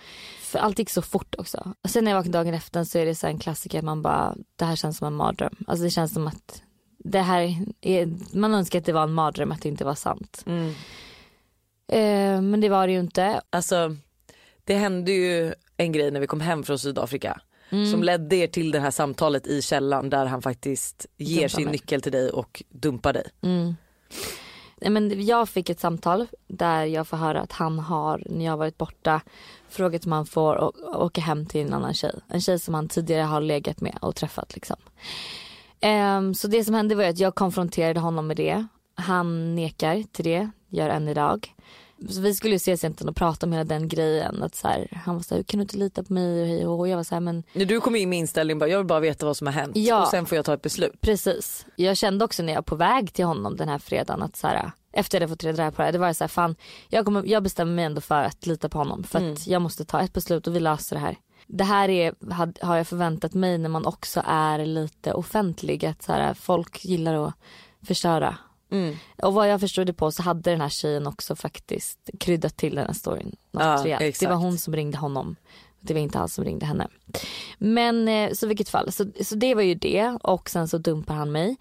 För 0.40 0.58
allt 0.58 0.78
gick 0.78 0.90
så 0.90 1.02
fort 1.02 1.34
också. 1.38 1.74
Och 1.82 1.90
sen 1.90 2.04
när 2.04 2.10
jag 2.10 2.18
vaknade 2.18 2.38
dagen 2.38 2.54
efter 2.54 2.84
så 2.84 2.98
är 2.98 3.06
det 3.06 3.14
så 3.14 3.26
en 3.26 3.38
klassiker 3.38 3.78
att 3.78 3.84
man 3.84 4.02
bara, 4.02 4.34
det 4.56 4.64
här 4.64 4.76
känns 4.76 4.98
som 4.98 5.06
en 5.06 5.12
mardröm. 5.14 5.56
Alltså 5.66 5.84
det 5.84 5.90
känns 5.90 6.14
som 6.14 6.26
att 6.26 6.62
det 6.98 7.20
här 7.20 7.56
är, 7.80 8.12
man 8.36 8.54
önskar 8.54 8.78
att 8.78 8.84
det 8.84 8.92
var 8.92 9.02
en 9.02 9.12
mardröm, 9.14 9.52
att 9.52 9.62
det 9.62 9.68
inte 9.68 9.84
var 9.84 9.94
sant. 9.94 10.44
Eh, 11.92 12.40
men 12.42 12.60
det 12.60 12.68
var 12.68 12.86
det 12.86 12.92
ju 12.92 13.00
inte. 13.00 13.40
Alltså 13.50 13.96
det 14.64 14.74
hände 14.74 15.12
ju 15.12 15.54
en 15.76 15.92
grej 15.92 16.10
när 16.10 16.20
vi 16.20 16.26
kom 16.26 16.40
hem 16.40 16.62
från 16.62 16.78
Sydafrika 16.78 17.40
Mm. 17.70 17.90
som 17.90 18.02
ledde 18.02 18.36
er 18.36 18.46
till 18.46 18.70
det 18.70 18.80
här 18.80 18.90
samtalet 18.90 19.46
i 19.46 19.62
källaren 19.62 20.10
där 20.10 20.26
han 20.26 20.42
faktiskt 20.42 21.06
ger 21.16 21.36
Dumpar 21.40 21.48
sin 21.48 21.64
mig. 21.64 21.72
nyckel 21.72 22.02
till 22.02 22.12
dig 22.12 22.30
och 22.30 22.62
dumpar 22.68 23.12
dig. 23.12 23.24
Mm. 23.42 23.74
Men 24.90 25.26
jag 25.26 25.48
fick 25.48 25.70
ett 25.70 25.80
samtal 25.80 26.26
där 26.46 26.84
jag 26.84 27.08
får 27.08 27.16
höra 27.16 27.40
att 27.40 27.52
han 27.52 27.78
har, 27.78 28.22
när 28.26 28.44
jag 28.44 28.52
har 28.52 28.56
varit 28.56 28.78
borta, 28.78 29.20
frågat 29.68 30.06
om 30.06 30.12
han 30.12 30.26
får 30.26 30.72
åka 30.96 31.20
hem 31.20 31.46
till 31.46 31.66
en 31.66 31.72
annan 31.72 31.94
tjej. 31.94 32.14
En 32.28 32.40
tjej 32.40 32.58
som 32.58 32.74
han 32.74 32.88
tidigare 32.88 33.22
har 33.22 33.40
legat 33.40 33.80
med 33.80 33.98
och 34.00 34.16
träffat 34.16 34.54
liksom. 34.54 34.76
Um, 36.16 36.34
så 36.34 36.48
det 36.48 36.64
som 36.64 36.74
hände 36.74 36.94
var 36.94 37.04
att 37.04 37.18
jag 37.18 37.34
konfronterade 37.34 38.00
honom 38.00 38.26
med 38.26 38.36
det. 38.36 38.66
Han 38.94 39.54
nekar 39.54 40.02
till 40.12 40.24
det, 40.24 40.50
gör 40.68 40.88
än 40.88 41.08
idag. 41.08 41.54
Så 42.08 42.20
vi 42.20 42.34
skulle 42.34 42.52
ju 42.54 42.56
ses 42.56 42.84
egentligen 42.84 43.08
och 43.08 43.16
prata 43.16 43.46
om 43.46 43.52
hela 43.52 43.64
den 43.64 43.88
grejen. 43.88 44.42
Att 44.42 44.54
så 44.54 44.68
här, 44.68 45.02
han 45.04 45.14
var 45.14 45.22
så 45.22 45.34
här, 45.34 45.42
kan 45.42 45.58
du 45.58 45.62
inte 45.62 45.76
lita 45.76 46.02
på 46.04 46.12
mig 46.12 46.40
och 46.42 46.46
hej 46.48 46.66
och 46.66 46.76
hå?" 46.76 46.86
Jag 46.86 46.96
var 46.96 47.04
så 47.04 47.14
här, 47.14 47.20
men 47.20 47.42
När 47.52 47.64
du 47.64 47.80
kom 47.80 47.96
in 47.96 48.08
med 48.10 48.18
inställningen 48.18 48.58
bara 48.58 48.68
jag 48.70 48.78
vill 48.78 48.86
bara 48.86 49.00
veta 49.00 49.26
vad 49.26 49.36
som 49.36 49.46
har 49.46 49.54
hänt 49.54 49.76
Ja. 49.76 50.02
och 50.02 50.08
sen 50.08 50.26
får 50.26 50.36
jag 50.36 50.44
ta 50.44 50.54
ett 50.54 50.62
beslut. 50.62 51.00
Precis. 51.00 51.66
Jag 51.76 51.96
kände 51.96 52.24
också 52.24 52.42
när 52.42 52.52
jag 52.52 52.56
var 52.58 52.62
på 52.62 52.76
väg 52.76 53.12
till 53.12 53.24
honom 53.24 53.56
den 53.56 53.68
här 53.68 53.78
fredagen 53.78 54.22
att 54.22 54.36
så 54.36 54.46
här, 54.46 54.70
efter 54.92 55.16
jag 55.16 55.20
hade 55.20 55.32
fått 55.32 55.44
reda 55.44 55.70
på 55.70 55.76
det 55.76 55.84
här, 55.84 55.92
det 55.92 55.98
var 55.98 56.12
så 56.12 56.24
här, 56.24 56.28
fan 56.28 56.56
jag, 56.88 57.04
kommer, 57.04 57.22
jag 57.26 57.42
bestämmer 57.42 57.72
mig 57.72 57.84
ändå 57.84 58.00
för 58.00 58.22
att 58.24 58.46
lita 58.46 58.68
på 58.68 58.78
honom 58.78 59.04
för 59.04 59.18
Mm. 59.18 59.32
att 59.32 59.46
jag 59.46 59.62
måste 59.62 59.84
ta 59.84 60.00
ett 60.00 60.12
beslut 60.12 60.46
och 60.46 60.56
vi 60.56 60.60
löser 60.60 60.96
det 60.96 61.00
här. 61.02 61.16
Det 61.46 61.64
här 61.64 61.88
är, 61.88 62.14
had- 62.32 62.58
har 62.62 62.76
jag 62.76 62.86
förväntat 62.86 63.34
mig 63.34 63.58
när 63.58 63.68
man 63.68 63.86
också 63.86 64.22
är 64.26 64.66
lite 64.66 65.12
offentlig 65.12 65.84
att 65.86 66.02
så 66.02 66.12
här, 66.12 66.34
folk 66.34 66.84
gillar 66.84 67.26
att 67.28 67.34
förstöra 67.86 68.36
Mm. 68.72 68.96
Och 69.22 69.34
vad 69.34 69.48
jag 69.48 69.60
förstod 69.60 69.86
det 69.86 69.92
på 69.92 70.12
så 70.12 70.22
hade 70.22 70.50
den 70.50 70.60
här 70.60 70.68
tjejen 70.68 71.06
också 71.06 71.36
faktiskt 71.36 72.10
kryddat 72.20 72.56
till 72.56 72.74
den 72.74 72.86
här 72.86 72.94
storyn. 72.94 73.36
Något 73.50 73.86
Ja. 73.86 73.98
Det 73.98 74.22
var 74.22 74.34
hon 74.34 74.58
som 74.58 74.76
ringde 74.76 74.98
honom. 74.98 75.36
Det 75.80 75.94
var 75.94 76.00
inte 76.00 76.18
han 76.18 76.28
som 76.28 76.44
ringde 76.44 76.66
henne. 76.66 76.88
Men 77.58 78.08
eh, 78.08 78.32
så 78.32 78.46
vilket 78.46 78.68
fall, 78.68 78.92
så, 78.92 79.06
så 79.20 79.34
det 79.34 79.54
var 79.54 79.62
ju 79.62 79.74
det 79.74 80.18
och 80.22 80.50
sen 80.50 80.68
så 80.68 80.78
dumpar 80.78 81.14
han 81.14 81.32
mig. 81.32 81.56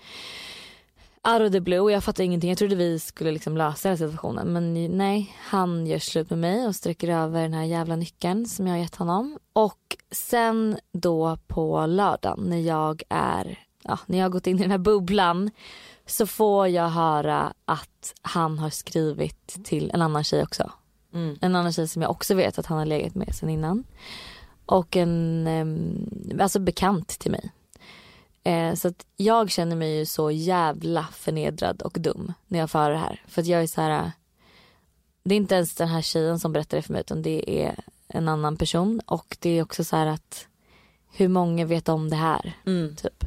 Out 1.27 1.41
of 1.41 1.51
the 1.51 1.59
blue, 1.59 1.91
jag 1.91 2.03
fattar 2.03 2.23
ingenting. 2.23 2.49
Jag 2.49 2.57
trodde 2.57 2.75
vi 2.75 2.99
skulle 2.99 3.31
liksom 3.31 3.57
lösa 3.57 3.89
den 3.89 3.97
här 3.97 4.07
situationen. 4.07 4.53
Men 4.53 4.97
nej, 4.97 5.35
han 5.39 5.87
gör 5.87 5.99
slut 5.99 6.29
med 6.29 6.39
mig 6.39 6.67
och 6.67 6.75
sträcker 6.75 7.09
över 7.09 7.41
den 7.41 7.53
här 7.53 7.63
jävla 7.63 7.95
nyckeln 7.95 8.45
som 8.45 8.67
jag 8.67 8.73
har 8.73 8.79
gett 8.79 8.95
honom. 8.95 9.39
Och 9.53 9.97
sen 10.11 10.77
då 10.91 11.37
på 11.47 11.85
lördagen 11.85 12.39
när 12.39 12.59
jag 12.59 13.03
är, 13.09 13.59
ja, 13.83 13.99
när 14.05 14.17
jag 14.17 14.25
har 14.25 14.29
gått 14.29 14.47
in 14.47 14.57
i 14.59 14.61
den 14.61 14.71
här 14.71 14.77
bubblan 14.77 15.51
så 16.05 16.27
får 16.27 16.67
jag 16.67 16.89
höra 16.89 17.53
att 17.65 18.13
han 18.21 18.59
har 18.59 18.69
skrivit 18.69 19.63
till 19.63 19.91
en 19.93 20.01
annan 20.01 20.23
tjej 20.23 20.43
också. 20.43 20.71
Mm. 21.13 21.37
En 21.41 21.55
annan 21.55 21.73
tjej 21.73 21.87
som 21.87 22.01
jag 22.01 22.11
också 22.11 22.35
vet 22.35 22.59
att 22.59 22.65
han 22.65 22.77
har 22.77 22.85
legat 22.85 23.15
med 23.15 23.35
sen 23.35 23.49
innan. 23.49 23.83
Och 24.65 24.95
en 24.95 25.47
em, 25.47 26.39
alltså 26.41 26.59
bekant 26.59 27.07
till 27.07 27.31
mig. 27.31 27.51
Eh, 28.43 28.75
så 28.75 28.87
att 28.87 29.05
jag 29.17 29.51
känner 29.51 29.75
mig 29.75 29.97
ju 29.97 30.05
så 30.05 30.31
jävla 30.31 31.07
förnedrad 31.13 31.81
och 31.81 31.97
dum 31.99 32.33
när 32.47 32.59
jag 32.59 32.71
får 32.71 32.79
höra 32.79 32.93
det 32.93 32.99
här. 32.99 33.23
För 33.27 33.41
att 33.41 33.47
jag 33.47 33.63
är 33.63 33.67
så 33.67 33.81
här. 33.81 34.11
Det 35.23 35.35
är 35.35 35.37
inte 35.37 35.55
ens 35.55 35.75
den 35.75 35.87
här 35.87 36.01
tjejen 36.01 36.39
som 36.39 36.53
berättar 36.53 36.77
det 36.77 36.81
för 36.81 36.93
mig 36.93 37.01
utan 37.01 37.21
det 37.21 37.63
är 37.63 37.75
en 38.07 38.27
annan 38.27 38.57
person. 38.57 39.01
Och 39.05 39.37
det 39.39 39.49
är 39.49 39.63
också 39.63 39.83
så 39.83 39.95
här 39.95 40.07
att 40.07 40.47
hur 41.13 41.27
många 41.27 41.65
vet 41.65 41.89
om 41.89 42.09
det 42.09 42.15
här? 42.15 42.53
Mm. 42.65 42.95
Typ. 42.95 43.25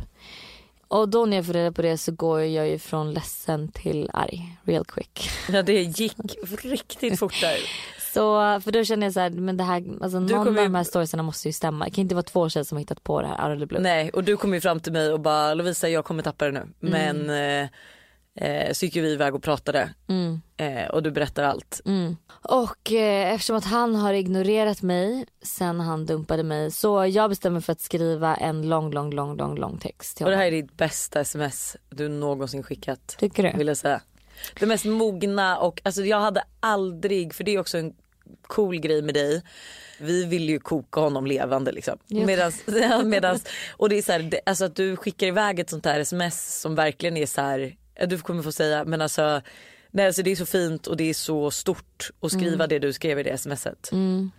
Och 0.88 1.08
då 1.08 1.26
när 1.26 1.36
jag 1.36 1.46
får 1.46 1.52
reda 1.52 1.72
på 1.72 1.82
det 1.82 1.98
så 1.98 2.12
går 2.12 2.40
jag 2.40 2.68
ju 2.68 2.78
från 2.78 3.12
ledsen 3.14 3.68
till 3.72 4.10
arg 4.12 4.58
real 4.64 4.84
quick. 4.84 5.30
Ja 5.48 5.62
det 5.62 5.82
gick 5.82 6.16
riktigt 6.62 7.18
fort 7.18 7.40
där. 7.40 7.56
Så 8.14 8.60
för 8.60 8.72
då 8.72 8.84
känner 8.84 9.06
jag 9.06 9.12
så 9.14 9.20
här, 9.20 9.30
men 9.30 9.56
det 9.56 9.64
här, 9.64 9.84
alltså 10.02 10.20
någon 10.20 10.48
av 10.48 10.54
ju- 10.56 10.62
de 10.62 10.74
här 10.74 10.84
storiesarna 10.84 11.22
måste 11.22 11.48
ju 11.48 11.52
stämma. 11.52 11.84
Det 11.84 11.90
kan 11.90 12.02
inte 12.02 12.14
vara 12.14 12.22
två 12.22 12.48
tjejer 12.48 12.64
som 12.64 12.76
har 12.76 12.80
hittat 12.80 13.04
på 13.04 13.22
det 13.22 13.26
här 13.28 13.48
out 13.50 13.56
of 13.56 13.60
the 13.62 13.66
blue. 13.66 13.80
Nej 13.80 14.10
och 14.10 14.24
du 14.24 14.36
kom 14.36 14.54
ju 14.54 14.60
fram 14.60 14.80
till 14.80 14.92
mig 14.92 15.12
och 15.12 15.20
bara 15.20 15.54
Lovisa 15.54 15.88
jag 15.88 16.04
kommer 16.04 16.22
tappa 16.22 16.44
det 16.44 16.50
nu. 16.52 16.66
Men 16.80 17.30
eh, 17.30 17.68
eh, 18.34 18.72
så 18.72 18.84
gick 18.84 18.96
vi 18.96 19.12
iväg 19.12 19.34
och 19.34 19.42
pratade 19.42 19.94
Mm. 20.08 20.40
eh, 20.56 20.86
och 20.90 21.02
du 21.02 21.10
berättar 21.10 21.42
allt. 21.42 21.80
Mm. 21.84 22.16
Och 22.28 22.92
eh, 22.92 23.34
eftersom 23.34 23.56
att 23.56 23.64
han 23.64 23.94
har 23.94 24.12
ignorerat 24.14 24.82
mig 24.82 25.26
sen 25.42 25.80
han 25.80 26.06
dumpade 26.06 26.42
mig 26.42 26.70
så 26.70 27.06
jag 27.06 27.30
bestämmer 27.30 27.60
för 27.60 27.72
att 27.72 27.80
skriva 27.80 28.36
en 28.36 28.68
lång, 28.68 28.90
lång, 28.90 29.10
lång, 29.14 29.36
lång, 29.36 29.56
lång 29.56 29.78
text 29.78 30.16
till 30.16 30.26
Och 30.26 30.30
det 30.30 30.36
honom. 30.36 30.44
här 30.52 30.58
är 30.58 30.62
ditt 30.62 30.76
bästa 30.76 31.20
sms 31.20 31.76
du 31.90 32.08
någonsin 32.08 32.62
skickat. 32.62 33.16
Tycker 33.18 33.42
du? 33.42 33.58
Vill 33.58 33.66
jag 33.68 33.76
säga. 33.76 34.00
Det 34.60 34.66
mest 34.66 34.84
mogna 34.84 35.58
och 35.58 35.80
alltså 35.84 36.02
jag 36.04 36.20
hade 36.20 36.42
aldrig, 36.60 37.34
för 37.34 37.44
det 37.44 37.54
är 37.54 37.58
också 37.60 37.78
en 37.78 37.94
cool 38.46 38.76
grej 38.80 39.02
med 39.02 39.14
dig. 39.14 39.42
Vi 39.98 40.24
vill 40.24 40.48
ju 40.48 40.58
koka 40.58 41.00
honom 41.00 41.26
levande 41.26 41.72
liksom. 41.72 41.98
Ja. 42.06 42.26
Medans, 42.26 42.62
medans, 43.04 43.44
och 43.76 43.88
det 43.88 43.98
är 43.98 44.02
så 44.02 44.12
här, 44.12 44.18
det, 44.20 44.40
alltså 44.46 44.64
att 44.64 44.76
du 44.76 44.96
skickar 44.96 45.26
iväg 45.26 45.58
ett 45.58 45.70
sånt 45.70 45.84
här 45.86 46.00
sms 46.00 46.60
som 46.60 46.74
verkligen 46.74 47.16
är 47.16 47.26
så 47.26 47.40
här, 47.40 47.76
du 48.08 48.18
kommer 48.18 48.42
få 48.42 48.52
säga 48.52 48.84
men 48.84 49.00
alltså, 49.02 49.40
nej, 49.90 50.06
alltså 50.06 50.22
det 50.22 50.30
är 50.30 50.36
så 50.36 50.46
fint 50.46 50.86
och 50.86 50.96
det 50.96 51.10
är 51.10 51.14
så 51.14 51.50
stort 51.50 52.10
att 52.20 52.32
skriva 52.32 52.54
Mm. 52.54 52.68
det 52.68 52.78
du 52.78 52.92
skrev 52.92 53.18
i 53.18 53.22
det 53.22 53.38
smset. 53.38 53.92
Mm. 53.92 54.30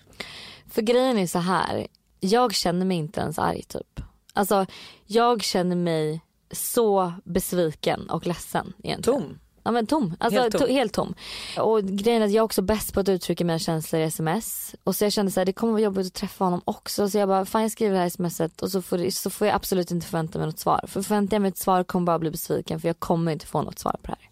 För 0.69 0.81
grejen 0.81 1.17
är 1.17 1.27
så 1.27 1.39
här. 1.39 1.87
Jag 2.19 2.53
känner 2.53 2.85
mig 2.85 2.97
inte 2.97 3.19
ens 3.21 3.39
arg 3.39 3.63
typ. 3.63 4.01
Alltså 4.33 4.65
jag 5.05 5.43
känner 5.43 5.75
mig 5.75 6.21
så 6.51 7.13
besviken 7.23 8.09
och 8.09 8.27
ledsen 8.27 8.73
egentligen. 8.83 9.21
Tom. 9.21 9.39
Ja 9.65 9.71
men 9.71 9.87
tom. 9.87 10.15
Alltså 10.19 10.39
Helt 10.41 10.57
tom. 10.57 10.69
helt 10.69 10.93
tom. 10.93 11.13
Och 11.59 11.83
grejen 11.83 12.21
är 12.21 12.25
att 12.25 12.31
jag 12.31 12.41
är 12.41 12.45
också 12.45 12.61
bäst 12.61 12.93
på 12.93 12.99
att 12.99 13.09
uttrycka 13.09 13.45
mina 13.45 13.59
känslor 13.59 14.01
i 14.01 14.05
sms. 14.05 14.75
Och 14.83 14.95
så 14.95 15.05
jag 15.05 15.11
kände 15.11 15.31
så 15.31 15.39
här, 15.39 15.45
det 15.45 15.53
kommer 15.53 15.73
vara 15.73 15.81
jobbigt 15.83 16.07
att 16.07 16.13
träffa 16.13 16.43
honom 16.43 16.61
också. 16.65 17.09
Så 17.09 17.17
jag 17.17 17.27
bara, 17.29 17.45
fan 17.45 17.61
jag 17.61 17.71
skriver 17.71 17.93
det 17.95 17.99
här 18.01 18.09
smset 18.09 18.61
och 18.61 18.71
så 18.71 18.81
får, 18.81 18.97
det- 18.97 19.11
så 19.11 19.29
får 19.29 19.47
jag 19.47 19.55
absolut 19.55 19.91
inte 19.91 20.07
förvänta 20.07 20.37
mig 20.39 20.47
något 20.47 20.59
svar. 20.59 20.85
För 20.87 21.01
förväntar 21.01 21.35
jag 21.35 21.41
mig 21.41 21.49
ett 21.49 21.57
svar 21.57 21.83
kommer 21.83 22.05
bara 22.05 22.19
bli 22.19 22.31
besviken 22.31 22.79
för 22.79 22.87
jag 22.89 22.99
kommer 22.99 23.31
inte 23.31 23.45
få 23.45 23.61
något 23.61 23.79
svar 23.79 23.91
på 24.01 24.11
det 24.11 24.17
här. 24.19 24.29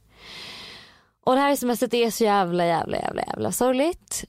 Och 1.25 1.33
det 1.35 1.41
här 1.41 1.55
smset 1.55 1.93
är 1.93 2.11
så 2.11 2.23
jävla 2.23 2.65
jävla 2.65 2.97
jävla 2.97 3.21
jävla 3.27 3.51
sorgligt. 3.51 4.25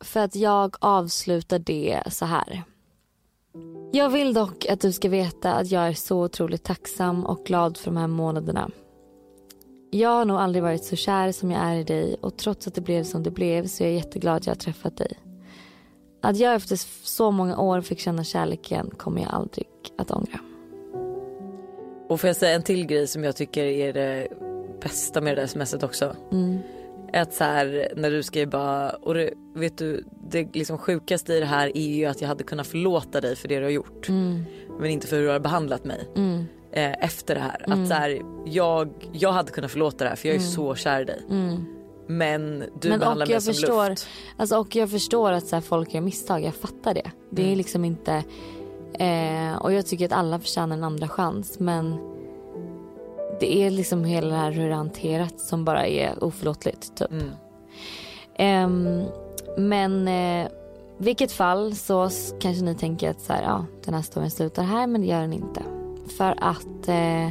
För 0.00 0.20
att 0.20 0.36
jag 0.36 0.76
avslutar 0.80 1.58
det 1.58 2.02
så 2.10 2.24
här. 2.24 2.62
Jag 3.92 4.08
vill 4.10 4.34
dock 4.34 4.66
att 4.66 4.80
du 4.80 4.92
ska 4.92 5.08
veta 5.08 5.52
att 5.54 5.70
jag 5.70 5.88
är 5.88 5.94
så 5.94 6.22
otroligt 6.24 6.64
tacksam 6.64 7.26
och 7.26 7.44
glad 7.46 7.76
för 7.76 7.84
de 7.90 7.96
här 7.96 8.06
månaderna. 8.06 8.70
Jag 9.96 10.08
har 10.08 10.24
nog 10.24 10.36
aldrig 10.36 10.62
varit 10.62 10.84
så 10.84 10.96
kär 10.96 11.32
som 11.32 11.50
jag 11.50 11.62
är 11.62 11.74
i 11.74 11.84
dig 11.84 12.16
och 12.20 12.36
trots 12.36 12.66
att 12.66 12.74
det 12.74 12.80
blev 12.80 13.04
som 13.04 13.22
det 13.22 13.30
blev 13.30 13.66
så 13.66 13.84
är 13.84 13.88
jag 13.88 13.96
jätteglad 13.96 14.42
jag 14.46 14.50
har 14.50 14.56
träffat 14.56 14.96
dig. 14.96 15.18
Att 16.22 16.36
jag 16.36 16.54
efter 16.54 16.76
så 17.06 17.30
många 17.30 17.58
år 17.58 17.80
fick 17.80 17.98
känna 17.98 18.24
kärleken 18.24 18.90
kommer 18.90 19.22
jag 19.22 19.30
aldrig 19.30 19.66
att 19.98 20.10
ångra. 20.10 20.38
Och 22.08 22.20
får 22.20 22.28
jag 22.28 22.36
säga 22.36 22.54
en 22.54 22.62
till 22.62 22.86
grej 22.86 23.06
som 23.06 23.24
jag 23.24 23.36
tycker 23.36 23.64
är 23.64 23.92
det 23.92 24.28
bästa 24.80 25.20
med 25.20 25.36
det 25.36 25.42
där 25.42 25.46
smset 25.46 25.82
också. 25.82 26.16
Mm. 26.32 26.58
Att 27.12 27.34
så 27.34 27.44
här, 27.44 27.92
när 27.96 28.10
du 28.10 28.22
skrev 28.22 28.50
bara, 28.50 28.90
och 28.90 29.14
det, 29.14 29.30
vet 29.54 29.78
du, 29.78 30.04
det 30.30 30.54
liksom 30.54 30.78
sjukaste 30.78 31.34
i 31.34 31.40
det 31.40 31.46
här 31.46 31.76
är 31.76 31.96
ju 31.96 32.04
att 32.04 32.20
jag 32.20 32.28
hade 32.28 32.44
kunnat 32.44 32.66
förlåta 32.66 33.20
dig 33.20 33.36
för 33.36 33.48
det 33.48 33.56
du 33.56 33.62
har 33.62 33.70
gjort. 33.70 34.08
Mm. 34.08 34.44
Men 34.80 34.90
inte 34.90 35.06
för 35.06 35.16
hur 35.16 35.22
du 35.22 35.30
har 35.30 35.40
behandlat 35.40 35.84
mig. 35.84 36.08
Mm. 36.16 36.44
Eh, 36.76 36.92
efter 37.04 37.34
det 37.34 37.40
här. 37.40 37.64
Mm. 37.66 37.82
Att 37.82 37.88
så 37.88 37.94
här, 37.94 38.20
jag, 38.44 38.88
jag 39.12 39.32
hade 39.32 39.50
kunnat 39.52 39.70
förlåta 39.70 40.04
det 40.04 40.08
här 40.08 40.16
för 40.16 40.28
jag 40.28 40.34
är 40.36 40.40
Mm. 40.40 40.50
så 40.52 40.74
kär 40.74 41.00
i 41.00 41.04
dig. 41.04 41.22
Mm. 41.30 41.64
Men 42.06 42.64
du 42.80 42.88
Men 42.88 42.98
behandlar 42.98 43.26
mig 43.26 43.40
som 43.40 43.54
förstår, 43.54 43.90
luft. 43.90 44.06
Alltså, 44.36 44.56
och 44.58 44.76
jag 44.76 44.90
förstår 44.90 45.32
att 45.32 45.46
så 45.46 45.56
här, 45.56 45.60
folk 45.60 45.94
gör 45.94 46.00
misstag, 46.00 46.42
jag 46.44 46.54
fattar 46.54 46.94
det. 46.94 47.10
Det 47.30 47.42
Mm. 47.42 47.52
är 47.52 47.56
liksom 47.56 47.84
inte, 47.84 48.12
eh, 48.98 49.56
och 49.60 49.72
jag 49.72 49.86
tycker 49.86 50.04
att 50.06 50.12
alla 50.12 50.38
förtjänar 50.38 50.76
en 50.76 50.84
andra 50.84 51.08
chans 51.08 51.58
men 51.58 51.96
det 53.40 53.56
är 53.56 53.70
liksom 53.70 54.04
hela 54.04 54.28
det 54.28 54.34
här 54.34 54.50
hur 54.50 54.64
det 54.66 54.72
är 54.72 54.76
hanterat 54.76 55.40
som 55.40 55.64
bara 55.64 55.86
är 55.86 56.24
oförlåtligt 56.24 56.96
typ. 56.96 57.10
Mm. 57.10 57.30
Ehm, 58.36 59.04
men 59.58 60.08
eh, 60.08 60.48
vilket 60.98 61.32
fall 61.32 61.74
så 61.74 62.10
kanske 62.40 62.64
ni 62.64 62.74
tänker 62.74 63.10
att 63.10 63.20
så 63.20 63.32
här, 63.32 63.42
ja, 63.42 63.64
den 63.84 63.94
här 63.94 64.02
storyn 64.02 64.30
slutar 64.30 64.62
här 64.62 64.86
men 64.86 65.00
det 65.00 65.06
gör 65.06 65.20
den 65.20 65.32
inte. 65.32 65.62
För 66.18 66.34
att 66.38 66.88
eh, 66.88 67.28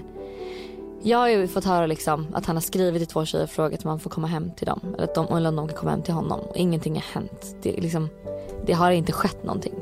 jag 1.04 1.18
har 1.18 1.28
ju 1.28 1.48
fått 1.48 1.66
höra 1.66 1.86
liksom 1.86 2.28
att 2.34 2.46
han 2.46 2.56
har 2.56 2.62
skrivit 2.62 3.02
till 3.02 3.08
två 3.08 3.26
tjejer 3.26 3.44
och 3.44 3.50
frågat 3.50 3.84
om 3.86 3.90
han 3.90 4.00
får 4.00 4.10
komma 4.10 4.28
hem 4.28 4.52
till 4.58 4.66
dem. 4.68 4.80
Eller, 4.94 5.04
att 5.04 5.16
de, 5.16 5.38
eller 5.38 5.50
om 5.50 5.56
de 5.56 5.68
kan 5.68 5.78
komma 5.78 5.92
hem 5.92 6.02
till 6.02 6.14
honom. 6.14 6.40
Och 6.40 6.56
ingenting 6.56 6.94
har 6.94 7.02
hänt. 7.14 7.56
Det, 7.62 7.72
liksom, 7.72 8.10
det 8.66 8.74
har 8.74 8.92
inte 8.92 9.12
skett 9.12 9.44
någonting. 9.44 9.74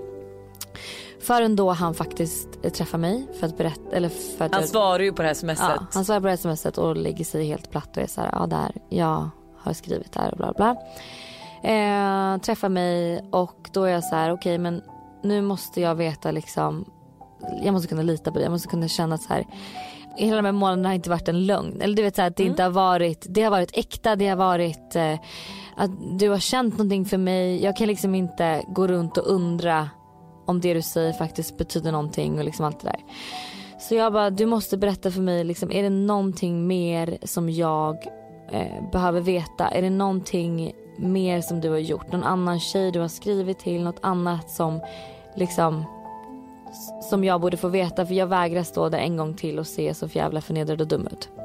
Förrän 1.22 1.56
då 1.56 1.72
han 1.72 1.94
faktiskt 1.94 2.48
eh, 2.64 2.72
träffar 2.72 2.98
mig 2.98 3.28
för 3.40 3.48
att 3.48 3.58
berätta. 3.58 3.92
Eller 3.96 4.10
för 4.10 4.46
att 4.46 4.52
Han 4.54 4.62
jag- 4.62 4.70
svarar 4.70 5.00
ju 5.00 5.12
på 5.14 5.22
det 5.22 5.28
här 5.28 5.36
smset. 5.36 5.58
Ja, 5.62 5.86
han 5.94 6.06
svarar 6.06 6.20
på 6.20 6.26
det 6.26 6.30
här 6.32 6.38
smset 6.38 6.78
och 6.78 6.96
lägger 6.98 7.26
sig 7.26 7.46
helt 7.46 7.72
platt 7.72 7.98
och 7.98 8.04
är 8.04 8.08
så 8.08 8.22
här, 8.22 8.30
ja 8.34 8.46
där, 8.48 8.72
jag 8.90 9.30
har 9.58 9.74
skrivit 9.74 10.12
det 10.14 10.20
här 10.20 10.32
och 10.32 10.38
bla 10.38 10.54
bla. 10.54 10.70
Eh, 11.64 12.38
träffar 12.42 12.70
mig 12.70 13.24
och 13.32 13.70
då 13.74 13.84
är 13.84 13.90
jag 13.92 14.04
så 14.04 14.16
här, 14.16 14.32
okej 14.34 14.58
men 14.58 14.82
nu 15.24 15.42
måste 15.42 15.82
jag 15.82 15.96
veta 15.96 16.32
liksom, 16.32 16.86
jag 17.64 17.74
måste 17.74 17.88
kunna 17.88 18.02
lita 18.02 18.32
på 18.32 18.38
det, 18.38 18.44
jag 18.44 18.52
måste 18.52 18.68
kunna 18.68 18.88
känna 18.88 19.16
att 19.16 19.22
så 19.22 19.34
här, 19.34 19.46
hela 20.16 20.36
de 20.36 20.46
här 20.46 20.52
månaderna 20.52 20.90
har 20.90 20.94
inte 20.94 21.10
varit 21.10 21.28
en 21.28 21.46
lögn. 21.46 21.82
Eller 21.82 21.96
du 21.96 22.04
vet 22.04 22.16
så 22.16 22.22
här, 22.22 22.30
att 22.30 22.36
det 22.36 22.44
inte 22.44 22.64
har 22.64 22.70
varit, 22.70 23.26
det 23.30 23.44
har 23.44 23.52
varit 23.52 23.78
äkta, 23.78 24.16
det 24.16 24.28
har 24.28 24.36
varit 24.36 24.96
eh, 24.96 25.20
att 25.76 25.92
du 26.20 26.30
har 26.30 26.40
känt 26.40 26.74
någonting 26.74 27.06
för 27.06 27.18
mig. 27.18 27.64
Jag 27.64 27.78
kan 27.78 27.88
liksom 27.88 28.16
inte 28.16 28.64
gå 28.68 28.88
runt 28.88 29.18
och 29.18 29.28
undra 29.28 29.90
om 30.46 30.62
det 30.62 30.74
du 30.74 30.82
säger 30.82 31.14
faktiskt 31.14 31.58
betyder 31.58 31.92
någonting 31.92 32.38
och 32.38 32.44
liksom 32.44 32.66
allt 32.66 32.80
det 32.80 32.88
där. 32.88 33.00
Så 33.80 33.96
jag 33.96 34.14
bara, 34.14 34.30
du 34.30 34.46
måste 34.46 34.78
berätta 34.78 35.12
för 35.12 35.22
mig, 35.22 35.44
liksom, 35.44 35.72
är 35.72 35.84
det 35.84 35.90
någonting 35.90 36.68
mer 36.68 37.18
som 37.24 37.50
jag 37.50 37.98
eh, 38.52 38.92
behöver 38.92 39.22
veta? 39.22 39.68
Är 39.68 39.82
det 39.82 39.90
någonting 39.90 40.74
mer 40.98 41.42
som 41.42 41.62
du 41.62 41.70
har 41.70 41.78
gjort? 41.78 42.12
Någon 42.12 42.24
annan 42.24 42.60
tjej 42.60 42.92
du 42.92 43.00
har 43.00 43.08
skrivit 43.08 43.60
till? 43.60 43.84
Något 43.84 44.00
annat 44.02 44.52
som 44.52 44.82
liksom 45.36 45.86
som 47.02 47.24
jag 47.24 47.42
borde 47.42 47.58
få 47.58 47.68
veta 47.68 48.06
för 48.06 48.14
jag 48.14 48.28
vägrar 48.28 48.64
stå 48.64 48.90
där 48.90 48.98
en 48.98 49.18
gång 49.18 49.34
till 49.34 49.60
och 49.60 49.68
se 49.68 49.94
så 49.94 50.06
jävla 50.06 50.42
förnedrad 50.42 50.82
och 50.82 50.88
dum 50.88 51.08
ut. 51.12 51.30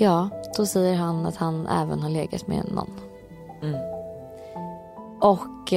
Ja, 0.00 0.28
då 0.56 0.66
säger 0.66 0.96
han 0.96 1.26
att 1.26 1.36
han 1.36 1.66
även 1.66 2.00
har 2.02 2.10
legat 2.10 2.46
med 2.46 2.64
någon. 2.72 2.90
Mm. 3.62 3.80
Och 5.20 5.72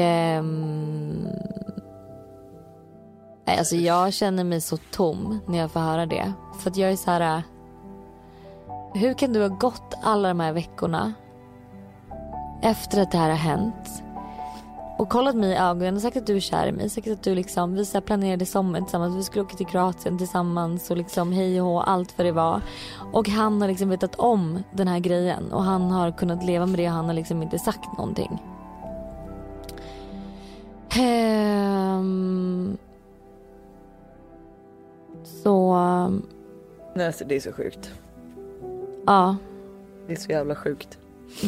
nej, 3.45 3.57
alltså 3.57 3.75
jag 3.75 4.13
känner 4.13 4.43
mig 4.43 4.61
så 4.61 4.77
tom 4.77 5.39
när 5.47 5.57
jag 5.57 5.71
får 5.71 5.79
höra 5.79 6.05
det. 6.05 6.33
För 6.59 6.69
att 6.69 6.77
jag 6.77 6.91
är 6.91 6.95
så 6.95 7.11
här. 7.11 7.37
äh, 7.37 7.43
Hur 8.93 9.13
kan 9.13 9.33
du 9.33 9.41
ha 9.41 9.47
gått 9.47 9.93
alla 10.03 10.27
de 10.27 10.39
här 10.39 10.53
veckorna 10.53 11.13
efter 12.61 13.01
att 13.01 13.11
det 13.11 13.17
här 13.17 13.29
har 13.29 13.37
hänt 13.37 14.03
och 15.01 15.09
kollat 15.09 15.35
mig 15.35 15.51
i 15.51 15.55
ögonen 15.55 15.95
och 15.95 16.01
sagt 16.01 16.17
att 16.17 16.27
du 16.27 16.35
är 16.35 16.39
kär 16.39 16.67
i 16.67 16.71
mig. 16.71 16.89
Sagt 16.89 17.07
att 17.07 17.23
du 17.23 17.35
liksom, 17.35 17.73
vi 17.75 17.85
så 17.85 18.01
planerade 18.01 18.45
sommaren 18.45 18.85
tillsammans. 18.85 19.15
Vi 19.15 19.23
skulle 19.23 19.45
åka 19.45 19.55
till 19.57 19.65
Kroatien 19.65 20.17
tillsammans 20.17 20.91
och 20.91 20.97
liksom 20.97 21.31
hej 21.31 21.61
och 21.61 21.67
hå, 21.67 21.79
allt 21.81 22.17
vad 22.17 22.27
det 22.27 22.31
var. 22.31 22.61
Och 23.13 23.29
han 23.29 23.61
har 23.61 23.67
liksom 23.67 23.89
vetat 23.89 24.15
om 24.15 24.63
den 24.73 24.87
här 24.87 24.99
grejen 24.99 25.51
och 25.51 25.63
han 25.63 25.81
har 25.91 26.11
kunnat 26.11 26.43
leva 26.45 26.65
med 26.65 26.79
det 26.79 26.87
och 26.87 26.93
han 26.93 27.05
har 27.05 27.13
liksom 27.13 27.43
inte 27.43 27.59
sagt 27.59 27.97
någonting. 27.97 28.41
Ehm, 30.89 32.77
så 35.43 35.75
Nej, 36.95 37.07
alltså, 37.07 37.25
det 37.25 37.35
är 37.35 37.39
så 37.39 37.51
sjukt. 37.51 37.91
ja, 39.05 39.35
Det 40.07 40.13
är 40.13 40.17
så 40.17 40.31
jävla 40.31 40.55
sjukt. 40.55 40.97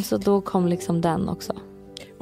så 0.03 0.17
då 0.17 0.41
kom 0.41 0.67
liksom 0.67 1.01
den 1.01 1.29
också. 1.29 1.53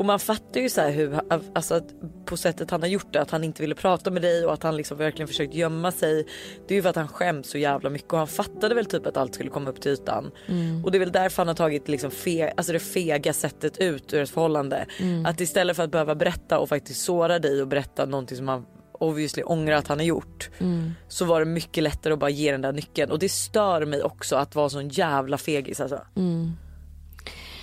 Och 0.01 0.05
man 0.05 0.19
fattar 0.19 0.61
ju 0.61 0.69
så 0.69 0.81
här 0.81 0.91
hur, 0.91 1.19
alltså 1.53 1.81
på 2.25 2.37
sättet 2.37 2.71
han 2.71 2.81
har 2.81 2.89
gjort 2.89 3.13
det, 3.13 3.21
att 3.21 3.31
han 3.31 3.43
inte 3.43 3.61
ville 3.61 3.75
prata 3.75 4.11
med 4.11 4.21
dig 4.21 4.45
och 4.45 4.53
att 4.53 4.63
han 4.63 4.77
liksom 4.77 4.97
verkligen 4.97 5.27
försökt 5.27 5.53
gömma 5.53 5.91
sig. 5.91 6.27
Det 6.67 6.73
är 6.73 6.75
ju 6.75 6.81
för 6.81 6.89
att 6.89 6.95
han 6.95 7.07
skäms 7.07 7.49
så 7.49 7.57
jävla 7.57 7.89
mycket 7.89 8.13
och 8.13 8.17
han 8.17 8.27
fattade 8.27 8.75
väl 8.75 8.85
typ 8.85 9.07
att 9.07 9.17
allt 9.17 9.35
skulle 9.35 9.49
komma 9.49 9.69
upp 9.69 9.81
till 9.81 9.91
ytan. 9.91 10.31
Mm. 10.47 10.85
Och 10.85 10.91
det 10.91 10.97
är 10.97 10.99
väl 10.99 11.11
därför 11.11 11.37
han 11.37 11.47
har 11.47 11.55
tagit 11.55 11.87
liksom 11.87 12.11
fe, 12.11 12.53
alltså 12.57 12.73
det 12.73 12.79
fega 12.79 13.33
sättet 13.33 13.77
ut 13.77 14.13
ur 14.13 14.21
ett 14.21 14.29
förhållande. 14.29 14.85
Mm. 14.99 15.25
Att 15.25 15.41
istället 15.41 15.75
för 15.75 15.83
att 15.83 15.91
behöva 15.91 16.15
berätta 16.15 16.59
och 16.59 16.69
faktiskt 16.69 17.01
såra 17.01 17.39
dig 17.39 17.61
och 17.61 17.67
berätta 17.67 18.05
någonting 18.05 18.37
som 18.37 18.47
han 18.47 18.65
obviously 18.93 19.43
ångrar 19.43 19.75
att 19.75 19.87
han 19.87 19.97
har 19.97 20.05
gjort. 20.05 20.49
Mm. 20.59 20.93
Så 21.07 21.25
var 21.25 21.39
det 21.39 21.45
mycket 21.45 21.83
lättare 21.83 22.13
att 22.13 22.19
bara 22.19 22.29
ge 22.29 22.51
den 22.51 22.61
där 22.61 22.71
nyckeln. 22.71 23.11
Och 23.11 23.19
det 23.19 23.29
stör 23.29 23.85
mig 23.85 24.03
också 24.03 24.35
att 24.35 24.55
vara 24.55 24.69
sån 24.69 24.89
jävla 24.89 25.37
fegis 25.37 25.81
alltså. 25.81 25.99
Mm. 26.15 26.51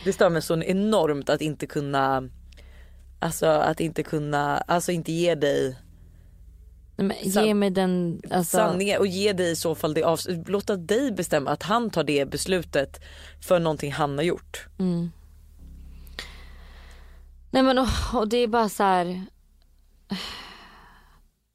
Det 0.04 0.12
stör 0.12 0.30
mig 0.30 0.42
så 0.42 0.62
enormt 0.62 1.28
att 1.28 1.40
inte 1.40 1.66
kunna 1.66 2.28
Alltså 3.20 3.46
att 3.46 3.80
inte 3.80 4.02
kunna, 4.02 4.58
alltså 4.58 4.92
inte 4.92 5.12
ge 5.12 5.34
dig 5.34 5.78
Men 6.96 7.12
ge 7.22 7.54
mig 7.54 7.70
den, 7.70 8.20
alltså, 8.30 8.56
sanningen 8.56 8.98
och 8.98 9.06
ge 9.06 9.32
dig 9.32 9.50
i 9.50 9.56
så 9.56 9.74
fall 9.74 9.94
det 9.94 10.02
av, 10.02 10.18
låta 10.46 10.76
dig 10.76 11.12
bestämma 11.12 11.50
att 11.50 11.62
han 11.62 11.90
tar 11.90 12.04
det 12.04 12.30
beslutet 12.30 13.00
för 13.40 13.60
någonting 13.60 13.92
han 13.92 14.18
har 14.18 14.24
gjort. 14.24 14.66
Mm. 14.78 15.10
Nej 17.50 17.62
men 17.62 17.78
och, 17.78 17.88
och 18.14 18.28
det 18.28 18.36
är 18.36 18.48
bara 18.48 18.68
så 18.68 18.82
här. 18.82 19.26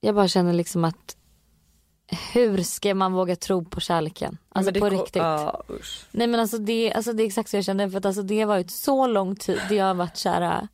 Jag 0.02 0.16
bara 0.16 0.28
känner 0.28 0.54
liksom 0.54 0.84
att 0.84 1.18
hur 2.34 2.64
ska 2.64 2.95
man 2.95 3.14
våga 3.14 3.36
tro 3.36 3.66
på 3.66 3.80
kärleken? 3.80 4.38
Alltså 4.49 4.68
Men 4.68 4.74
det 4.74 4.80
på 4.80 4.89
riktigt. 4.89 5.16
Ja. 5.16 5.64
Nej 6.12 6.28
men 6.28 6.39
alltså 6.39 6.58
det, 6.58 6.93
alltså 6.93 7.14
det 7.14 7.24
är 7.24 7.28
exakt 7.28 7.49
så 7.49 7.58
jag 7.58 7.66
kände 7.66 7.89
för 7.89 7.97
att 7.97 8.06
alltså 8.06 8.22
det 8.22 8.39
har 8.39 8.47
varit 8.47 8.72
så 8.72 9.08
lång 9.08 9.36
tid 9.36 9.60
det 9.70 9.76
jag 9.76 9.86
har 9.86 9.93
varit 9.93 10.18
kära 10.18 10.68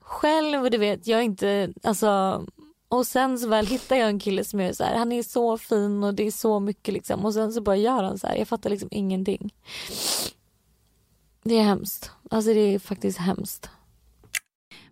själv 0.00 0.62
och 0.62 0.70
du 0.70 0.78
vet 0.78 1.06
jag 1.06 1.18
är 1.18 1.22
inte, 1.22 1.72
alltså 1.82 2.42
och 2.88 3.06
sen 3.06 3.38
så 3.38 3.48
väl 3.48 3.66
hittar 3.66 3.96
jag 3.96 4.08
en 4.08 4.20
kille 4.20 4.44
som 4.44 4.60
är 4.60 4.72
så 4.72 4.84
här, 4.84 4.96
han 4.96 5.12
är 5.12 5.22
så 5.22 5.58
fin 5.58 6.04
och 6.04 6.14
det 6.14 6.26
är 6.26 6.30
så 6.30 6.60
mycket 6.60 6.94
liksom 6.94 7.24
och 7.24 7.34
sen 7.34 7.52
så 7.52 7.60
bara 7.60 7.76
gör 7.76 8.02
han 8.02 8.18
så 8.18 8.26
här, 8.26 8.36
jag 8.36 8.48
fattar 8.48 8.70
liksom 8.70 8.88
ingenting. 8.92 9.54
Det 11.42 11.58
är 11.58 11.62
hemskt, 11.62 12.10
alltså 12.30 12.54
det 12.54 12.74
är 12.74 12.78
faktiskt 12.78 13.18
hemskt. 13.18 13.70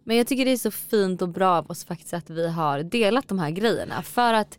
Men 0.05 0.17
jag 0.17 0.27
tycker 0.27 0.45
det 0.45 0.51
är 0.53 0.57
så 0.57 0.71
fint 0.71 1.23
och 1.23 1.29
bra 1.29 1.59
av 1.59 1.71
oss 1.71 1.85
faktiskt 1.85 2.15
att 2.15 2.31
vi 2.31 2.49
har 2.49 2.83
delat 2.83 3.29
de 3.29 3.39
här 3.39 3.51
grejerna 3.51 4.03
för 4.03 4.35
att 4.35 4.59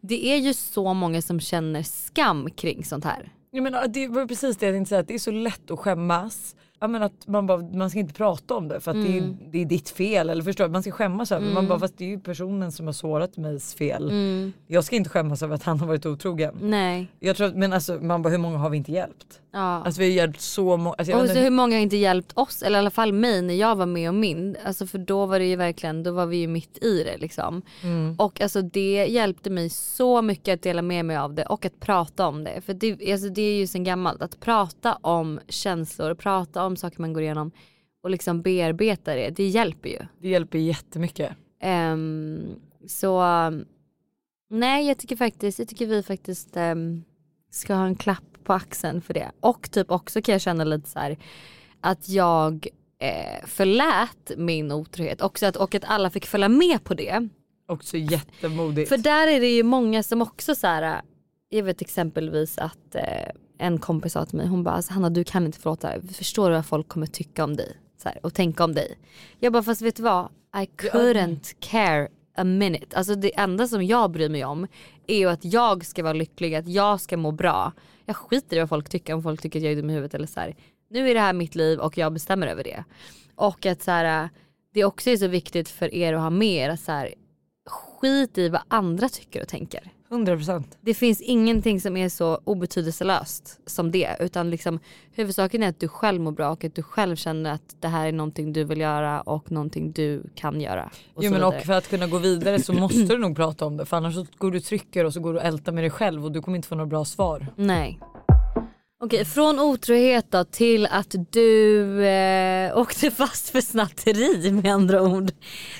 det 0.00 0.26
är 0.26 0.36
ju 0.36 0.54
så 0.54 0.94
många 0.94 1.22
som 1.22 1.40
känner 1.40 1.82
skam 1.82 2.50
kring 2.50 2.84
sånt 2.84 3.04
här. 3.04 3.32
Jag 3.50 3.62
menar, 3.62 3.88
det 3.88 4.08
var 4.08 4.26
precis 4.26 4.56
det 4.56 4.66
jag 4.66 4.74
tänkte 4.74 4.88
säga, 4.88 5.00
att 5.00 5.08
det 5.08 5.14
är 5.14 5.18
så 5.18 5.30
lätt 5.30 5.70
att 5.70 5.78
skämmas. 5.78 6.56
Jag 6.80 6.90
menar 6.90 7.06
att 7.06 7.26
man, 7.26 7.46
bara, 7.46 7.58
man 7.58 7.90
ska 7.90 7.98
inte 7.98 8.14
prata 8.14 8.54
om 8.54 8.68
det 8.68 8.80
för 8.80 8.90
att 8.90 8.96
det, 9.06 9.12
är, 9.12 9.18
Mm. 9.18 9.36
det 9.50 9.58
är 9.62 9.64
ditt 9.64 9.88
fel. 9.90 10.30
Eller 10.30 10.42
förstår? 10.42 10.68
Man 10.68 10.82
ska 10.82 10.90
skämmas 10.90 11.32
över. 11.32 11.42
Mm. 11.42 11.54
Man 11.54 11.68
bara, 11.68 11.78
fast 11.78 11.98
det 11.98 12.04
är 12.04 12.08
ju 12.08 12.20
personen 12.20 12.72
som 12.72 12.86
har 12.86 12.92
sårat 12.92 13.36
mig's 13.36 13.76
fel. 13.76 14.10
Mm. 14.10 14.52
Jag 14.66 14.84
ska 14.84 14.96
inte 14.96 15.10
skämmas 15.10 15.42
över 15.42 15.54
att 15.54 15.62
han 15.62 15.80
har 15.80 15.86
varit 15.86 16.06
otrogen. 16.06 16.54
Nej. 16.62 17.06
Jag 17.20 17.36
tror 17.36 17.52
men 17.54 17.72
alltså 17.72 17.92
man 17.94 18.22
bara, 18.22 18.28
hur 18.30 18.38
många 18.38 18.58
har 18.58 18.70
vi 18.70 18.76
inte 18.76 18.92
hjälpt? 18.92 19.40
Ja. 19.52 19.58
Alltså 19.84 20.00
vi 20.00 20.06
har 20.06 20.16
hjälpt 20.16 20.40
så 20.40 20.76
många. 20.76 20.94
Alltså, 20.98 21.12
och 21.14 21.28
så 21.28 21.34
hur 21.34 21.50
många 21.50 21.76
har 21.76 21.80
inte 21.82 21.96
hjälpt 21.96 22.32
oss, 22.34 22.62
eller 22.62 22.78
i 22.78 22.80
alla 22.80 22.90
fall 22.90 23.12
mig 23.12 23.42
när 23.42 23.54
jag 23.54 23.76
var 23.76 23.86
med 23.86 24.08
om 24.08 24.20
min. 24.20 24.56
Alltså 24.64 24.86
för 24.86 24.98
då 24.98 25.26
var 25.26 25.38
det 25.38 25.44
ju 25.44 25.56
verkligen, 25.56 26.02
då 26.02 26.12
var 26.12 26.26
vi 26.26 26.36
ju 26.36 26.46
mitt 26.46 26.84
i 26.84 27.02
det 27.04 27.16
liksom. 27.18 27.62
Mm. 27.82 28.14
Och 28.18 28.40
alltså 28.40 28.62
det 28.62 29.06
hjälpte 29.08 29.50
mig 29.50 29.70
så 29.70 30.22
mycket 30.22 30.54
att 30.54 30.62
dela 30.62 30.82
med 30.82 31.04
mig 31.04 31.16
av 31.16 31.34
det 31.34 31.44
och 31.44 31.64
att 31.66 31.80
prata 31.80 32.26
om 32.26 32.44
det. 32.44 32.60
För 32.60 32.74
det, 32.74 33.12
alltså 33.12 33.28
det 33.28 33.42
är 33.42 33.56
ju 33.56 33.66
sen 33.66 33.84
gammalt, 33.84 34.22
att 34.22 34.40
prata 34.40 34.98
om 35.00 35.40
känslor, 35.48 36.14
prata 36.14 36.64
om 36.64 36.67
saker 36.76 37.00
man 37.00 37.12
går 37.12 37.22
igenom 37.22 37.50
och 38.02 38.10
liksom 38.10 38.42
bearbeta 38.42 39.14
det, 39.14 39.30
det 39.30 39.46
hjälper 39.46 39.88
ju. 39.88 39.98
Det 40.20 40.28
hjälper 40.28 40.58
jättemycket. 40.58 41.32
Ehm, 41.60 42.54
så 42.86 43.22
nej 44.50 44.86
jag 44.88 44.98
tycker 44.98 45.16
faktiskt, 45.16 45.58
jag 45.58 45.68
tycker 45.68 45.86
vi 45.86 46.02
faktiskt 46.02 46.56
ehm, 46.56 47.04
ska 47.50 47.74
ha 47.74 47.86
en 47.86 47.96
klapp 47.96 48.44
på 48.44 48.52
axeln 48.52 49.02
för 49.02 49.14
det. 49.14 49.30
Och 49.40 49.70
typ 49.70 49.90
också 49.90 50.22
kan 50.22 50.32
jag 50.32 50.40
känna 50.42 50.64
lite 50.64 50.88
så 50.88 50.98
här 50.98 51.18
att 51.80 52.08
jag 52.08 52.66
eh, 52.98 53.46
förlät 53.46 54.32
min 54.36 54.72
otrohet 54.72 55.20
också 55.20 55.46
att, 55.46 55.56
och 55.56 55.74
att 55.74 55.84
alla 55.84 56.10
fick 56.10 56.26
följa 56.26 56.48
med 56.48 56.84
på 56.84 56.94
det. 56.94 57.28
Också 57.68 57.96
jättemodigt. 57.96 58.88
För 58.88 58.98
där 58.98 59.28
är 59.28 59.40
det 59.40 59.56
ju 59.56 59.62
många 59.62 60.02
som 60.02 60.22
också 60.22 60.54
så 60.54 60.66
här, 60.66 61.02
jag 61.48 61.62
vet 61.62 61.82
exempelvis 61.82 62.58
att 62.58 62.94
eh, 62.94 63.30
en 63.58 63.78
kompis 63.78 64.12
sa 64.12 64.26
till 64.26 64.36
mig, 64.36 64.46
hon 64.46 64.62
bara 64.62 64.74
alltså, 64.74 64.92
Hanna 64.92 65.10
du 65.10 65.24
kan 65.24 65.46
inte 65.46 65.58
förlåta, 65.58 65.92
förstår 66.12 66.50
du 66.50 66.54
vad 66.56 66.66
folk 66.66 66.88
kommer 66.88 67.06
tycka 67.06 67.44
om 67.44 67.56
dig 67.56 67.76
så 68.02 68.08
här, 68.08 68.18
och 68.22 68.34
tänka 68.34 68.64
om 68.64 68.74
dig? 68.74 68.98
Jag 69.38 69.52
bara 69.52 69.62
fast 69.62 69.82
vet 69.82 69.96
du 69.96 70.02
vad, 70.02 70.28
I 70.56 70.64
couldn't 70.76 71.56
care 71.60 72.08
a 72.36 72.44
minute. 72.44 72.96
Alltså 72.96 73.14
det 73.14 73.38
enda 73.38 73.68
som 73.68 73.84
jag 73.84 74.10
bryr 74.10 74.28
mig 74.28 74.44
om 74.44 74.66
är 75.06 75.18
ju 75.18 75.28
att 75.28 75.44
jag 75.44 75.86
ska 75.86 76.02
vara 76.02 76.12
lycklig, 76.12 76.54
att 76.54 76.68
jag 76.68 77.00
ska 77.00 77.16
må 77.16 77.32
bra. 77.32 77.72
Jag 78.04 78.16
skiter 78.16 78.56
i 78.56 78.60
vad 78.60 78.68
folk 78.68 78.88
tycker, 78.88 79.14
om 79.14 79.22
folk 79.22 79.42
tycker 79.42 79.58
att 79.58 79.62
jag 79.62 79.72
är 79.72 79.76
dum 79.76 79.90
i 79.90 79.92
huvudet 79.92 80.14
eller 80.14 80.26
så 80.26 80.40
här. 80.40 80.56
Nu 80.90 81.10
är 81.10 81.14
det 81.14 81.20
här 81.20 81.32
mitt 81.32 81.54
liv 81.54 81.78
och 81.78 81.98
jag 81.98 82.12
bestämmer 82.12 82.46
över 82.46 82.64
det. 82.64 82.84
Och 83.34 83.66
att 83.66 83.82
så 83.82 83.90
här, 83.90 84.28
det 84.74 84.84
också 84.84 85.10
är 85.10 85.16
så 85.16 85.26
viktigt 85.26 85.68
för 85.68 85.94
er 85.94 86.12
att 86.12 86.20
ha 86.20 86.30
med 86.30 86.66
er 86.66 86.70
att 86.70 86.80
så 86.80 86.92
här, 86.92 87.14
skit 87.66 88.38
i 88.38 88.48
vad 88.48 88.62
andra 88.68 89.08
tycker 89.08 89.42
och 89.42 89.48
tänker. 89.48 89.92
100%. 90.10 90.64
Det 90.80 90.94
finns 90.94 91.20
ingenting 91.20 91.80
som 91.80 91.96
är 91.96 92.08
så 92.08 92.40
obetydelselöst 92.44 93.60
som 93.66 93.90
det. 93.90 94.16
Utan 94.20 94.50
liksom, 94.50 94.78
huvudsaken 95.12 95.62
är 95.62 95.68
att 95.68 95.80
du 95.80 95.88
själv 95.88 96.20
mår 96.20 96.32
bra 96.32 96.50
och 96.50 96.64
att 96.64 96.74
du 96.74 96.82
själv 96.82 97.16
känner 97.16 97.52
att 97.52 97.76
det 97.80 97.88
här 97.88 98.06
är 98.06 98.12
någonting 98.12 98.52
du 98.52 98.64
vill 98.64 98.80
göra 98.80 99.20
och 99.20 99.52
någonting 99.52 99.92
du 99.92 100.22
kan 100.34 100.60
göra. 100.60 100.90
Och 101.14 101.24
Jo, 101.24 101.30
men 101.30 101.44
och 101.44 101.54
för 101.54 101.72
att 101.72 101.88
kunna 101.88 102.06
gå 102.06 102.18
vidare 102.18 102.62
så 102.62 102.72
måste 102.72 103.04
du 103.04 103.18
nog 103.18 103.36
prata 103.36 103.66
om 103.66 103.76
det 103.76 103.86
för 103.86 103.96
annars 103.96 104.14
så 104.14 104.26
går 104.38 104.50
du 104.50 104.60
trycker 104.60 105.04
och 105.04 105.12
så 105.12 105.20
går 105.20 105.32
du 105.32 105.38
och 105.38 105.44
ältar 105.44 105.72
med 105.72 105.84
dig 105.84 105.90
själv 105.90 106.24
och 106.24 106.32
du 106.32 106.42
kommer 106.42 106.56
inte 106.56 106.68
få 106.68 106.74
några 106.74 106.86
bra 106.86 107.04
svar. 107.04 107.46
Nej. 107.56 108.00
Okej, 109.00 109.24
från 109.24 109.60
otrohet 109.60 110.26
då 110.30 110.44
till 110.44 110.86
att 110.86 111.14
du 111.30 112.04
eh, 112.06 112.78
åkte 112.78 113.10
fast 113.10 113.48
för 113.50 113.60
snatteri 113.60 114.52
med 114.52 114.72
andra 114.74 115.02
ord. 115.02 115.30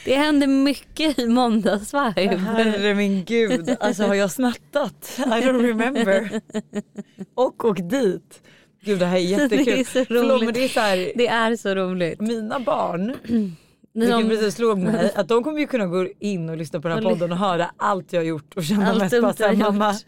Det 0.05 0.15
hände 0.17 0.47
mycket 0.47 1.19
i 1.19 1.27
måndagsvibe. 1.29 2.37
Herre 2.37 2.95
min 2.95 3.25
gud, 3.25 3.77
alltså 3.81 4.03
har 4.03 4.15
jag 4.15 4.31
snattat? 4.31 5.19
I 5.19 5.21
don't 5.23 5.63
remember. 5.67 6.41
Och 7.35 7.65
åkt 7.65 7.91
dit. 7.91 8.43
Gud 8.85 8.99
det 8.99 9.07
här 9.07 9.17
är 9.17 9.21
jättekul. 9.21 9.65
Det 9.65 9.81
är 9.81 9.85
så 9.85 10.05
Förlåt, 10.05 10.31
roligt. 10.33 10.45
men 10.45 10.55
det 10.55 10.65
är 10.65 10.69
så 10.69 10.81
här, 10.81 11.13
Det 11.15 11.27
är 11.29 11.57
så 11.57 11.75
roligt. 11.75 12.21
mina 12.21 12.61
barn, 12.61 13.15
vilket 13.95 14.11
de- 14.19 14.29
precis 14.29 14.55
slog 14.55 14.79
mig, 14.79 15.13
att 15.17 15.29
de 15.29 15.45
kommer 15.45 15.59
ju 15.61 15.67
kunna 15.67 15.87
gå 15.87 16.09
in 16.21 16.49
och 16.49 16.57
lyssna 16.57 16.81
på 16.81 16.89
den 16.89 16.97
här 16.99 17.05
podden 17.11 17.33
och 17.33 17.39
höra 17.39 17.71
allt 17.77 18.13
jag 18.13 18.21
har 18.21 18.27
gjort 18.27 18.55
och 18.57 18.65
känna 18.65 18.91
Allt 18.91 18.99
mest 19.01 19.23
bara 19.23 19.33
såhär 19.33 19.57
mamma, 19.57 19.93
gjort." 19.93 20.05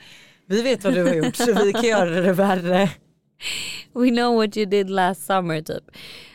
Vi 0.51 0.62
vet 0.62 0.84
vad 0.84 0.94
du 0.94 1.05
har 1.05 1.14
gjort 1.14 1.36
så 1.36 1.64
vi 1.64 1.72
kan 1.72 1.82
göra 1.82 2.11
det 2.11 2.32
värre. 2.32 2.90
We 3.92 4.09
know 4.11 4.34
what 4.36 4.57
you 4.57 4.66
did 4.66 4.90
last 4.90 5.26
summer 5.26 5.62
typ. 5.62 5.84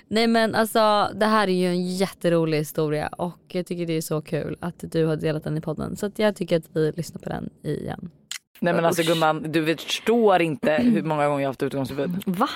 Nej 0.08 0.28
men 0.28 0.56
alltså 0.56 1.10
det 1.16 1.26
här 1.26 1.48
är 1.48 1.52
ju 1.54 1.68
en 1.68 1.88
jätterolig 1.88 2.58
historia 2.58 3.08
och 3.08 3.40
jag 3.48 3.66
tycker 3.66 3.86
det 3.86 3.94
är 3.98 4.02
så 4.02 4.22
kul 4.22 4.58
att 4.60 4.76
du 4.92 5.06
har 5.06 5.16
delat 5.16 5.44
den 5.44 5.58
i 5.58 5.62
podden. 5.62 5.96
Så 5.96 6.06
att 6.06 6.20
jag 6.20 6.36
tycker 6.36 6.58
att 6.58 6.66
vi 6.74 6.92
lyssnar 6.92 7.22
på 7.22 7.30
den 7.30 7.50
igen. 7.64 8.10
Nej 8.60 8.74
men 8.74 8.86
alltså 8.86 9.04
gumman, 9.04 9.52
du 9.52 9.76
förstår 9.78 10.42
inte 10.42 10.72
hur 10.72 11.04
många 11.04 11.28
gånger 11.28 11.42
jag 11.42 11.48
har 11.48 11.50
haft 11.50 11.64
utgångsförbud. 11.64 12.24
Va? 12.26 12.50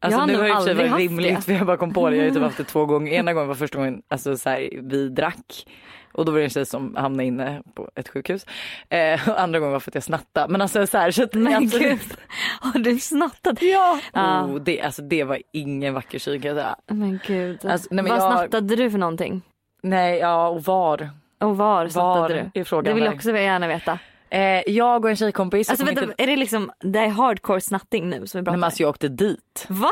Alltså 0.00 0.16
Jag 0.16 0.20
har 0.20 0.26
nu 0.26 0.36
har 0.36 0.44
sig 0.44 0.70
aldrig 0.72 0.90
varit 0.90 0.98
rimligt 1.00 1.36
det. 1.36 1.42
för 1.42 1.52
jag 1.52 1.66
bara 1.66 1.76
kom 1.76 1.92
på 1.92 2.10
det. 2.10 2.16
Jag 2.16 2.22
har 2.22 2.28
ju 2.28 2.34
typ 2.34 2.42
haft 2.42 2.56
det 2.56 2.64
två 2.64 2.86
gånger. 2.86 3.12
Ena 3.18 3.32
gången 3.32 3.48
var 3.48 3.54
första 3.54 3.78
gången 3.78 4.02
alltså 4.08 4.36
så 4.36 4.48
här, 4.48 4.70
vi 4.82 5.08
drack 5.08 5.66
och 6.12 6.24
då 6.24 6.32
var 6.32 6.38
det 6.38 6.44
en 6.44 6.50
tjej 6.50 6.66
som 6.66 6.96
hamnade 6.96 7.24
inne 7.24 7.62
på 7.74 7.90
ett 7.94 8.08
sjukhus. 8.08 8.46
Eh, 8.88 9.28
andra 9.28 9.58
gången 9.58 9.72
var 9.72 9.80
för 9.80 9.90
att 9.90 9.94
jag 9.94 10.04
snattade. 10.04 10.48
Men 10.52 10.62
alltså 10.62 10.86
så 10.86 10.98
här, 10.98 11.10
så 11.10 11.22
att, 11.22 11.34
Men 11.34 11.68
gud, 11.68 11.98
har 12.60 12.78
du 12.78 12.98
snattat? 13.00 13.62
Ja. 13.62 14.00
Ja. 14.12 14.44
Oh, 14.44 14.54
det, 14.60 14.80
alltså, 14.82 15.02
det 15.02 15.24
var 15.24 15.38
ingen 15.52 15.94
vacker 15.94 16.18
syn 16.18 16.40
kan 16.42 16.48
jag 16.48 16.56
säga. 16.56 16.76
Men 16.86 17.20
gud. 17.26 17.66
Alltså, 17.66 17.88
nej, 17.90 18.04
men 18.04 18.12
Vad 18.18 18.22
jag- 18.22 18.32
snattade 18.38 18.76
du 18.76 18.90
för 18.90 18.98
någonting? 18.98 19.42
Nej, 19.82 20.18
ja 20.18 20.48
och 20.48 20.64
var. 20.64 21.10
Och 21.40 21.56
var 21.56 21.88
snattade 21.88 22.20
Var 22.20 22.50
du? 22.54 22.60
är 22.60 22.64
frågan 22.64 22.84
Det 22.84 22.92
vill 22.92 23.04
jag 23.04 23.14
också 23.14 23.30
gärna 23.36 23.66
veta. 23.68 23.98
Eh, 24.30 24.40
jag 24.66 25.04
och 25.04 25.10
en 25.10 25.16
tjejkompis. 25.16 25.70
Alltså 25.70 25.86
vänta, 25.86 26.02
inte- 26.02 26.14
är 26.22 26.26
det 26.26 26.36
liksom, 26.36 26.70
det 26.80 26.98
är 26.98 27.08
hardcore 27.08 27.60
snatting 27.60 28.08
nu 28.10 28.26
som 28.26 28.40
vi 28.40 28.44
pratar 28.44 28.52
Nej, 28.52 28.58
men 28.60 28.64
alltså, 28.64 28.82
jag 28.82 28.90
åkte 28.90 29.08
dit. 29.08 29.66
Va? 29.68 29.90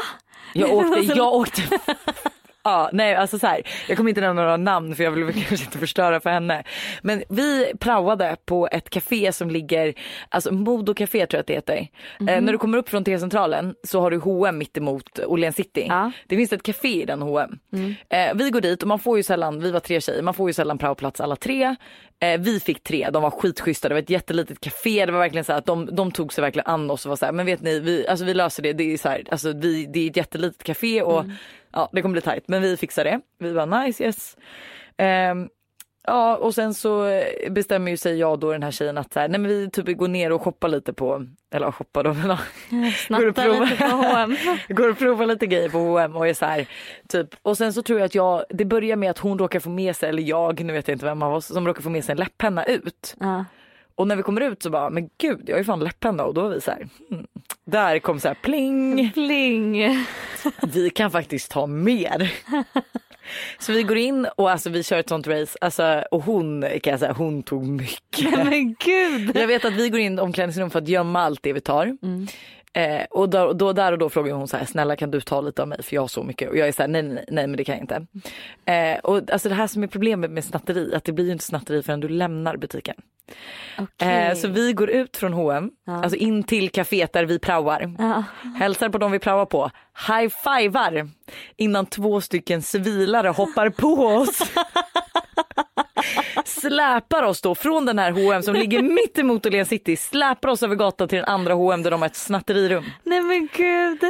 Jag 0.55 0.73
åkte, 0.75 1.01
jag 1.01 1.35
åkte 1.35 1.63
Ja, 2.67 2.91
nej 2.93 3.15
alltså 3.15 3.39
så 3.39 3.47
här, 3.47 3.63
jag 3.89 3.97
kommer 3.97 4.09
inte 4.09 4.21
nämna 4.21 4.43
några 4.43 4.57
namn 4.57 4.95
för 4.97 5.05
jag 5.05 5.11
vill 5.11 5.35
kanske 5.49 5.65
inte 5.65 5.79
förstöra 5.79 6.21
för 6.21 6.31
henne. 6.31 6.63
Men 7.03 7.23
vi 7.29 7.73
praoade 7.81 8.37
på 8.45 8.69
ett 8.73 8.91
café 8.91 9.33
som 9.33 9.51
ligger, 9.51 9.95
alltså 10.29 10.53
Modo 10.53 10.95
Café 10.95 11.27
tror 11.27 11.39
jag 11.39 11.41
att 11.41 11.47
det 11.47 11.53
heter. 11.53 11.89
Eh, 12.21 12.41
när 12.41 12.53
du 12.53 12.59
kommer 12.59 12.79
upp 12.79 12.89
från 12.89 13.05
T-centralen 13.05 13.75
så 13.83 14.01
har 14.01 14.11
du 14.11 14.19
H&M 14.19 14.59
mitt 14.59 14.77
emot 14.77 15.19
Åhléns 15.19 15.57
city. 15.57 15.87
Det 16.27 16.37
finns 16.37 16.53
ett 16.53 16.63
café 16.63 17.03
i 17.03 17.05
den 17.05 17.23
H&M. 17.23 17.59
Eh, 18.09 18.35
vi 18.35 18.51
går 18.51 18.61
dit 18.61 18.83
och 18.83 18.89
man 18.89 18.99
får 18.99 19.17
ju 19.17 19.23
sällan, 19.23 19.61
vi 19.61 19.71
var 19.71 19.81
tre 19.81 20.01
tjejer, 20.01 20.23
man 20.23 20.35
får 20.35 20.49
ju 20.49 20.53
sällan 20.53 20.79
praoplats 20.79 21.21
alla 21.21 21.37
tre. 21.37 21.77
Eh, 22.21 22.41
vi 22.41 22.61
fick 22.61 22.83
tre, 22.83 23.11
de 23.13 23.23
var 23.23 23.31
skitschyssta, 23.31 23.89
det 23.89 23.95
var 23.95 24.03
ett 24.03 24.11
jättelitet 24.11 24.61
café, 24.61 25.07
det 25.07 25.13
var 25.13 25.19
verkligen 25.19 25.45
så 25.45 25.53
att 25.53 25.67
de, 25.67 25.89
de 25.93 26.13
tog 26.13 26.33
sig 26.33 26.43
verkligen 26.43 26.67
an 26.67 26.91
oss 26.91 27.07
och 27.07 27.09
var 27.09 27.17
så 27.17 27.25
här, 27.25 27.33
men 27.33 27.47
vet 27.47 27.63
ni, 27.63 27.81
vi, 27.81 28.09
alltså 28.09 28.25
vi 28.25 28.35
löser 28.35 28.63
det, 28.63 28.73
det 28.73 28.93
är 28.93 28.99
så 28.99 29.09
här, 29.09 29.25
alltså 29.31 29.53
vi, 29.53 29.87
det 29.87 30.01
är 30.01 30.11
ett 30.11 30.17
jättelitet 30.17 30.63
café 30.63 31.03
och 31.03 31.25
ja 31.77 31.89
det 31.93 32.03
kommer 32.03 32.13
bli 32.13 32.23
tajt 32.23 32.49
men 32.49 32.63
vi 32.63 32.77
fixar 32.77 33.05
det. 33.05 33.21
Vi 33.39 33.53
var 33.53 33.67
nice 33.67 34.05
yes. 34.05 34.37
Ehm, 34.97 35.49
ja 36.07 36.37
och 36.37 36.55
sen 36.55 36.75
så 36.75 37.23
bestämmer 37.51 37.91
ju 37.91 37.97
sig 37.97 38.19
jag 38.19 38.41
då 38.41 38.53
den 38.53 38.63
här 38.63 38.71
tjejen 38.71 38.99
att 38.99 39.13
så 39.13 39.21
här, 39.21 39.29
nej 39.29 39.41
men 39.41 39.49
vi 39.49 39.71
typ 39.71 39.99
går 39.99 40.09
ner 40.09 40.33
och 40.33 40.43
shoppar 40.43 40.69
lite 40.69 40.93
på, 40.93 41.27
eller 41.55 41.73
shoppar 41.73 42.05
då 42.05 42.15
men 42.15 42.29
ja. 42.29 42.39
Går 43.19 43.27
och 43.29 43.35
provar- 43.35 43.67
lite 43.71 43.77
på 43.77 43.97
H&M. 43.97 44.37
Går 44.69 44.91
och 44.91 44.99
provar 44.99 45.27
lite 45.27 45.47
grejer 45.47 45.69
på 45.69 45.79
H&M 45.79 46.17
och 46.17 46.29
är 46.29 46.35
så 46.35 46.47
här, 46.47 46.69
typ. 47.09 47.29
Och 47.43 47.57
sen 47.57 47.73
så 47.73 47.83
tror 47.83 47.99
jag 47.99 48.07
att 48.07 48.15
jag, 48.15 48.45
det 48.49 48.65
börjar 48.65 48.97
med 48.97 49.11
att 49.11 49.19
hon 49.19 49.39
råkar 49.39 49.61
få 49.61 49.71
med 49.71 49.97
sig, 49.97 50.09
eller 50.09 50.23
jag, 50.23 50.65
nu 50.65 50.73
vet 50.73 50.89
jag 50.89 50.95
inte 50.95 51.07
vem 51.07 51.23
av 51.23 51.35
oss, 51.35 51.47
som 51.47 51.67
råkar 51.67 51.83
få 51.83 51.91
med 51.91 52.05
sig 52.05 52.13
en 52.13 52.19
läpppenna 52.19 52.65
ut. 52.65 53.15
Ja. 53.21 53.45
Och 53.95 54.07
när 54.07 54.17
vi 54.17 54.23
kommer 54.23 54.41
ut 54.41 54.63
så 54.63 54.71
bara, 54.71 54.91
men 54.91 55.11
gud 55.19 55.43
jag 55.47 55.55
har 55.55 55.59
ju 55.59 55.65
fan 55.65 55.81
läpppenna 55.81 56.25
och 56.25 56.35
då 56.35 56.43
var 56.43 56.49
vi 56.49 56.61
så 56.61 56.71
här, 56.71 56.89
hmm. 57.11 57.27
Där 57.65 57.99
kom 57.99 58.21
så 58.21 58.29
här 58.29 58.35
pling. 58.35 59.11
Pling. 59.15 59.97
Vi 60.63 60.91
kan 60.91 61.11
faktiskt 61.11 61.51
ta 61.51 61.67
mer. 61.67 62.33
Så 63.59 63.73
vi 63.73 63.83
går 63.83 63.97
in 63.97 64.27
och 64.37 64.51
alltså 64.51 64.71
vi 64.71 64.83
kör 64.83 64.99
ett 64.99 65.09
sånt 65.09 65.27
race 65.27 65.59
alltså, 65.61 66.05
och 66.11 66.23
hon 66.23 66.63
kan 66.83 66.91
jag 66.91 67.01
säga, 67.01 67.13
hon 67.13 67.43
tog 67.43 67.67
mycket. 67.67 68.31
Men 68.31 68.75
gud. 68.75 69.37
Jag 69.37 69.47
vet 69.47 69.65
att 69.65 69.73
vi 69.73 69.89
går 69.89 70.01
in 70.01 70.19
i 70.19 70.21
omklädningsrum 70.21 70.71
för 70.71 70.79
att 70.79 70.89
gömma 70.89 71.21
allt 71.23 71.43
det 71.43 71.53
vi 71.53 71.61
tar. 71.61 71.97
Eh, 72.73 73.05
och 73.11 73.29
då, 73.29 73.53
då, 73.53 73.73
där 73.73 73.93
och 73.93 73.99
då 73.99 74.11
frågar 74.11 74.35
hon 74.35 74.49
så 74.49 74.57
här, 74.57 74.65
snälla 74.65 74.97
kan 74.97 75.11
du 75.11 75.21
ta 75.21 75.41
lite 75.41 75.63
av 75.63 75.69
mig 75.69 75.83
för 75.83 75.95
jag 75.95 76.03
har 76.03 76.09
så 76.09 76.23
mycket. 76.23 76.51
Och 76.51 76.57
jag 76.57 76.69
är 76.69 76.73
så 76.73 76.83
här, 76.83 76.89
nej, 76.89 77.03
nej, 77.03 77.25
nej 77.29 77.47
men 77.47 77.57
det 77.57 77.65
kan 77.65 77.75
jag 77.75 77.83
inte. 77.83 78.07
Eh, 78.73 78.99
och 78.99 79.31
alltså 79.33 79.49
det 79.49 79.55
här 79.55 79.67
som 79.67 79.83
är 79.83 79.87
problemet 79.87 80.31
med 80.31 80.45
snatteri, 80.45 80.95
att 80.95 81.05
det 81.05 81.13
blir 81.13 81.25
ju 81.25 81.33
inte 81.33 81.45
snatteri 81.45 81.83
förrän 81.83 82.01
du 82.01 82.09
lämnar 82.09 82.57
butiken. 82.57 82.97
Eh, 83.99 84.35
så 84.35 84.49
vi 84.49 84.73
går 84.73 84.91
ut 84.91 85.17
från 85.17 85.33
H&M, 85.33 85.71
alltså 85.87 86.17
in 86.17 86.43
till 86.43 86.71
kaféet 86.71 87.13
där 87.13 87.25
vi 87.25 87.39
praoar. 87.39 87.95
Hälsar 88.59 88.89
på 88.89 88.99
dem 88.99 89.13
vi 89.13 89.19
praoar 89.19 89.47
på, 89.47 89.71
high-fivar 90.09 91.09
innan 91.57 91.87
två 91.87 92.21
stycken 92.21 92.63
civilare 92.63 93.29
hoppar 93.29 93.71
på 93.71 93.89
oss. 94.07 94.39
släpar 96.47 97.23
oss 97.23 97.41
då 97.41 97.55
från 97.55 97.87
den 97.87 97.99
här 97.99 98.11
H&M 98.11 98.43
som 98.43 98.55
ligger 98.55 98.83
mitt 98.83 99.19
emot 99.19 99.47
Åhléns 99.47 99.69
city, 99.69 99.97
släpar 99.97 100.49
oss 100.49 100.63
över 100.63 100.77
gatan 100.77 101.09
till 101.09 101.17
den 101.17 101.25
andra 101.29 101.55
H&M 101.55 101.83
där 101.83 101.91
de 101.91 102.03
har 102.03 102.07
ett 102.07 102.17
snatterirum. 102.17 102.85
Nej 103.05 103.23
men 103.23 103.49
gud. 103.57 104.05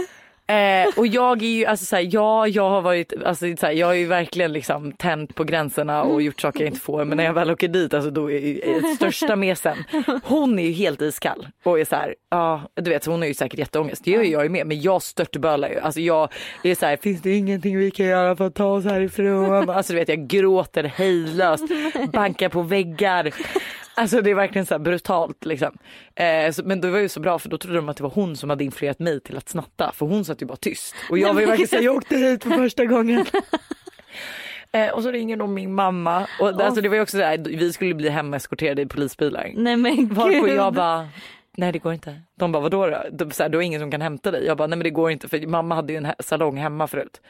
Eh, 0.49 0.89
och 0.97 1.07
jag 1.07 1.43
är 1.43 1.47
ju, 1.47 1.67
alltså 1.67 1.85
såhär, 1.85 2.09
ja 2.11 2.49
jag 2.49 2.71
har 2.71 2.83
varit, 2.83 3.13
alltså 3.25 3.57
såhär, 3.57 3.73
jag 3.73 3.87
har 3.87 3.95
ju 3.95 4.07
verkligen 4.07 4.53
liksom 4.53 4.93
tänt 4.93 5.35
på 5.35 5.45
gränserna 5.45 6.03
och 6.03 6.23
gjort 6.23 6.41
saker 6.41 6.61
jag 6.61 6.69
inte 6.69 6.81
får 6.81 7.05
men 7.05 7.17
när 7.17 7.25
jag 7.25 7.33
väl 7.33 7.51
åker 7.51 7.69
dit 7.69 7.95
alltså 7.95 8.11
då 8.11 8.31
är 8.31 8.39
ju 8.39 8.61
är 8.61 8.95
största 8.95 9.37
mesen. 9.37 9.77
Hon 10.25 10.59
är 10.59 10.63
ju 10.63 10.73
helt 10.73 11.03
iskall 11.03 11.49
och 11.63 11.81
är 11.81 11.85
såhär, 11.85 12.15
ja 12.31 12.63
du 12.75 12.91
vet 12.91 13.07
hon 13.07 13.21
har 13.21 13.29
ju 13.29 13.35
säkert 13.35 13.59
jätteångest, 13.59 14.05
det 14.05 14.11
gör 14.11 14.23
ju 14.23 14.31
jag 14.31 14.43
ju 14.43 14.49
med 14.49 14.67
men 14.67 14.81
jag 14.81 15.03
störtbölar 15.03 15.69
ju. 15.69 15.81
Alltså 15.81 16.01
jag 16.01 16.33
är 16.63 16.75
såhär, 16.75 16.97
finns 16.97 17.23
det 17.23 17.37
ingenting 17.37 17.79
vi 17.79 17.91
kan 17.91 18.07
göra 18.07 18.37
för 18.37 18.47
att 18.47 18.55
ta 18.55 18.67
oss 18.67 18.85
härifrån? 18.85 19.71
Alltså 19.71 19.93
du 19.93 19.99
vet 19.99 20.09
jag 20.09 20.27
gråter 20.29 20.85
hejdlöst, 20.85 21.65
bankar 22.13 22.49
på 22.49 22.63
väggar. 22.63 23.33
Alltså 23.99 24.21
det 24.23 24.31
är 24.31 24.35
verkligen 24.35 24.67
så 24.67 24.75
här 24.75 24.79
brutalt 24.79 25.45
liksom. 25.45 25.79
Eh, 26.15 26.51
så, 26.53 26.63
men 26.65 26.81
det 26.81 26.91
var 26.91 26.99
ju 26.99 27.09
så 27.09 27.21
bra 27.21 27.39
för 27.39 27.49
då 27.49 27.59
trodde 27.59 27.77
de 27.77 27.89
att 27.89 27.97
det 27.97 28.03
var 28.03 28.11
hon 28.11 28.37
som 28.37 28.51
hade 28.51 28.65
influerat 28.65 28.99
mig 28.99 29.21
till 29.21 29.37
att 29.37 29.49
snatta 29.49 29.93
för 29.95 30.07
hon 30.07 30.25
satt 30.25 30.43
ju 30.43 30.47
bara 30.47 30.57
tyst. 30.57 30.95
Och 31.11 31.19
jag 31.19 31.35
var 31.35 31.41
ju 31.41 31.47
verkligen 31.47 31.69
såhär, 31.69 31.83
jag 31.83 31.97
åkte 31.97 32.17
hit 32.17 32.43
för 32.43 32.51
första 32.51 32.85
gången. 32.85 33.25
Eh, 34.73 34.89
och 34.91 35.03
så 35.03 35.11
ringer 35.11 35.37
de 35.37 35.55
min 35.55 35.75
mamma 35.75 36.27
och 36.41 36.57
det- 36.57 36.65
alltså, 36.67 36.81
det 36.81 36.89
var 36.89 37.01
också 37.01 37.17
såhär, 37.17 37.39
vi 37.39 37.73
skulle 37.73 37.95
bli 37.95 38.09
hemeskorterade 38.09 38.83
i 38.83 38.87
polisbilar. 38.87 39.51
Nej 39.55 39.77
men 39.77 40.15
Varpå 40.15 40.47
gud. 40.47 40.57
jag 40.57 40.75
bara 40.75 41.09
Nej 41.57 41.73
det 41.73 41.79
går 41.79 41.93
inte. 41.93 42.21
De 42.39 42.53
bara 42.53 42.63
vadå 42.63 42.87
då? 42.87 43.03
De, 43.13 43.31
så 43.31 43.43
här, 43.43 43.51
då 43.51 43.59
är 43.59 43.63
ingen 43.63 43.81
som 43.81 43.91
kan 43.91 44.01
hämta 44.01 44.31
dig. 44.31 44.45
Jag 44.47 44.57
bara 44.57 44.67
nej 44.67 44.77
men 44.77 44.85
det 44.85 44.91
går 44.91 45.11
inte 45.11 45.29
för 45.29 45.47
mamma 45.47 45.75
hade 45.75 45.93
ju 45.93 45.97
en 45.97 46.09
salong 46.19 46.57
hemma 46.57 46.87
förut. 46.87 47.21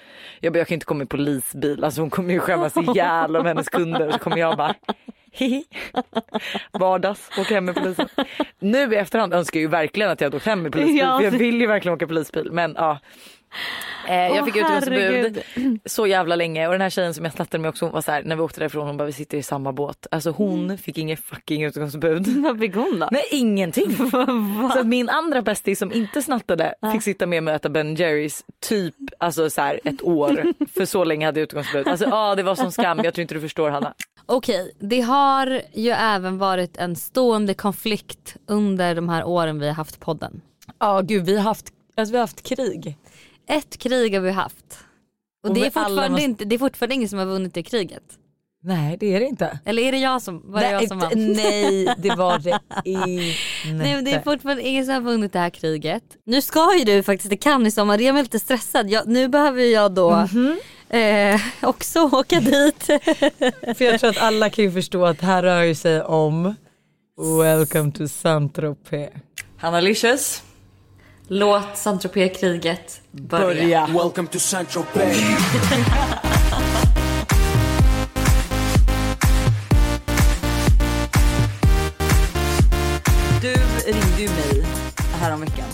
Jag 0.40 0.52
bara 0.52 0.58
jag 0.58 0.68
kan 0.68 0.74
inte 0.74 0.86
komma 0.86 1.02
i 1.02 1.06
polisbil, 1.06 1.84
alltså 1.84 2.00
hon 2.00 2.10
kommer 2.10 2.32
ju 2.34 2.40
skämmas 2.40 2.76
ihjäl 2.96 3.36
om 3.36 3.46
hennes 3.46 3.68
kunder. 3.68 4.10
Så 4.10 4.18
kommer 4.18 4.36
jag 4.36 4.56
bara 4.56 4.74
hihi. 5.32 5.64
Vardags, 6.72 7.30
åka 7.38 7.54
hem 7.54 7.64
med 7.64 7.74
polisen. 7.74 8.08
Nu 8.58 8.92
i 8.92 8.96
efterhand 8.96 9.34
önskar 9.34 9.58
jag 9.60 9.62
ju 9.62 9.68
verkligen 9.68 10.10
att 10.10 10.20
jag 10.20 10.26
hade 10.26 10.36
åkt 10.36 10.46
hem 10.46 10.62
med 10.62 10.72
polisbil. 10.72 10.98
Ja. 11.00 11.22
Jag 11.22 11.30
vill 11.30 11.60
ju 11.60 11.66
verkligen 11.66 11.94
åka 11.94 12.06
polisbil 12.06 12.48
men 12.52 12.74
ja. 12.76 12.98
Eh, 14.08 14.14
jag 14.14 14.44
fick 14.44 14.56
herregud. 14.56 15.42
så 15.84 16.06
jävla 16.06 16.36
länge 16.36 16.66
och 16.66 16.72
den 16.72 16.80
här 16.80 16.90
tjejen 16.90 17.14
som 17.14 17.24
jag 17.24 17.34
snattade 17.34 17.62
med 17.62 17.68
också 17.68 17.84
hon 17.84 17.92
var 17.92 18.00
så 18.00 18.10
här, 18.12 18.22
när 18.22 18.36
vi 18.36 18.42
åkte 18.42 18.60
därifrån 18.60 18.86
hon 18.86 18.96
bara 18.96 19.04
vi 19.04 19.12
sitter 19.12 19.38
i 19.38 19.42
samma 19.42 19.72
båt. 19.72 20.06
Alltså 20.10 20.30
hon 20.30 20.64
Mm. 20.64 20.78
fick 20.78 20.98
ingen 20.98 21.16
fucking 21.16 21.64
utegångsförbud. 21.64 22.26
Vad 22.42 22.58
fick 22.58 22.74
hon 22.74 22.98
då? 23.00 23.08
Nej 23.12 23.22
ingenting. 23.30 23.96
så 24.72 24.78
att 24.78 24.86
min 24.86 25.08
andra 25.08 25.42
bästis 25.42 25.78
som 25.78 25.92
inte 25.92 26.22
snattade 26.22 26.74
fick 26.92 27.02
sitta 27.02 27.26
med 27.26 27.42
mig 27.42 27.52
och 27.52 27.56
äta 27.56 27.68
Ben 27.68 27.94
Jerrys 27.94 28.44
typ 28.60 28.94
alltså 29.18 29.50
så 29.50 29.60
här 29.60 29.80
ett 29.84 30.02
år. 30.02 30.44
För 30.76 30.84
så 30.84 31.04
länge 31.04 31.26
hade 31.26 31.40
jag 31.40 31.44
utegångsförbud. 31.44 31.88
Alltså 31.88 32.06
ja 32.06 32.34
det 32.34 32.42
var 32.42 32.54
som 32.54 32.72
skam, 32.72 33.00
jag 33.04 33.14
tror 33.14 33.22
inte 33.22 33.34
du 33.34 33.40
förstår 33.40 33.70
Hanna. 33.70 33.94
Okej, 34.26 34.72
det 34.80 35.00
har 35.00 35.60
ju 35.74 35.90
även 35.90 36.38
varit 36.38 36.76
en 36.76 36.96
stående 36.96 37.54
konflikt 37.54 38.36
under 38.46 38.94
de 38.94 39.08
här 39.08 39.24
åren 39.24 39.58
vi 39.58 39.66
har 39.66 39.74
haft 39.74 40.00
podden. 40.00 40.40
Ja 40.78 41.00
gud 41.00 41.24
vi 41.26 41.36
har 41.36 41.42
haft, 41.44 41.66
alltså, 41.96 42.12
vi 42.12 42.18
har 42.18 42.22
haft 42.22 42.42
krig. 42.42 42.96
Ett 43.48 43.78
krig 43.78 44.14
har 44.14 44.20
vi 44.20 44.30
haft. 44.30 44.78
Och, 45.44 45.48
Och 45.50 45.54
det, 45.54 45.60
är 45.60 45.64
fortfarande 45.64 46.08
måste- 46.08 46.24
inte, 46.24 46.44
det 46.44 46.54
är 46.54 46.58
fortfarande 46.58 46.94
ingen 46.94 47.08
som 47.08 47.18
har 47.18 47.26
vunnit 47.26 47.54
det 47.54 47.62
kriget. 47.62 48.02
Nej 48.62 48.96
det 49.00 49.14
är 49.14 49.20
det 49.20 49.26
inte. 49.26 49.58
Eller 49.64 49.82
är 49.82 49.92
det 49.92 49.98
jag 49.98 50.22
som, 50.22 50.42
var 50.52 50.60
det 50.60 50.66
nej, 50.66 50.72
jag 50.72 50.88
som 50.88 50.98
vann? 50.98 51.10
nej 51.32 51.94
det 51.98 52.14
var 52.14 52.38
det 52.38 52.50
inte. 52.84 53.06
Nej 53.72 53.94
men 53.94 54.04
det 54.04 54.12
är 54.12 54.22
fortfarande 54.22 54.62
ingen 54.62 54.84
som 54.84 54.94
har 54.94 55.00
vunnit 55.00 55.32
det 55.32 55.38
här 55.38 55.50
kriget. 55.50 56.02
Nu 56.24 56.42
ska 56.42 56.76
ju 56.78 56.84
du 56.84 57.02
faktiskt 57.02 57.30
till 57.30 57.38
Cannes 57.40 57.68
i 57.68 57.76
sommar, 57.76 57.98
jag 57.98 58.18
är 58.18 58.22
lite 58.22 58.38
stressad. 58.40 58.90
Jag, 58.90 59.08
nu 59.08 59.28
behöver 59.28 59.62
jag 59.62 59.92
då 59.92 60.10
Mhm. 60.32 60.58
eh, 60.88 61.40
också 61.62 62.00
åka 62.12 62.40
dit. 62.40 62.82
För 63.76 63.82
jag 63.84 64.00
tror 64.00 64.10
att 64.10 64.18
alla 64.18 64.50
kan 64.50 64.64
ju 64.64 64.72
förstå 64.72 65.04
att 65.04 65.18
det 65.20 65.26
här 65.26 65.42
rör 65.42 65.62
ju 65.62 65.74
sig 65.74 66.02
om 66.02 66.54
Welcome 67.42 67.92
to 67.92 68.08
Saint-Tropez. 68.08 69.10
Hanna 69.58 69.80
Licious. 69.80 70.42
Låt 71.28 71.76
Saint-Tropez-kriget 71.76 73.00
börja. 73.10 73.86
Welcome 73.86 74.28
to 74.28 74.38
Saint-Tropez. 74.38 75.16
Du 83.42 83.54
ringde 83.92 84.20
ju 84.20 84.28
mig 84.28 84.66
häromveckan. 85.20 85.68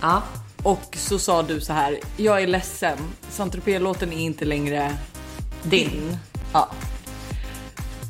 Ja. 0.00 0.22
Och 0.62 0.96
så 0.96 1.18
sa 1.18 1.42
du 1.42 1.60
så 1.60 1.72
här, 1.72 1.98
jag 2.16 2.42
är 2.42 2.46
ledsen, 2.46 2.98
Saint-Tropez-låten 3.30 4.12
är 4.12 4.20
inte 4.20 4.44
längre 4.44 4.96
din. 5.62 6.16
Ja. 6.52 6.68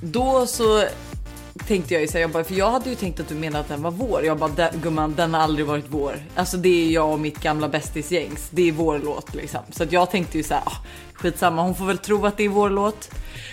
Då 0.03 0.47
så 0.47 0.85
tänkte 1.67 1.95
jag 1.95 2.01
ju 2.03 2.09
säga, 2.09 2.21
jag 2.21 2.31
bara, 2.31 2.45
för 2.45 2.55
jag 2.55 2.71
hade 2.71 2.91
ju 2.91 2.97
tänkt 2.97 3.21
att 3.21 3.29
du 3.29 3.35
menade 3.35 3.59
att 3.61 3.69
den 3.69 3.83
var 3.83 3.91
vår. 3.91 4.25
Jag 4.25 4.39
bara, 4.39 4.51
"Den- 4.51 4.81
gumman 4.83 5.15
den 5.15 5.35
har 5.35 5.41
aldrig 5.41 5.67
varit 5.67 5.85
vår. 5.89 6.15
Alltså 6.35 6.57
det 6.57 6.69
är 6.87 6.91
jag 6.91 7.13
och 7.13 7.21
mitt 7.21 7.39
gamla 7.41 7.69
bästisgängs. 7.69 8.49
Det 8.51 8.69
är 8.69 8.73
vår 8.73 8.99
låt 9.05 9.35
liksom. 9.35 9.61
Så 9.71 9.83
att 9.83 9.93
jag 9.93 10.11
tänkte 10.11 10.37
ju 10.39 10.45
så 10.45 10.55
här, 10.55 10.63
ah, 10.67 10.73
skitsamma 11.15 11.63
hon 11.63 11.75
får 11.75 11.85
väl 11.85 11.99
tro 11.99 12.27
att 12.27 12.37
det 12.37 12.45
är 12.45 12.49
vår 12.49 12.71
låt. 12.71 13.11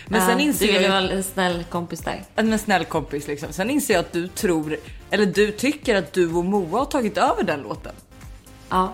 Men 0.08 0.22
Ja, 0.22 0.28
sen 0.28 0.38
du 0.38 0.44
inser 0.44 0.66
vill 0.66 0.76
jag 0.76 0.84
ju 0.84 0.90
vara 0.90 1.10
en 1.10 1.24
snäll 1.24 1.64
kompis 1.70 2.00
där. 2.00 2.24
en 2.36 2.60
snäll 2.60 2.86
kompis 2.86 3.28
liksom. 3.28 3.54
Sen 3.54 3.70
inser 3.70 3.94
jag 3.94 4.00
att 4.02 4.12
du 4.14 4.28
tror, 4.28 4.78
eller 5.10 5.26
du 5.26 5.52
tycker 5.52 5.96
att 5.96 6.14
du 6.14 6.34
och 6.34 6.46
Moa 6.46 6.80
har 6.80 6.86
tagit 6.86 7.18
över 7.18 7.44
den 7.44 7.60
låten. 7.62 7.92
Ja, 8.70 8.94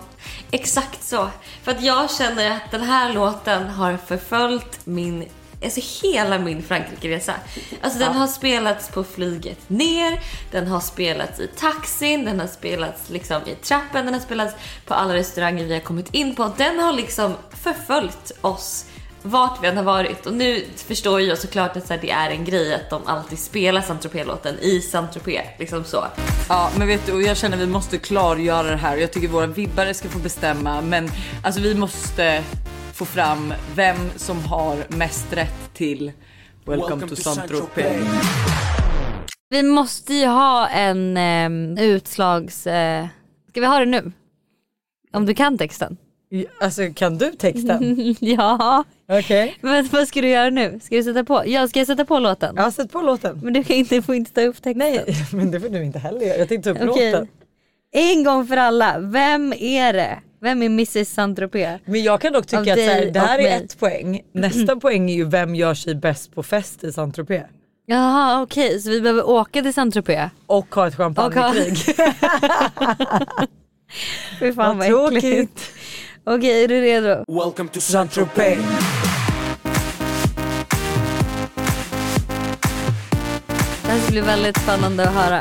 exakt 0.50 1.02
så. 1.04 1.28
För 1.62 1.70
att 1.72 1.82
jag 1.82 2.10
känner 2.10 2.50
att 2.50 2.70
den 2.70 2.82
här 2.82 3.12
låten 3.14 3.68
har 3.68 3.96
förföljt 4.06 4.80
min, 4.84 5.24
alltså 5.64 5.80
hela 6.02 6.38
min 6.38 6.62
Frankrike-resa. 6.62 7.34
Alltså 7.80 7.98
den 7.98 8.12
har 8.12 8.26
spelats 8.26 8.88
på 8.88 9.04
flyget 9.04 9.70
ner, 9.70 10.20
den 10.50 10.66
har 10.66 10.80
spelats 10.80 11.40
i 11.40 11.46
taxin, 11.46 12.24
den 12.24 12.40
har 12.40 12.46
spelats 12.46 13.10
liksom 13.10 13.42
i 13.46 13.54
trappen, 13.54 14.04
den 14.04 14.14
har 14.14 14.20
spelats 14.20 14.54
på 14.86 14.94
alla 14.94 15.14
restauranger 15.14 15.64
vi 15.64 15.72
har 15.72 15.80
kommit 15.80 16.14
in 16.14 16.34
på. 16.34 16.52
Den 16.56 16.78
har 16.78 16.92
liksom 16.92 17.34
förföljt 17.50 18.32
oss 18.40 18.86
vart 19.22 19.62
vi 19.62 19.68
än 19.68 19.76
har 19.76 19.84
varit. 19.84 20.26
Och 20.26 20.34
nu 20.34 20.64
förstår 20.76 21.20
jag 21.20 21.38
såklart 21.38 21.76
att 21.76 21.86
så 21.86 21.96
det 22.00 22.10
är 22.10 22.30
en 22.30 22.44
grej 22.44 22.74
att 22.74 22.90
de 22.90 23.06
alltid 23.06 23.38
spelar 23.38 23.80
Saint-Tropez-låten 23.80 24.58
i 24.58 24.80
Saint-Tropez. 24.80 25.46
Liksom 25.58 25.84
så. 25.84 26.04
Ja 26.48 26.70
men 26.76 26.88
vet 26.88 27.06
du 27.06 27.22
jag 27.22 27.36
känner 27.36 27.56
att 27.56 27.62
vi 27.62 27.66
måste 27.66 27.98
klargöra 27.98 28.70
det 28.70 28.76
här. 28.76 28.96
Jag 28.96 29.12
tycker 29.12 29.28
våra 29.28 29.46
vibbare 29.46 29.94
ska 29.94 30.08
få 30.08 30.18
bestämma 30.18 30.80
men 30.80 31.10
alltså 31.44 31.60
vi 31.60 31.74
måste 31.74 32.44
få 33.00 33.04
fram 33.06 33.54
vem 33.74 33.96
som 34.16 34.44
har 34.44 34.76
mest 34.88 35.32
rätt 35.32 35.74
till 35.74 36.12
Welcome, 36.66 37.08
to 37.08 37.16
Saint-Tropez. 37.16 38.06
Vi 39.50 39.62
måste 39.62 40.14
ju 40.14 40.26
ha 40.26 40.68
en 40.68 41.16
eh, 41.16 41.84
utslags... 41.84 42.66
Eh, 42.66 43.06
ska 43.48 43.60
vi 43.60 43.66
ha 43.66 43.78
det 43.78 43.86
nu? 43.86 44.12
Om 45.12 45.26
du 45.26 45.34
kan 45.34 45.58
texten? 45.58 45.96
Alltså 46.60 46.82
kan 46.94 47.18
du 47.18 47.30
texten? 47.30 48.14
ja. 48.20 48.84
Okej. 49.08 49.56
Men 49.60 49.88
vad 49.92 50.08
ska 50.08 50.20
du 50.20 50.28
göra 50.28 50.50
nu? 50.50 50.80
Ska 50.82 50.96
du 50.96 51.02
sätta 51.02 51.24
på? 51.24 51.42
Ja, 51.46 51.68
ska 51.68 51.80
jag 51.80 51.86
sätta 51.86 52.04
på 52.04 52.18
låten? 52.18 52.54
Ja, 52.56 52.70
sätt 52.70 52.92
på 52.92 53.00
låten. 53.00 53.40
Men 53.42 53.52
du 53.52 53.64
kan 53.64 53.76
inte, 53.76 54.02
får 54.02 54.14
inte 54.14 54.32
ta 54.32 54.40
upp 54.40 54.62
texten. 54.62 54.78
Nej, 54.78 55.04
men 55.32 55.50
det 55.50 55.60
får 55.60 55.68
du 55.68 55.84
inte 55.84 55.98
heller 55.98 56.20
göra. 56.20 56.36
Jag 56.38 56.48
tänkte 56.48 56.74
ta 56.74 56.84
upp 56.84 56.90
Okej. 56.90 57.12
låten. 57.12 57.28
En 57.92 58.24
gång 58.24 58.46
för 58.46 58.56
alla, 58.56 58.98
vem 58.98 59.52
är 59.58 59.92
det? 59.92 60.18
Vem 60.42 60.62
är 60.62 60.66
Mrs 60.66 61.08
Saint-Tropez? 61.08 61.80
Men 61.84 62.02
jag 62.02 62.20
kan 62.20 62.32
dock 62.32 62.46
tycka 62.46 62.56
Av 62.60 62.68
att 62.68 62.74
så 62.78 62.80
här, 62.80 63.10
det 63.10 63.20
här 63.20 63.38
är 63.38 63.42
mig. 63.42 63.52
ett 63.52 63.78
poäng. 63.78 64.20
Nästa 64.34 64.76
poäng 64.76 65.10
är 65.10 65.14
ju 65.14 65.24
vem 65.24 65.54
gör 65.54 65.74
sig 65.74 65.94
bäst 65.94 66.34
på 66.34 66.42
fest 66.42 66.84
i 66.84 66.92
Saint-Tropez. 66.92 67.44
Jaha 67.86 68.42
okej, 68.42 68.80
så 68.80 68.90
vi 68.90 69.00
behöver 69.00 69.28
åka 69.28 69.62
till 69.62 69.72
Saint-Tropez? 69.74 70.30
Och 70.46 70.74
ha 70.74 70.86
ett 70.86 70.96
champagnekrig. 70.96 71.76
Fy 74.40 74.52
fan 74.52 74.78
Vad 74.78 74.90
vad 74.90 75.16
äckligt. 75.16 75.22
tråkigt. 75.22 75.70
Okej, 76.24 76.64
är 76.64 76.68
du 76.68 76.80
redo? 76.80 77.24
Welcome 77.44 77.68
to 77.70 77.80
Saint-Tropez. 77.80 78.58
Det 83.82 83.88
här 83.92 83.98
ska 84.00 84.10
bli 84.10 84.20
väldigt 84.20 84.56
spännande 84.58 85.08
att 85.08 85.14
höra. 85.14 85.40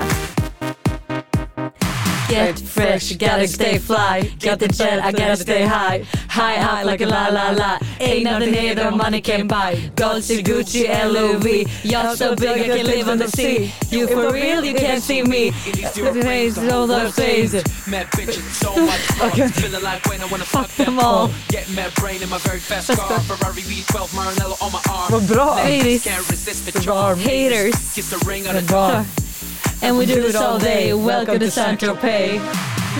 Get 2.30 2.60
fresh, 2.60 3.16
gotta 3.16 3.48
stay 3.48 3.80
fly. 3.80 4.32
Got 4.40 4.60
the 4.60 4.68
jet, 4.68 5.04
I 5.04 5.12
gotta 5.12 5.36
stay 5.36 5.66
high. 5.66 6.06
High, 6.30 6.58
high 6.58 6.84
like 6.84 7.02
a 7.02 7.08
la 7.08 7.28
la 7.30 7.50
la. 7.50 7.80
Ain't 8.00 8.24
nothing 8.24 8.54
here 8.54 8.76
that 8.76 8.94
money 8.94 9.20
can 9.20 9.48
buy. 9.48 9.92
Dolce, 9.96 10.44
Gucci, 10.44 10.88
LOV. 10.88 11.46
Yacht 11.84 12.18
so 12.18 12.36
big 12.36 12.70
I 12.70 12.78
can 12.78 12.86
live 12.86 13.10
on 13.10 13.18
the 13.18 13.28
sea. 13.30 13.74
You 13.90 14.08
for 14.08 14.32
real, 14.32 14.64
you 14.64 14.76
can't 14.76 15.02
see 15.02 15.24
me. 15.24 15.50
The 15.50 16.20
face, 16.22 16.58
all 16.58 16.86
those 16.86 17.16
days. 17.16 17.54
Mad 17.88 18.08
bitches, 18.12 18.46
so 18.54 18.76
much 18.76 19.00
fun. 19.18 19.50
Feeling 19.50 19.84
like 19.84 20.06
when 20.06 20.22
I 20.22 20.26
wanna 20.28 20.46
fuck 20.46 20.70
them 20.76 21.00
all. 21.00 21.32
Get 21.48 21.68
mad 21.72 21.94
brain 21.96 22.22
in 22.22 22.30
my 22.30 22.38
very 22.40 22.60
fast 22.60 22.96
car. 22.96 23.20
Ferrari 23.22 23.62
V12 23.62 24.14
Maranello 24.14 24.62
on 24.62 24.72
my 24.72 24.82
arm. 24.92 25.12
Vad 25.12 25.28
bra. 25.28 25.56
Ladies 25.56 26.04
can't 26.04 26.30
resist 26.30 26.66
the. 26.72 27.16
Haters. 27.16 27.74
Kiss 27.96 28.12
the 28.12 28.24
ring 28.26 28.48
on 28.48 28.56
the 28.56 28.62
Bra. 28.62 29.04
And 29.82 29.98
we 29.98 30.06
do 30.06 30.22
this 30.22 30.36
all 30.36 30.60
day. 30.60 30.94
Welcome 30.94 31.40
to 31.40 31.50
Saint 31.50 31.80
Tropez. 31.80 32.40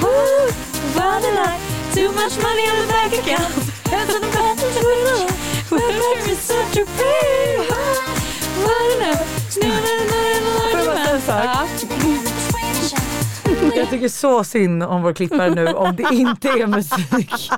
Woo! 0.02 0.52
What 0.96 1.24
a. 1.24 1.60
Too 1.94 2.12
much 2.14 2.38
money 2.42 2.64
on 2.70 2.78
the 2.82 2.88
bank 2.88 3.14
account. 3.14 3.54
On 3.92 4.08
the 4.08 4.16
of 4.16 4.72
the 4.76 4.84
window. 4.86 5.28
Welcome 5.72 6.24
to 6.30 6.36
Saint 6.36 6.74
Tropez. 6.74 7.70
What 8.64 9.02
a 9.02 9.18
Får 10.72 10.80
jag 10.80 10.86
bara 10.86 10.96
säga 10.96 11.16
en 11.16 11.22
sak? 11.22 11.80
Jag 13.76 13.90
tycker 13.90 14.10
så 14.10 14.44
synd 14.44 14.84
om 14.84 15.02
vår 15.02 15.14
klippare 15.14 15.50
nu 15.50 15.68
om 15.68 15.96
det 15.96 16.08
inte 16.12 16.50
är 16.50 16.68
musik 16.68 17.50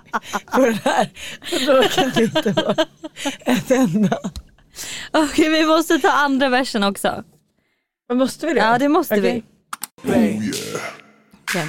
på 0.52 0.66
den 0.66 0.80
här. 0.84 1.10
Då 1.66 1.84
kan 1.84 2.12
det 2.16 2.24
inte 2.24 2.52
vara 2.52 2.76
ett 3.46 3.72
enda. 3.72 4.18
Okej, 5.12 5.50
vi 5.50 5.66
måste 5.66 6.00
ta 6.00 6.12
andra 6.12 6.50
versen 6.50 6.84
också. 6.84 7.24
Men 8.12 8.18
måste 8.18 8.46
vi 8.48 8.54
det? 8.54 8.60
Ja, 8.60 8.78
det 8.78 8.90
måste 8.90 9.14
Okej. 9.16 9.44
vi. 10.04 10.12
Oh, 10.12 10.82
Okej. 11.44 11.68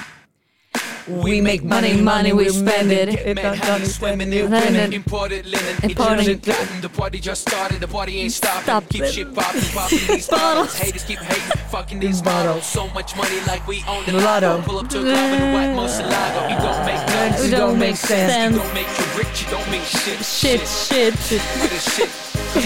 We 1.06 1.42
make 1.42 1.60
money, 1.64 2.02
money, 2.02 2.32
we 2.32 2.50
spend 2.50 2.92
it. 2.92 3.36
Man, 3.42 3.58
honey, 3.58 3.86
swimming 3.86 4.32
in 4.32 4.50
Then- 4.50 4.64
women. 4.66 4.92
Imported 4.92 5.44
linen. 5.46 5.76
Imported- 5.82 6.20
Egyptian 6.28 6.54
cotton. 6.54 6.80
The 6.82 6.88
party 6.88 7.18
just 7.18 7.48
started. 7.48 7.80
The 7.80 7.86
party 7.86 8.12
ain't 8.20 8.32
stopping. 8.34 8.62
Stop 8.62 8.88
Keep 8.88 9.04
shit 9.04 9.34
popping. 9.34 9.62
Popping 9.74 10.06
these 10.08 10.28
bottles. 10.36 10.78
Haters 10.78 11.04
keep 11.04 11.18
hating. 11.18 11.60
Fucking 11.70 12.00
these 12.00 12.22
bottles. 12.22 12.66
So 12.66 12.82
much 12.94 13.16
money 13.16 13.38
like 13.46 13.62
we 13.68 13.76
own 13.88 14.04
the 14.06 14.12
Lotto. 14.12 14.48
lotto. 14.48 14.62
Pull 14.62 14.78
up 14.78 14.88
to 14.90 14.98
a 14.98 15.02
club 15.02 15.32
in 15.32 15.40
the 15.40 15.50
white 15.56 15.74
Moselago. 15.78 16.40
You 16.50 16.58
don't 16.66 16.84
make 16.90 17.44
It 17.44 17.50
no 17.52 17.58
don't 17.58 17.78
make 17.78 17.96
sense. 17.96 18.54
You 18.54 18.58
don't 18.62 18.74
make 18.74 18.90
you 18.98 19.06
rich. 19.20 19.36
You 19.42 19.48
don't 19.54 19.70
make 19.70 19.86
shit. 20.02 20.18
Shit, 20.24 20.60
shit. 20.86 21.14
With 21.62 21.94
shit. 21.96 22.31
We 22.52 22.60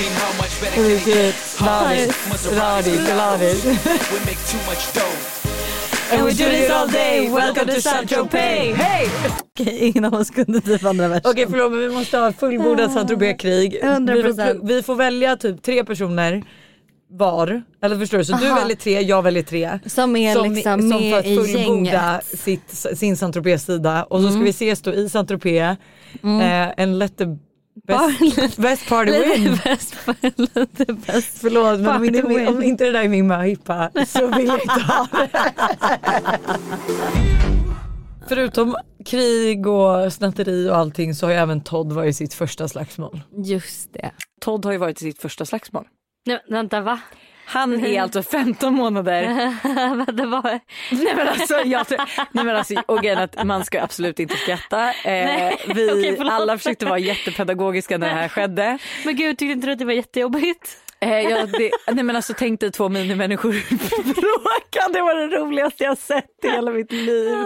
make 4.25 4.39
too 4.51 4.59
much 4.67 4.93
dough. 4.95 5.17
And 6.13 6.25
we 6.25 6.31
do 6.33 6.45
this 6.45 6.71
all 6.71 6.87
day. 6.89 7.29
Welcome 7.31 7.67
to 7.67 7.81
Saint 7.81 8.09
Tropez. 8.11 8.75
Hej! 8.77 9.09
Okej, 9.61 9.79
ingen 9.89 10.05
av 10.05 10.15
oss 10.15 10.31
kunde 10.31 10.61
typ 10.61 10.85
andra 10.85 11.09
versen. 11.09 11.31
Okej 11.31 11.47
förlåt 11.51 11.73
men 11.73 11.81
vi 11.81 11.89
måste 11.91 12.19
ha 12.19 12.33
fullbordat 12.33 12.93
Saint-Tropez-krig. 12.93 13.73
Vi, 13.73 13.81
100%. 13.89 14.59
får- 14.59 14.67
vi 14.67 14.83
får 14.83 14.95
välja 14.95 15.37
typ 15.37 15.63
tre 15.63 15.85
personer 15.85 16.43
var. 17.11 17.63
Eller 17.83 17.99
förstår 17.99 18.19
du? 18.19 18.25
Så 18.25 18.37
du 18.37 18.47
Aha. 18.47 18.59
väljer 18.61 18.77
tre, 18.77 19.01
jag 19.01 19.23
väljer 19.23 19.43
tre. 19.43 19.79
Som 19.87 20.17
är 20.17 20.35
liksom 20.55 20.81
som 20.83 20.91
för 20.93 21.01
med 21.01 21.15
att 21.19 21.27
i 21.27 21.37
fullborda 21.37 22.21
sitt, 22.25 22.71
sin 22.99 23.17
Saint-Tropez-sida. 23.17 24.05
Och 24.05 24.21
så 24.21 24.31
ska 24.31 24.41
vi 24.41 24.51
ses 24.51 24.83
då 24.83 24.95
i 24.95 25.09
Saint-Tropez. 25.09 25.77
Eh, 26.23 26.69
en 26.77 26.99
let 26.99 27.17
the 27.19 27.25
best, 27.85 28.59
best 28.59 28.89
party 28.89 29.13
win. 29.13 29.59
Bäst, 29.65 29.95
lite 30.37 30.93
bäst. 30.93 31.39
Förlåt 31.39 31.81
men 31.81 31.97
om 31.97 32.05
inte, 32.05 32.23
win. 32.23 32.49
om 32.49 32.63
inte 32.63 32.85
det 32.85 32.91
där 32.91 33.05
är 33.05 33.09
min 33.09 33.27
möhippa 33.27 33.91
så 34.07 34.27
vill 34.27 34.47
jag 34.47 34.63
inte 34.63 34.81
ha 34.81 35.09
det. 35.13 35.31
Förutom 38.29 38.77
krig 39.05 39.67
och 39.67 40.13
snatteri 40.13 40.71
och 40.71 40.77
allting 40.77 41.15
så 41.15 41.27
har 41.27 41.31
ju 41.31 41.37
även 41.39 41.61
Todd 41.61 41.93
varit 41.93 42.11
i 42.11 42.13
sitt 42.13 42.35
första 42.35 42.69
slagsmål. 42.69 43.21
Just 43.45 43.93
det. 43.93 44.11
Todd 44.41 44.65
har 44.65 44.73
ju 44.73 44.79
varit 44.79 45.03
i 45.03 45.05
sitt 45.05 45.19
första 45.19 45.45
slagsmål. 45.45 45.85
Nej, 46.27 46.39
vänta 46.49 46.81
va? 46.81 47.01
Han 47.47 47.85
är 47.85 48.03
alltså 48.03 48.23
15 48.23 48.75
månader. 48.75 49.23
det 50.13 50.27
var... 50.27 50.43
Nej 50.91 51.15
men 51.17 51.29
alltså, 51.29 51.55
jag 51.55 51.87
nej 52.33 52.45
men 52.45 52.57
alltså 52.57 52.75
och 52.87 53.05
är 53.05 53.17
att 53.17 53.47
man 53.47 53.65
ska 53.65 53.83
absolut 53.83 54.21
inte 54.21 54.37
skratta. 54.37 54.89
Eh, 54.89 55.53
vi 55.75 56.15
förlåt. 56.17 56.33
alla 56.33 56.59
försökte 56.59 56.87
vara 56.87 56.99
jättepedagogiska 56.99 57.99
när 57.99 58.09
det 58.09 58.15
här 58.15 58.29
skedde. 58.29 58.79
Men 59.05 59.17
gud 59.17 59.39
tyckte 59.39 59.53
inte 59.53 59.67
du 59.67 59.73
att 59.73 59.79
det 59.79 59.85
var 59.85 59.93
jättejobbigt? 59.93 60.79
Eh, 61.01 61.21
ja, 61.21 61.47
det, 61.47 61.71
nej 61.93 62.05
men 62.05 62.17
alltså 62.17 62.35
tänk 62.39 62.61
dig 62.61 62.73
två 62.73 62.89
minimänniskor 62.89 63.53
bråka. 64.05 64.93
Det 64.93 65.01
var 65.01 65.15
det 65.15 65.37
roligaste 65.37 65.85
jag 65.85 65.99
sett 65.99 66.45
i 66.45 66.49
hela 66.49 66.71
mitt 66.71 66.93
liv. 66.93 67.37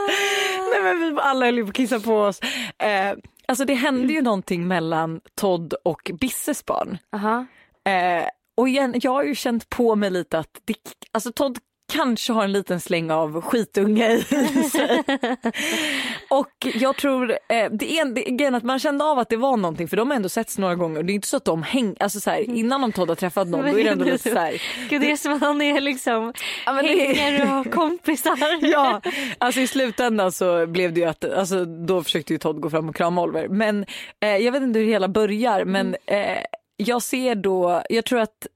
Nej 0.73 0.83
men 0.83 1.01
vi 1.01 1.21
alla 1.21 1.47
höll 1.47 1.63
på 1.63 1.69
att 1.69 1.75
kissa 1.75 2.01
på 2.01 2.17
oss. 2.17 2.41
Eh, 2.79 3.13
alltså 3.49 3.65
det 3.65 3.75
hände 3.75 4.13
ju 4.13 4.23
någonting 4.23 4.69
mellan 4.69 5.21
Todd 5.35 5.75
och 5.85 6.11
Bisses 6.21 6.67
barn. 6.67 6.99
Aha. 7.13 7.47
Eh, 7.87 8.25
och 8.57 8.69
igen, 8.69 8.95
jag 9.03 9.11
har 9.13 9.25
ju 9.25 9.35
känt 9.35 9.69
på 9.69 9.97
mig 9.97 10.11
lite 10.11 10.39
att 10.39 10.61
det, 10.65 10.77
alltså 11.13 11.33
Todd 11.33 11.59
kanske 11.93 12.33
har 12.33 12.45
en 12.45 12.53
liten 12.53 12.81
släng 12.81 13.11
av 13.11 13.41
skitunge 13.41 14.13
i 14.13 14.23
sig. 14.63 15.03
och 16.29 16.51
jag 16.75 16.97
tror, 16.97 17.31
eh, 17.31 17.71
det 17.71 17.99
är 17.99 18.15
det 18.15 18.23
grejen 18.23 18.55
att 18.55 18.63
man 18.63 18.79
kände 18.79 19.05
av 19.05 19.19
att 19.19 19.29
det 19.29 19.37
var 19.37 19.57
någonting 19.57 19.89
för 19.89 19.97
de 19.97 20.11
har 20.11 20.17
ändå 20.17 20.29
setts 20.29 20.59
några 20.59 20.75
gånger. 20.75 21.03
Det 21.03 21.13
är 21.13 21.15
inte 21.15 21.29
så 21.29 21.37
att 21.37 21.45
de 21.45 21.63
hänger, 21.63 21.97
alltså 22.01 22.21
så 22.21 22.31
här, 22.31 22.41
innan 22.41 22.85
om 22.85 22.93
Todd 22.93 23.09
har 23.09 23.17
träffat 23.17 23.49
någon 23.49 23.61
då 23.61 23.79
är 23.79 23.85
det 23.85 23.91
ändå 23.91 24.05
lite 24.05 24.31
så 24.31 24.39
här. 24.39 24.63
Gud 24.89 25.01
det 25.01 25.11
är 25.11 25.17
som 25.17 25.33
att 25.33 25.41
han 25.41 25.63
är 25.63 25.81
liksom 25.81 26.33
Ja, 26.67 26.73
hänger 26.73 27.43
och 27.43 27.49
har 27.49 27.65
kompisar. 27.65 28.31
Ja, 28.71 29.01
alltså 29.39 29.61
i 29.61 29.67
slutändan 29.67 30.33
så 30.33 30.67
blev 30.67 30.93
det 30.93 31.01
ju 31.01 31.07
att, 31.07 31.25
alltså 31.25 31.65
då 31.65 32.03
försökte 32.03 32.33
ju 32.33 32.39
Todd 32.39 32.61
gå 32.61 32.71
fram 32.71 32.89
och 32.89 32.97
krama 32.97 33.23
Oliver. 33.23 33.49
Men 33.49 33.87
eh, 34.21 34.37
jag 34.37 34.53
vet 34.53 34.63
inte 34.63 34.79
hur 34.79 34.87
det 34.87 34.93
hela 34.93 35.09
börjar 35.09 35.65
men 35.65 35.97
eh, 36.07 36.39
jag 36.81 37.03
ser 37.03 37.35
då, 37.35 37.83
jag 37.89 38.05
tror 38.05 38.21
att 38.21 38.47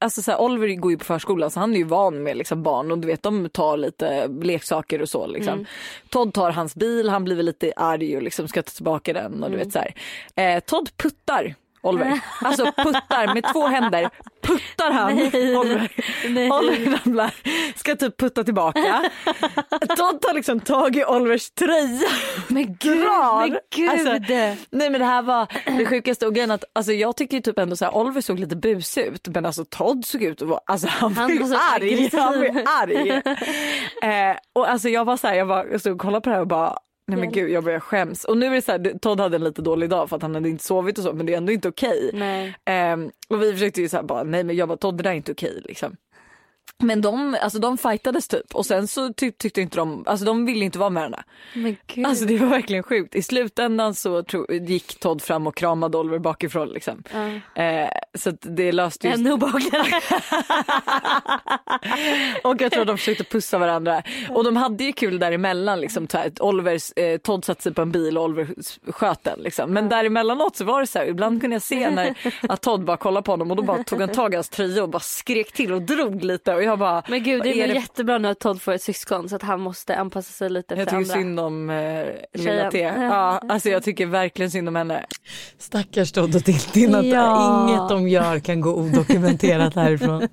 Alltså 0.00 0.22
så 0.22 0.30
här, 0.30 0.40
Oliver 0.40 0.74
går 0.74 0.90
ju 0.90 0.98
på 0.98 1.04
förskolan 1.04 1.50
så 1.50 1.60
han 1.60 1.74
är 1.74 1.78
ju 1.78 1.84
van 1.84 2.22
med 2.22 2.36
liksom 2.36 2.62
barn 2.62 2.92
och 2.92 2.98
du 2.98 3.08
vet 3.08 3.22
de 3.22 3.48
tar 3.48 3.76
lite 3.76 4.28
leksaker 4.28 5.02
och 5.02 5.08
så 5.08 5.26
liksom. 5.26 5.66
Todd 6.08 6.34
tar 6.34 6.50
hans 6.50 6.74
bil, 6.74 7.08
han 7.08 7.24
blir 7.24 7.36
väl 7.36 7.46
lite 7.46 7.72
arg 7.76 8.16
och 8.16 8.22
liksom 8.22 8.48
ska 8.48 8.62
ta 8.62 8.70
tillbaka 8.70 9.12
den 9.12 9.44
och 9.44 9.50
du 9.50 9.56
vet 9.56 9.72
så 9.72 9.78
här. 9.78 9.94
Eh, 10.36 10.60
Todd 10.60 10.90
puttar 10.96 11.54
Oliver, 11.82 12.20
alltså 12.40 12.64
puttar 12.64 13.34
med 13.34 13.44
två 13.52 13.66
händer, 13.66 14.10
puttar 14.42 14.90
han 14.90 15.16
Nej. 15.16 15.56
Oliver. 15.56 15.88
Nej. 16.28 16.50
Oliver 16.50 16.98
ramlar, 17.04 17.34
ska 17.76 17.96
typ 17.96 18.16
putta 18.20 18.44
tillbaka. 18.44 19.10
Todd 19.96 20.20
tar 20.20 20.34
liksom 20.34 20.60
tag 20.60 20.96
i 20.96 21.04
Olivers 21.04 21.50
tröja 21.50 22.08
Men 22.48 22.76
gud, 22.80 22.98
drar. 22.98 23.40
men 23.48 23.58
gud. 23.74 23.90
Alltså, 23.90 24.12
nej 24.70 24.90
men 24.90 24.92
det 25.00 25.04
här 25.06 25.22
var 25.22 25.46
det 25.78 25.86
sjukaste 25.86 26.26
och 26.26 26.34
grejen 26.34 26.50
att 26.50 26.64
alltså, 26.72 26.92
jag 26.92 27.16
tycker 27.16 27.40
typ 27.40 27.58
ändå 27.58 27.76
så 27.76 27.84
här, 27.84 27.96
Oliver 27.96 28.20
såg 28.20 28.38
lite 28.38 28.56
busig 28.56 29.02
ut 29.04 29.28
men 29.28 29.46
alltså 29.46 29.64
Todd 29.64 30.04
såg 30.04 30.22
ut 30.22 30.42
att 30.42 30.48
vara, 30.48 30.60
alltså 30.66 30.88
han 30.88 31.14
var 31.14 31.22
Han 31.22 31.30
arg. 31.74 32.10
Han 32.12 32.40
ju 32.42 32.64
arg. 32.66 33.10
eh, 34.30 34.36
och 34.52 34.70
alltså 34.70 34.88
jag 34.88 35.04
var 35.04 35.16
så 35.16 35.26
här, 35.26 35.34
jag 35.34 35.46
var, 35.46 35.64
jag 35.64 35.80
stod 35.80 35.92
och 35.92 36.00
kollade 36.00 36.20
på 36.20 36.30
det 36.30 36.34
här 36.34 36.40
och 36.40 36.48
bara 36.48 36.78
Nej 37.16 37.20
men 37.20 37.32
gud 37.32 37.50
jag 37.50 37.64
börjar 37.64 37.80
skäms. 37.80 38.24
Och 38.24 38.36
nu 38.36 38.46
är 38.46 38.50
det 38.50 38.62
så 38.62 38.72
här, 38.72 38.98
Todd 38.98 39.20
hade 39.20 39.36
en 39.36 39.44
lite 39.44 39.62
dålig 39.62 39.90
dag 39.90 40.08
för 40.08 40.16
att 40.16 40.22
han 40.22 40.34
hade 40.34 40.48
inte 40.48 40.64
sovit 40.64 40.98
och 40.98 41.04
så 41.04 41.12
men 41.12 41.26
det 41.26 41.32
är 41.32 41.36
ändå 41.36 41.52
inte 41.52 41.68
okej. 41.68 42.10
Nej. 42.12 42.54
Ehm, 42.64 43.10
och 43.28 43.42
vi 43.42 43.52
försökte 43.52 43.80
ju 43.80 43.88
så 43.88 43.96
här 43.96 44.04
bara 44.04 44.22
nej 44.22 44.44
men 44.44 44.56
jag 44.56 44.68
bara 44.68 44.78
Todd 44.78 44.96
det 44.96 45.02
där 45.02 45.10
är 45.10 45.14
inte 45.14 45.32
okej 45.32 45.62
liksom. 45.64 45.96
Men 46.78 47.00
de, 47.00 47.36
alltså 47.40 47.58
de 47.58 47.78
fightades 47.78 48.28
typ 48.28 48.54
och 48.54 48.66
sen 48.66 48.88
så 48.88 49.12
ty 49.12 49.30
tyckte 49.30 49.60
inte 49.60 49.76
de, 49.76 50.04
alltså 50.06 50.26
de 50.26 50.46
ville 50.46 50.64
inte 50.64 50.78
vara 50.78 50.90
med 50.90 51.02
henne. 51.02 51.22
Men 51.54 51.76
gud. 51.86 52.06
Alltså 52.06 52.24
det 52.24 52.38
var 52.38 52.46
verkligen 52.46 52.82
sjukt. 52.82 53.14
I 53.14 53.22
slutändan 53.22 53.94
så 53.94 54.22
tro, 54.22 54.52
gick 54.52 54.98
Todd 55.00 55.22
fram 55.22 55.46
och 55.46 55.56
kramade 55.56 55.98
Oliver 55.98 56.18
bakifrån 56.18 56.68
liksom. 56.68 57.02
Eh, 57.54 57.88
så 58.14 58.30
det 58.40 58.72
löste 58.72 59.08
ju... 59.08 59.14
Ännu 59.14 59.32
obehagligare. 59.32 59.86
och 62.44 62.60
jag 62.60 62.72
tror 62.72 62.84
de 62.84 62.98
försökte 62.98 63.24
pussa 63.24 63.58
varandra. 63.58 64.02
Och 64.30 64.44
de 64.44 64.56
hade 64.56 64.84
ju 64.84 64.92
kul 64.92 65.18
däremellan 65.18 65.80
liksom. 65.80 66.06
Oliver, 66.40 67.00
eh, 67.00 67.18
Todd 67.18 67.44
satte 67.44 67.62
sig 67.62 67.74
på 67.74 67.82
en 67.82 67.92
bil 67.92 68.18
och 68.18 68.24
Oliver 68.24 68.48
sköt 68.92 69.24
den 69.24 69.40
liksom. 69.40 69.72
Men 69.72 69.88
däremellanåt 69.88 70.56
så 70.56 70.64
var 70.64 70.80
det 70.80 70.86
så 70.86 70.98
här, 70.98 71.06
ibland 71.06 71.40
kunde 71.40 71.54
jag 71.54 71.62
se 71.62 71.90
när 71.90 72.14
att 72.48 72.60
Todd 72.60 72.84
bara 72.84 72.96
kollade 72.96 73.24
på 73.24 73.32
honom 73.32 73.50
och 73.50 73.56
då 73.56 73.62
bara 73.62 73.84
tog 73.84 74.00
han 74.00 74.08
tag 74.08 74.32
i 74.32 74.36
hans 74.36 74.48
tröja 74.48 74.82
och 74.82 74.88
bara 74.88 75.00
skrek 75.00 75.52
till 75.52 75.72
och 75.72 75.82
drog 75.82 76.24
lite 76.24 76.54
och 76.54 76.62
jag 76.62 76.71
bara 76.76 77.02
Men 77.08 77.22
gud 77.22 77.42
det 77.42 77.48
"Vad 77.48 77.56
är, 77.58 77.66
väl 77.66 77.76
jättebra 77.76 78.18
nu 78.18 78.28
att 78.28 78.38
Todd 78.40 78.62
får 78.62 78.72
ett 78.72 78.82
syskon 78.82 79.28
så 79.28 79.36
att 79.36 79.42
han 79.42 79.60
måste 79.60 79.96
anpassa 79.96 80.32
sig 80.32 80.50
lite 80.50 80.74
Jag 80.74 80.86
tycker 80.88 80.96
andra. 80.96 81.14
synd 81.14 81.40
om 81.40 81.70
eh, 81.70 82.06
lilla. 82.34 82.70
T. 82.70 82.78
Ja, 82.80 83.42
alltså 83.48 83.68
jag 83.68 83.82
tycker 83.82 84.06
verkligen 84.06 84.50
synd 84.50 84.68
om 84.68 84.76
henne. 84.76 85.04
Stackars 85.58 86.12
Todd 86.12 86.34
och 86.36 86.44
Tintin 86.44 86.94
att 86.94 87.04
Ja. 87.06 87.68
inget 87.68 87.88
de 87.88 88.08
gör 88.08 88.38
kan 88.38 88.60
gå 88.60 88.74
odokumenterat 88.74 89.74
härifrån. 89.74 90.28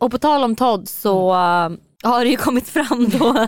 Och 0.00 0.10
på 0.10 0.18
tal 0.18 0.44
om 0.44 0.56
Todd 0.56 0.88
så 0.88 1.30
äh, 1.30 1.70
har 2.10 2.24
det 2.24 2.30
ju 2.30 2.36
kommit 2.36 2.68
fram 2.68 3.08
då 3.08 3.46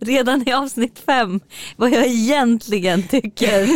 redan 0.00 0.48
i 0.48 0.52
avsnitt 0.52 0.98
fem 1.06 1.40
vad 1.76 1.90
jag 1.90 2.06
egentligen 2.06 3.02
tycker 3.08 3.68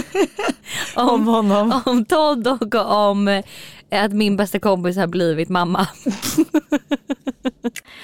om, 0.95 1.11
Om 1.11 1.26
honom. 1.26 1.80
om 1.86 2.05
Todd 2.05 2.47
och 2.49 2.74
om 2.74 3.43
att 3.91 4.12
min 4.12 4.36
bästa 4.36 4.59
kompis 4.59 4.97
har 4.97 5.07
blivit 5.07 5.49
mamma. 5.49 5.86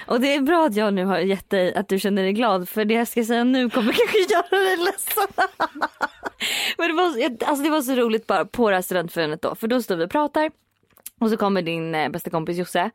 Och 0.07 0.21
det 0.21 0.35
är 0.35 0.41
bra 0.41 0.67
att 0.67 0.77
jag 0.77 0.95
nu 0.95 1.05
har 1.05 1.19
gett 1.19 1.51
dig 1.51 1.75
att 1.75 1.89
du 1.89 1.99
känner 1.99 2.23
dig 2.23 2.33
glad 2.33 2.69
för 2.69 2.85
det 2.85 2.95
jag 2.95 3.09
ska 3.09 3.25
säga 3.25 3.45
nu 3.45 3.71
kommer 3.71 3.93
kanske 3.93 4.19
göra 4.35 4.65
dig 4.65 4.77
ledsen. 4.77 5.29
Men 6.79 6.89
det 6.89 6.95
var, 6.95 7.11
så- 7.11 7.45
alltså 7.47 7.65
det 7.65 7.71
var 7.71 7.81
så 7.83 7.95
roligt 7.95 8.27
bara 8.27 8.45
på 8.45 8.71
det 8.71 8.77
här 8.77 8.83
studentförenet 8.83 9.43
då 9.43 9.55
för 9.55 9.69
då 9.69 9.83
står 9.83 9.97
vi 9.97 10.05
och 10.05 10.11
pratar 10.11 10.51
och 11.21 11.31
så 11.31 11.37
kommer 11.37 11.63
din 11.63 11.95
eh, 11.95 12.09
bästa 12.09 12.31
kompis 12.31 12.59
Josse 12.59 12.91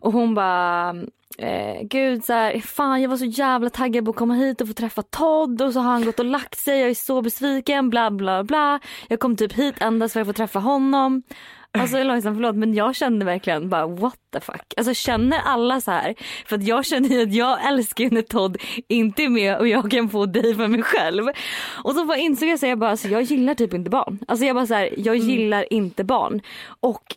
och 0.00 0.12
hon 0.12 0.34
bara 0.34 0.94
Eh, 1.38 1.82
gud 1.82 2.24
så 2.24 2.32
här, 2.32 2.60
fan 2.60 3.02
jag 3.02 3.08
var 3.10 3.16
så 3.16 3.24
jävla 3.24 3.70
taggad 3.70 4.04
på 4.04 4.10
att 4.10 4.16
komma 4.16 4.34
hit 4.34 4.60
och 4.60 4.68
få 4.68 4.74
träffa 4.74 5.02
Todd 5.02 5.62
och 5.62 5.72
så 5.72 5.80
har 5.80 5.92
han 5.92 6.04
gått 6.04 6.18
och 6.18 6.24
lagt 6.24 6.58
sig, 6.58 6.80
jag 6.80 6.90
är 6.90 6.94
så 6.94 7.22
besviken, 7.22 7.90
bla 7.90 8.10
bla 8.10 8.44
bla. 8.44 8.80
Jag 9.08 9.20
kom 9.20 9.36
typ 9.36 9.52
hit 9.52 9.74
endast 9.80 10.12
för 10.12 10.20
att 10.20 10.26
få 10.26 10.32
träffa 10.32 10.58
honom. 10.58 11.22
Alltså 11.78 12.02
Lojsan 12.02 12.34
förlåt 12.34 12.56
men 12.56 12.74
jag 12.74 12.94
kände 12.94 13.24
verkligen 13.24 13.68
bara 13.68 13.86
what 13.86 14.18
the 14.32 14.40
fuck. 14.40 14.74
Alltså 14.76 14.94
känner 14.94 15.38
alla 15.44 15.80
så 15.80 15.90
här? 15.90 16.14
För 16.46 16.56
att 16.56 16.66
jag 16.66 16.86
känner 16.86 17.08
ju 17.08 17.22
att 17.22 17.34
jag 17.34 17.68
älskar 17.68 18.04
ju 18.04 18.10
när 18.10 18.22
Todd 18.22 18.56
inte 18.88 19.22
är 19.22 19.28
med 19.28 19.58
och 19.58 19.68
jag 19.68 19.90
kan 19.90 20.08
få 20.08 20.26
dig 20.26 20.54
för 20.54 20.68
mig 20.68 20.82
själv. 20.82 21.24
Och 21.84 21.94
så 21.94 22.04
bara 22.04 22.18
insåg 22.18 22.48
jag 22.48 22.58
så 22.58 22.66
jag 22.66 22.78
bara 22.78 22.90
alltså, 22.90 23.08
jag 23.08 23.22
gillar 23.22 23.54
typ 23.54 23.74
inte 23.74 23.90
barn. 23.90 24.18
Alltså 24.28 24.46
jag 24.46 24.56
bara 24.56 24.66
så 24.66 24.74
här, 24.74 24.94
jag 24.96 25.16
gillar 25.16 25.72
inte 25.72 26.04
barn. 26.04 26.40
Och 26.80 27.16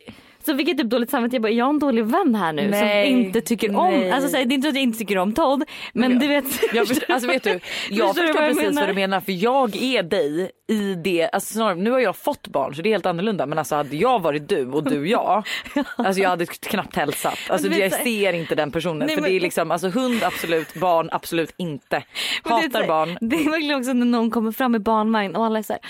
så 0.51 0.57
fick 0.57 0.69
jag 0.69 0.77
typ 0.77 0.89
dåligt 0.89 1.09
samvete. 1.09 1.35
Jag 1.35 1.41
bara, 1.41 1.51
är 1.51 1.55
jag 1.55 1.69
en 1.69 1.79
dålig 1.79 2.05
vän 2.05 2.35
här 2.35 2.53
nu 2.53 2.67
Nej, 2.67 3.07
som 3.11 3.19
inte 3.19 3.41
tycker 3.41 3.75
om, 3.75 3.91
nej. 3.93 4.11
alltså 4.11 4.29
så 4.29 4.37
här, 4.37 4.45
det 4.45 4.53
är 4.53 4.55
inte 4.55 4.67
att 4.69 4.75
jag 4.75 4.83
inte 4.83 4.97
tycker 4.99 5.17
om 5.17 5.33
Todd 5.33 5.63
men 5.93 6.19
du 6.19 6.27
vet. 6.27 6.45
Jag 6.73 6.87
förstår, 6.87 7.13
alltså 7.13 7.29
vet 7.29 7.43
du, 7.43 7.49
jag 7.89 8.07
Förstår 8.07 8.07
förstår 8.07 8.25
jag 8.25 8.35
precis 8.35 8.63
menar? 8.63 8.81
vad 8.81 8.89
du 8.89 8.93
menar 8.93 9.19
för 9.19 9.31
jag 9.31 9.75
är 9.75 10.03
dig 10.03 10.51
i 10.69 10.93
det, 10.95 11.29
alltså 11.29 11.53
snarare, 11.53 11.75
nu 11.75 11.91
har 11.91 11.99
jag 11.99 12.15
fått 12.15 12.47
barn 12.47 12.75
så 12.75 12.81
det 12.81 12.89
är 12.89 12.91
helt 12.91 13.05
annorlunda 13.05 13.45
men 13.45 13.57
alltså 13.57 13.75
hade 13.75 13.95
jag 13.95 14.21
varit 14.21 14.49
du 14.49 14.65
och 14.71 14.83
du 14.83 15.09
jag, 15.09 15.43
alltså 15.95 16.21
jag 16.21 16.29
hade 16.29 16.45
knappt 16.45 16.95
hälsat. 16.95 17.39
Alltså 17.49 17.69
vet 17.69 17.79
jag 17.79 17.91
ser 17.93 18.33
inte 18.33 18.55
den 18.55 18.71
personen 18.71 18.97
Nej, 19.07 19.15
för 19.15 19.21
men- 19.21 19.31
det 19.31 19.37
är 19.37 19.39
liksom, 19.39 19.71
alltså 19.71 19.89
hund 19.89 20.23
absolut, 20.23 20.73
barn 20.73 21.09
absolut 21.11 21.53
inte. 21.57 22.03
Det 22.43 22.49
Hatar 22.49 22.79
här, 22.81 22.87
barn. 22.87 23.17
Det 23.21 23.35
är 23.35 23.49
verkligen 23.51 23.77
också 23.79 23.93
när 23.93 24.05
någon 24.05 24.31
kommer 24.31 24.51
fram 24.51 24.75
i 24.75 24.79
barnvagn 24.79 25.35
och 25.35 25.45
alla 25.45 25.59
är 25.59 25.63
såhär 25.63 25.81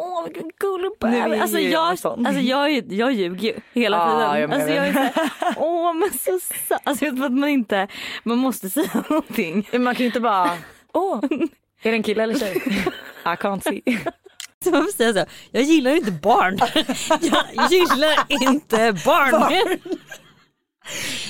Åh 0.00 0.24
vilken 0.24 0.50
gullig. 0.60 1.40
Alltså 1.40 1.58
jag, 1.58 1.72
jag 1.72 1.82
alltså 2.26 2.40
jag, 2.40 2.70
är- 2.70 2.92
jag 2.92 3.12
ljuger 3.12 3.48
ju 3.48 3.54
hela 3.72 3.96
Ja, 3.96 4.06
tiden. 4.32 4.40
jag 4.40 4.52
alltså 4.52 4.68
jag 4.74 4.88
är 4.88 4.92
såhär, 4.92 5.30
åh 5.56 5.94
men 5.94 6.10
så 6.12 6.38
sa-" 6.68 6.78
Alltså 6.84 7.04
jag 7.04 7.12
vet 7.12 7.24
att 7.24 7.32
man 7.32 7.48
inte, 7.48 7.88
man 8.22 8.38
måste 8.38 8.70
säga 8.70 9.04
någonting. 9.10 9.68
Man 9.72 9.94
kan 9.94 10.00
ju 10.00 10.06
inte 10.06 10.20
bara, 10.20 10.50
åh, 10.92 11.20
är 11.82 11.90
det 11.90 11.96
en 11.96 12.02
kille 12.02 12.22
eller 12.22 12.34
tjej? 12.38 12.56
I 13.24 13.28
can't 13.28 13.60
see. 13.68 13.98
Så 14.64 14.70
man 14.70 14.86
säga 14.96 15.12
så, 15.12 15.24
jag 15.50 15.62
gillar 15.62 15.90
inte 15.96 16.10
barn. 16.12 16.58
Jag 17.52 17.70
gillar 17.72 18.26
inte 18.28 18.92
barn. 19.04 19.78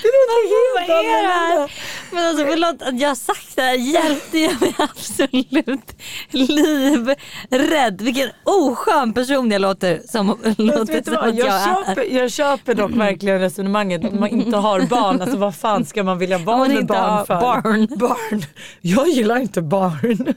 Det 0.02 0.08
låter 0.08 0.74
Vad 0.74 0.82
helt 0.82 1.06
är 1.06 1.22
det 1.22 1.28
här? 1.28 1.72
Men 2.10 2.26
alltså 2.26 2.44
förlåt 2.46 2.82
att 2.82 3.00
jag 3.00 3.08
har 3.08 3.14
sagt 3.14 3.56
det 3.56 3.62
här 3.62 3.74
hjälpte 3.74 4.38
jag 4.38 4.60
mig 4.60 4.74
absolut 4.78 5.96
livrädd. 6.30 8.02
Vilken 8.02 8.30
oskön 8.44 9.12
person 9.12 9.50
jag 9.50 9.60
låter 9.60 10.00
som, 10.08 10.26
låter 10.58 11.02
som 11.04 11.14
vad, 11.14 11.28
att 11.28 11.36
jag, 11.36 11.46
jag 11.46 11.54
är. 11.54 11.84
köper, 11.84 12.04
jag 12.04 12.30
köper 12.30 12.74
dock 12.74 12.90
verkligen 12.90 13.40
resonemanget 13.40 14.04
att 14.04 14.14
man 14.14 14.28
inte 14.28 14.56
har 14.56 14.80
barn. 14.80 15.22
Alltså 15.22 15.36
vad 15.36 15.54
fan 15.54 15.84
ska 15.84 16.02
man 16.02 16.18
vilja 16.18 16.38
vara 16.38 16.58
man 16.58 16.74
med 16.74 16.86
barn 16.86 17.26
för? 17.26 17.40
barn. 17.40 17.86
barn. 17.96 18.42
Jag 18.80 19.08
gillar 19.08 19.36
inte 19.36 19.62
barn. 19.62 20.34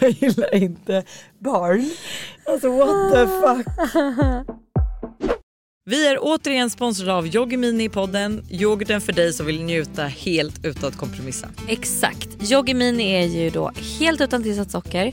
Jag 0.00 0.10
gillar 0.10 0.54
inte 0.54 1.04
barn. 1.38 1.90
Alltså 2.46 2.68
what 2.70 3.12
the 3.12 3.26
fuck. 3.26 4.63
Vi 5.86 6.08
är 6.08 6.18
återigen 6.20 6.70
sponsrade 6.70 7.12
av 7.14 7.26
Yoggi 7.26 7.56
Mini 7.56 7.84
i 7.84 7.88
podden. 7.88 8.44
Yoghurten 8.50 9.00
för 9.00 9.12
dig 9.12 9.32
som 9.32 9.46
vill 9.46 9.62
njuta 9.62 10.02
helt 10.04 10.64
utan 10.64 10.88
att 10.88 10.96
kompromissa. 10.96 11.48
Exakt. 11.68 12.28
Yoggi 12.52 12.74
Mini 12.74 13.12
är 13.12 13.26
ju 13.26 13.50
då 13.50 13.70
helt 14.00 14.20
utan 14.20 14.42
tillsatt 14.42 14.70
socker, 14.70 15.12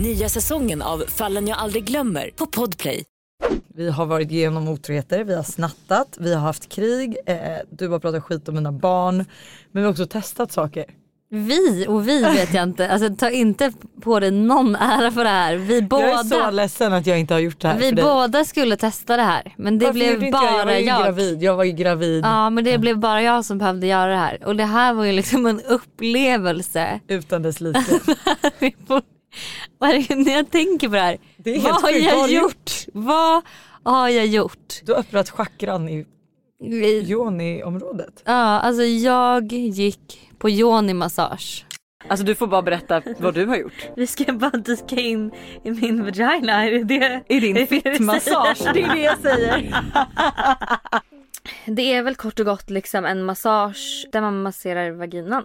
Nya 0.00 0.28
säsongen 0.28 0.82
av 0.82 1.04
Fallen 1.08 1.48
jag 1.48 1.58
aldrig 1.58 1.84
glömmer 1.84 2.30
på 2.36 2.46
Podplay. 2.46 3.04
Vi 3.74 3.90
har 3.90 4.06
varit 4.06 4.30
igenom 4.30 4.68
otroheter, 4.68 5.24
vi 5.24 5.34
har 5.34 5.42
snattat, 5.42 6.16
vi 6.20 6.34
har 6.34 6.40
haft 6.40 6.68
krig, 6.68 7.16
eh, 7.26 7.36
du 7.70 7.88
har 7.88 7.98
pratat 7.98 8.24
skit 8.24 8.48
om 8.48 8.54
mina 8.54 8.72
barn. 8.72 9.16
Men 9.16 9.26
vi 9.72 9.82
har 9.82 9.90
också 9.90 10.06
testat 10.06 10.52
saker. 10.52 10.84
Vi 11.30 11.86
och 11.88 12.08
vi 12.08 12.22
vet 12.22 12.54
jag 12.54 12.62
inte, 12.62 12.88
alltså 12.88 13.14
ta 13.16 13.30
inte 13.30 13.72
på 14.02 14.20
dig 14.20 14.30
någon 14.30 14.76
ära 14.76 15.10
för 15.10 15.24
det 15.24 15.30
här. 15.30 15.56
Vi 15.56 15.82
båda, 15.82 16.06
Jag 16.06 16.20
är 16.20 16.24
så 16.24 16.50
ledsen 16.50 16.92
att 16.92 17.06
jag 17.06 17.18
inte 17.18 17.34
har 17.34 17.40
gjort 17.40 17.60
det 17.60 17.68
här 17.68 17.78
vi 17.78 17.88
för 17.88 17.96
dig. 17.96 18.04
båda 18.04 18.44
skulle 18.44 18.76
testa 18.76 19.16
det 19.16 19.22
här 19.22 19.54
men 19.56 19.78
det 19.78 19.84
Varför 19.84 19.94
blev 19.94 20.22
inte 20.24 20.38
jag? 20.38 20.44
Jag 20.44 20.52
var 20.52 20.64
bara 20.64 20.78
ju 20.78 20.86
jag. 20.86 21.02
gravid. 21.04 21.42
Jag 21.42 21.56
var 21.56 21.64
ju 21.64 21.72
gravid. 21.72 22.24
Ja 22.24 22.50
men 22.50 22.64
det 22.64 22.78
blev 22.78 22.98
bara 22.98 23.22
jag 23.22 23.44
som 23.44 23.58
behövde 23.58 23.86
göra 23.86 24.10
det 24.10 24.16
här 24.16 24.44
och 24.44 24.56
det 24.56 24.64
här 24.64 24.94
var 24.94 25.04
ju 25.04 25.12
liksom 25.12 25.46
en 25.46 25.60
upplevelse. 25.60 27.00
Utan 27.08 27.42
dess 27.42 27.60
like. 27.60 27.80
Varje- 29.80 30.16
när 30.16 30.32
jag 30.32 30.50
tänker 30.50 30.88
på 30.88 30.94
det 30.94 31.00
här, 31.00 31.18
är 31.44 31.60
helt 31.60 31.64
vad 31.64 31.74
har. 31.74 31.82
Vad 31.82 31.92
jag 32.00 32.28
du 32.28 32.34
gjort? 32.34 32.72
Vad 32.92 33.42
har 33.82 34.08
jag 34.08 34.26
gjort. 34.26 34.80
Du 34.84 34.92
har 34.92 34.98
öppnat 35.00 35.30
chakran 35.30 35.88
i 35.88 36.06
yoni-området. 37.06 38.22
Ja, 38.24 38.32
alltså 38.32 38.82
jag 38.82 39.52
gick 39.52 40.30
på 40.38 40.48
yoni-massage. 40.48 41.64
Alltså 42.08 42.26
du 42.26 42.34
får 42.34 42.46
bara 42.46 42.62
berätta 42.62 43.02
vad 43.18 43.34
du 43.34 43.46
har 43.46 43.56
gjort. 43.56 43.88
Vi 43.96 44.06
ska 44.06 44.32
bara 44.32 44.50
dyka 44.50 44.96
in 44.96 45.30
i 45.64 45.70
min 45.70 46.04
vagina. 46.04 46.64
Är 46.64 46.70
det 46.70 46.84
det? 46.84 47.22
I 47.28 47.40
din 47.40 47.56
är 47.56 47.60
det 47.60 47.66
det 47.80 47.82
fittmassage. 47.82 48.70
Det 48.74 48.82
är 48.82 48.94
det 48.94 49.02
jag 49.02 49.18
säger. 49.18 49.82
Det 51.66 51.92
är 51.92 52.02
väl 52.02 52.14
kort 52.14 52.40
och 52.40 52.46
gott 52.46 52.70
liksom 52.70 53.04
en 53.04 53.24
massage 53.24 54.06
där 54.12 54.20
man 54.20 54.42
masserar 54.42 54.90
vaginan. 54.90 55.44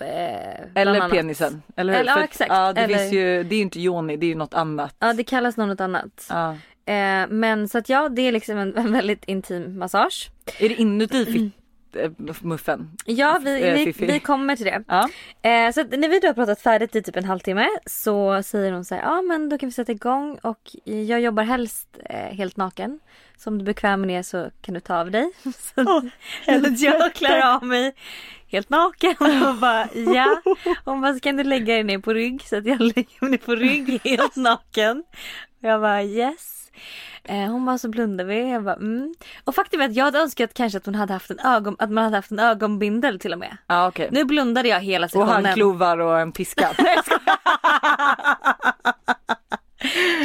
Eh, 0.00 0.82
Eller 0.82 1.08
penisen. 1.08 1.62
Eller? 1.76 1.94
Eller- 1.94 2.12
ja, 2.12 2.24
exakt. 2.24 2.50
Ja, 2.50 2.72
det, 2.72 2.80
Eller- 2.80 3.04
ju, 3.12 3.42
det 3.44 3.54
är 3.54 3.56
ju 3.56 3.62
inte 3.62 3.80
yoni, 3.80 4.16
det 4.16 4.26
är 4.26 4.28
ju 4.28 4.34
något 4.34 4.54
annat. 4.54 4.96
Ja 4.98 5.12
det 5.12 5.24
kallas 5.24 5.56
något 5.56 5.80
annat. 5.80 6.26
Ja. 6.28 6.50
Eh, 6.92 7.26
men 7.28 7.68
så 7.68 7.78
att 7.78 7.88
ja 7.88 8.08
det 8.08 8.22
är 8.22 8.32
liksom 8.32 8.58
en, 8.58 8.76
en 8.76 8.92
väldigt 8.92 9.24
intim 9.24 9.78
massage. 9.78 10.30
Är 10.58 10.68
det 10.68 10.74
inuti 10.74 11.24
fitt, 11.26 11.52
eh, 11.96 12.10
muffen? 12.42 12.90
Ja 13.04 13.40
vi, 13.44 13.62
Eh, 13.68 13.74
vi, 13.74 14.06
vi 14.06 14.20
kommer 14.20 14.56
till 14.56 14.64
det. 14.66 14.84
Ja. 14.88 15.08
Eh, 15.50 15.72
så 15.72 15.84
när 15.84 16.08
vi 16.08 16.18
då 16.18 16.26
har 16.28 16.34
pratat 16.34 16.60
färdigt 16.60 16.96
i 16.96 17.02
typ 17.02 17.16
en 17.16 17.24
halvtimme 17.24 17.68
så 17.86 18.42
säger 18.42 18.72
hon 18.72 18.84
så 18.84 18.94
här, 18.94 19.02
ja 19.02 19.22
men 19.22 19.48
då 19.48 19.58
kan 19.58 19.68
vi 19.68 19.72
sätta 19.72 19.92
igång 19.92 20.38
och 20.42 20.60
jag 20.84 21.20
jobbar 21.20 21.42
helst 21.42 21.88
eh, 22.04 22.16
helt 22.36 22.56
naken. 22.56 23.00
Så 23.38 23.50
om 23.50 23.58
du 23.58 23.62
är 23.62 23.66
bekväm 23.66 24.00
med 24.00 24.08
det 24.10 24.22
så 24.22 24.50
kan 24.62 24.74
du 24.74 24.80
ta 24.80 25.00
av 25.00 25.10
dig. 25.10 25.30
så 25.74 25.80
att 26.66 26.80
jag 26.80 27.14
klär 27.14 27.54
av 27.54 27.64
mig 27.64 27.94
helt 28.48 28.70
naken 28.70 29.14
och 29.48 29.54
bara 29.54 29.88
ja. 29.94 30.40
Hon 30.84 31.00
bara 31.00 31.20
kan 31.20 31.36
du 31.36 31.44
lägga 31.44 31.74
dig 31.74 31.84
ner 31.84 31.98
på 31.98 32.12
rygg 32.12 32.42
så 32.42 32.56
att 32.56 32.66
jag 32.66 32.80
lägger 32.96 33.20
mig 33.20 33.30
ner 33.30 33.38
på 33.38 33.54
rygg 33.54 34.00
helt 34.04 34.36
naken. 34.36 34.98
Och 35.62 35.68
jag 35.68 35.80
bara 35.80 36.02
yes. 36.02 36.52
Eh, 37.24 37.36
hon 37.50 37.64
bara 37.64 37.78
så 37.78 37.88
blundar 37.88 38.24
vi. 38.24 38.50
Jag 38.50 38.64
bara 38.64 38.74
mm. 38.74 39.14
Och 39.44 39.54
faktum 39.54 39.80
är 39.80 39.84
att 39.84 39.94
jag 39.94 40.04
hade 40.04 40.18
önskat 40.18 40.54
kanske 40.54 40.78
att 40.78 40.86
hon 40.86 40.94
hade 40.94 41.12
haft 41.12 41.30
en 41.30 41.38
ögon, 41.40 41.76
att 41.78 41.90
man 41.90 42.04
hade 42.04 42.16
haft 42.16 42.30
en 42.30 42.38
ögonbindel 42.38 43.18
till 43.18 43.32
och 43.32 43.38
med. 43.38 43.56
Ja 43.66 43.88
okej. 43.88 44.08
Nu 44.12 44.24
blundade 44.24 44.68
jag 44.68 44.80
hela 44.80 45.04
Och 45.04 45.10
sessionen. 45.10 45.44
handklovar 45.44 45.98
och 45.98 46.20
en 46.20 46.32
piska. 46.32 46.68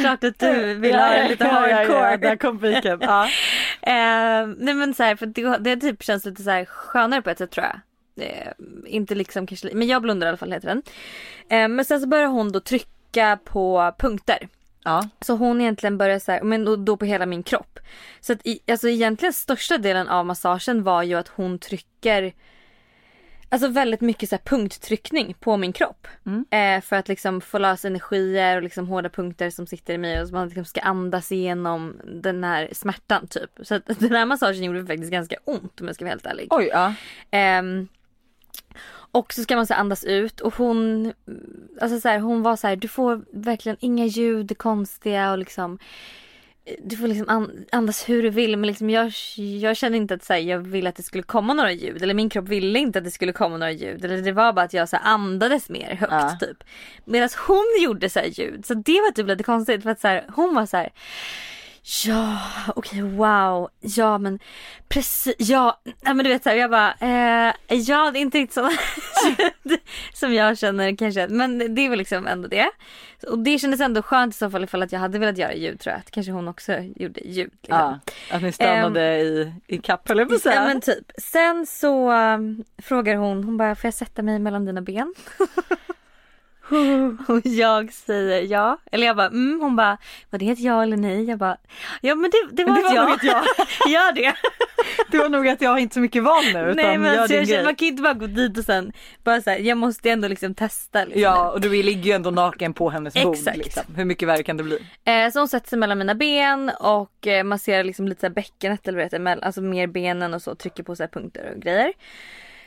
Klart 0.00 0.24
att 0.24 0.38
du 0.38 0.74
vill 0.74 0.94
ha 0.94 1.08
det 1.08 1.28
lite 1.28 1.44
Ja, 1.44 1.68
ja, 1.68 1.76
hardcore. 1.76 2.10
ja, 2.10 2.16
där 2.16 2.36
kom 2.36 2.58
piken. 2.58 2.98
Ja. 3.00 3.28
Eh, 3.86 4.46
nej 4.58 4.74
men 4.74 4.94
så 4.94 5.02
här, 5.02 5.16
för 5.16 5.26
det, 5.26 5.58
det 5.58 5.76
typ 5.76 6.02
känns 6.02 6.24
lite 6.24 6.42
så 6.42 6.50
här 6.50 6.64
skönare 6.64 7.22
på 7.22 7.30
ett 7.30 7.38
sätt 7.38 7.50
tror 7.50 7.66
jag. 7.66 7.80
Eh, 8.16 8.52
inte 8.86 9.14
liksom 9.14 9.46
kanske, 9.46 9.74
men 9.74 9.88
jag 9.88 10.02
blundar 10.02 10.26
i 10.26 10.28
alla 10.28 10.36
fall 10.36 10.52
heter 10.52 10.68
den. 10.68 10.82
Eh, 11.48 11.68
men 11.68 11.84
sen 11.84 12.00
så 12.00 12.06
börjar 12.06 12.26
hon 12.26 12.52
då 12.52 12.60
trycka 12.60 13.38
på 13.44 13.94
punkter. 13.98 14.48
Ja. 14.84 15.08
Så 15.20 15.36
hon 15.36 15.60
egentligen 15.60 15.98
börjar 15.98 16.18
så 16.18 16.32
här, 16.32 16.42
men 16.42 16.64
då, 16.64 16.76
då 16.76 16.96
på 16.96 17.04
hela 17.04 17.26
min 17.26 17.42
kropp. 17.42 17.78
Så 18.20 18.32
att 18.32 18.46
i, 18.46 18.60
alltså 18.68 18.88
egentligen 18.88 19.32
största 19.32 19.78
delen 19.78 20.08
av 20.08 20.26
massagen 20.26 20.82
var 20.82 21.02
ju 21.02 21.14
att 21.14 21.28
hon 21.28 21.58
trycker 21.58 22.32
Alltså 23.52 23.68
väldigt 23.68 24.00
mycket 24.00 24.28
så 24.28 24.34
här 24.36 24.42
punkttryckning 24.44 25.34
på 25.40 25.56
min 25.56 25.72
kropp. 25.72 26.06
Eh, 26.50 26.80
för 26.80 26.96
att 26.96 27.08
liksom 27.08 27.40
få 27.40 27.58
lös 27.58 27.84
energier 27.84 28.56
och 28.56 28.62
liksom 28.62 28.88
hårda 28.88 29.08
punkter 29.08 29.50
som 29.50 29.66
sitter 29.66 29.94
i 29.94 29.98
mig 29.98 30.20
och 30.20 30.28
så 30.28 30.34
man 30.34 30.46
liksom 30.48 30.64
ska 30.64 30.80
andas 30.80 31.32
igenom 31.32 32.00
den 32.04 32.44
här 32.44 32.68
smärtan 32.72 33.26
typ. 33.26 33.50
Så 33.62 33.74
att 33.74 33.86
den 33.98 34.12
här 34.12 34.26
massagen 34.26 34.64
gjorde 34.64 34.86
faktiskt 34.86 35.10
ganska 35.10 35.36
ont 35.44 35.80
om 35.80 35.86
jag 35.86 35.94
ska 35.94 36.04
vara 36.04 36.12
helt 36.12 36.26
ärlig. 36.26 36.46
Oj 36.50 36.68
ja. 36.72 36.94
Ehm, 37.30 37.88
och 39.12 39.32
så 39.32 39.42
ska 39.42 39.56
man 39.56 39.66
så 39.66 39.74
andas 39.74 40.04
ut 40.04 40.40
och 40.40 40.54
hon, 40.54 41.12
alltså 41.80 42.00
så 42.00 42.08
här, 42.08 42.18
hon 42.18 42.42
var 42.42 42.56
så 42.56 42.66
här, 42.66 42.76
du 42.76 42.88
får 42.88 43.24
verkligen 43.32 43.76
inga 43.80 44.06
ljud 44.06 44.58
konstiga 44.58 45.32
och 45.32 45.38
liksom 45.38 45.78
du 46.84 46.96
får 46.96 47.06
liksom 47.06 47.28
an- 47.28 47.64
andas 47.72 48.08
hur 48.08 48.22
du 48.22 48.30
vill 48.30 48.56
men 48.56 48.66
liksom 48.66 48.90
jag, 48.90 49.12
jag 49.60 49.76
kände 49.76 49.98
inte 49.98 50.14
att 50.14 50.24
så 50.24 50.32
här, 50.32 50.40
jag 50.40 50.58
ville 50.58 50.88
att 50.88 50.96
det 50.96 51.02
skulle 51.02 51.22
komma 51.22 51.54
några 51.54 51.72
ljud 51.72 52.02
eller 52.02 52.14
min 52.14 52.28
kropp 52.30 52.48
ville 52.48 52.78
inte 52.78 52.98
att 52.98 53.04
det 53.04 53.10
skulle 53.10 53.32
komma 53.32 53.56
några 53.56 53.72
ljud 53.72 54.04
eller 54.04 54.22
det 54.22 54.32
var 54.32 54.52
bara 54.52 54.64
att 54.64 54.72
jag 54.72 54.88
så 54.88 54.96
här, 54.96 55.04
andades 55.12 55.68
mer 55.70 55.94
högt 55.94 56.12
Ja. 56.12 56.36
typ. 56.40 56.64
Medan 57.04 57.28
hon 57.46 57.64
gjorde 57.82 58.10
så 58.10 58.18
här 58.18 58.26
ljud 58.26 58.66
så 58.66 58.74
det 58.74 59.00
var 59.00 59.12
typ 59.12 59.26
lite 59.26 59.44
konstigt 59.44 59.82
för 59.82 59.90
att 59.90 60.00
så 60.00 60.20
hon 60.34 60.54
var 60.54 60.66
så 60.66 60.76
här 60.76 60.92
Ja, 62.04 62.38
okej 62.76 63.02
wow, 63.02 63.68
ja 63.80 64.18
men 64.18 64.38
precis, 64.88 65.34
ja, 65.38 65.80
nej, 65.84 66.14
men 66.14 66.24
du 66.24 66.28
vet 66.30 66.42
så 66.42 66.48
här, 66.48 66.56
jag 66.56 66.70
bara, 66.70 66.94
eh, 67.00 67.54
ja 67.68 68.10
det 68.10 68.18
är 68.18 68.20
inte 68.20 68.38
riktigt 68.38 68.62
ljud 69.64 69.80
som 70.14 70.34
jag 70.34 70.58
känner 70.58 70.96
kanske, 70.96 71.28
men 71.28 71.74
det 71.74 71.86
är 71.86 71.88
väl 71.88 71.98
liksom 71.98 72.26
ändå 72.26 72.48
det. 72.48 72.70
Och 73.26 73.38
det 73.38 73.58
kändes 73.58 73.80
ändå 73.80 74.02
skönt 74.02 74.34
i 74.34 74.38
så 74.38 74.50
fall 74.50 74.64
ifall 74.64 74.82
att 74.82 74.92
jag 74.92 75.00
hade 75.00 75.18
velat 75.18 75.38
göra 75.38 75.54
ljud 75.54 75.80
tror 75.80 75.92
jag, 75.92 76.00
att 76.00 76.10
kanske 76.10 76.32
hon 76.32 76.48
också 76.48 76.72
gjorde 76.96 77.20
ljud. 77.20 77.50
Liksom. 77.62 77.78
ja. 77.78 78.00
Att 78.30 78.42
ni 78.42 78.52
stannade 78.52 79.18
i, 79.20 79.52
i 79.66 79.78
kapp 79.78 80.08
jag 80.08 80.28
på. 80.28 80.38
Ja 80.44 80.64
men 80.64 80.80
typ. 80.80 81.12
Sen 81.18 81.66
så 81.66 82.12
um, 82.12 82.64
frågar 82.78 83.16
hon, 83.16 83.44
hon 83.44 83.56
bara 83.56 83.74
får 83.74 83.86
jag 83.86 83.94
sätta 83.94 84.22
mig 84.22 84.38
mellan 84.38 84.64
dina 84.64 84.82
ben? 84.82 85.14
och 87.28 87.40
jag 87.44 87.92
säger 87.92 88.42
ja. 88.42 88.78
Eller 88.92 89.06
jag 89.06 89.16
bara 89.16 89.26
mm. 89.26 89.60
Hon 89.60 89.76
bara 89.76 89.98
var 90.30 90.38
det 90.38 90.50
ett 90.50 90.58
ja 90.58 90.82
eller 90.82 90.96
nej? 90.96 91.24
Jag 91.24 91.38
bara 91.38 91.56
ja 92.00 92.14
men 92.14 92.30
det, 92.30 92.48
det 92.52 92.64
var, 92.64 92.74
Det 92.74 92.80
ett 92.80 92.86
var 92.86 92.94
ja. 92.94 93.14
ett 93.14 93.22
ja. 93.22 93.44
Gör 93.90 94.12
det. 94.12 94.34
Det 95.10 95.18
var 95.18 95.28
nog 95.28 95.48
att 95.48 95.60
jag 95.60 95.70
har 95.70 95.78
inte 95.78 95.94
så 95.94 96.00
mycket 96.00 96.22
val 96.22 96.44
nu 96.44 96.60
utan 96.60 96.76
nej 96.76 96.98
men 96.98 97.18
alltså, 97.18 97.36
jag 97.36 97.48
känner, 97.48 97.64
man 97.64 97.74
kan 97.74 97.88
inte 97.88 98.02
bara 98.02 98.14
gå 98.14 98.26
dit 98.26 98.58
och 98.58 98.64
sen 98.64 98.92
bara 99.24 99.40
så 99.40 99.50
här, 99.50 99.58
jag 99.58 99.78
måste 99.78 100.10
ändå 100.10 100.28
liksom 100.28 100.54
testa. 100.54 101.04
Liksom. 101.04 101.22
Ja 101.22 101.50
och 101.50 101.60
du 101.60 101.82
ligger 101.82 102.02
ju 102.02 102.12
ändå 102.12 102.30
naken 102.30 102.74
på 102.74 102.90
hennes 102.90 103.14
bord 103.14 103.34
Exakt. 103.34 103.56
liksom. 103.56 103.82
Hur 103.96 104.04
mycket 104.04 104.28
värre 104.28 104.42
kan 104.42 104.56
det 104.56 104.62
bli? 104.62 104.78
Eh, 105.04 105.30
så 105.30 105.38
hon 105.38 105.48
sätter 105.48 105.68
sig 105.68 105.78
mellan 105.78 105.98
mina 105.98 106.14
ben 106.14 106.70
och 106.80 107.26
eh, 107.26 107.44
masserar 107.44 107.84
liksom 107.84 108.08
lite 108.08 108.20
så 108.20 108.26
här 108.26 108.34
bäckenet 108.34 108.88
eller 108.88 108.98
vad 108.98 109.10
det 109.10 109.18
heter, 109.18 109.44
alltså 109.44 109.60
mer 109.60 109.86
benen 109.86 110.34
och 110.34 110.42
så 110.42 110.54
trycker 110.54 110.82
på 110.82 110.96
så 110.96 111.02
här 111.02 111.08
punkter 111.08 111.52
och 111.54 111.62
grejer. 111.62 111.92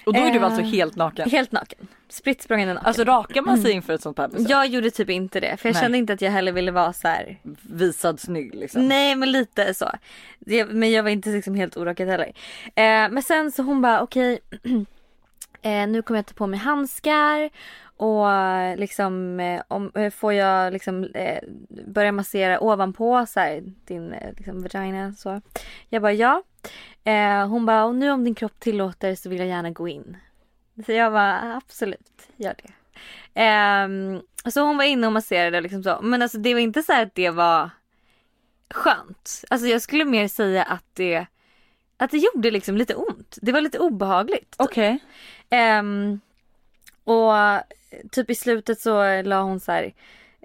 Och 0.06 0.14
då 0.14 0.20
är 0.20 0.32
du 0.32 0.40
alltså 0.40 0.62
helt 0.62 0.96
naken? 0.96 1.30
Helt 1.30 1.52
naken. 1.52 1.88
Spritt 2.10 2.42
språngande 2.42 2.74
naken. 2.74 2.88
Alltså 2.88 3.04
rakar 3.04 3.42
man 3.42 3.58
sig 3.58 3.72
inför 3.72 3.94
ett 3.94 4.02
sånt 4.02 4.18
här 4.18 4.28
besök? 4.28 4.50
Jag 4.50 4.68
gjorde 4.68 4.92
typ 4.92 5.10
inte 5.10 5.40
det 5.40 5.58
för 5.58 5.70
jag 5.70 5.74
Nej. 5.74 5.84
kände 5.84 5.98
inte 5.98 6.14
att 6.14 6.22
jag 6.22 6.32
heller 6.32 6.52
ville 6.52 6.72
vara 6.72 6.94
så 6.94 7.08
här. 7.08 7.38
Visad 7.62 8.20
snygg 8.20 8.56
liksom? 8.56 8.88
Nej 8.88 9.16
men 9.16 9.32
lite 9.32 9.74
så. 9.74 9.92
Det, 10.40 10.66
men 10.66 10.92
jag 10.92 11.04
var 11.04 11.10
inte 11.10 11.30
liksom 11.30 11.56
helt 11.56 11.78
orakad 11.78 12.08
heller. 12.08 12.34
Eh, 12.66 13.10
men 13.10 13.24
sen 13.24 13.52
så 13.52 13.64
hon 13.64 13.82
bara 13.82 14.02
okej 14.02 14.40
eh, 15.62 15.88
nu 15.88 16.02
kommer 16.02 16.18
jag 16.18 16.26
ta 16.26 16.34
på 16.34 16.48
mig 16.48 16.60
handskar 16.60 17.50
och 17.98 18.28
liksom 18.78 19.40
eh, 19.40 19.62
om, 19.68 19.92
eh, 19.96 20.12
får 20.12 20.34
jag 20.34 20.74
liksom 20.74 21.04
eh, 21.04 21.44
börja 21.88 22.12
massera 22.12 22.60
ovanpå 22.60 23.26
så 23.26 23.40
här, 23.40 23.64
din 23.86 24.16
liksom, 24.38 24.62
vagina 24.62 25.14
så. 25.14 25.42
Jag 25.90 26.02
bara 26.02 26.14
ja. 26.14 26.44
Hon 27.50 27.66
bara 27.66 27.86
och 27.86 27.96
nu 27.96 28.12
om 28.12 28.24
din 28.24 28.36
kropp 28.36 28.60
tillåter 28.60 29.16
så 29.16 29.30
vill 29.30 29.40
jag 29.40 29.48
gärna 29.48 29.70
gå 29.70 29.88
in. 29.88 30.18
Så 30.86 30.92
jag 30.92 31.12
bara 31.14 31.56
absolut, 31.56 32.30
gör 32.36 32.56
det. 32.64 32.72
Ehm, 33.34 34.22
så 34.46 34.62
hon 34.62 34.78
var 34.78 34.84
inne 34.84 35.08
och 35.08 35.14
masserade 35.14 35.62
liksom 35.62 35.84
så. 35.84 36.00
Men 36.02 36.22
alltså 36.22 36.38
det 36.38 36.54
var 36.54 36.62
inte 36.62 36.84
så 36.84 37.02
att 37.02 37.16
det 37.16 37.30
var 37.30 37.70
skönt. 38.70 39.44
Alltså 39.50 39.68
jag 39.68 39.82
skulle 39.82 40.06
mer 40.06 40.28
säga 40.28 40.64
att 40.64 40.86
det 40.94 41.26
att 41.98 42.12
det 42.12 42.18
gjorde 42.18 42.52
liksom 42.52 42.78
lite 42.78 42.96
ont. 42.96 43.38
Det 43.42 43.52
var 43.52 43.62
lite 43.62 43.80
obehagligt. 43.80 44.56
Okej. 44.58 45.00
Ehm, 45.50 46.20
och 47.04 47.34
typ 48.12 48.30
i 48.30 48.36
slutet 48.36 48.80
så 48.80 49.22
la 49.22 49.42
hon 49.42 49.60
så 49.60 49.72
här 49.72 49.94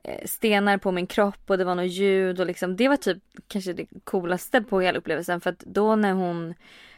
eh, 0.05 0.25
stenar 0.25 0.79
på 0.79 0.93
min 0.93 1.07
kropp 1.07 1.41
och 1.47 1.59
det 1.59 1.65
var 1.65 1.75
något 1.75 1.87
ljud 1.87 2.41
och 2.41 2.47
liksom 2.47 2.77
det 2.77 2.89
var 2.89 2.97
typ 2.97 3.19
kanske 3.49 3.73
det 3.73 3.87
coolaste 4.05 4.63
på 4.63 4.81
hela 4.81 4.99
upplevelsen 4.99 5.41
för 5.41 5.51
att 5.51 5.59
då 5.59 5.97
när 5.97 6.13
hon 6.13 6.55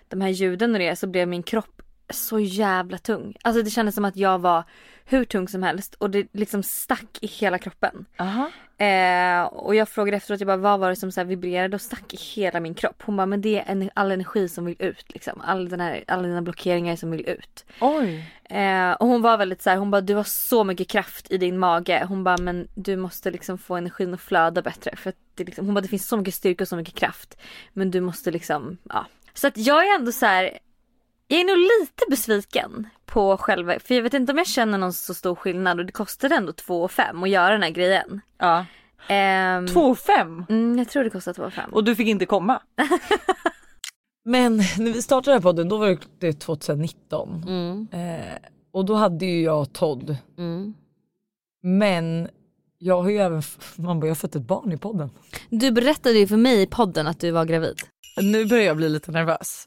de 0.09 0.21
här 0.21 0.29
ljuden 0.29 0.73
och 0.73 0.79
det 0.79 0.97
så 0.97 1.07
blev 1.07 1.29
min 1.29 1.43
kropp 1.43 1.83
så 2.11 2.39
jävla 2.41 2.99
tung. 2.99 3.37
Alltså 3.43 3.63
det 3.63 3.71
kändes 3.71 3.95
som 3.95 4.05
att 4.05 4.17
jag 4.17 4.39
var 4.39 4.65
hur 5.05 5.25
tung 5.25 5.49
som 5.49 5.63
helst 5.63 5.95
och 5.95 6.11
det 6.11 6.27
liksom 6.33 6.63
stack 6.63 7.19
i 7.21 7.27
hela 7.27 7.59
kroppen. 7.59 8.05
Eh, 8.83 9.43
och 9.43 9.75
jag 9.75 9.89
frågade 9.89 10.17
efteråt, 10.17 10.41
jag 10.41 10.47
bara, 10.47 10.57
vad 10.57 10.81
var 10.81 10.91
det 10.91 10.97
som 10.97 11.13
så 11.13 11.21
här 11.21 11.25
vibrerade 11.27 11.75
och 11.75 11.81
stack 11.81 12.15
i 12.15 12.17
hela 12.17 12.61
min 12.61 12.75
kropp? 12.75 13.03
Hon 13.03 13.17
bara, 13.17 13.27
men 13.27 13.41
det 13.41 13.59
är 13.59 13.91
all 13.95 14.11
energi 14.13 14.49
som 14.49 14.65
vill 14.65 14.77
ut 14.79 15.05
liksom. 15.09 15.41
All 15.41 15.69
den 15.69 15.81
här, 15.81 16.05
alla 16.07 16.23
dina 16.23 16.43
blockeringar 16.43 16.97
som 16.97 17.11
vill 17.11 17.29
ut. 17.29 17.65
Oj. 17.81 18.25
Eh, 18.45 18.93
och 18.93 19.07
hon 19.07 19.23
var 19.23 19.39
väldigt 19.39 19.63
så 19.63 19.71
här, 19.71 19.77
hon 19.77 19.91
bara, 19.91 20.01
du 20.01 20.15
har 20.15 20.25
så 20.25 20.65
mycket 20.65 20.89
kraft 20.89 21.31
i 21.31 21.39
din 21.39 21.59
mage. 21.59 22.05
Hon 22.09 22.25
bara, 22.25 22.39
men 22.39 22.69
du 22.75 22.97
måste 22.97 23.31
liksom 23.31 23.59
få 23.59 23.77
energin 23.77 24.15
att 24.15 24.21
flöda 24.21 24.63
bättre. 24.63 24.97
För 24.97 25.11
att 25.11 25.17
det 25.35 25.45
liksom, 25.45 25.67
hon 25.67 25.75
bara, 25.75 25.81
det 25.81 25.89
finns 25.89 26.09
så 26.09 26.17
mycket 26.17 26.35
styrka 26.35 26.65
och 26.65 26.69
så 26.69 26.77
mycket 26.77 26.95
kraft. 26.95 27.39
Men 27.73 27.91
du 27.91 28.01
måste 28.01 28.31
liksom, 28.31 28.79
ja. 28.89 29.07
Så 29.35 29.47
att 29.47 29.57
jag 29.57 29.89
är 29.89 29.95
ändå 29.99 30.13
så 30.13 30.27
här. 30.27 30.59
Jag 31.33 31.41
är 31.41 31.45
nog 31.45 31.59
lite 31.59 32.05
besviken 32.11 32.89
på 33.07 33.37
själva, 33.37 33.79
för 33.79 33.95
jag 33.95 34.03
vet 34.03 34.15
inte 34.15 34.33
om 34.33 34.39
jag 34.39 34.47
känner 34.47 34.79
någon 34.79 34.93
så 34.93 35.15
stor 35.15 35.35
skillnad 35.35 35.79
och 35.81 35.87
det 35.87 35.93
kostade 35.93 36.35
ändå 36.35 36.53
2 36.53 36.89
5 36.89 37.23
att 37.23 37.29
göra 37.29 37.53
den 37.53 37.63
här 37.63 37.71
grejen. 37.71 38.21
Ja. 38.39 38.67
Ehm, 39.09 39.67
2 39.67 39.95
5? 39.95 40.45
Mm, 40.49 40.79
jag 40.79 40.89
tror 40.89 41.05
det 41.05 41.11
kostade 41.11 41.35
2 41.35 41.51
5. 41.51 41.73
Och 41.73 41.85
du 41.85 41.97
fick 41.97 42.09
inte 42.09 42.27
komma? 42.27 42.63
Men 44.25 44.57
när 44.57 44.93
vi 44.93 45.03
startade 45.03 45.31
den 45.31 45.43
här 45.43 45.51
podden 45.51 45.69
då 45.69 45.77
var 45.77 45.99
det 46.19 46.33
2019. 46.33 47.45
Mm. 47.47 47.89
Eh, 47.93 48.37
och 48.73 48.85
då 48.85 48.95
hade 48.95 49.27
ju 49.27 49.43
jag 49.43 49.73
Todd. 49.73 50.17
Mm. 50.39 50.75
Men 51.63 52.29
Jag 52.79 53.03
har 53.03 53.11
ju 53.11 53.19
även, 53.19 53.43
man 53.77 54.01
bara, 54.01 54.07
jag 54.07 54.11
har 54.11 54.15
fått 54.15 54.37
ett 54.37 54.43
barn 54.47 54.73
i 54.73 54.77
podden. 54.77 55.11
Du 55.51 55.71
berättade 55.71 56.19
ju 56.19 56.27
för 56.27 56.37
mig 56.37 56.63
i 56.63 56.67
podden 56.67 57.07
att 57.07 57.21
du 57.21 57.31
var 57.31 57.45
gravid. 57.45 57.77
Nu 58.23 58.47
börjar 58.47 58.65
jag 58.65 58.77
bli 58.77 58.89
lite 58.89 59.11
nervös. 59.11 59.67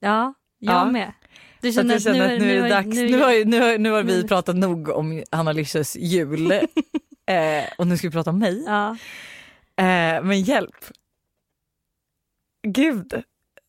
Ja, 0.00 0.34
jag 0.58 0.74
Ja. 0.74 0.84
med. 0.84 1.12
Du 1.60 1.72
Så 1.72 1.80
att 1.80 1.86
känner 1.86 1.98
känner 1.98 2.34
att 2.34 2.40
nu 2.40 2.58
är 2.58 2.62
det 2.62 2.68
dags. 2.68 2.86
nu- 2.86 3.08
Nu, 3.10 3.18
har, 3.22 3.44
nu, 3.44 3.60
har, 3.60 3.78
nu 3.78 3.90
har 3.90 4.02
vi 4.02 4.22
nu- 4.22 4.28
pratat 4.28 4.56
nog 4.56 4.88
om 4.88 5.22
Hanna 5.30 5.52
Lysches 5.52 5.96
jul. 5.96 6.52
eh, 7.26 7.64
och 7.78 7.86
nu 7.86 7.96
ska 7.98 8.08
vi 8.08 8.12
prata 8.12 8.30
om 8.30 8.38
mig. 8.38 8.64
Ja. 8.66 8.90
Eh, 9.76 10.22
men 10.22 10.40
hjälp. 10.42 10.76
Gud. 12.68 13.22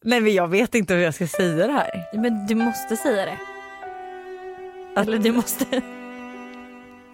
Nej 0.06 0.22
men 0.22 0.34
jag 0.34 0.48
vet 0.48 0.76
inte 0.76 0.94
hur 0.94 1.02
jag 1.02 1.14
ska 1.14 1.28
säga 1.28 1.68
det 1.68 1.74
här. 1.74 2.04
Men 2.14 2.48
du 2.48 2.56
måste 2.56 2.98
säga 2.98 3.26
det. 3.26 3.38
Att- 4.96 5.08
Eller 5.08 5.18
du 5.18 5.32
måste. 5.32 5.82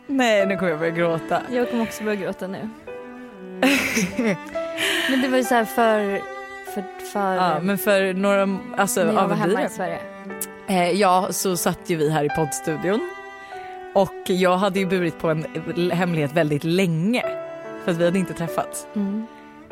Nej 0.07 0.45
nu 0.47 0.55
kommer 0.57 0.69
jag 0.71 0.80
börja 0.80 0.91
gråta. 0.95 1.41
Jag 1.51 1.69
kommer 1.69 1.84
också 1.84 2.03
börja 2.03 2.21
gråta 2.21 2.47
nu. 2.47 2.69
Men 5.09 5.21
det 5.21 5.28
var 5.28 5.38
ju 5.38 5.43
så 5.43 5.55
här 5.55 5.65
för... 5.65 6.21
för, 6.74 6.84
för 7.13 7.36
Ja, 7.36 7.59
men 7.61 7.78
för 7.78 8.13
några, 8.13 8.59
alltså 8.78 9.03
när 9.03 9.13
jag 9.13 9.24
ja, 9.24 9.28
var 9.28 9.36
hemma 9.36 9.65
i? 9.65 9.69
Sverige. 9.69 9.99
Eh, 10.67 10.91
ja, 10.91 11.28
så 11.32 11.57
satt 11.57 11.89
ju 11.89 11.95
vi 11.95 12.09
här 12.09 12.24
i 12.24 12.30
poddstudion 12.30 13.09
och 13.93 14.30
jag 14.30 14.57
hade 14.57 14.80
ju 14.80 14.86
burit 14.86 15.19
på 15.19 15.30
en 15.30 15.45
hemlighet 15.91 16.34
väldigt 16.34 16.63
länge 16.63 17.24
för 17.84 17.91
att 17.91 17.97
vi 17.97 18.05
hade 18.05 18.19
inte 18.19 18.34
träffats. 18.34 18.88
Mm. 18.95 19.26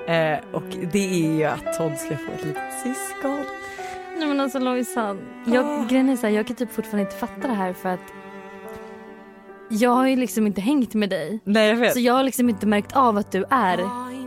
Eh, 0.07 0.39
och 0.51 0.63
det 0.91 1.25
är 1.25 1.37
ju 1.37 1.43
att 1.43 1.77
Todd 1.77 1.97
ska 1.97 2.17
få 2.17 2.31
ett 2.31 2.45
litet 2.45 2.73
syskon. 2.83 3.45
Nej 4.17 4.27
men 4.27 4.39
alltså 4.39 4.59
Lojsan, 4.59 5.19
jag, 5.45 5.89
grejen 5.89 6.09
är 6.09 6.15
så 6.15 6.27
här, 6.27 6.33
jag 6.33 6.47
kan 6.47 6.55
typ 6.55 6.73
fortfarande 6.73 7.01
inte 7.01 7.15
fatta 7.15 7.47
det 7.47 7.53
här 7.53 7.73
för 7.73 7.89
att 7.89 8.13
jag 9.69 9.89
har 9.89 10.07
ju 10.07 10.15
liksom 10.15 10.47
inte 10.47 10.61
hängt 10.61 10.93
med 10.93 11.09
dig. 11.09 11.39
Nej 11.43 11.69
jag 11.69 11.75
vet. 11.75 11.93
Så 11.93 11.99
jag 11.99 12.13
har 12.13 12.23
liksom 12.23 12.49
inte 12.49 12.67
märkt 12.67 12.95
av 12.95 13.17
att 13.17 13.31
du 13.31 13.45
är 13.49 13.77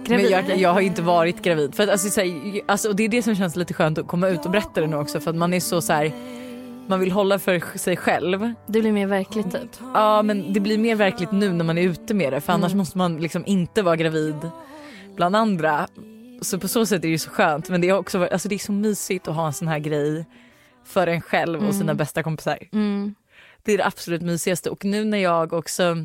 gravid. 0.05 0.31
Men 0.31 0.47
jag, 0.49 0.59
jag 0.59 0.73
har 0.73 0.81
inte 0.81 1.03
varit 1.03 1.43
gravid. 1.43 1.75
För 1.75 1.83
att, 1.83 1.89
alltså, 1.91 2.09
så 2.11 2.21
här, 2.21 2.61
alltså, 2.67 2.89
och 2.89 2.97
det 2.97 3.03
är 3.05 3.09
det 3.09 3.23
som 3.23 3.35
känns 3.35 3.57
lite 3.57 3.75
skönt 3.75 3.99
att 3.99 4.07
komma 4.09 4.29
ut 4.29 4.45
och 4.45 4.51
berätta 4.51 4.81
det 4.81 4.87
nu 4.87 4.97
också 4.97 5.21
för 5.21 5.31
att 5.31 5.37
man 5.37 5.55
är 5.55 5.61
så, 5.61 5.81
så 5.81 5.93
här, 5.93 6.13
man 6.87 7.01
vill 7.01 7.11
hålla 7.13 7.39
för 7.39 7.79
sig 7.79 7.97
själv. 7.97 8.53
Det 8.67 8.81
blir 8.81 8.93
mer 8.93 9.07
verkligt 9.07 9.53
typ. 9.53 9.71
Ja 9.95 10.23
men 10.23 10.53
det 10.53 10.61
blir 10.61 10.79
mer 10.79 10.95
verkligt 10.97 11.33
nu 11.33 11.53
när 11.53 11.65
man 11.65 11.79
är 11.79 11.83
ute 11.83 12.15
med 12.15 12.33
det 12.33 12.41
för 12.41 12.53
annars 12.53 12.73
Mm. 12.73 12.79
måste 12.79 12.99
man 12.99 13.17
liksom 13.21 13.47
inte 13.47 13.83
vara 13.83 13.97
gravid 13.97 14.51
bland 15.17 15.37
andra. 15.37 15.89
Så 16.43 16.59
på 16.59 16.69
så 16.69 16.87
sätt 16.87 16.99
är 16.99 17.03
det 17.03 17.09
ju 17.09 17.19
så 17.19 17.31
skönt 17.31 17.69
men 17.69 17.81
det 17.81 17.89
är 17.89 17.93
också 17.99 18.29
alltså 18.33 18.49
det 18.49 18.55
är 18.55 18.59
så 18.59 18.73
mysigt 18.73 19.29
att 19.29 19.35
ha 19.35 19.47
en 19.47 19.53
sån 19.53 19.69
här 19.69 19.79
grej 19.79 20.27
för 20.85 21.07
en 21.07 21.21
själv 21.21 21.67
och 21.67 21.73
sina 21.75 21.85
Mm. 21.85 21.97
bästa 21.97 22.23
kompisar. 22.23 22.59
Mm. 22.73 23.15
Det 23.63 23.73
är 23.73 23.79
det 23.79 23.87
absolut 23.87 24.23
mysigaste 24.23 24.71
och 24.71 24.85
nu 24.85 25.05
när 25.05 25.19
jag 25.19 25.53
också 25.53 25.97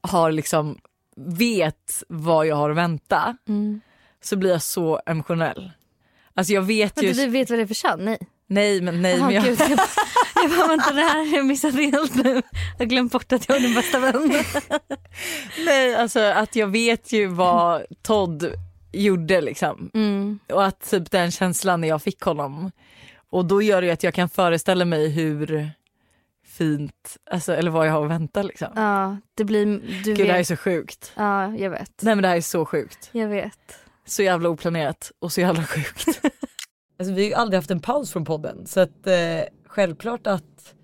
har 0.00 0.32
liksom 0.32 0.78
vet 1.26 2.02
vad 2.08 2.46
jag 2.46 2.56
har 2.56 2.70
att 2.70 2.76
vänta 2.76 3.36
Mm. 3.48 3.80
så 4.22 4.36
blir 4.36 4.50
jag 4.50 4.62
så 4.62 5.00
emotionell. 5.06 5.70
Alltså 6.34 6.52
jag 6.52 6.62
vet 6.62 7.02
ju... 7.02 7.12
Du 7.12 7.26
vet 7.26 7.50
vad 7.50 7.58
det 7.58 7.62
är 7.62 7.66
för 7.66 7.74
kön? 7.74 8.04
Nej. 8.04 8.18
Nej 8.46 8.80
men 8.80 9.02
nej 9.02 9.16
Jaha, 9.16 9.26
men 9.26 9.34
jag... 9.34 9.44
gud, 9.44 9.60
jag, 9.60 9.70
jag 10.42 10.50
bara 10.58 10.66
vänta 10.68 10.92
det 10.92 11.02
här 11.02 11.26
har 11.26 11.36
jag 11.36 11.46
missat 11.46 11.74
helt 11.74 12.14
nu. 12.24 12.34
Jag 12.78 12.78
har 12.78 12.84
glömt 12.86 13.12
bort 13.12 13.32
att 13.32 13.48
jag 13.48 13.56
är 13.56 13.60
din 13.60 13.74
bästa 13.74 13.98
vän. 13.98 14.32
Nej 15.66 15.94
alltså 15.94 16.20
att 16.20 16.56
jag 16.56 16.66
vet 16.66 17.12
ju 17.12 17.26
vad 17.26 17.82
Todd 18.02 18.52
gjorde 18.92 19.40
liksom. 19.40 19.90
Mm. 19.94 20.38
Och 20.52 20.64
att 20.64 20.90
typ 20.90 21.10
den 21.10 21.30
känslan 21.30 21.80
när 21.80 21.88
jag 21.88 22.02
fick 22.02 22.20
honom. 22.20 22.70
Och 23.30 23.44
då 23.44 23.62
gör 23.62 23.80
det 23.80 23.86
ju 23.86 23.92
att 23.92 24.02
jag 24.02 24.14
kan 24.14 24.28
föreställa 24.28 24.84
mig 24.84 25.08
hur 25.10 25.70
fint, 26.50 27.16
alltså, 27.30 27.52
eller 27.52 27.70
vad 27.70 27.86
jag 27.86 27.92
har 27.92 28.04
att 28.04 28.10
vänta 28.10 28.42
liksom. 28.42 28.68
Ja, 28.76 29.16
det 29.34 29.44
blir... 29.44 29.66
Du 29.66 29.80
Gud 30.04 30.06
vet. 30.06 30.26
det 30.26 30.32
här 30.32 30.38
är 30.40 30.44
så 30.44 30.56
sjukt. 30.56 31.12
Ja, 31.16 31.56
jag 31.56 31.70
vet. 31.70 32.02
Nej 32.02 32.14
men 32.14 32.22
det 32.22 32.28
här 32.28 32.36
är 32.36 32.40
så 32.40 32.64
sjukt. 32.66 33.08
Jag 33.12 33.28
vet. 33.28 33.78
Så 34.04 34.22
jävla 34.22 34.48
oplanerat 34.48 35.12
och 35.18 35.32
så 35.32 35.40
jävla 35.40 35.64
sjukt. 35.64 36.06
alltså, 36.98 37.14
vi 37.14 37.22
har 37.22 37.28
ju 37.28 37.34
aldrig 37.34 37.58
haft 37.58 37.70
en 37.70 37.80
paus 37.80 38.12
från 38.12 38.24
podden 38.24 38.66
så 38.66 38.80
att 38.80 39.06
eh, 39.06 39.14
självklart 39.66 40.26
att 40.26 40.74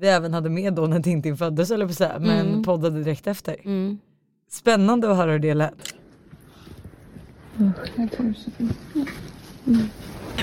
vi 0.00 0.08
även 0.08 0.34
hade 0.34 0.50
med 0.50 0.74
då 0.74 0.86
när 0.86 1.00
Tintin 1.00 1.36
föddes 1.36 1.70
eller 1.70 1.86
på 1.86 1.92
så 1.92 2.04
här, 2.04 2.18
men 2.18 2.46
Mm. 2.48 2.62
poddade 2.62 2.98
direkt 3.02 3.26
efter. 3.26 3.56
Mm. 3.64 3.98
Spännande 4.50 5.10
att 5.10 5.16
höra 5.16 5.32
hur 5.32 5.38
det 5.38 5.54
lät. 5.54 5.94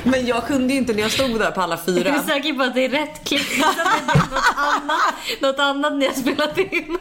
Men 0.03 0.25
jag 0.25 0.47
kunde 0.47 0.73
ju 0.73 0.79
inte 0.79 0.93
när 0.93 1.01
jag 1.01 1.11
stod 1.11 1.39
där 1.39 1.51
på 1.51 1.61
alla 1.61 1.79
Jag 1.85 1.97
är 1.97 2.03
fyra. 2.03 2.23
säker 2.23 2.53
på 2.53 2.63
att 2.63 2.73
det 2.75 2.85
är 2.85 2.89
rätt 2.89 3.23
klipp. 3.23 3.57
Något 3.59 3.75
annat, 4.57 5.13
något 5.41 5.59
annat 5.59 5.93
ni 5.97 6.05
har 6.05 6.13
spelat 6.13 6.57
in. 6.57 6.97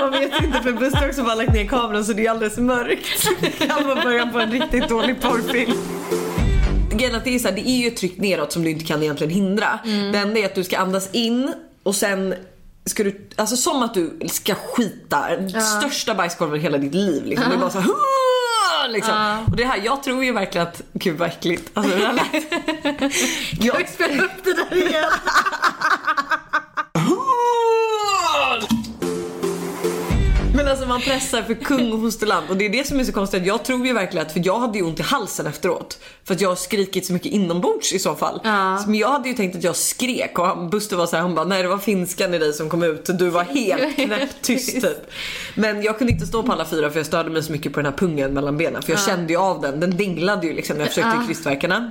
Man 0.00 0.10
vet 0.10 0.42
inte 0.42 0.62
för 0.62 0.72
Buster 0.72 0.98
har 1.00 1.08
också 1.08 1.22
bara 1.22 1.34
lagt 1.34 1.52
ner 1.52 1.66
kameran 1.66 2.04
så 2.04 2.12
det 2.12 2.26
är 2.26 2.30
alldeles 2.30 2.58
mörkt. 2.58 3.28
Det 3.40 3.66
kan 3.66 3.86
vara 3.88 4.02
början 4.02 4.32
på 4.32 4.40
en 4.40 4.50
riktigt 4.50 4.88
dålig 4.88 5.20
porrfilm. 5.20 5.72
Grejen 6.92 7.14
är 7.14 7.18
att 7.18 7.24
det 7.24 7.34
är, 7.34 7.38
så 7.38 7.48
här, 7.48 7.54
det 7.54 7.68
är 7.68 7.76
ju 7.76 7.88
ett 7.88 7.96
tryck 7.96 8.18
neråt 8.18 8.52
som 8.52 8.64
du 8.64 8.70
inte 8.70 8.84
kan 8.84 9.02
egentligen 9.02 9.32
hindra. 9.32 9.78
Det 10.12 10.18
enda 10.18 10.40
är 10.40 10.44
att 10.46 10.54
du 10.54 10.64
ska 10.64 10.78
andas 10.78 11.08
in 11.12 11.52
och 11.82 11.94
sen 11.94 12.34
ska 12.84 13.04
du, 13.04 13.28
alltså 13.36 13.56
som 13.56 13.82
att 13.82 13.94
du 13.94 14.18
ska 14.28 14.54
skita 14.54 15.26
Ja. 15.54 15.60
största 15.60 16.14
bajskorven 16.14 16.56
i 16.56 16.62
hela 16.62 16.78
ditt 16.78 16.94
liv. 16.94 17.24
Liksom. 17.26 17.48
Det 17.50 17.54
är 17.54 17.58
bara 17.58 17.70
så 17.70 17.78
här, 17.78 17.90
Liksom. 18.88 19.14
Ja. 19.14 19.38
Och 19.50 19.56
det 19.56 19.64
här, 19.64 19.80
jag 19.84 20.02
tror 20.02 20.24
ju 20.24 20.32
verkligen 20.32 20.66
att, 20.66 20.82
gud 20.92 21.18
vad 21.18 21.28
äckligt. 21.28 21.70
Alltså, 21.74 21.96
det 21.96 22.06
här 22.06 22.12
jag 23.60 23.88
spela 23.88 24.22
upp 24.24 24.44
det 24.44 24.52
där 24.52 24.76
igen. 24.76 25.04
Men 30.56 30.68
alltså 30.68 30.86
man 30.86 31.00
pressar 31.00 31.42
för 31.42 31.54
kung 31.54 31.92
och 31.92 32.00
fosterland 32.00 32.50
och 32.50 32.56
det 32.56 32.64
är 32.66 32.70
det 32.70 32.86
som 32.86 33.00
är 33.00 33.04
så 33.04 33.12
konstigt. 33.12 33.46
Jag 33.46 33.64
tror 33.64 33.86
ju 33.86 33.92
verkligen 33.92 34.26
att, 34.26 34.32
för 34.32 34.42
jag 34.46 34.58
hade 34.58 34.78
ju 34.78 34.84
ont 34.84 35.00
i 35.00 35.02
halsen 35.02 35.46
efteråt. 35.46 35.98
För 36.24 36.34
att 36.34 36.40
jag 36.40 36.48
har 36.48 36.56
skrikit 36.56 37.06
så 37.06 37.12
mycket 37.12 37.32
inombords 37.32 37.92
i 37.92 37.98
så 37.98 38.14
fall. 38.14 38.40
Ja. 38.44 38.78
Så, 38.84 38.90
Men 38.90 38.98
jag 38.98 39.08
hade 39.08 39.28
ju 39.28 39.34
tänkt 39.34 39.56
att 39.56 39.62
jag 39.64 39.76
skrek 39.76 40.38
och 40.38 40.46
han, 40.46 40.70
Buster 40.70 40.96
var 40.96 41.06
så 41.06 41.16
här, 41.16 41.22
han 41.22 41.34
bara 41.34 41.44
nej 41.44 41.62
det 41.62 41.68
var 41.68 41.78
finskan 41.78 42.34
i 42.34 42.38
dig 42.38 42.52
som 42.52 42.68
kom 42.70 42.82
ut. 42.82 43.18
Du 43.18 43.28
var 43.28 43.44
helt 43.44 43.96
knäpptyst 44.06 44.74
typ. 44.82 45.10
Men 45.54 45.82
jag 45.82 45.98
kunde 45.98 46.12
inte 46.12 46.26
stå 46.26 46.42
på 46.42 46.52
alla 46.52 46.64
fyra 46.64 46.90
för 46.90 46.98
jag 46.98 47.06
störde 47.06 47.30
mig 47.30 47.42
så 47.42 47.52
mycket 47.52 47.72
på 47.72 47.80
den 47.82 47.92
här 47.92 47.98
pungen 47.98 48.32
mellan 48.34 48.56
benen. 48.56 48.82
För 48.82 48.92
jag 48.92 49.00
Ja. 49.00 49.06
kände 49.06 49.32
ju 49.32 49.38
av 49.38 49.60
den, 49.60 49.80
den 49.80 49.96
dinglade 49.96 50.46
ju 50.46 50.52
liksom 50.52 50.76
när 50.76 50.82
jag 50.84 50.88
försökte 50.88 51.16
Ja. 51.20 51.26
krystvärkarna. 51.26 51.90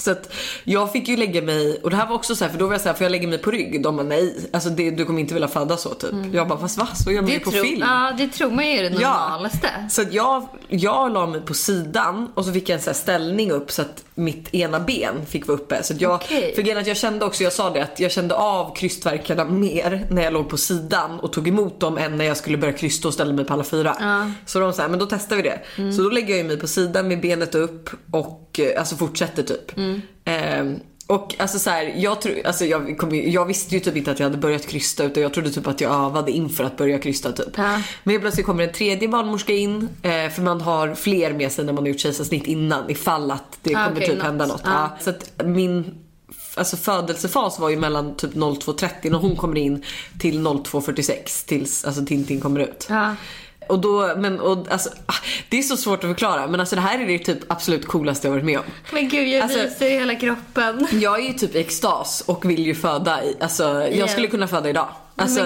Så 0.00 0.10
att 0.10 0.32
jag 0.64 0.92
fick 0.92 1.08
ju 1.08 1.16
lägga 1.16 1.42
mig, 1.42 1.80
och 1.82 1.90
det 1.90 1.96
här 1.96 2.06
var 2.06 2.14
också 2.14 2.36
så 2.36 2.44
här, 2.44 2.52
för 2.52 2.58
då 2.58 2.66
var 2.66 2.74
jag 2.74 2.80
så 2.80 2.88
här, 2.88 2.94
får 2.94 3.04
jag 3.04 3.10
lägga 3.10 3.28
mig 3.28 3.38
på 3.38 3.50
rygg? 3.50 3.82
De 3.82 3.96
bara 3.96 4.06
nej, 4.06 4.48
alltså 4.52 4.70
det, 4.70 4.90
du 4.90 5.04
kommer 5.04 5.20
inte 5.20 5.34
vilja 5.34 5.48
föda 5.48 5.76
så 5.76 5.94
typ. 5.94 6.14
Jag 6.32 6.48
bara 6.48 6.58
fast 6.58 6.78
va? 6.78 6.88
Så 6.94 7.10
gör 7.10 7.22
man 7.22 7.30
ju 7.30 7.40
på 7.40 7.50
film. 7.50 7.80
ja, 7.80 8.12
det 8.18 8.28
tror 8.28 8.50
man 8.50 8.66
ju 8.66 8.72
är 8.72 8.82
det 8.82 8.90
normalaste. 8.90 9.68
Så 9.90 10.02
att 10.02 10.12
jag, 10.12 10.48
jag 10.68 11.12
la 11.12 11.26
mig 11.26 11.40
på 11.40 11.54
sidan 11.54 12.32
och 12.34 12.44
så 12.44 12.52
fick 12.52 12.68
jag 12.68 12.76
en 12.76 12.82
så 12.82 12.94
ställning 12.94 13.50
upp 13.50 13.70
så 13.70 13.82
att 13.82 14.04
mitt 14.14 14.54
ena 14.54 14.80
ben 14.80 15.26
fick 15.26 15.46
vara 15.46 15.58
uppe. 15.58 15.82
Så 15.82 15.94
jag, 15.98 16.14
Okej. 16.14 16.52
för 16.54 16.78
att 16.78 16.86
jag 16.86 16.96
kände 16.96 17.24
också, 17.24 17.44
jag 17.44 17.52
sa 17.52 17.70
det 17.70 17.82
att 17.82 18.00
jag 18.00 18.10
kände 18.10 18.34
av 18.34 18.74
krystvärkarna 18.74 19.44
mer 19.44 20.06
när 20.10 20.22
jag 20.22 20.32
låg 20.32 20.48
på 20.48 20.56
sidan 20.56 21.20
och 21.20 21.32
tog 21.32 21.48
emot 21.48 21.80
dem 21.80 21.98
än 21.98 22.16
när 22.16 22.24
jag 22.24 22.36
skulle 22.36 22.56
börja 22.58 22.72
krysta 22.72 23.08
och 23.08 23.14
ställa 23.14 23.32
mig 23.32 23.44
på 23.44 23.54
alla 23.54 23.64
fyra. 23.64 23.96
Ja. 24.00 24.30
Så 24.46 24.60
de 24.60 24.72
sa 24.72 24.88
men 24.88 24.98
då 24.98 25.06
testar 25.06 25.36
vi 25.36 25.42
det. 25.42 25.60
Mm. 25.76 25.92
Så 25.92 26.02
då 26.02 26.10
lägger 26.10 26.36
jag 26.36 26.46
mig 26.46 26.58
på 26.58 26.66
sidan 26.66 27.08
med 27.08 27.20
benet 27.20 27.54
upp 27.54 27.90
och 28.12 28.49
eh, 28.58 28.78
alltså 28.80 28.96
fortsätter 28.96 29.42
typ. 29.42 29.76
Mm. 29.76 30.00
Ehm, 30.24 30.76
och 31.06 31.34
alltså 31.38 31.58
så 31.58 31.70
här, 31.70 31.92
jag, 31.96 32.20
tror, 32.20 32.46
alltså 32.46 32.64
jag, 32.64 32.98
kom, 32.98 33.14
jag 33.14 33.44
visste 33.46 33.74
ju 33.74 33.80
typ 33.80 33.96
inte 33.96 34.10
att 34.10 34.18
jag 34.18 34.26
hade 34.26 34.38
börjat 34.38 34.66
krysta 34.66 35.04
utan 35.04 35.22
jag 35.22 35.34
trodde 35.34 35.50
typ 35.50 35.66
att 35.66 35.80
jag 35.80 35.92
övade 36.06 36.32
inför 36.32 36.64
att 36.64 36.76
börja 36.76 36.98
krysta 36.98 37.32
typ. 37.32 37.48
Ja. 37.56 37.82
Men 38.04 38.10
helt 38.12 38.20
plötsligt 38.22 38.46
kommer 38.46 38.64
en 38.64 38.72
tredje 38.72 39.08
barnmorska 39.08 39.52
in 39.52 39.88
eh, 40.02 40.28
för 40.30 40.42
man 40.42 40.60
har 40.60 40.94
fler 40.94 41.32
med 41.32 41.52
sig 41.52 41.64
när 41.64 41.72
man 41.72 41.82
har 41.84 41.88
gjort 41.88 42.00
kejsarsnitt 42.00 42.46
innan 42.46 42.90
ifall 42.90 43.30
att 43.30 43.58
det 43.62 43.74
Ah, 43.74 43.84
kommer 43.84 43.96
okej, 43.96 44.08
typ 44.08 44.16
något. 44.16 44.26
hända 44.26 44.46
något. 44.46 44.62
Ja. 44.64 44.70
Ja. 44.72 44.98
Så 45.00 45.10
att 45.10 45.46
min 45.46 45.94
alltså 46.54 46.76
födelsefas 46.76 47.58
var 47.58 47.68
ju 47.68 47.76
mellan 47.76 48.16
typ 48.16 48.34
02.30 48.34 49.10
när 49.10 49.18
hon 49.18 49.36
kommer 49.36 49.56
in 49.60 49.84
till 50.18 50.38
02.46 50.46 51.46
tills 51.46 51.84
alltså 51.84 52.04
Tintin 52.06 52.40
kommer 52.40 52.60
ut. 52.60 52.86
Ja. 52.90 53.14
Och 53.70 53.78
då, 53.78 54.12
men 54.16 54.40
och, 54.40 54.66
alltså, 54.70 54.90
ah, 55.06 55.14
det 55.48 55.58
är 55.58 55.62
så 55.62 55.76
svårt 55.76 56.04
att 56.04 56.10
förklara 56.10 56.46
men 56.46 56.60
alltså 56.60 56.76
det 56.76 56.82
här 56.82 56.98
är 56.98 57.06
det 57.06 57.18
typ 57.18 57.38
absolut 57.52 57.86
coolaste 57.86 58.26
jag 58.26 58.32
varit 58.32 58.44
med 58.44 58.58
om. 58.58 58.64
Men 58.92 59.08
gud 59.08 59.28
jag 59.28 59.42
Alltså- 59.42 59.58
ryser 59.58 59.86
i 59.86 59.90
hela 59.98 60.14
kroppen. 60.14 60.86
Jag 60.92 61.18
är 61.20 61.28
ju 61.28 61.32
typ 61.32 61.54
i 61.54 61.58
extas 61.58 62.20
och 62.26 62.50
vill 62.50 62.66
ju 62.66 62.74
föda 62.74 63.24
i, 63.24 63.36
alltså 63.40 63.64
jag 63.64 63.94
Ja. 63.96 64.08
skulle 64.08 64.26
kunna 64.26 64.48
föda 64.48 64.68
idag. 64.68 64.88
Alltså 65.22 65.40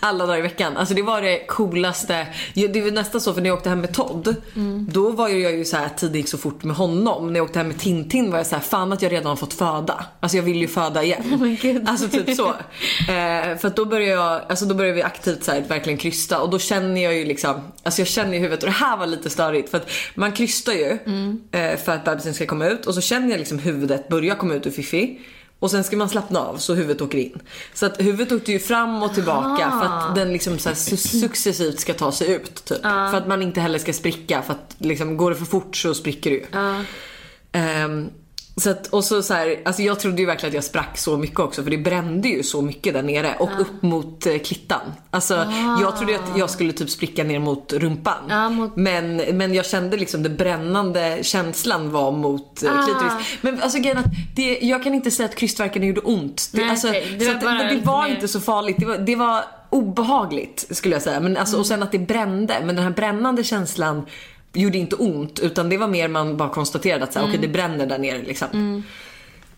alla 0.00 0.26
dagar 0.26 0.38
i 0.38 0.42
veckan. 0.42 0.76
Alltså 0.76 0.94
det 0.94 1.02
var 1.02 1.22
det 1.22 1.46
coolaste. 1.46 2.26
Det 2.54 2.80
var 2.80 2.90
nästan 2.90 3.20
så 3.20 3.34
för 3.34 3.40
när 3.40 3.48
jag 3.48 3.56
åkte 3.56 3.68
hem 3.68 3.80
med 3.80 3.94
Todd. 3.94 4.34
Mm. 4.56 4.86
Då 4.90 5.10
var 5.10 5.28
jag 5.28 5.52
ju 5.52 5.64
så 5.64 5.76
här 5.76 5.88
tiden 5.88 6.16
gick 6.16 6.28
så 6.28 6.38
fort 6.38 6.64
med 6.64 6.76
honom. 6.76 7.32
När 7.32 7.40
jag 7.40 7.44
åkte 7.44 7.58
hem 7.58 7.68
med 7.68 7.78
Tintin 7.78 8.30
var 8.30 8.38
jag 8.38 8.46
så 8.46 8.54
här 8.54 8.62
fan 8.62 8.92
att 8.92 9.02
jag 9.02 9.12
redan 9.12 9.26
har 9.26 9.36
fått 9.36 9.54
föda. 9.54 10.04
Alltså 10.20 10.36
jag 10.36 10.44
vill 10.44 10.56
ju 10.56 10.68
föda 10.68 11.02
igen. 11.02 11.84
Alltså 11.86 12.08
typ 12.08 12.36
så. 12.36 12.48
Eh, 12.48 13.56
för 13.58 13.66
att 13.66 13.76
då 13.76 13.84
började 13.84 14.12
jag, 14.22 14.42
alltså 14.48 14.64
då 14.64 14.74
började 14.74 14.94
vi 14.96 15.02
aktivt 15.02 15.44
så 15.44 15.52
här, 15.52 15.60
verkligen 15.60 15.98
krysta 15.98 16.40
och 16.40 16.50
då 16.50 16.58
känner 16.58 17.04
jag 17.04 17.14
ju 17.14 17.24
liksom, 17.24 17.60
alltså 17.82 18.00
jag 18.00 18.08
känner 18.08 18.34
i 18.34 18.38
huvudet 18.38 18.62
och 18.62 18.68
det 18.68 18.74
här 18.74 18.96
var 18.96 19.06
lite 19.06 19.30
störigt 19.30 19.70
för 19.70 19.78
att 19.78 19.90
man 20.14 20.32
krystar 20.32 20.72
ju 20.72 20.98
Mm. 21.06 21.40
eh, 21.52 21.76
för 21.76 21.92
att 21.92 22.04
bebisen 22.04 22.34
ska 22.34 22.46
komma 22.46 22.66
ut 22.66 22.86
och 22.86 22.94
så 22.94 23.00
känner 23.00 23.30
jag 23.30 23.38
liksom 23.38 23.58
huvudet 23.58 24.08
börja 24.08 24.34
komma 24.34 24.54
ut 24.54 24.66
ur 24.66 24.70
Fifi. 24.70 25.18
Och 25.60 25.70
sen 25.70 25.84
ska 25.84 25.96
man 25.96 26.08
slappna 26.08 26.38
av 26.40 26.56
så 26.56 26.74
huvudet 26.74 27.02
åker 27.02 27.18
in. 27.18 27.38
Så 27.74 27.86
att 27.86 28.00
huvudet 28.00 28.32
åkte 28.32 28.52
ju 28.52 28.58
fram 28.58 29.02
och 29.02 29.14
tillbaka 29.14 29.66
Ah. 29.66 29.80
för 29.80 29.86
att 29.86 30.14
den 30.14 30.32
liksom 30.32 30.58
så 30.58 30.74
successivt 30.74 31.80
ska 31.80 31.94
ta 31.94 32.12
sig 32.12 32.30
ut. 32.32 32.64
Typ. 32.64 32.78
Ja. 32.82 33.08
För 33.10 33.18
att 33.18 33.28
man 33.28 33.42
inte 33.42 33.60
heller 33.60 33.78
ska 33.78 33.92
spricka 33.92 34.42
för 34.42 34.52
att 34.52 34.74
liksom, 34.78 35.16
går 35.16 35.30
det 35.30 35.36
för 35.36 35.44
fort 35.44 35.76
så 35.76 35.94
spricker 35.94 36.30
det 36.30 36.36
ju. 36.36 36.44
Ja. 36.52 36.74
Ehm, 37.52 38.10
så 38.56 38.70
att, 38.70 38.86
och 38.86 39.04
så, 39.04 39.22
så 39.22 39.34
här, 39.34 39.60
alltså 39.64 39.82
jag 39.82 40.00
trodde 40.00 40.20
ju 40.20 40.26
verkligen 40.26 40.50
att 40.50 40.54
jag 40.54 40.64
sprack 40.64 40.98
så 40.98 41.16
mycket 41.16 41.38
också 41.40 41.62
för 41.62 41.70
det 41.70 41.78
brände 41.78 42.28
ju 42.28 42.42
så 42.42 42.62
mycket 42.62 42.94
där 42.94 43.02
nere 43.02 43.34
och 43.38 43.60
upp 43.60 43.82
mot 43.82 44.26
eh, 44.26 44.38
klittan. 44.38 44.80
Alltså 45.10 45.34
Ah. 45.36 45.78
jag 45.80 45.96
trodde 45.96 46.14
att 46.14 46.38
jag 46.38 46.50
skulle 46.50 46.72
typ 46.72 46.90
spricka 46.90 47.24
ner 47.24 47.38
mot 47.38 47.72
rumpan. 47.72 48.14
Ja, 48.28 48.48
mot- 48.50 48.76
Men, 48.76 49.16
men 49.16 49.54
jag 49.54 49.66
kände 49.66 49.96
liksom 49.96 50.22
den 50.22 50.36
brännande 50.36 51.18
känslan 51.22 51.90
var 51.90 52.12
mot 52.12 52.62
eh, 52.62 52.70
Ah. 52.78 52.82
klitoris. 52.86 53.38
Men 53.40 53.62
alltså 53.62 53.78
grejen 53.78 53.98
att 53.98 54.04
det, 54.36 54.58
jag 54.62 54.82
kan 54.82 54.94
inte 54.94 55.10
säga 55.10 55.28
att 55.28 55.36
krystvärkarna 55.36 55.86
gjorde 55.86 56.00
ont. 56.00 56.48
Det, 56.52 56.60
Nej, 56.60 56.70
alltså, 56.70 56.88
okej. 56.88 57.16
Det 57.18 57.26
var 57.26 57.34
att, 57.34 57.40
bara 57.40 57.54
men 57.54 57.78
det 57.78 57.86
var 57.86 58.06
inte 58.06 58.28
så 58.28 58.40
farligt. 58.40 58.76
Det 58.78 58.86
var, 58.86 58.98
det 58.98 59.16
var 59.16 59.44
obehagligt 59.70 60.66
skulle 60.70 60.94
jag 60.94 61.02
säga. 61.02 61.20
Men 61.20 61.36
alltså, 61.36 61.54
Mm. 61.54 61.60
Och 61.60 61.66
sen 61.66 61.82
att 61.82 61.92
det 61.92 61.98
brände. 61.98 62.54
Men 62.64 62.74
den 62.76 62.84
här 62.84 62.90
brännande 62.92 63.44
känslan 63.44 64.06
gjorde 64.52 64.78
inte 64.78 64.96
ont 64.96 65.38
utan 65.38 65.68
det 65.68 65.76
var 65.78 65.88
mer 65.88 66.08
man 66.08 66.36
bara 66.36 66.48
konstaterade 66.48 67.04
att 67.04 67.12
så 67.12 67.18
här, 67.18 67.26
Mm. 67.26 67.36
okej 67.38 67.48
det 67.48 67.52
bränner 67.52 67.86
där 67.86 67.98
nere 67.98 68.22
liksom. 68.22 68.82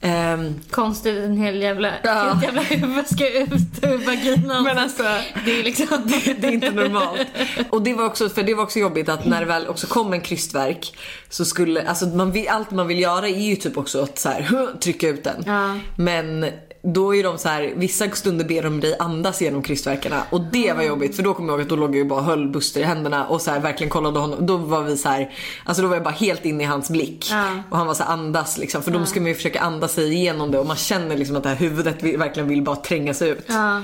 Ehm, 0.05 0.55
Konstigt 0.71 1.19
en 1.19 1.37
hel 1.37 1.63
jävla, 1.63 1.93
Ja. 2.03 2.41
jävla 2.43 2.63
huvud 2.63 3.07
ska 3.07 3.31
ut 3.31 3.51
ur 3.83 4.07
vaginan. 4.07 4.65
Men 4.65 4.79
alltså, 4.79 5.03
det 5.45 5.61
är 5.61 5.65
liksom... 5.65 5.87
det 6.39 6.47
är 6.47 6.51
inte 6.53 6.71
normalt. 6.71 7.27
Och 7.71 7.83
det 7.83 7.95
var 7.95 8.05
också, 8.05 8.29
för 8.29 8.43
det 8.43 8.55
var 8.55 8.63
också 8.63 8.79
jobbigt 8.79 9.09
att 9.09 9.27
när 9.27 9.41
det 9.41 9.47
väl 9.47 9.69
också 9.69 9.87
kom 9.87 10.13
en 10.13 10.21
krystverk 10.21 10.97
så 11.29 11.45
skulle, 11.45 11.89
alltså 11.89 12.07
man 12.07 12.33
allt 12.49 12.71
man 12.71 12.87
vill 12.87 13.01
göra 13.01 13.29
är 13.29 13.41
ju 13.41 13.57
typ 13.57 13.77
också 13.77 14.03
att 14.03 14.19
så 14.19 14.29
här, 14.29 14.69
trycka 14.81 15.09
ut 15.09 15.25
den. 15.25 15.43
Ja. 15.47 15.79
Men 15.97 16.47
då 16.85 17.15
är 17.17 17.23
de 17.23 17.39
så 17.39 17.49
här, 17.49 17.73
vissa 17.77 18.11
stunder 18.11 18.45
ber 18.45 18.63
de 18.63 18.81
dig 18.81 18.97
andas 18.99 19.41
genom 19.43 19.63
krystverkarna 19.63 20.23
och 20.31 20.41
det 20.53 20.73
var 20.73 20.83
jobbigt 20.83 21.17
för 21.17 21.23
då 21.23 21.35
kommer 21.35 21.49
jag 21.49 21.55
ihåg 21.59 21.63
att 21.63 21.69
då 21.69 21.77
låg 21.77 21.91
jag 21.91 21.97
ju 21.97 22.05
bara 22.05 22.21
och 22.21 22.27
höll 22.27 22.49
Buster 22.49 22.81
i 22.81 22.85
händerna 22.85 23.27
och 23.27 23.41
så 23.41 23.51
här, 23.51 23.61
verkligen 23.61 23.91
kollade 23.91 24.19
honom. 24.21 24.47
Då 24.47 24.57
var 24.57 24.83
vi 24.83 24.97
så 24.97 25.09
här, 25.09 25.35
alltså 25.65 25.83
då 25.83 25.89
var 25.89 25.97
jag 25.97 26.05
bara 26.05 26.15
helt 26.15 26.45
inne 26.45 26.63
i 26.63 26.67
hans 26.67 26.91
blick. 26.91 27.29
Ja. 27.31 27.63
Och 27.71 27.79
han 27.79 27.87
var 27.87 27.95
så 27.95 28.03
här, 28.03 28.13
andas 28.13 28.59
liksom 28.59 28.83
för 28.83 28.91
då 28.91 28.99
Ja. 28.99 29.07
ska 29.07 29.21
man 29.21 29.29
ju 29.29 29.35
försöka 29.35 29.61
andas 29.61 29.93
sig 29.93 30.13
igenom 30.15 30.51
det 30.51 30.59
och 30.59 30.67
man 30.67 30.77
känner 30.77 31.17
liksom 31.17 31.37
att 31.37 31.43
det 31.43 31.49
här 31.49 31.57
huvudet 31.57 32.03
verkligen 32.03 32.49
vill 32.49 32.63
bara 32.63 32.77
tränga 32.77 33.15
sig 33.15 33.29
ut. 33.29 33.45
Ja. 33.47 33.83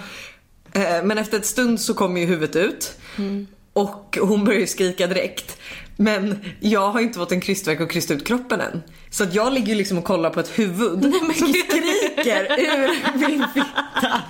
Eh, 0.72 1.04
Men 1.04 1.18
efter 1.18 1.38
ett 1.38 1.46
stund 1.46 1.80
så 1.80 1.94
kommer 1.94 2.20
ju 2.20 2.26
huvudet 2.26 2.56
ut. 2.56 2.92
Mm. 3.18 3.46
Och 3.72 4.18
hon 4.22 4.44
börjar 4.44 4.60
ju 4.60 4.66
skrika 4.66 5.06
direkt. 5.06 5.56
Men 5.96 6.38
jag 6.60 6.90
har 6.90 7.00
inte 7.00 7.18
fått 7.18 7.32
en 7.32 7.40
krystverk 7.40 7.80
och 7.80 7.90
krysta 7.90 8.14
ut 8.14 8.26
kroppen 8.26 8.60
än. 8.60 8.82
Så 9.10 9.24
att 9.24 9.34
jag 9.34 9.52
ligger 9.52 9.68
ju 9.68 9.74
liksom 9.74 9.98
och 9.98 10.04
kollar 10.04 10.30
på 10.30 10.40
ett 10.40 10.58
huvud 10.58 11.02
som 11.02 11.32
skriker 11.34 11.97
ur 12.26 13.18
min 13.28 13.44
fitta. 13.54 14.20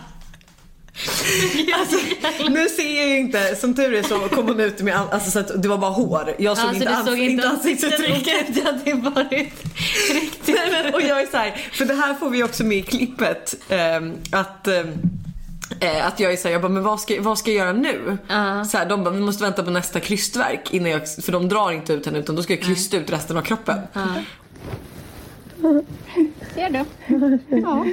Alltså, 1.78 1.96
nu 2.48 2.68
ser 2.68 2.96
jag 2.98 3.08
ju 3.08 3.18
inte, 3.18 3.56
som 3.56 3.74
tur 3.74 3.94
är 3.94 4.02
så 4.02 4.18
kom 4.18 4.48
hon 4.48 4.60
ut 4.60 4.80
med 4.80 5.00
alltså, 5.10 5.30
så 5.30 5.38
att 5.38 5.62
det 5.62 5.68
var 5.68 5.78
bara 5.78 5.90
hår. 5.90 6.34
Jag 6.38 6.56
såg 6.58 6.66
Alltså, 6.68 6.82
inte, 6.82 6.94
ans- 6.94 7.06
såg 7.06 7.18
inte 7.18 7.48
ansiktsuttrycket. 7.48 8.54
Det 8.54 8.60
hade 8.64 9.10
varit 9.10 9.30
riktigt. 10.12 10.56
Nej, 10.56 10.82
men, 10.84 10.94
och 10.94 11.02
jag 11.02 11.20
är 11.20 11.26
så 11.26 11.36
här, 11.36 11.50
för 11.72 11.84
det 11.84 11.94
här 11.94 12.14
får 12.14 12.30
vi 12.30 12.42
också 12.42 12.64
med 12.64 12.78
i 12.78 12.82
klippet. 12.82 13.54
ehm, 13.68 14.14
att 14.32 14.68
ehm, 14.68 14.92
eh, 15.80 16.06
att 16.06 16.20
jag 16.20 16.32
är 16.32 16.36
såhär, 16.36 16.52
jag 16.52 16.62
bara, 16.62 16.68
men 16.72 16.82
vad 16.82 17.00
ska, 17.00 17.22
vad 17.22 17.38
ska 17.38 17.50
jag 17.50 17.56
göra 17.66 17.72
nu? 17.72 18.18
Så 18.70 18.78
här, 18.78 18.86
de 18.88 19.04
bara, 19.04 19.10
vi 19.14 19.20
måste 19.20 19.44
vänta 19.44 19.62
på 19.62 19.70
nästa 19.70 20.00
krystverk 20.00 20.74
innan 20.74 20.90
jag, 20.90 21.08
för 21.24 21.32
de 21.32 21.48
drar 21.48 21.72
inte 21.72 21.92
ut 21.92 22.06
henne 22.06 22.18
utan 22.18 22.36
då 22.36 22.42
ska 22.42 22.52
jag 22.52 22.62
krysta 22.62 22.96
ut 22.96 23.10
resten 23.12 23.36
av 23.36 23.42
kroppen. 23.42 23.78
Ser 26.58 26.70
du? 26.70 26.86
Ja. 27.50 27.84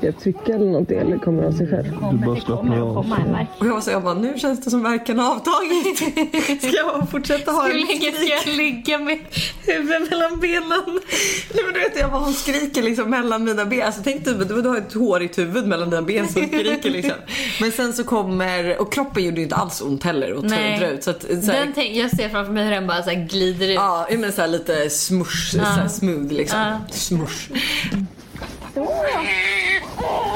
Ska 0.00 0.06
jag 0.06 0.20
trycka 0.20 0.54
eller 0.54 0.66
något 0.66 0.90
eller 0.90 1.18
kommer 1.18 1.42
det 1.42 1.48
av 1.48 1.52
sig 1.52 1.70
själv? 1.70 1.84
Du 2.12 2.26
bara 2.26 2.40
slappnar 2.40 2.78
av. 2.80 2.96
Och 3.58 3.66
jag 3.66 3.74
var 3.74 3.80
så 3.80 3.90
jag 3.90 4.02
bara, 4.02 4.14
nu 4.14 4.38
känns 4.38 4.60
det 4.60 4.70
som 4.70 4.82
verken 4.82 5.18
har 5.18 5.34
avtagit. 5.34 5.98
Ska 6.62 6.76
jag 6.76 7.10
fortsätta 7.10 7.50
ha 7.52 7.68
en 7.70 7.76
länge 7.76 8.12
ska 8.12 8.24
jag 8.24 8.56
ligga 8.56 8.98
med 8.98 9.18
huvudet 9.66 10.10
mellan 10.10 10.40
benen? 10.40 11.00
Nej 11.54 11.64
men 11.64 11.74
du 11.74 11.80
vet 11.80 12.00
jag 12.00 12.10
bara, 12.10 12.20
hon 12.20 12.32
skriker 12.32 12.82
liksom 12.82 13.10
mellan 13.10 13.44
mina 13.44 13.64
ben. 13.64 13.82
Alltså 13.86 14.00
tänk 14.04 14.24
dig, 14.24 14.34
du, 14.34 14.62
du 14.62 14.68
har 14.68 14.76
ett 14.76 14.92
hårigt 14.94 15.38
huvud 15.38 15.66
mellan 15.66 15.90
dina 15.90 16.02
ben 16.02 16.28
som 16.28 16.46
skriker 16.46 16.90
liksom. 16.90 17.14
Men 17.60 17.72
sen 17.72 17.92
så 17.92 18.04
kommer, 18.04 18.80
och 18.80 18.92
kroppen 18.92 19.24
gjorde 19.24 19.36
ju 19.36 19.42
inte 19.42 19.56
alls 19.56 19.80
ont 19.80 20.04
heller 20.04 20.40
Nej. 20.42 20.78
dra 20.78 20.86
ut. 20.88 21.04
Så 21.04 21.10
att, 21.10 21.22
så 21.22 21.28
här, 21.28 21.64
Den 21.64 21.72
tänk, 21.74 21.96
jag 21.96 22.10
ser 22.10 22.28
framför 22.28 22.52
mig 22.52 22.64
hur 22.64 22.70
den 22.70 22.86
bara 22.86 23.02
så 23.02 23.10
här 23.10 23.24
glider 23.28 23.68
ut. 23.68 23.74
Ja, 23.74 24.08
men 24.18 24.32
så 24.32 24.40
här 24.40 24.48
lite 24.48 24.90
smush, 24.90 25.56
Ja. 25.56 25.64
så 25.64 25.70
här 25.70 25.88
smooth 25.88 26.32
liksom. 26.32 26.58
Ja. 26.58 26.78
Smush. 26.90 27.50
Så. 28.74 28.86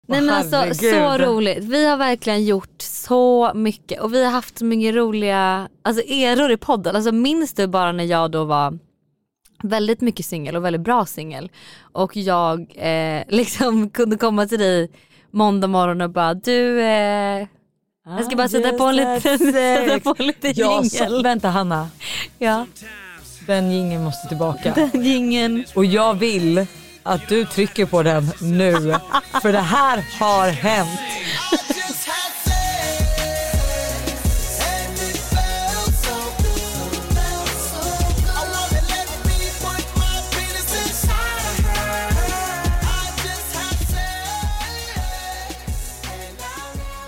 Nej 0.10 0.22
men 0.22 0.30
alltså 0.30 0.74
så 0.74 1.18
roligt. 1.18 1.64
Vi 1.64 1.86
har 1.86 1.98
verkligen 1.98 2.46
gjort 2.46 2.82
så 2.82 3.52
mycket 3.56 4.02
och 4.02 4.14
vi 4.14 4.24
har 4.24 4.32
haft 4.32 4.58
så 4.58 4.66
mycket 4.66 4.96
roliga 4.96 5.70
alltså, 5.82 6.04
eror 6.04 6.52
i 6.52 6.58
podden. 6.58 6.96
Alltså, 6.96 7.12
minns 7.12 7.54
du 7.54 7.68
bara 7.68 7.92
när 7.92 8.04
jag 8.04 8.32
då 8.32 8.44
var 8.44 8.80
väldigt 9.64 10.02
mycket 10.02 10.26
singel 10.26 10.56
och 10.56 10.66
väldigt 10.66 10.82
bra 10.82 11.06
singel 11.06 11.52
och 11.80 12.18
jag 12.18 12.72
eh, 12.76 13.24
liksom 13.28 13.90
kunde 13.90 14.18
komma 14.18 14.48
till 14.48 14.60
dig 14.60 14.92
måndag 15.32 15.68
morgon 15.68 16.02
och 16.02 16.10
bara 16.10 16.34
du 16.34 16.82
eh, 16.82 17.48
jag 18.10 18.26
ska 18.26 18.36
bara 18.36 18.50
sätta 18.50 18.72
på 18.72 18.84
en 18.84 18.96
liten, 18.96 19.38
sätta 19.38 20.00
på 20.00 20.16
en 20.20 20.28
liten 20.28 20.54
Ja, 20.56 20.84
jingel. 20.84 21.24
Vänta 21.24 21.50
Hanna. 21.50 21.90
Ja. 22.38 22.66
Den 23.48 23.72
jingeln 23.72 24.04
måste 24.04 24.28
tillbaka. 24.28 24.74
Den 24.76 25.04
jingeln. 25.04 25.66
Och 25.76 25.86
jag 25.86 26.14
vill 26.14 26.66
att 27.08 27.28
du 27.28 27.46
trycker 27.46 27.86
på 27.86 28.04
den 28.04 28.32
nu. 28.42 28.96
För 29.42 29.52
det 29.52 29.60
här 29.60 30.04
har 30.20 30.50
hänt. 30.50 31.00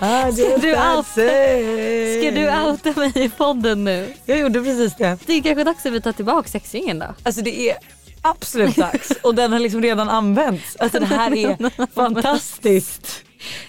Ska 0.00 0.56
du, 0.58 0.72
outa, 0.72 1.04
ska 1.04 2.30
du 2.30 2.50
outa 2.50 3.00
mig 3.00 3.12
i 3.14 3.28
podden 3.28 3.84
nu? 3.84 4.14
Jag 4.24 4.38
gjorde 4.38 4.60
precis 4.60 4.94
det. 4.94 5.18
Det 5.26 5.32
är 5.32 5.42
kanske 5.42 5.64
dags 5.64 5.86
att 5.86 5.92
vi 5.92 6.00
tar 6.00 6.12
tillbaka 6.12 6.48
sexringen 6.48 6.98
då. 6.98 7.06
Alltså 7.22 7.42
det 7.42 7.70
är 7.70 7.76
absolut 8.22 8.76
dags 8.76 9.10
och 9.22 9.34
den 9.34 9.52
har 9.52 9.58
liksom 9.58 9.82
redan 9.82 10.08
använts. 10.08 10.76
Alltså 10.76 10.98
det 10.98 11.06
här 11.06 11.34
är 11.34 11.86
fantastiskt. 11.94 13.24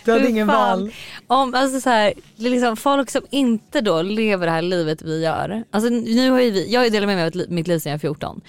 Du 0.06 0.12
hade 0.12 0.30
ingen 0.30 0.48
val. 0.48 0.92
Om, 1.28 1.54
alltså 1.54 1.82
så 1.82 1.90
här, 1.90 2.14
liksom 2.36 2.78
folk 2.78 3.12
som 3.12 3.22
inte 3.30 3.82
då 3.82 4.02
lever 4.02 4.46
det 4.46 4.52
här 4.52 4.62
livet 4.62 5.02
vi 5.02 5.24
gör. 5.24 5.64
Alltså 5.72 5.90
nu 5.90 6.30
har 6.32 6.40
ju 6.40 6.52
vi, 6.52 6.72
jag 6.74 6.80
har 6.80 6.86
ju 6.86 6.90
delat 6.90 7.08
med 7.08 7.18
mig 7.18 7.26
av 7.26 7.52
mitt 7.54 7.68
liv 7.68 7.80
sedan 7.80 7.90
jag 7.90 7.98
var 7.98 8.00
14. 8.00 8.42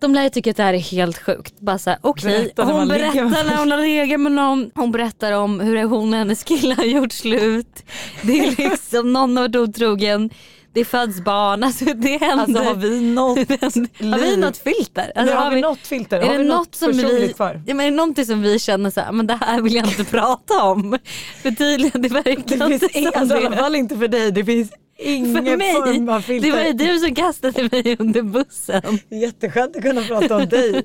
De 0.00 0.14
lär 0.14 0.22
ju 0.22 0.30
tycka 0.30 0.50
att 0.50 0.56
det 0.56 0.62
här 0.62 0.74
är 0.74 0.78
helt 0.78 1.18
sjukt. 1.18 1.60
Bara 1.60 1.78
såhär, 1.78 1.98
okej, 2.02 2.52
när 2.56 2.64
hon 2.64 2.88
berättar 2.88 3.44
när 3.44 3.56
hon 3.56 3.70
har 3.70 3.78
legat 3.78 4.20
med 4.20 4.32
någon. 4.32 4.70
Hon 4.74 4.92
berättar 4.92 5.32
om 5.32 5.60
hur 5.60 5.84
hon 5.84 6.12
och 6.12 6.18
hennes 6.18 6.44
kille 6.44 6.74
har 6.74 6.84
gjort 6.84 7.12
slut. 7.12 7.84
Det 8.22 8.38
är 8.38 8.56
liksom, 8.70 9.12
någon 9.12 9.36
har 9.36 9.44
varit 9.44 9.56
otrogen. 9.56 10.30
Det 10.78 10.84
föds 10.84 11.20
barn, 11.20 11.62
alltså 11.64 11.84
det 11.84 12.08
händer. 12.20 12.42
Alltså 12.44 12.62
har 12.62 12.74
vi 12.74 13.00
något 13.00 13.38
Har 14.00 14.18
vi 14.20 14.36
något 14.36 14.56
filter? 14.56 15.12
Nej, 15.16 15.34
har 15.34 15.50
vi 15.50 15.60
något 15.60 15.78
filter? 15.86 16.18
Är 16.20 16.26
Har 16.26 16.32
det 16.32 16.38
vi 16.38 16.44
något 16.44 16.74
som 16.74 16.92
vi, 16.92 17.32
kvar? 17.36 17.62
ja, 17.66 17.74
men 17.74 17.86
är 17.86 17.90
det 17.90 17.96
någonting 17.96 18.26
som 18.26 18.42
vi 18.42 18.58
känner 18.58 18.90
så 18.90 19.00
här, 19.00 19.12
men 19.12 19.26
det 19.26 19.38
här 19.40 19.62
vill 19.62 19.74
jag 19.74 19.86
inte 19.86 20.04
prata 20.10 20.62
om? 20.62 20.98
För 21.42 21.50
tydligen 21.50 22.02
det 22.02 22.08
verkar 22.08 22.56
Det 22.56 22.78
finns 22.78 22.82
inte 22.96 23.10
som 23.12 23.20
alltså, 23.20 23.36
i 23.36 23.40
det. 23.40 23.46
alla 23.46 23.56
fall 23.56 23.74
inte 23.74 23.96
för 23.96 24.08
dig. 24.08 24.32
Det 24.32 24.44
finns 24.44 24.70
ingen 25.00 25.36
För 25.46 25.56
mig, 25.56 25.72
form 25.74 26.08
av 26.08 26.20
filter. 26.20 26.50
det 26.50 26.56
var 26.56 26.64
ju 26.64 26.72
du 26.72 26.98
som 26.98 27.14
kastade 27.14 27.68
mig 27.72 27.96
under 27.98 28.22
bussen. 28.22 28.82
Jätteskönt 29.10 29.76
att 29.76 29.82
kunna 29.82 30.02
prata 30.02 30.36
om 30.36 30.48
dig. 30.48 30.82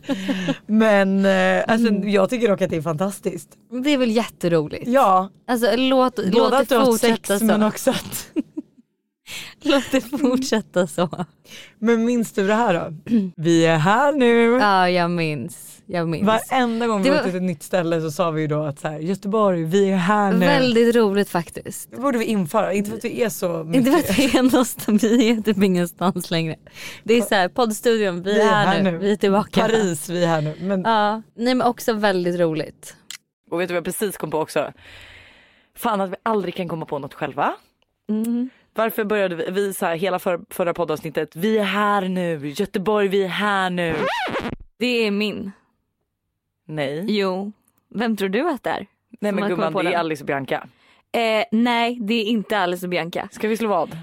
Men 0.68 1.26
eh, 1.26 1.64
alltså, 1.68 1.88
Mm. 1.88 2.10
jag 2.10 2.30
tycker 2.30 2.48
dock 2.50 2.62
att 2.62 2.70
det 2.70 2.78
är 2.78 2.82
fantastiskt. 2.82 3.50
Det 3.84 3.90
är 3.90 3.98
väl 3.98 4.12
jätteroligt? 4.12 4.88
Ja. 4.88 5.30
Alltså 5.48 5.76
låt, 5.76 6.16
Både 6.16 6.30
låt 6.32 6.54
att 6.54 6.70
du 6.70 6.76
det 6.76 6.82
har 6.82 6.86
fortsätta 6.86 7.16
sex 7.28 7.40
så. 7.40 7.46
men 7.46 7.64
också 7.64 7.92
att... 7.92 8.28
Låt 9.62 9.92
det 9.92 10.02
fortsätta 10.02 10.88
så. 10.88 11.26
Men 11.80 12.06
minns 12.06 12.32
du 12.32 12.48
det 12.48 12.54
här 12.54 12.74
då? 12.74 12.94
Vi 13.36 13.66
är 13.66 13.78
här 13.78 14.12
nu. 14.14 14.44
Ja 14.52 14.90
jag 14.90 15.12
minns. 15.12 15.70
Jag 15.86 16.10
minns. 16.10 16.28
Varenda 16.28 16.88
gång 16.88 17.04
vi 17.04 17.10
var 17.10 17.16
var- 17.18 17.24
till 17.24 17.36
ett 17.36 17.42
nytt 17.42 17.64
ställe 17.64 18.02
så 18.02 18.12
sa 18.12 18.32
vi 18.32 18.42
ju 18.42 18.48
då 18.48 18.64
att 18.64 18.80
så 18.80 18.88
här, 18.88 19.00
Göteborg, 19.00 19.64
vi 19.64 19.90
är 19.90 19.96
här 19.96 20.34
nu. 20.34 20.40
Väldigt 20.46 20.96
roligt 20.96 21.30
faktiskt. 21.30 21.92
Det 21.92 21.98
borde 21.98 22.18
vi 22.18 22.26
införa, 22.26 22.74
inte 22.74 22.90
för 22.90 22.98
att 22.98 23.06
vi 23.06 23.24
är 23.24 23.30
så 23.30 23.64
mycket. 23.64 23.88
Inte 23.88 23.92
för 23.92 24.00
att 24.12 24.18
det 24.18 24.38
är 24.38 24.44
nostalgi, 24.58 25.18
vi 25.18 25.30
är 25.30 25.42
typ 25.42 25.64
ingenstans 25.64 26.32
längre. 26.32 26.56
Det 27.04 27.14
är 27.14 27.22
såhär 27.22 27.48
poddstudion, 27.50 28.24
vi 28.24 28.40
är 28.42 28.46
här, 28.46 28.84
nu. 28.84 28.98
vi 28.98 29.12
är 29.12 29.16
tillbaka. 29.16 29.62
Paris, 29.62 30.10
vi 30.10 30.24
är 30.24 30.28
här 30.28 30.42
nu. 30.42 30.56
Men 30.62 30.82
Ja, 30.82 31.22
nej 31.36 31.56
men 31.56 31.68
också 31.68 31.94
väldigt 31.94 32.40
roligt. 32.40 32.96
Och 33.52 33.62
vet 33.62 33.68
du 33.68 33.74
vad 33.74 33.78
jag 33.78 33.86
precis 33.86 34.18
kom 34.18 34.32
på 34.32 34.40
också? 34.40 34.72
Fan 35.78 36.02
att 36.02 36.10
vi 36.10 36.16
aldrig 36.24 36.56
kan 36.56 36.68
komma 36.68 36.86
på 36.86 37.00
något 37.00 37.14
själva. 37.14 37.54
Mm. 38.10 38.50
Varför 38.76 39.04
började 39.04 39.36
vi, 39.36 39.52
vi 39.52 39.74
så 39.74 39.86
här, 39.86 39.96
hela 39.96 40.20
för, 40.20 40.40
förra 40.50 40.74
poddavsnittet, 40.74 41.36
vi 41.36 41.58
är 41.58 41.64
här 41.64 42.02
nu, 42.02 42.48
Göteborg 42.48 43.08
vi 43.08 43.24
är 43.24 43.28
här 43.28 43.70
nu. 43.70 43.96
Det 44.78 45.08
är 45.08 45.12
min. 45.12 45.52
Nej. 46.66 47.06
Jo. 47.08 47.52
Vem 47.90 48.18
tror 48.18 48.30
du 48.30 48.50
att 48.50 48.64
det 48.64 48.70
är? 48.70 48.88
Nej 49.20 49.32
men 49.32 49.50
gumman 49.50 49.74
det 49.74 49.94
är? 49.94 49.98
Alice 49.98 50.24
och 50.24 50.28
Bianca. 50.28 50.68
Eh, 51.12 51.44
nej, 51.52 51.98
det 52.02 52.14
är 52.14 52.26
inte 52.26 52.60
Alice 52.60 52.86
och 52.86 52.90
Bianca. 52.90 53.30
Ska 53.32 53.48
vi 53.48 53.58
slå 53.58 53.68
vad? 53.70 53.98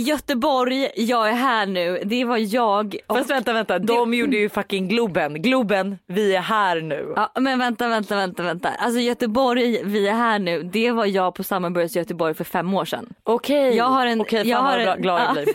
Göteborg, 0.00 0.90
jag 0.96 1.28
är 1.28 1.32
här 1.32 1.66
nu. 1.66 2.02
Det 2.04 2.24
var 2.24 2.54
jag. 2.54 2.96
Och... 3.06 3.16
Fast 3.16 3.30
vänta 3.30 3.52
vänta, 3.52 3.78
de 3.78 4.14
gjorde 4.14 4.36
ju 4.36 4.48
fucking 4.48 4.88
Globen. 4.88 5.42
Globen, 5.42 5.98
vi 6.06 6.34
är 6.36 6.40
här 6.40 6.80
nu. 6.80 7.12
Ja, 7.16 7.32
men 7.40 7.58
vänta, 7.58 7.88
vänta, 7.88 8.16
vänta, 8.16 8.42
vänta. 8.42 8.68
Alltså 8.68 9.00
Göteborg, 9.00 9.84
vi 9.84 10.08
är 10.08 10.14
här 10.14 10.38
nu. 10.38 10.62
Det 10.62 10.90
var 10.92 11.06
jag 11.06 11.34
på 11.34 11.44
Summerburst 11.44 11.96
Göteborg 11.96 12.34
för 12.34 12.44
fem 12.44 12.74
år 12.74 12.84
sedan. 12.84 13.06
Okej. 13.24 13.76
Jag 13.76 13.84
har 13.84 14.06
en... 14.06 14.20
Okej, 14.20 14.38
fan 14.38 14.48
jag 14.48 14.62
vad 14.62 14.70
har 14.72 14.78
en, 14.78 15.02
glad 15.02 15.20
jag 15.20 15.28
ja. 15.28 15.32
blir. 15.32 15.54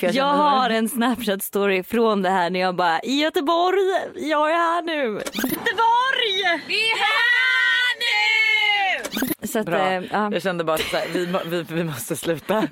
Jag, 0.00 0.14
känner- 0.14 0.32
har 0.32 0.70
en 0.70 0.88
snapchat 0.88 1.42
story 1.42 1.82
från 1.82 2.22
det 2.22 2.30
här 2.30 2.50
när 2.50 2.60
jag 2.60 2.76
bara 2.76 3.00
i 3.00 3.20
Göteborg, 3.20 3.78
jag 4.14 4.50
är 4.50 4.54
här 4.54 4.82
nu. 4.82 5.02
Göteborg! 5.34 6.62
Vi 6.66 6.74
är 6.90 6.96
här 6.98 7.96
nu! 7.98 9.46
Så 9.46 9.58
att, 9.58 9.66
Bra. 9.66 9.90
eh, 9.92 10.02
ja. 10.12 10.30
Jag 10.32 10.42
kände 10.42 10.64
bara 10.64 10.74
att 10.74 10.94
vi, 11.14 11.26
vi, 11.46 11.62
vi 11.68 11.84
måste 11.84 12.16
sluta. 12.16 12.68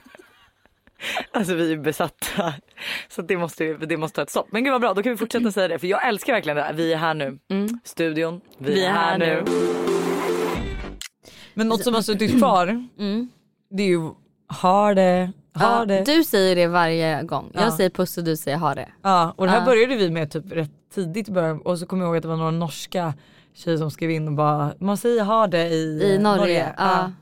Alltså 1.32 1.54
vi 1.54 1.72
är 1.72 1.76
besatta. 1.76 2.54
Så 3.08 3.22
det 3.22 3.36
måste, 3.36 3.74
det 3.74 3.96
måste 3.96 4.16
ta 4.16 4.22
ett 4.22 4.30
stopp. 4.30 4.46
Men 4.50 4.64
gud 4.64 4.72
vad 4.72 4.80
bra, 4.80 4.94
då 4.94 5.02
kan 5.02 5.12
vi 5.12 5.18
fortsätta 5.18 5.52
säga 5.52 5.68
det. 5.68 5.78
För 5.78 5.86
jag 5.86 6.08
älskar 6.08 6.32
verkligen 6.32 6.56
det 6.56 6.62
här. 6.62 6.72
Vi 6.72 6.92
är 6.92 6.96
här 6.96 7.14
nu. 7.14 7.38
Studion, 7.84 8.40
vi, 8.58 8.84
är 8.84 8.90
här, 8.90 9.18
nu. 9.18 9.44
Men 11.54 11.68
något 11.68 11.82
som 11.84 11.94
har 11.94 12.02
suttit 12.02 12.38
kvar 12.38 12.86
det 13.70 13.82
är 13.82 13.86
ju 13.86 14.10
har 14.46 14.94
det, 14.94 15.32
har 15.54 15.78
Ja, 15.78 15.84
det. 15.84 16.04
Du 16.04 16.24
säger 16.24 16.56
det 16.56 16.66
varje 16.66 17.22
gång. 17.22 17.50
Jag 17.54 17.62
Ja. 17.66 17.76
säger 17.76 17.90
puss 17.90 18.18
och 18.18 18.24
du 18.24 18.36
säger 18.36 18.56
ha 18.58 18.74
det. 18.74 18.88
Ja 19.02 19.34
och 19.36 19.44
det 19.46 19.50
här 19.52 19.58
Ja. 19.58 19.64
började 19.64 19.96
vi 19.96 20.10
med 20.10 20.30
typ 20.32 20.52
rätt 20.52 20.70
tidigt 20.94 21.28
i 21.28 21.32
början 21.32 21.60
och 21.60 21.78
så 21.78 21.86
kommer 21.86 22.02
jag 22.04 22.08
ihåg 22.08 22.16
att 22.16 22.22
det 22.22 22.28
var 22.28 22.36
några 22.36 22.50
norska 22.50 23.14
tjejer 23.54 23.78
som 23.78 23.90
skrev 23.90 24.10
in 24.10 24.28
och 24.28 24.34
bara 24.34 24.74
man 24.80 24.96
säger 24.96 25.24
ha 25.24 25.46
det 25.46 25.68
i, 25.68 25.74
I 26.02 26.14
eh, 26.14 26.20
Norge. 26.20 26.74
Ja. 26.76 27.12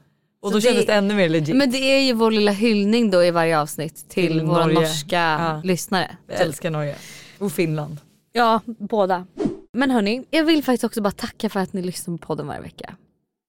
Och 0.42 0.48
Så 0.48 0.54
då 0.54 0.60
kändes 0.60 0.86
det 0.86 0.92
ännu 0.92 1.14
mer 1.14 1.28
legit. 1.28 1.56
Men 1.56 1.70
det 1.70 1.78
är 1.78 2.00
ju 2.00 2.12
vår 2.12 2.30
lilla 2.30 2.50
hyllning 2.52 3.10
då 3.10 3.24
i 3.24 3.30
varje 3.30 3.60
avsnitt 3.60 3.94
till, 4.08 4.28
Till 4.28 4.40
våra 4.42 4.60
Norge. 4.66 4.80
norska 4.80 5.16
Ja. 5.20 5.60
lyssnare. 5.64 6.16
Jag 6.26 6.40
älskar 6.40 6.70
Norge. 6.70 6.96
Och 7.38 7.52
Finland. 7.52 7.96
Ja, 8.32 8.60
båda. 8.66 9.26
Men 9.72 9.90
hörni, 9.90 10.24
jag 10.30 10.44
vill 10.44 10.64
faktiskt 10.64 10.84
också 10.84 11.00
bara 11.02 11.10
tacka 11.12 11.48
för 11.48 11.60
att 11.60 11.72
ni 11.72 11.82
lyssnar 11.82 12.16
på 12.18 12.26
podden 12.26 12.46
varje 12.46 12.60
vecka. 12.60 12.94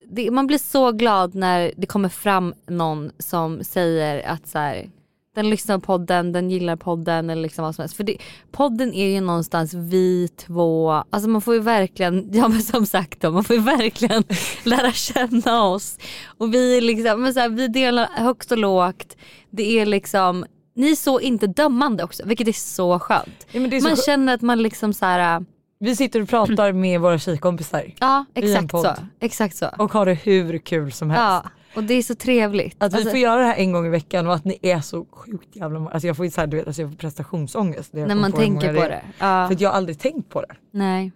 Det, 0.10 0.32
man 0.32 0.48
blir 0.48 0.58
så 0.58 0.92
glad 0.92 1.36
när 1.36 1.72
det 1.78 1.86
kommer 1.88 2.10
fram 2.10 2.54
någon 2.68 3.12
som 3.20 3.64
säger 3.64 4.28
att 4.28 4.48
så 4.48 4.58
här, 4.60 4.90
den 5.36 5.50
lyssnar 5.50 5.78
på 5.78 5.82
podden, 5.82 6.32
den 6.32 6.50
gillar 6.50 6.76
podden 6.76 7.30
eller 7.30 7.42
liksom 7.42 7.66
vad 7.66 7.76
som 7.76 7.82
helst. 7.82 7.98
För 7.98 8.04
det, 8.04 8.18
podden 8.52 8.94
är 8.94 9.08
ju 9.08 9.22
någonstans 9.22 9.74
vi 9.74 10.28
två, 10.28 10.92
alltså 10.92 11.30
man 11.30 11.42
får 11.42 11.54
ju 11.54 11.60
verkligen, 11.60 12.30
ja 12.34 12.48
men 12.48 12.62
som 12.62 12.86
sagt 12.86 13.22
då, 13.22 13.32
man 13.32 13.44
får 13.44 13.56
ju 13.56 13.62
verkligen 13.62 14.24
lära 14.64 14.92
känna 14.92 15.64
oss. 15.64 15.98
Och 16.38 16.54
vi 16.54 16.78
är 16.78 16.82
liksom, 16.82 17.22
men 17.22 17.34
så 17.34 17.40
här, 17.40 17.50
vi 17.50 17.68
delar 17.68 18.10
högt 18.16 18.52
och 18.52 18.58
lågt. 18.58 19.18
Det 19.50 19.80
är 19.80 19.86
liksom, 19.86 20.46
ni 20.76 20.92
är 20.92 20.96
så 20.96 21.20
inte 21.20 21.48
dömande 21.48 22.04
också 22.04 22.24
vilket 22.26 22.48
är 22.48 22.52
så 22.52 23.00
skönt. 23.00 23.48
Ja, 23.52 23.62
är 23.62 23.80
så 23.80 23.88
man 23.88 23.98
känner 23.98 24.34
att 24.34 24.42
man 24.42 24.62
liksom 24.62 24.94
så 24.94 25.06
här. 25.06 25.46
Vi 25.80 25.96
sitter 25.96 26.22
och 26.22 26.30
pratar 26.30 26.72
med 26.72 27.02
våra 27.02 27.20
tjejkompisar. 27.20 27.94
Ja 28.00 28.26
exakt 28.36 28.72
så. 28.72 28.96
Exakt 29.20 29.58
så. 29.58 29.70
Och 29.78 29.94
har 29.94 30.06
det 30.06 30.14
hur 30.14 30.58
kul 30.58 30.92
som 30.92 31.10
helst. 31.10 31.22
Ja 31.22 31.44
och 31.76 31.84
det 31.84 31.94
är 31.94 32.02
så 32.04 32.16
trevligt. 32.16 32.84
Att 32.84 32.94
vi 32.94 32.98
Alltså, 32.98 33.10
får 33.10 33.20
göra 33.20 33.40
det 33.42 33.48
här 33.48 33.56
en 33.56 33.72
gång 33.72 33.86
i 33.86 33.90
veckan 33.90 34.28
och 34.28 34.34
att 34.34 34.46
ni 34.46 34.60
är 34.62 34.80
så 34.82 35.06
sjukt 35.12 35.56
jävla 35.56 35.80
många. 35.80 35.92
Alltså 35.92 36.08
jag 36.08 36.18
får 36.18 36.26
ju 36.26 36.32
så 36.32 36.42
här, 36.42 36.48
du 36.48 36.58
vet, 36.58 36.68
alltså 36.68 36.82
jag 36.82 36.92
får 36.92 36.98
prestationsångest. 36.98 37.94
när 37.94 38.16
man 38.16 38.32
på 38.32 38.38
tänker 38.38 38.74
på 38.74 38.82
det. 38.82 39.02
Ja. 39.20 39.48
För 39.48 39.62
jag 39.62 39.70
har 39.70 39.78
aldrig 39.78 40.00
tänkt 40.00 40.30
på 40.30 40.42
det. 40.42 40.56
Nej. 40.72 41.12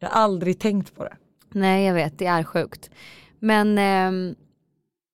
Jag 0.00 0.08
har 0.08 0.22
aldrig 0.22 0.58
tänkt 0.58 0.96
på 0.96 1.04
det. 1.04 1.16
Nej 1.52 1.86
jag 1.86 1.94
vet 1.94 2.18
det 2.18 2.26
är 2.26 2.44
sjukt. 2.44 2.90
Men 3.38 3.78
ehm, 3.78 4.34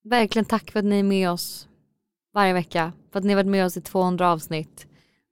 verkligen 0.04 0.44
tack 0.46 0.70
för 0.70 0.78
att 0.78 0.84
ni 0.84 0.98
är 0.98 1.02
med 1.02 1.30
oss 1.30 1.68
varje 2.34 2.52
vecka. 2.52 2.92
För 3.12 3.18
att 3.18 3.24
ni 3.24 3.32
har 3.32 3.36
varit 3.36 3.50
med 3.50 3.66
oss 3.66 3.76
i 3.76 3.80
200 3.80 4.30
avsnitt. 4.32 4.86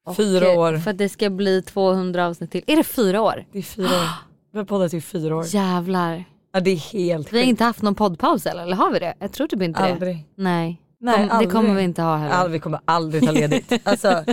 Och, 0.07 0.17
Fyra 0.17 0.53
eh, 0.53 0.59
år. 0.59 0.79
För 0.79 0.91
att 0.91 0.99
det 0.99 1.09
ska 1.09 1.31
bli 1.31 1.63
200 1.63 2.27
avsnitt 2.27 2.51
till. 2.51 2.65
Är 2.67 2.77
det 2.77 2.85
fyra 2.85 3.23
år? 3.23 3.45
Det 3.53 3.59
är 3.59 3.63
fyra 3.63 3.87
år. 3.87 4.09
Vi 4.53 4.59
har 4.59 4.65
poddat 4.65 4.95
i 4.95 5.01
fyra 5.01 5.37
år. 5.37 5.45
Jävlar. 5.47 6.25
Ja 6.55 6.61
det 6.61 6.71
är 6.71 6.77
helt 6.77 7.33
Vi 7.33 7.37
har 7.39 7.43
sjukt. 7.45 7.49
inte 7.49 7.65
haft 7.65 7.83
någon 7.83 7.95
poddpaus 7.95 8.47
eller? 8.47 8.63
Eller 8.63 8.77
har 8.77 8.91
vi 8.91 8.99
det? 8.99 9.15
Jag 9.19 9.33
tror 9.33 9.47
typ 9.47 9.63
inte 9.63 9.83
det. 9.87 9.93
Aldrig. 9.93 10.25
Nej. 10.37 10.81
Nej, 11.01 11.15
Kom, 11.17 11.27
det 11.27 11.33
aldrig. 11.33 11.53
kommer 11.53 11.75
vi 11.75 11.83
inte 11.83 12.03
ha 12.03 12.17
heller. 12.17 12.35
Ja, 12.37 12.47
vi 12.47 12.59
kommer 12.59 12.81
aldrig 12.85 13.25
ta 13.27 13.31
ledigt. 13.33 13.73
Alltså, 13.85 14.25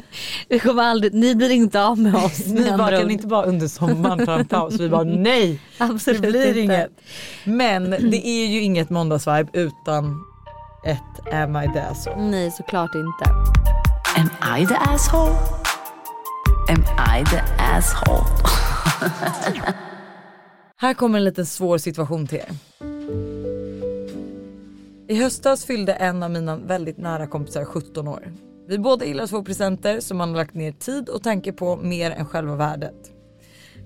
Vi 0.49 0.59
kommer 0.59 0.83
aldrig, 0.83 1.13
ni 1.13 1.35
blir 1.35 1.49
inte 1.49 1.83
av 1.83 1.99
med 1.99 2.15
oss. 2.15 2.45
ni 2.47 2.61
med 2.69 2.77
bara 2.77 2.91
kan 2.97 3.05
ord. 3.05 3.11
inte 3.11 3.27
bara 3.27 3.45
under 3.45 3.67
sommaren 3.67 4.25
ta 4.25 4.33
en 4.39 4.45
paus. 4.45 4.73
Vi 4.79 4.89
bara 4.89 5.03
nej, 5.03 5.61
Absolut 5.77 6.21
det 6.21 6.27
blir 6.31 6.47
inte. 6.47 6.59
inget. 6.59 6.89
Men 7.43 7.89
det 7.89 8.27
är 8.27 8.47
ju 8.47 8.61
inget 8.61 8.89
måndagsvibe 8.89 9.49
utan 9.53 10.23
ett 10.85 11.33
Am 11.33 11.55
I 11.55 11.69
the 11.73 11.79
asshole? 11.79 12.21
Nej 12.21 12.51
såklart 12.51 12.91
inte. 12.95 13.31
Am 14.17 14.57
I 14.61 14.67
the 14.67 14.75
asshole? 14.75 15.35
Am 16.69 16.83
I 17.19 17.25
the 17.25 17.41
asshole? 17.57 18.25
Här 20.81 20.93
kommer 20.93 21.17
en 21.17 21.23
liten 21.23 21.45
svår 21.45 21.77
situation 21.77 22.27
till 22.27 22.37
er. 22.37 22.51
I 25.07 25.15
höstas 25.15 25.65
fyllde 25.65 25.93
en 25.93 26.23
av 26.23 26.31
mina 26.31 26.57
väldigt 26.57 26.97
nära 26.97 27.27
kompisar 27.27 27.65
17 27.65 28.07
år. 28.07 28.33
Vi 28.67 28.79
båda 28.79 29.05
gillar 29.05 29.23
att 29.23 29.29
få 29.29 29.43
presenter 29.43 29.99
som 29.99 30.17
man 30.17 30.29
har 30.29 30.35
lagt 30.35 30.53
ner 30.53 30.71
tid 30.71 31.09
och 31.09 31.23
tanke 31.23 31.53
på 31.53 31.75
mer 31.75 32.11
än 32.11 32.25
själva 32.25 32.55
värdet. 32.55 33.11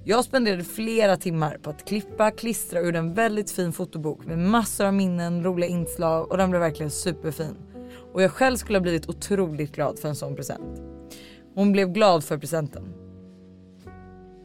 Jag 0.04 0.26
spenderade 0.26 0.64
flera 0.64 1.18
timmar 1.18 1.58
på 1.62 1.70
att 1.70 1.88
klippa, 1.88 2.32
klistra 2.32 2.80
och 2.80 2.86
gjorde 2.86 3.00
en 3.00 3.14
väldigt 3.14 3.52
fin 3.52 3.74
fotobok 3.74 4.26
med 4.26 4.38
massor 4.38 4.86
av 4.86 4.94
minnen, 4.94 5.44
roliga 5.44 5.70
inslag 5.70 6.32
och 6.32 6.38
den 6.38 6.50
blev 6.50 6.62
verkligen 6.62 6.92
superfin. 6.92 7.56
Och 8.14 8.22
jag 8.22 8.32
själv 8.32 8.58
skulle 8.58 8.78
ha 8.78 8.84
blivit 8.84 9.10
otroligt 9.10 9.76
glad 9.76 10.00
för 10.00 10.10
en 10.10 10.16
sån 10.16 10.36
present. 10.36 10.82
Hon 11.56 11.72
blev 11.72 11.92
glad 11.92 12.24
för 12.24 12.38
presenten. 12.38 13.05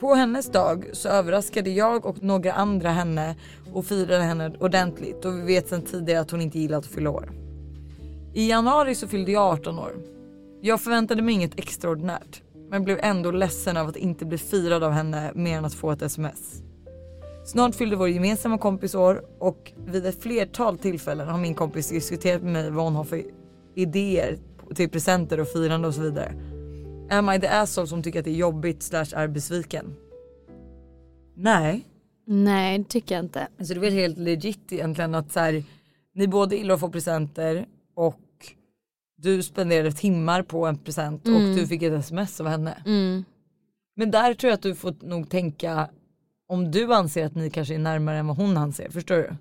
På 0.01 0.15
hennes 0.15 0.47
dag 0.47 0.91
så 0.93 1.09
överraskade 1.09 1.71
jag 1.71 2.07
och 2.07 2.23
några 2.23 2.53
andra 2.53 2.91
henne 2.91 3.37
och 3.73 3.85
firade 3.85 4.23
henne 4.23 4.53
ordentligt 4.61 5.25
och 5.25 5.39
vi 5.39 5.43
vet 5.43 5.69
sedan 5.69 5.83
tidigare 5.83 6.21
att 6.21 6.31
hon 6.31 6.41
inte 6.41 6.59
gillar 6.59 6.79
att 6.79 6.87
fylla 6.87 7.11
år. 7.11 7.33
I 8.35 8.51
januari 8.51 8.95
så 8.95 9.09
fyllde 9.09 9.33
jag 9.33 9.43
18 9.43 9.79
år. 9.79 9.93
Jag 10.61 10.81
förväntade 10.81 11.23
mig 11.23 11.35
inget 11.35 11.59
extraordinärt 11.59 12.43
men 12.71 12.85
blev 12.85 12.99
ändå 13.03 13.31
ledsen 13.31 13.77
av 13.77 13.89
att 13.89 13.97
inte 13.97 14.25
bli 14.25 14.39
firad 14.39 14.83
av 14.83 14.93
henne 14.93 15.33
mer 15.35 15.59
än 15.59 15.65
att 15.65 15.75
få 15.75 15.91
ett 15.91 16.03
sms. 16.03 16.63
Snart 17.45 17.75
fyllde 17.75 17.97
vår 17.97 18.09
gemensamma 18.09 18.59
kompis 18.59 18.95
år 18.95 19.25
och 19.39 19.73
vid 19.87 20.07
ett 20.07 20.23
flertal 20.23 20.79
tillfällen 20.79 21.29
har 21.29 21.39
min 21.39 21.55
kompis 21.55 21.89
diskuterat 21.89 22.43
med 22.43 22.53
mig 22.53 22.71
vad 22.71 22.85
hon 22.85 22.95
har 22.95 23.05
för 23.05 23.23
idéer 23.75 24.39
till 24.75 24.91
presenter 24.91 25.41
och 25.41 25.49
firande 25.49 25.89
och 25.89 25.95
så 25.95 26.01
vidare. 26.01 26.35
Am 27.11 27.31
I 27.31 27.41
the 27.41 27.47
asshole 27.49 27.87
som 27.87 28.03
tycker 28.03 28.19
att 28.19 28.25
det 28.25 28.31
är 28.31 28.35
jobbigt 28.35 28.83
slash 28.83 29.07
är 29.15 29.29
besviken? 29.29 29.97
Nej. 31.37 31.87
Nej 32.27 32.79
det 32.79 32.85
tycker 32.85 33.15
jag 33.15 33.25
inte. 33.25 33.49
Alltså 33.59 33.75
det 33.75 33.79
är 33.81 33.83
väl 33.83 33.93
helt 33.93 34.19
legit 34.19 34.73
egentligen 34.73 35.15
att 35.15 35.33
så 35.33 35.41
här, 35.41 35.65
ni 36.15 36.29
båda 36.29 36.57
gillar 36.57 36.75
att 36.75 36.81
få 36.81 36.89
presenter 36.91 37.67
och 37.97 38.21
du 39.17 39.43
spenderade 39.43 39.93
timmar 39.93 40.43
på 40.43 40.67
en 40.67 40.79
present 40.79 41.27
Mm. 41.27 41.51
och 41.51 41.57
du 41.57 41.67
fick 41.67 41.83
ett 41.83 41.93
sms 41.93 42.41
av 42.41 42.47
henne. 42.47 42.83
Mm. 42.87 43.25
Men 43.97 44.11
där 44.11 44.35
tror 44.35 44.49
jag 44.51 44.55
att 44.55 44.63
du 44.63 44.75
får 44.75 44.95
nog 45.03 45.31
tänka 45.31 45.89
om 46.49 46.71
du 46.71 46.95
anser 46.95 47.27
att 47.27 47.35
ni 47.35 47.51
kanske 47.51 47.75
är 47.75 47.79
närmare 47.79 48.19
än 48.19 48.27
vad 48.27 48.37
hon 48.37 48.57
anser, 48.57 48.91
förstår 48.91 49.17
du? 49.17 49.37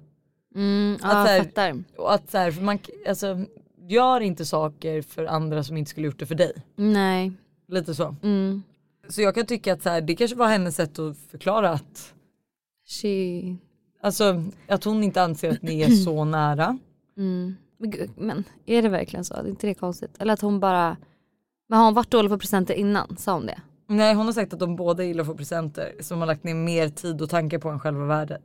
Mm, 0.55 0.93
Att 0.95 1.01
ja, 1.01 1.09
så 1.09 1.15
här- 1.15 1.35
jag 1.37 1.45
fattar. 1.45 1.83
Och 1.97 2.13
att 2.13 2.31
så 2.31 2.37
här, 2.37 2.51
för 2.51 2.61
man, 2.61 2.79
alltså, 3.07 3.45
gör 3.89 4.21
inte 4.21 4.45
saker 4.45 5.01
för 5.01 5.25
andra 5.25 5.63
som 5.63 5.77
inte 5.77 5.91
skulle 5.91 6.05
gjort 6.07 6.19
det 6.19 6.25
för 6.25 6.35
dig. 6.35 6.53
Nej. 6.75 7.31
Lite 7.69 7.95
så. 7.95 8.15
Mm. 8.23 8.63
Så 9.09 9.21
jag 9.21 9.35
kan 9.35 9.45
tycka 9.45 9.73
att 9.73 9.83
så 9.83 9.89
här, 9.89 10.01
det 10.01 10.15
kanske 10.15 10.37
var 10.37 10.47
hennes 10.47 10.75
sätt 10.75 10.99
att 10.99 11.17
förklara 11.17 11.69
att 11.69 12.13
She... 12.87 13.55
Alltså 14.01 14.43
att 14.67 14.83
hon 14.83 15.03
inte 15.03 15.23
anser 15.23 15.51
att 15.51 15.61
ni 15.61 15.81
är 15.81 15.89
så 15.89 16.23
nära. 16.25 16.77
Mm. 17.17 17.55
Men, 17.77 17.91
gud, 17.91 18.11
men 18.17 18.43
är 18.65 18.81
det 18.81 18.89
verkligen 18.89 19.25
så? 19.25 19.33
Det 19.33 19.39
är 19.39 19.49
inte 19.49 19.67
det 19.67 19.73
konstigt? 19.73 20.11
Eller 20.19 20.33
att 20.33 20.41
hon 20.41 20.59
bara... 20.59 20.97
Men 21.67 21.79
har 21.79 21.85
hon 21.85 21.93
varit 21.93 22.11
dålig 22.11 22.31
på 22.31 22.39
presenter 22.39 22.73
innan? 22.73 23.17
Sa 23.17 23.33
hon 23.33 23.45
det? 23.45 23.61
Nej 23.87 24.13
hon 24.13 24.25
har 24.25 24.33
sagt 24.33 24.53
att 24.53 24.59
de 24.59 24.75
båda 24.75 25.03
gillar 25.03 25.21
att 25.21 25.27
få 25.27 25.35
presenter 25.35 25.95
som 25.99 26.19
har 26.19 26.27
lagt 26.27 26.43
ner 26.43 26.53
mer 26.53 26.89
tid 26.89 27.21
och 27.21 27.29
tanke 27.29 27.59
på 27.59 27.69
än 27.69 27.79
själva 27.79 28.05
värdet. 28.05 28.41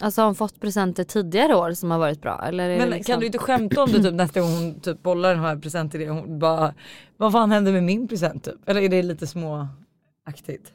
Alltså 0.00 0.20
har 0.20 0.26
hon 0.26 0.34
fått 0.34 0.60
presenter 0.60 1.04
tidigare 1.04 1.54
år 1.56 1.72
som 1.72 1.90
har 1.90 1.98
varit 1.98 2.20
bra? 2.22 2.44
Eller 2.46 2.68
Men 2.78 2.90
det 2.90 2.96
liksom... 2.96 3.12
kan 3.12 3.20
du 3.20 3.26
inte 3.26 3.38
skämta 3.38 3.82
om 3.82 3.92
det 3.92 4.02
typ 4.02 4.14
nästa 4.14 4.40
gång 4.40 4.50
hon 4.50 4.80
typ 4.80 5.02
bollar 5.02 5.34
den 5.34 5.44
här 5.44 5.56
presenten 5.56 6.08
hon 6.08 6.38
bara 6.38 6.74
vad 7.16 7.32
fan 7.32 7.50
hände 7.50 7.72
med 7.72 7.82
min 7.84 8.08
present 8.08 8.44
typ? 8.44 8.68
Eller 8.68 8.80
är 8.80 8.88
det 8.88 9.02
lite 9.02 9.26
småaktigt? 9.26 10.72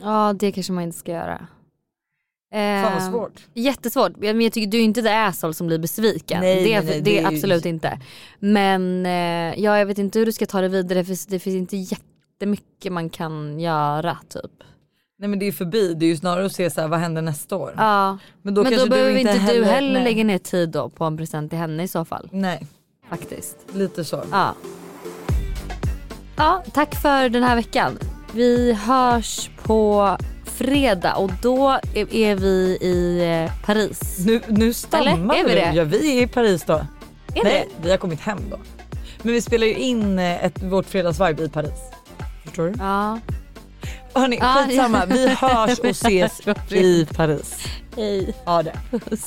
Ja 0.00 0.32
det 0.38 0.52
kanske 0.52 0.72
man 0.72 0.84
inte 0.84 0.98
ska 0.98 1.12
göra. 1.12 1.46
Fan 2.52 2.82
vad 2.94 3.02
Eh, 3.02 3.10
svårt. 3.10 3.46
Jättesvårt. 3.54 4.12
Men 4.16 4.40
jag 4.40 4.52
tycker 4.52 4.70
du 4.70 4.78
är 4.78 4.82
inte 4.82 5.02
the 5.02 5.08
asshole 5.08 5.54
som 5.54 5.66
blir 5.66 5.78
besviken. 5.78 6.40
Nej, 6.40 6.64
det, 6.64 6.76
nej, 6.80 6.84
nej, 6.84 6.94
det 6.94 7.00
det 7.00 7.18
är 7.18 7.26
är 7.26 7.30
ju- 7.30 7.36
absolut 7.36 7.66
inte. 7.66 8.00
Men 8.38 9.06
eh, 9.06 9.60
ja, 9.64 9.78
jag 9.78 9.86
vet 9.86 9.98
inte 9.98 10.18
hur 10.18 10.26
du 10.26 10.32
ska 10.32 10.46
ta 10.46 10.60
det 10.60 10.68
vidare 10.68 11.04
för 11.04 11.30
det 11.30 11.38
finns 11.38 11.56
inte 11.56 11.76
jättemycket 11.76 12.92
man 12.92 13.10
kan 13.10 13.60
göra 13.60 14.18
typ. 14.28 14.52
Nej 15.20 15.28
men 15.28 15.38
det 15.38 15.46
är 15.48 15.52
förbi, 15.52 15.94
det 15.94 16.04
är 16.06 16.08
ju 16.08 16.16
snarare 16.16 16.46
att 16.46 16.52
se 16.52 16.70
så 16.70 16.80
här, 16.80 16.88
vad 16.88 16.98
händer 17.00 17.22
nästa 17.22 17.56
år? 17.56 17.74
Ja. 17.76 18.10
Men 18.10 18.18
Men 18.42 18.54
då 18.54 18.62
då, 18.62 18.70
kanske 18.70 18.86
du 18.86 18.90
behöver 18.90 19.10
inte 19.16 19.32
inte 19.32 19.54
du 19.54 19.64
heller- 19.64 19.92
nej. 19.92 20.04
lägga 20.04 20.24
ner 20.24 20.38
tid 20.38 20.68
då 20.68 20.88
på 20.88 21.04
en 21.04 21.16
present 21.16 21.50
till 21.50 21.58
henne 21.58 21.82
i 21.82 21.88
så 21.88 22.04
fall. 22.04 22.28
Nej. 22.32 22.66
Faktiskt. 23.10 23.56
Lite 23.72 24.04
så. 24.04 24.22
Ja. 24.32 24.54
Ja, 26.36 26.64
tack 26.72 26.94
för 27.02 27.28
den 27.28 27.42
här 27.42 27.56
veckan. 27.56 27.98
Vi 28.34 28.72
hörs 28.72 29.50
på 29.62 30.16
fredag 30.44 31.14
och 31.14 31.30
då 31.42 31.68
är, 31.94 32.34
vi 32.34 32.78
i 32.80 33.20
eh, 33.44 33.64
Paris. 33.66 34.18
Nu, 34.26 34.40
nu 34.48 34.72
stammar 34.72 35.06
Eller, 35.06 35.34
är 35.34 35.44
vi 35.44 35.54
det? 35.54 35.72
Ja 35.74 35.84
vi 35.84 36.18
är 36.18 36.22
i 36.22 36.26
Paris 36.26 36.64
då. 36.64 36.72
Är 37.34 37.44
Nej 37.44 37.68
vi 37.82 37.90
har 37.90 37.96
kommit 37.98 38.20
hem 38.20 38.38
då. 38.50 38.56
Men 39.22 39.32
vi 39.32 39.42
spelar 39.42 39.66
ju 39.66 39.74
in 39.74 40.18
eh, 40.18 40.44
ett, 40.44 40.62
vårt 40.62 40.86
fredagsvibe 40.86 41.42
i 41.42 41.48
Paris. 41.48 41.80
Förstår 42.44 42.64
du? 42.66 42.74
Ja. 42.78 43.18
Hörni 44.14 44.36
Ja, 44.40 44.64
skitsamma, 44.68 44.98
ja. 44.98 45.04
vi 45.08 45.28
hörs 45.40 45.78
och 45.78 45.84
ses 45.86 46.40
i 46.70 47.06
Paris. 47.16 47.64
Hej. 47.96 48.34
Ja 48.46 48.62
det. 48.62 48.80
Puss. 48.90 49.26